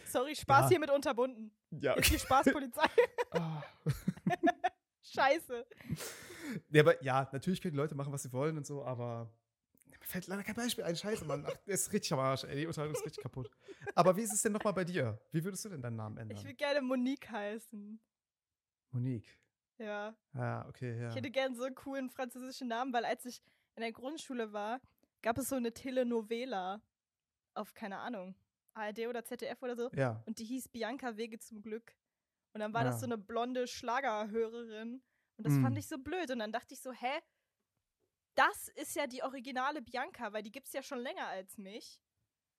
Sorry, 0.04 0.36
Spaß 0.36 0.64
Ja. 0.64 0.68
hiermit 0.68 0.90
unterbunden. 0.90 1.50
Ja, 1.70 1.94
Ist 1.94 2.10
die 2.12 2.18
Spaßpolizei. 2.18 2.86
Ah. 3.34 3.62
Scheiße. 5.02 5.66
Ja, 6.68 6.82
aber 6.82 7.02
ja, 7.02 7.28
natürlich 7.32 7.62
können 7.62 7.72
die 7.72 7.78
Leute 7.78 7.94
machen, 7.94 8.12
was 8.12 8.22
sie 8.22 8.32
wollen 8.32 8.58
und 8.58 8.66
so, 8.66 8.84
aber 8.84 9.32
fällt 10.12 10.26
leider 10.28 10.42
kein 10.44 10.54
Beispiel 10.54 10.84
ein. 10.84 10.94
Scheiße, 10.94 11.24
Mann. 11.24 11.44
Ach, 11.46 11.56
der 11.66 11.74
ist 11.74 11.92
richtig 11.92 12.12
am 12.12 12.18
Arsch, 12.20 12.44
ey. 12.44 12.56
Die 12.60 12.66
Unterhaltung 12.66 12.94
ist 12.94 13.04
richtig 13.04 13.22
kaputt. 13.22 13.50
Aber 13.94 14.16
wie 14.16 14.20
ist 14.22 14.32
es 14.32 14.42
denn 14.42 14.52
nochmal 14.52 14.72
bei 14.74 14.84
dir? 14.84 15.18
Wie 15.32 15.42
würdest 15.42 15.64
du 15.64 15.68
denn 15.70 15.82
deinen 15.82 15.96
Namen 15.96 16.16
ändern? 16.18 16.36
Ich 16.36 16.44
würde 16.44 16.54
gerne 16.54 16.82
Monique 16.82 17.28
heißen. 17.30 18.00
Monique. 18.92 19.38
Ja. 19.78 20.14
Ja, 20.34 20.66
okay, 20.68 21.00
ja. 21.00 21.08
Ich 21.08 21.16
hätte 21.16 21.30
gerne 21.30 21.56
so 21.56 21.64
einen 21.64 21.74
coolen 21.74 22.10
französischen 22.10 22.68
Namen, 22.68 22.92
weil 22.92 23.04
als 23.04 23.24
ich 23.24 23.42
in 23.74 23.80
der 23.82 23.92
Grundschule 23.92 24.52
war, 24.52 24.80
gab 25.22 25.38
es 25.38 25.48
so 25.48 25.56
eine 25.56 25.72
Telenovela 25.72 26.82
auf, 27.54 27.74
keine 27.74 27.98
Ahnung, 27.98 28.34
ARD 28.74 29.06
oder 29.08 29.24
ZDF 29.24 29.62
oder 29.62 29.76
so. 29.76 29.90
Ja. 29.94 30.22
Und 30.26 30.38
die 30.38 30.44
hieß 30.44 30.68
Bianca 30.68 31.16
Wege 31.16 31.38
zum 31.38 31.62
Glück. 31.62 31.94
Und 32.54 32.60
dann 32.60 32.72
war 32.74 32.84
Ja. 32.84 32.90
das 32.90 33.00
so 33.00 33.06
eine 33.06 33.18
blonde 33.18 33.66
Schlagerhörerin. 33.66 35.02
Und 35.36 35.46
das 35.46 35.54
Mm. 35.54 35.62
fand 35.62 35.78
ich 35.78 35.86
so 35.88 35.98
blöd. 35.98 36.30
Und 36.30 36.38
dann 36.40 36.52
dachte 36.52 36.74
ich 36.74 36.80
so, 36.80 36.92
hä? 36.92 37.20
Das 38.34 38.68
ist 38.68 38.96
ja 38.96 39.06
die 39.06 39.22
originale 39.22 39.82
Bianca, 39.82 40.32
weil 40.32 40.42
die 40.42 40.50
gibt's 40.52 40.72
ja 40.72 40.82
schon 40.82 40.98
länger 41.00 41.26
als 41.28 41.58
mich. 41.58 42.00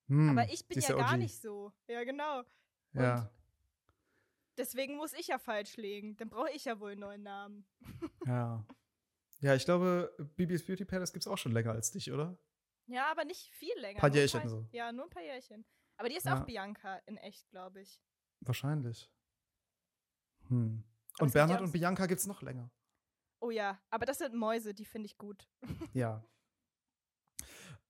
Hm, 0.07 0.29
Aber 0.37 0.51
ich 0.51 0.67
bin 0.67 0.79
ja 0.79 0.93
gar 0.95 1.13
OG. 1.13 1.17
nicht 1.19 1.41
so. 1.41 1.71
Ja, 1.87 2.03
genau. 2.03 2.43
Ja, 2.93 3.31
Deswegen 4.57 4.97
muss 4.97 5.13
ich 5.13 5.27
ja 5.27 5.39
falsch 5.39 5.77
legen. 5.77 6.15
Dann 6.17 6.29
brauche 6.29 6.51
ich 6.51 6.65
ja 6.65 6.79
wohl 6.79 6.91
einen 6.91 7.01
neuen 7.01 7.23
Namen. 7.23 7.65
ja. 8.27 8.63
Ja, 9.39 9.55
ich 9.55 9.65
glaube, 9.65 10.15
Bibis 10.35 10.63
Beauty 10.65 10.85
Palace 10.85 11.11
gibt 11.11 11.25
es 11.25 11.27
auch 11.27 11.37
schon 11.37 11.51
länger 11.53 11.71
als 11.71 11.91
dich, 11.91 12.11
oder? 12.11 12.37
Ja, 12.85 13.09
aber 13.09 13.25
nicht 13.25 13.49
viel 13.49 13.75
länger. 13.79 13.99
Paar 13.99 14.09
nur 14.09 14.15
ein 14.15 14.19
Jährchen 14.19 14.47
so. 14.47 14.67
Ja, 14.71 14.91
nur 14.91 15.05
ein 15.05 15.09
paar 15.09 15.23
Jährchen. 15.23 15.65
Aber 15.97 16.07
die 16.09 16.15
ist 16.15 16.25
Ja. 16.25 16.39
auch 16.39 16.45
Bianca 16.45 16.97
in 17.07 17.17
echt, 17.17 17.49
glaube 17.49 17.81
ich. 17.81 17.99
Wahrscheinlich. 18.41 19.09
Hm. 20.49 20.83
Und 20.83 20.85
es 21.13 21.19
gibt 21.19 21.33
Bernhard 21.33 21.61
und 21.61 21.71
Bianca 21.71 22.05
gibt 22.05 22.19
es 22.19 22.27
noch 22.27 22.41
länger. 22.41 22.69
Oh 23.43 23.51
ja, 23.51 23.77
aber 23.89 24.05
das 24.05 24.19
sind 24.19 24.33
Mäuse, 24.35 24.73
die 24.73 24.85
finde 24.85 25.07
ich 25.07 25.17
gut. 25.17 25.49
Ja. 25.93 26.23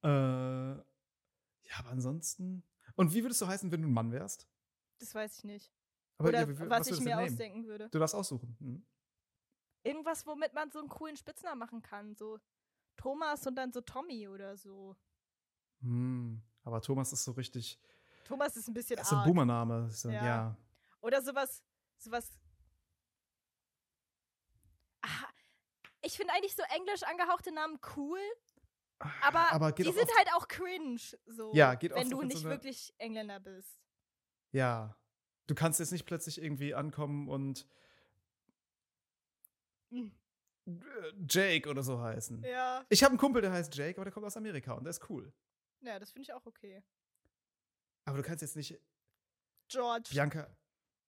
Äh, 0.02 0.08
ja, 0.10 1.76
aber 1.78 1.90
ansonsten. 1.90 2.64
Und 2.96 3.14
wie 3.14 3.24
würdest 3.24 3.40
du 3.40 3.46
heißen, 3.48 3.72
wenn 3.72 3.84
du 3.84 3.88
ein 3.88 3.94
Mann 3.94 4.12
wärst? 4.12 4.50
Das 4.98 5.14
weiß 5.14 5.38
ich 5.38 5.44
nicht. 5.44 5.72
Aber 6.18 6.30
Oder 6.30 6.40
ja, 6.42 6.50
wie 6.50 6.60
was, 6.60 6.88
würdest 6.88 6.92
ich 6.92 7.06
mir 7.06 7.20
ausdenken 7.20 7.68
würde. 7.68 7.88
Du 7.90 8.00
darfst 8.00 8.16
aussuchen. 8.16 8.58
Hm? 8.60 8.84
Irgendwas, 9.84 10.26
womit 10.26 10.54
man 10.54 10.72
so 10.72 10.80
einen 10.80 10.90
coolen 10.90 11.16
Spitznamen 11.18 11.60
machen 11.60 11.84
kann. 11.84 12.16
So 12.16 12.40
Thomas 12.96 13.46
und 13.46 13.56
dann 13.56 13.72
so 13.72 13.82
Tommy 13.82 14.28
oder 14.28 14.58
so. 14.58 14.96
Hm. 15.82 16.42
Aber 16.64 16.82
Thomas 16.82 17.14
ist 17.14 17.24
so 17.26 17.32
richtig. 17.34 17.80
Thomas 18.26 18.58
ist 18.58 18.68
ein 18.68 18.74
bisschen 18.74 18.98
Das 18.98 19.12
ist 19.12 19.14
ein. 19.14 19.24
Boomername. 19.24 19.90
So, 19.92 20.10
Ja. 20.10 20.26
ja. 20.26 20.58
Oder 21.00 21.22
sowas, 21.22 21.62
sowas. 22.00 22.40
Ich 26.14 26.18
finde 26.18 26.34
eigentlich 26.34 26.56
so 26.56 26.64
englisch 26.76 27.04
angehauchte 27.04 27.52
Namen 27.52 27.80
cool, 27.96 28.20
aber, 29.22 29.52
Ah, 29.52 29.72
geht 29.72 29.86
die 29.86 29.90
auch 29.90 29.94
sind 29.96 30.10
halt 30.18 30.30
auch 30.36 30.48
cringe, 30.48 31.00
so, 31.26 31.52
Ja, 31.54 31.76
geht 31.76 31.94
wenn 31.96 32.10
du 32.10 32.18
so 32.18 32.22
nicht 32.24 32.46
eine- 32.46 32.50
wirklich 32.56 32.94
Engländer 33.00 33.40
bist. 33.40 33.80
Ja. 34.52 34.96
Du 35.48 35.56
kannst 35.56 35.80
jetzt 35.80 35.92
nicht 35.92 36.06
plötzlich 36.06 36.42
irgendwie 36.42 36.74
ankommen 36.74 37.28
und 37.28 37.68
Hm. 39.92 40.12
Jake 41.30 41.70
oder 41.70 41.84
so 41.84 42.00
heißen. 42.00 42.44
Ja, 42.44 42.86
Ich 42.90 43.04
habe 43.04 43.12
einen 43.12 43.18
Kumpel, 43.20 43.42
der 43.42 43.52
heißt 43.52 43.76
Jake, 43.76 43.98
aber 43.98 44.06
der 44.06 44.14
kommt 44.14 44.26
aus 44.26 44.38
Amerika 44.38 44.74
und 44.74 44.84
der 44.86 44.92
ist 44.92 45.10
cool. 45.10 45.34
ja, 45.82 46.00
das 46.00 46.12
finde 46.12 46.24
ich 46.24 46.34
auch 46.34 46.46
okay. 46.46 46.82
Aber 48.06 48.18
du 48.18 48.24
kannst 48.24 48.42
jetzt 48.42 48.56
nicht 48.56 48.80
George, 49.68 50.10
Bianca. 50.12 50.56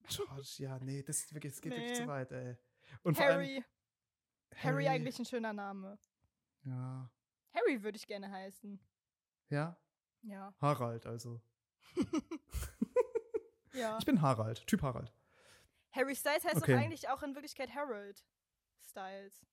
George, 0.10 0.56
ja, 0.58 0.78
nee, 0.80 1.02
das, 1.04 1.34
wirklich, 1.34 1.54
das 1.54 1.62
geht 1.62 1.72
wirklich 1.72 1.92
Nee. 1.92 1.96
zu 1.98 2.08
weit, 2.08 2.32
ey. 2.32 2.58
Und 3.04 3.16
vor 3.16 3.26
allem, 3.26 3.64
Harry. 4.56 4.86
Harry 4.86 4.88
eigentlich 4.88 5.20
ein 5.20 5.26
schöner 5.26 5.54
Name. 5.54 5.98
Ja. 6.64 7.10
Harry 7.54 7.84
würde 7.84 7.98
ich 7.98 8.08
gerne 8.08 8.30
heißen. 8.32 8.80
Ja? 9.50 9.78
Ja. 10.24 10.54
Harald, 10.60 11.06
also. 11.06 11.42
Ja. 13.74 13.98
Ich 14.00 14.06
bin 14.06 14.22
Harald, 14.22 14.66
Typ 14.68 14.82
Harald. 14.84 15.14
Harry 15.92 16.16
Styles 16.16 16.46
heißt 16.46 16.56
Okay. 16.58 16.74
doch 16.74 16.80
eigentlich 16.80 17.10
auch 17.10 17.22
in 17.24 17.36
Wirklichkeit 17.36 17.76
Harold 17.76 18.26
Styles. 18.90 19.46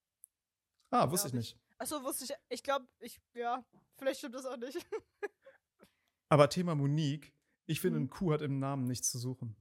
Ah, 0.91 1.11
wusste 1.11 1.27
ich 1.27 1.33
nicht. 1.33 1.57
Achso, 1.77 2.01
wusste 2.03 2.23
ich. 2.25 2.33
Ich 2.47 2.63
glaube, 2.63 2.87
ich, 2.99 3.19
ja, 3.33 3.65
vielleicht 3.97 4.19
stimmt 4.19 4.35
das 4.35 4.45
auch 4.45 4.55
nicht. 4.55 4.77
Aber 6.29 6.49
Thema 6.49 6.73
Monique, 6.73 7.33
ich 7.65 7.81
finde, 7.81 7.99
Mhm. 7.99 8.05
ein 8.05 8.09
Kuh 8.09 8.31
hat 8.31 8.41
im 8.41 8.59
Namen 8.59 8.85
nichts 8.85 9.11
zu 9.11 9.19
suchen. 9.19 9.57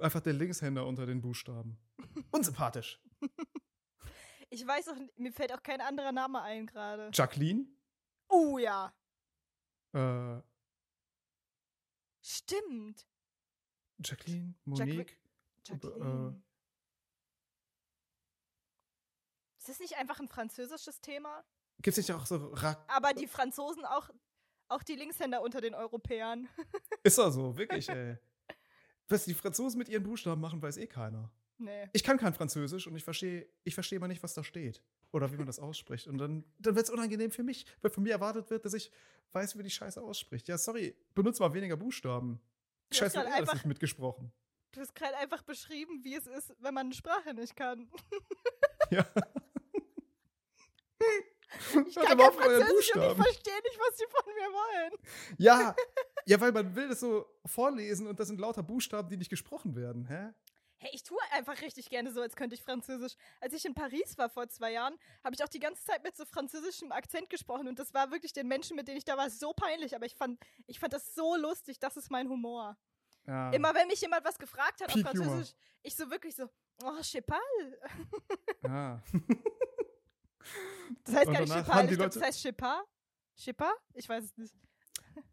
Einfach 0.00 0.20
der 0.20 0.32
Linkshänder 0.34 0.86
unter 0.86 1.06
den 1.06 1.20
Buchstaben. 1.20 1.78
Unsympathisch. 2.30 3.00
Ich 4.50 4.64
weiß 4.66 4.88
auch, 4.88 4.96
mir 5.16 5.32
fällt 5.32 5.52
auch 5.52 5.62
kein 5.62 5.80
anderer 5.80 6.12
Name 6.12 6.40
ein 6.42 6.66
gerade. 6.66 7.10
Jacqueline? 7.12 7.66
Oh 8.28 8.58
ja, 8.58 8.92
Äh, 9.92 10.40
stimmt. 12.22 13.06
Jacqueline? 13.98 14.54
Jacque- 14.66 14.84
Monique? 14.86 15.18
Jacqueline. 15.66 16.36
äh, 16.36 16.40
Ist 19.58 19.68
das 19.68 19.78
nicht 19.80 19.96
einfach 19.96 20.20
ein 20.20 20.28
französisches 20.28 21.00
Thema? 21.00 21.44
Gibt 21.78 21.96
es 21.98 22.08
nicht 22.08 22.12
auch 22.12 22.26
so 22.26 22.36
Ra 22.54 22.84
Aber 22.88 23.12
die 23.14 23.26
Franzosen 23.26 23.84
auch, 23.84 24.08
auch 24.68 24.82
die 24.82 24.94
Linkshänder 24.96 25.42
unter 25.42 25.60
den 25.60 25.74
Europäern. 25.74 26.48
Ist 27.02 27.18
doch 27.18 27.30
so, 27.30 27.56
wirklich, 27.56 27.88
ey. 27.88 28.18
Was 29.08 29.24
die 29.24 29.34
Franzosen 29.34 29.78
mit 29.78 29.88
ihren 29.88 30.02
Buchstaben 30.02 30.40
machen, 30.40 30.60
weiß 30.62 30.76
eh 30.78 30.86
keiner. 30.86 31.30
nee. 31.58 31.88
Ich 31.92 32.02
kann 32.02 32.16
kein 32.18 32.32
Französisch 32.34 32.86
und 32.86 32.96
ich 32.96 33.04
verstehe 33.04 33.48
ich 33.64 33.74
versteh 33.74 33.98
mal 33.98 34.08
nicht, 34.08 34.22
was 34.22 34.34
da 34.34 34.42
steht. 34.44 34.82
Oder 35.12 35.30
wie 35.30 35.36
man 35.36 35.46
das 35.46 35.58
ausspricht. 35.60 36.06
Und 36.08 36.18
dann, 36.18 36.44
dann 36.58 36.74
wird 36.74 36.86
es 36.86 36.90
unangenehm 36.90 37.30
für 37.30 37.44
mich, 37.44 37.66
weil 37.82 37.90
von 37.92 38.02
mir 38.02 38.12
erwartet 38.12 38.50
wird, 38.50 38.64
dass 38.64 38.74
ich 38.74 38.90
weiß, 39.32 39.56
wie 39.56 39.62
die 39.62 39.70
Scheiße 39.70 40.02
ausspricht. 40.02 40.48
Ja, 40.48 40.58
sorry, 40.58 40.96
benutze 41.14 41.40
mal 41.42 41.52
weniger 41.54 41.76
Buchstaben. 41.76 42.40
Du 42.90 42.96
Scheiße, 42.96 43.16
wird 43.18 43.28
eh 43.28 43.30
einfach- 43.32 43.54
nicht 43.54 43.66
mitgesprochen. 43.66 44.32
Du 44.72 44.80
hast 44.80 44.92
gerade 44.96 45.16
einfach 45.18 45.42
beschrieben, 45.42 46.02
wie 46.02 46.16
es 46.16 46.26
ist, 46.26 46.52
wenn 46.58 46.74
man 46.74 46.86
eine 46.86 46.94
Sprache 46.94 47.32
nicht 47.34 47.54
kann. 47.56 47.88
Ja. 48.90 49.06
Ich 51.86 51.94
kann 51.94 52.18
kein 52.18 52.32
Französisch 52.32 52.94
und 52.96 53.02
ich 53.02 53.16
verstehe 53.16 53.62
nicht, 53.62 53.78
was 53.78 53.96
sie 53.96 54.04
von 54.10 54.34
mir 54.34 54.48
wollen. 54.52 54.92
Ja, 55.38 55.74
ja, 56.26 56.40
weil 56.40 56.52
man 56.52 56.74
will 56.74 56.88
das 56.88 57.00
so 57.00 57.26
vorlesen 57.44 58.06
und 58.06 58.18
das 58.18 58.28
sind 58.28 58.40
lauter 58.40 58.62
Buchstaben, 58.62 59.08
die 59.08 59.16
nicht 59.16 59.30
gesprochen 59.30 59.74
werden. 59.76 60.06
Hä? 60.06 60.32
Hey, 60.78 60.90
ich 60.92 61.02
tue 61.02 61.18
einfach 61.32 61.60
richtig 61.62 61.88
gerne 61.88 62.12
so, 62.12 62.20
als 62.20 62.36
könnte 62.36 62.54
ich 62.54 62.62
Französisch. 62.62 63.14
Als 63.40 63.54
ich 63.54 63.64
in 63.64 63.74
Paris 63.74 64.18
war 64.18 64.28
vor 64.28 64.48
zwei 64.48 64.72
Jahren, 64.72 64.98
habe 65.22 65.34
ich 65.34 65.42
auch 65.42 65.48
die 65.48 65.60
ganze 65.60 65.82
Zeit 65.84 66.02
mit 66.02 66.14
so 66.16 66.24
französischem 66.24 66.92
Akzent 66.92 67.30
gesprochen 67.30 67.68
und 67.68 67.78
das 67.78 67.94
war 67.94 68.10
wirklich 68.10 68.32
den 68.32 68.48
Menschen, 68.48 68.76
mit 68.76 68.88
denen 68.88 68.98
ich 68.98 69.04
da 69.04 69.16
war, 69.16 69.30
so 69.30 69.52
peinlich. 69.54 69.96
Aber 69.96 70.04
ich 70.04 70.14
fand, 70.14 70.38
ich 70.66 70.78
fand 70.78 70.92
das 70.92 71.14
so 71.14 71.36
lustig. 71.36 71.78
Das 71.78 71.96
ist 71.96 72.10
mein 72.10 72.28
Humor. 72.28 72.76
Ja. 73.26 73.50
Immer 73.52 73.74
wenn 73.74 73.88
mich 73.88 74.00
jemand 74.02 74.24
was 74.24 74.38
gefragt 74.38 74.82
hat 74.82 74.94
auf. 74.94 75.00
Französisch, 75.00 75.54
ich 75.82 75.94
so 75.96 76.10
wirklich 76.10 76.36
so, 76.36 76.50
oh, 76.82 76.98
je 77.02 77.20
pas. 77.20 77.38
Ja. 78.62 79.02
Das 81.04 81.14
heißt 81.14 81.32
gar 81.32 81.40
nicht 81.40 81.54
je 81.54 81.62
pas, 81.62 81.82
ich 81.82 81.88
die 81.88 81.96
glaube, 81.96 82.10
das 82.10 82.22
heißt 82.22 82.44
je 82.44 82.52
pas. 82.52 82.84
Je 83.36 83.52
pas? 83.54 83.72
Ich 83.94 84.06
weiß 84.08 84.24
es 84.24 84.36
nicht. 84.36 84.54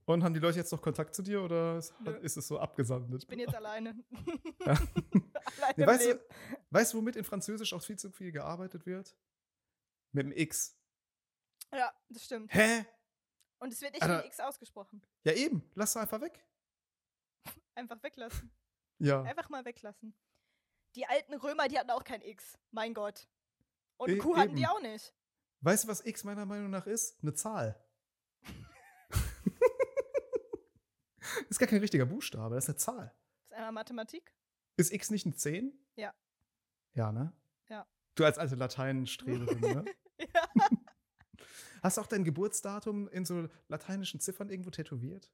Und 0.06 0.24
haben 0.24 0.34
die 0.34 0.40
Leute 0.40 0.58
jetzt 0.58 0.72
noch 0.72 0.82
Kontakt 0.82 1.16
zu 1.16 1.22
dir 1.22 1.42
oder 1.42 1.78
ist, 1.78 1.94
ist 2.22 2.38
es 2.38 2.48
so 2.48 2.60
abgesandet? 2.60 3.24
Ich 3.24 3.28
bin 3.28 3.40
jetzt 3.40 3.56
alleine. 3.56 3.96
Ja. 4.66 4.74
alleine 5.58 5.74
Nee, 5.78 5.88
weißt, 5.88 6.06
du, 6.08 6.26
weißt 6.70 6.94
du, 6.94 6.98
womit 6.98 7.16
in 7.16 7.24
Französisch 7.24 7.74
auch 7.74 7.82
viel 7.82 7.98
zu 7.98 8.12
viel 8.12 8.32
gearbeitet 8.32 8.86
wird? 8.86 9.16
Mit 10.12 10.26
dem 10.26 10.32
X. 10.34 10.78
Ja, 11.74 11.92
das 12.10 12.26
stimmt. 12.26 12.54
Hä? 12.54 12.86
Und 13.60 13.74
es 13.74 13.82
wird 13.82 13.94
nicht 13.94 14.04
Alter. 14.04 14.24
wie 14.24 14.28
X 14.28 14.40
ausgesprochen. 14.40 15.02
Ja, 15.24 15.34
eben. 15.34 15.64
Lass 15.76 15.96
einfach 15.98 16.22
weg. 16.22 16.46
Einfach 17.76 18.02
weglassen. 18.04 18.52
Ja. 19.00 19.22
Einfach 19.24 19.50
mal 19.50 19.64
weglassen. 19.66 20.14
Die 20.96 21.06
alten 21.08 21.34
Römer, 21.36 21.68
die 21.70 21.80
hatten 21.80 21.90
auch 21.90 22.04
kein 22.04 22.22
X. 22.22 22.58
Mein 22.72 22.94
Gott. 22.94 23.28
Und 23.98 24.10
E- 24.10 24.18
Q 24.18 24.36
hatten 24.36 24.56
die 24.56 24.64
eben. 24.64 24.72
auch 24.72 24.82
nicht. 24.82 25.14
Weißt 25.62 25.86
du, 25.86 25.88
was 25.88 26.06
X 26.06 26.24
meiner 26.24 26.46
Meinung 26.46 26.70
nach 26.70 26.86
ist? 26.86 27.22
Eine 27.24 27.34
Zahl. 27.34 27.82
ist 31.50 31.60
gar 31.60 31.68
kein 31.68 31.80
richtiger 31.80 32.06
Buchstabe, 32.06 32.56
das 32.56 32.66
ist 32.66 32.70
eine 32.70 32.78
Zahl. 32.78 33.16
Das 33.50 33.52
ist 33.52 33.54
einmal 33.58 33.72
Mathematik. 33.74 34.34
Ist 34.78 34.92
X 34.94 35.10
nicht 35.12 35.26
ein 35.26 35.36
10? 35.36 35.74
Ja. 35.96 36.14
Ja, 36.94 37.12
ne? 37.12 37.34
Ja. 37.70 37.86
Du 38.16 38.24
als 38.26 38.38
alte 38.38 38.56
Lateinstreberin, 38.56 39.60
ne? 39.60 39.86
Ja. 40.20 40.48
Hast 41.82 41.98
du 41.98 42.02
auch 42.02 42.08
dein 42.08 42.24
Geburtsdatum 42.24 43.08
in 43.10 43.26
so 43.26 43.50
lateinischen 43.68 44.20
Ziffern 44.20 44.50
irgendwo 44.50 44.70
tätowiert? 44.70 45.32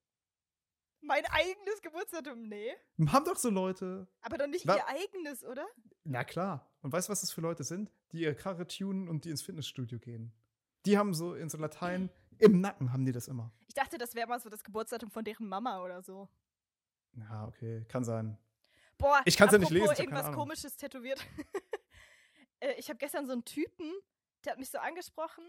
Mein 1.01 1.25
eigenes 1.25 1.81
Geburtsdatum, 1.81 2.47
nee. 2.47 2.71
Haben 3.09 3.25
doch 3.25 3.35
so 3.35 3.49
Leute. 3.49 4.07
Aber 4.21 4.37
doch 4.37 4.47
nicht 4.47 4.65
Wa- 4.65 4.77
ihr 4.77 4.87
eigenes, 4.87 5.43
oder? 5.43 5.65
Na 6.05 6.23
klar. 6.23 6.71
Und 6.81 6.93
weißt 6.93 7.07
du, 7.09 7.11
was 7.11 7.21
das 7.21 7.31
für 7.31 7.41
Leute 7.41 7.63
sind? 7.65 7.91
Die 8.13 8.21
ihre 8.21 8.33
Karre 8.35 8.65
tunen 8.65 9.09
und 9.09 9.25
die 9.25 9.29
ins 9.29 9.41
Fitnessstudio 9.41 9.99
gehen. 9.99 10.31
Die 10.85 10.97
haben 10.97 11.13
so 11.13 11.33
in 11.35 11.49
so 11.49 11.57
Latein, 11.57 12.09
im 12.39 12.61
Nacken 12.61 12.93
haben 12.93 13.05
die 13.05 13.11
das 13.11 13.27
immer. 13.27 13.51
Ich 13.67 13.73
dachte, 13.75 13.97
das 13.97 14.15
wäre 14.15 14.27
mal 14.27 14.39
so 14.39 14.49
das 14.49 14.63
Geburtsdatum 14.63 15.11
von 15.11 15.23
deren 15.23 15.47
Mama 15.47 15.81
oder 15.83 16.01
so. 16.01 16.29
Ja, 17.13 17.45
okay, 17.47 17.85
kann 17.89 18.03
sein. 18.03 18.37
Boah, 18.97 19.21
Ich 19.25 19.37
kann's 19.37 19.51
ja 19.51 19.57
nicht 19.59 19.69
lesen, 19.71 19.91
ich 19.93 19.99
irgendwas 19.99 20.31
komisches 20.33 20.75
tätowiert. 20.77 21.19
Äh, 22.59 22.73
ich 22.79 22.89
habe 22.89 22.97
gestern 22.97 23.27
so 23.27 23.33
einen 23.33 23.45
Typen, 23.45 23.93
der 24.43 24.53
hat 24.53 24.57
mich 24.59 24.71
so 24.71 24.79
angesprochen. 24.79 25.43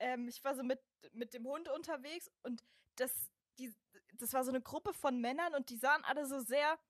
Ähm, 0.00 0.26
ich 0.26 0.42
war 0.42 0.56
so 0.56 0.64
mit, 0.64 0.80
mit 1.12 1.32
dem 1.34 1.46
Hund 1.46 1.68
unterwegs 1.68 2.28
und 2.42 2.64
das, 2.96 3.30
die, 3.60 3.72
das 4.14 4.32
war 4.32 4.42
so 4.42 4.50
eine 4.50 4.60
Gruppe 4.60 4.92
von 4.92 5.20
Männern 5.20 5.54
und 5.54 5.70
die 5.70 5.76
sahen 5.76 6.02
alle 6.04 6.26
so 6.26 6.40
sehr 6.40 6.80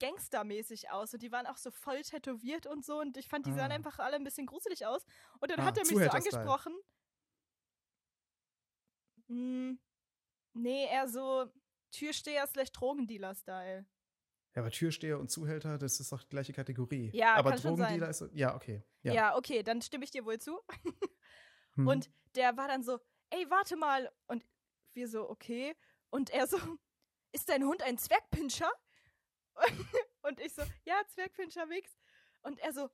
gangstermäßig 0.00 0.90
aus 0.90 1.12
und 1.14 1.22
die 1.24 1.32
waren 1.32 1.46
auch 1.46 1.56
so 1.56 1.72
voll 1.72 2.02
tätowiert 2.02 2.66
und 2.66 2.84
so 2.84 3.00
und 3.00 3.16
ich 3.16 3.28
fand, 3.28 3.46
die 3.46 3.52
sahen 3.52 3.72
Ah. 3.72 3.74
einfach 3.74 3.98
alle 3.98 4.14
ein 4.14 4.22
bisschen 4.24 4.46
gruselig 4.46 4.86
aus. 4.86 5.04
Und 5.40 5.50
dann 5.50 5.58
Ah, 5.60 5.64
hat 5.64 5.76
er 5.78 5.84
mich 5.84 5.96
so 5.98 6.10
angesprochen. 6.10 6.72
Hm, 9.28 9.78
nee, 10.54 10.86
eher 10.86 11.08
so 11.08 11.50
Türsteher 11.90 12.46
slash 12.46 12.72
Drogendealer-Style. 12.72 13.86
Ja, 14.54 14.62
aber 14.62 14.70
Türsteher 14.70 15.18
und 15.18 15.30
Zuhälter, 15.30 15.78
das 15.78 15.98
ist 15.98 16.12
doch 16.12 16.22
die 16.22 16.28
gleiche 16.28 16.52
Kategorie. 16.52 17.10
Ja, 17.12 17.34
aber 17.34 17.50
kann 17.50 17.60
Drogendealer 17.60 18.08
ist. 18.08 18.24
Ja, 18.34 18.54
okay. 18.54 18.84
Ja. 19.02 19.12
Ja. 19.12 19.36
okay, 19.36 19.62
dann 19.62 19.82
stimme 19.82 20.04
ich 20.04 20.10
dir 20.10 20.24
wohl 20.24 20.38
zu. 20.38 20.60
Hm. 21.76 21.88
Und 21.88 22.08
der 22.36 22.56
war 22.56 22.68
dann 22.68 22.84
so, 22.84 23.00
ey, 23.30 23.50
warte 23.50 23.74
mal. 23.74 24.08
Und 24.28 24.44
wir 24.92 25.08
so, 25.08 25.28
okay. 25.28 25.74
Und 26.10 26.30
er 26.30 26.46
so, 26.46 26.56
ist 27.32 27.48
dein 27.48 27.64
Hund 27.64 27.82
ein 27.82 27.98
Zwergpinscher? 27.98 28.70
Und 30.22 30.40
ich 30.40 30.54
so, 30.54 30.62
ja, 30.84 31.02
Zwergpinscher 31.08 31.68
Wix. 31.68 31.90
Und 32.42 32.60
er 32.60 32.72
so, 32.72 32.88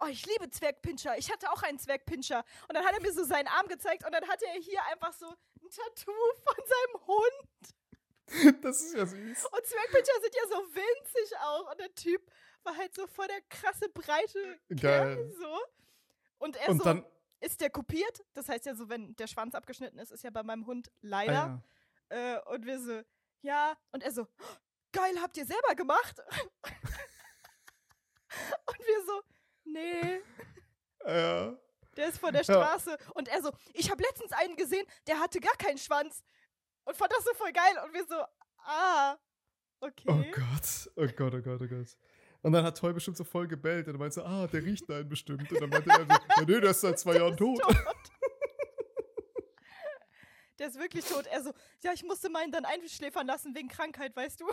oh, 0.00 0.06
ich 0.06 0.26
liebe 0.26 0.50
Zwergpinscher. 0.50 1.16
Ich 1.16 1.30
hatte 1.30 1.50
auch 1.50 1.62
einen 1.62 1.78
Zwergpinscher. 1.78 2.44
Und 2.68 2.74
dann 2.74 2.84
hat 2.84 2.94
er 2.94 3.00
mir 3.00 3.12
so 3.12 3.24
seinen 3.24 3.48
Arm 3.48 3.68
gezeigt 3.68 4.04
und 4.04 4.12
dann 4.12 4.26
hatte 4.26 4.46
er 4.46 4.60
hier 4.60 4.82
einfach 4.90 5.12
so 5.12 5.32
Tattoo 5.76 6.12
von 6.44 6.64
seinem 6.66 7.06
Hund. 7.06 7.44
das 8.64 8.80
ist 8.82 8.94
ja 8.94 9.06
süß. 9.06 9.44
Und 9.46 9.66
Zwergpinscher 9.66 10.20
sind 10.22 10.34
ja 10.34 10.46
so 10.48 10.56
winzig 10.74 11.36
auch. 11.38 11.70
Und 11.70 11.80
der 11.80 11.94
Typ 11.94 12.30
war 12.62 12.76
halt 12.76 12.94
so 12.94 13.06
voll 13.06 13.26
der 13.28 13.40
krasse, 13.42 13.88
breite 13.90 14.58
Kerl 14.78 15.16
Geil. 15.16 15.32
so. 15.38 15.58
Und 16.38 16.56
er 16.56 16.68
Und 16.70 16.78
so, 16.78 16.84
dann. 16.84 17.06
ist 17.40 17.60
der 17.60 17.70
kopiert? 17.70 18.24
Das 18.34 18.48
heißt 18.48 18.66
ja 18.66 18.74
so, 18.74 18.88
wenn 18.88 19.14
der 19.16 19.26
Schwanz 19.26 19.54
abgeschnitten 19.54 19.98
ist, 19.98 20.10
ist 20.10 20.24
ja 20.24 20.30
bei 20.30 20.42
meinem 20.42 20.66
Hund 20.66 20.88
Ah, 20.90 20.92
leider. 21.02 21.32
ja. 21.32 22.36
Äh, 22.36 22.40
und 22.54 22.64
wir 22.66 22.80
so, 22.80 23.02
ja. 23.42 23.76
Und 23.92 24.02
er 24.02 24.12
so, 24.12 24.22
"Oh, 24.22 24.56
geil, 24.92 25.20
habt 25.20 25.36
ihr 25.36 25.46
selber 25.46 25.74
gemacht? 25.74 26.20
und 28.66 28.78
wir 28.78 29.04
so, 29.06 29.22
nee, 29.64 30.20
Ja. 31.06 31.56
Der 31.96 32.08
ist 32.08 32.18
von 32.18 32.32
der 32.32 32.42
Ja. 32.42 32.54
Straße. 32.54 32.96
Und 33.14 33.28
er 33.28 33.42
so, 33.42 33.50
ich 33.72 33.90
habe 33.90 34.02
letztens 34.02 34.32
einen 34.32 34.56
gesehen, 34.56 34.86
der 35.06 35.20
hatte 35.20 35.40
gar 35.40 35.56
keinen 35.56 35.78
Schwanz. 35.78 36.22
Und 36.84 36.96
fand 36.96 37.12
das 37.12 37.24
so 37.24 37.32
voll 37.34 37.52
geil. 37.52 37.78
Und 37.84 37.94
wir 37.94 38.04
so, 38.06 38.22
ah, 38.64 39.16
okay. 39.80 40.08
Oh 40.08 40.22
Gott. 40.32 40.90
Oh 40.96 41.06
Gott, 41.16 41.34
oh 41.34 41.40
Gott, 41.42 41.60
oh 41.62 41.66
Gott. 41.66 41.96
Und 42.42 42.52
dann 42.52 42.64
hat 42.64 42.76
Toy 42.78 42.92
bestimmt 42.92 43.16
so 43.16 43.24
voll 43.24 43.48
gebellt 43.48 43.88
und 43.88 43.94
er 43.94 43.98
meinte 43.98 44.14
so, 44.16 44.24
ah, 44.24 44.46
der 44.46 44.62
riecht 44.62 44.90
einen 44.90 45.08
bestimmt. 45.08 45.50
Und 45.50 45.60
dann 45.62 45.70
meinte 45.70 45.88
er 45.88 46.00
so, 46.00 46.06
ja, 46.12 46.20
nee, 46.46 46.60
der 46.60 46.70
ist 46.70 46.82
seit 46.82 46.98
zwei 46.98 47.16
Jahren 47.16 47.36
tot. 47.36 47.60
Der 50.60 50.68
ist 50.68 50.78
wirklich 50.78 51.04
tot. 51.04 51.26
Er 51.26 51.42
so, 51.42 51.52
ja, 51.82 51.92
ich 51.92 52.04
musste 52.04 52.30
meinen 52.30 52.52
dann 52.52 52.64
einschläfern 52.64 53.26
lassen 53.26 53.56
wegen 53.56 53.66
Krankheit, 53.68 54.14
weißt 54.14 54.40
du? 54.40 54.46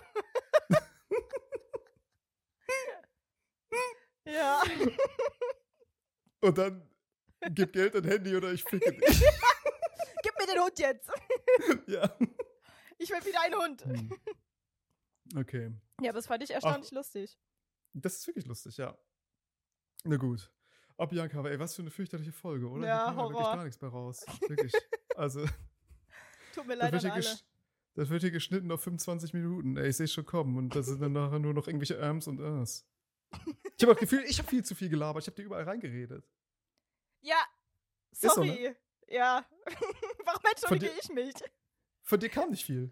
ja. 4.25 4.61
Und 6.41 6.57
dann 6.57 6.89
gib 7.49 7.73
Geld 7.73 7.95
und 7.95 8.05
Handy 8.05 8.35
oder 8.35 8.51
ich 8.53 8.63
ficke 8.63 8.91
dich. 8.93 9.23
Gib 10.23 10.37
mir 10.37 10.45
den 10.53 10.61
Hund 10.63 10.77
jetzt. 10.77 11.09
ja. 11.87 12.15
Ich 12.99 13.09
will 13.09 13.25
wieder 13.25 13.41
einen 13.41 13.55
Hund. 13.55 13.83
Hm. 13.85 14.11
Okay. 15.35 15.73
Ja, 16.01 16.09
aber 16.11 16.17
das 16.19 16.27
fand 16.27 16.43
ich 16.43 16.51
erstaunlich 16.51 16.91
lustig. 16.91 17.37
Das 17.93 18.15
ist 18.17 18.27
wirklich 18.27 18.45
lustig, 18.45 18.77
ja. 18.77 18.95
Na 20.03 20.17
gut. 20.17 20.51
Oh, 20.97 21.07
Bianca, 21.07 21.39
aber 21.39 21.49
ey, 21.51 21.59
was 21.59 21.75
für 21.75 21.81
eine 21.81 21.89
fürchterliche 21.89 22.31
Folge, 22.31 22.67
oder? 22.69 22.85
Ja, 22.85 23.05
Hier 23.07 23.15
kam 23.15 23.17
wirklich 23.17 23.39
Horror. 23.43 23.55
gar 23.55 23.63
nichts 23.63 23.81
mehr 23.81 23.89
raus. 23.89 24.25
Wirklich. 24.47 24.73
Also, 25.15 25.45
Tut 26.53 26.67
mir 26.67 26.75
das 26.77 26.91
leid 26.91 27.03
wird, 27.03 27.13
alle. 27.13 27.21
gesch- 27.23 27.43
das 27.95 28.09
wird 28.09 28.21
hier 28.21 28.31
geschnitten 28.31 28.71
auf 28.71 28.83
25 28.83 29.33
Minuten. 29.33 29.77
Ey, 29.77 29.89
ich 29.89 29.97
sehe 29.97 30.07
schon 30.07 30.25
kommen. 30.25 30.55
Und 30.57 30.75
das 30.75 30.85
sind 30.85 31.01
dann 31.01 31.13
nachher 31.13 31.39
nur 31.39 31.53
noch 31.55 31.67
irgendwelche 31.67 31.99
Arms 32.01 32.27
und 32.27 32.39
Ers. 32.39 32.85
Ich 33.77 33.83
habe 33.83 33.93
das 33.93 33.97
Gefühl, 33.99 34.23
ich 34.27 34.37
habe 34.37 34.47
viel 34.49 34.63
zu 34.63 34.75
viel 34.75 34.89
gelabert. 34.89 35.23
Ich 35.23 35.27
habe 35.27 35.35
dir 35.35 35.43
überall 35.45 35.63
reingeredet. 35.63 36.29
Ja, 37.21 37.37
so, 38.11 38.27
ne? 38.27 38.33
sorry. 38.33 38.75
Ja. 39.07 39.45
Warum 40.25 40.41
entschuldige 40.49 40.91
dir- 40.91 40.99
ich 41.01 41.09
mich? 41.09 41.33
Von 42.03 42.19
dir 42.19 42.29
kam 42.29 42.49
nicht 42.49 42.65
viel. 42.65 42.91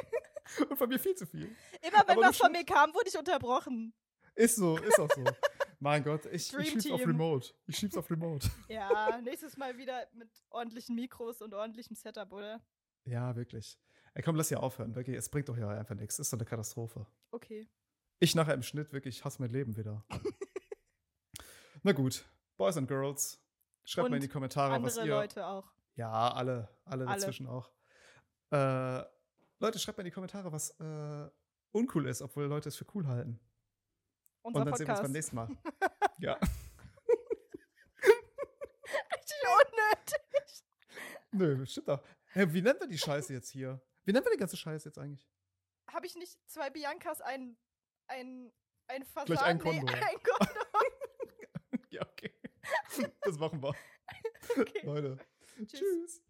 und 0.68 0.76
von 0.76 0.88
mir 0.88 0.98
viel 0.98 1.14
zu 1.14 1.26
viel. 1.26 1.54
Immer 1.82 2.06
wenn 2.06 2.18
Aber 2.18 2.28
was 2.28 2.36
von 2.36 2.52
mir 2.52 2.64
kam, 2.64 2.94
wurde 2.94 3.08
ich 3.08 3.18
unterbrochen. 3.18 3.94
Ist 4.34 4.56
so, 4.56 4.76
ist 4.78 4.98
auch 4.98 5.10
so. 5.10 5.24
mein 5.80 6.02
Gott, 6.02 6.26
ich, 6.26 6.48
Dream 6.48 6.60
ich 6.62 6.70
schieb's 6.70 6.90
auf 6.90 7.00
Team. 7.00 7.10
Remote. 7.10 7.54
Ich 7.66 7.76
schieb's 7.76 7.96
auf 7.96 8.10
Remote. 8.10 8.48
Ja, 8.68 9.20
nächstes 9.22 9.56
Mal 9.56 9.76
wieder 9.76 10.08
mit 10.12 10.28
ordentlichen 10.50 10.94
Mikros 10.96 11.40
und 11.40 11.54
ordentlichem 11.54 11.94
Setup, 11.96 12.32
oder? 12.32 12.64
Ja, 13.04 13.36
wirklich. 13.36 13.78
Ey, 14.14 14.22
komm, 14.22 14.36
lass 14.36 14.50
ja 14.50 14.58
aufhören. 14.58 14.94
Wirklich, 14.94 15.16
es 15.16 15.28
bringt 15.28 15.48
doch 15.48 15.56
ja 15.56 15.68
einfach 15.68 15.94
nichts. 15.94 16.18
Ist 16.18 16.32
doch 16.32 16.38
eine 16.38 16.46
Katastrophe. 16.46 17.06
Okay. 17.30 17.68
Ich 18.20 18.34
nachher 18.34 18.54
im 18.54 18.62
Schnitt 18.62 18.92
wirklich 18.92 19.24
hasse 19.24 19.40
mein 19.42 19.50
Leben 19.50 19.76
wieder. 19.76 20.04
Na 21.82 21.92
gut, 21.92 22.24
Boys 22.56 22.76
and 22.76 22.88
Girls, 22.88 23.43
schreibt 23.84 24.04
mal 24.10 24.16
in 24.16 24.22
Und 24.22 24.22
die 24.22 24.28
Kommentare, 24.28 24.82
was 24.82 24.98
Andere 24.98 25.06
ihr. 25.06 25.20
Leute 25.20 25.46
auch. 25.46 25.72
Ja, 25.96 26.32
alle, 26.32 26.68
alle 26.84 27.06
Alle. 27.06 27.16
dazwischen 27.16 27.46
auch. 27.46 27.70
Äh, 28.50 29.02
Leute, 29.60 29.78
schreibt 29.78 29.98
mal 29.98 30.02
in 30.02 30.06
die 30.06 30.14
Kommentare, 30.14 30.50
was 30.52 30.70
äh, 30.80 31.30
uncool 31.72 32.06
ist, 32.08 32.20
obwohl 32.22 32.44
Leute 32.46 32.68
es 32.68 32.76
für 32.76 32.86
cool 32.94 33.06
halten. 33.06 33.40
Unser 34.42 34.60
Und 34.60 34.66
dann 34.66 34.74
sehen 34.76 34.86
wir 34.86 34.92
uns 34.92 35.00
Podcast. 35.00 35.02
beim 35.02 35.12
nächsten 35.12 35.36
Mal. 35.36 35.48
ja. 36.18 36.38
Richtig 39.12 39.38
unnötig. 39.60 40.64
Nö, 41.32 41.66
stimmt 41.66 41.88
doch. 41.88 42.02
Hä, 42.32 42.46
wie 42.50 42.62
nennen 42.62 42.78
wir 42.80 42.86
die 42.88 42.98
Scheiße 42.98 43.32
jetzt 43.32 43.48
hier? 43.50 43.80
Wie 44.04 44.12
nennen 44.12 44.24
wir 44.24 44.32
die 44.32 44.38
ganze 44.38 44.56
Scheiße 44.56 44.88
jetzt 44.88 44.98
eigentlich? 44.98 45.28
Habe 45.92 46.06
ich 46.06 46.14
nicht 46.16 46.38
zwei 46.48 46.70
Biancas, 46.70 47.20
ein, 47.20 47.56
ein, 48.08 48.52
ein 48.88 49.04
Fasan? 49.04 49.26
Gleich 49.26 49.42
ein 49.42 49.56
Nee, 49.58 49.62
Kondom. 49.62 49.88
ein 49.94 50.16
Kondom. 50.22 50.66
ja, 51.90 52.02
okay. 52.02 52.32
Das 53.22 53.38
machen 53.38 53.62
wir. 53.62 53.74
Okay. 54.56 54.80
Leute. 54.84 55.18
Tschüss. 55.66 55.80
Tschüss. 55.80 56.22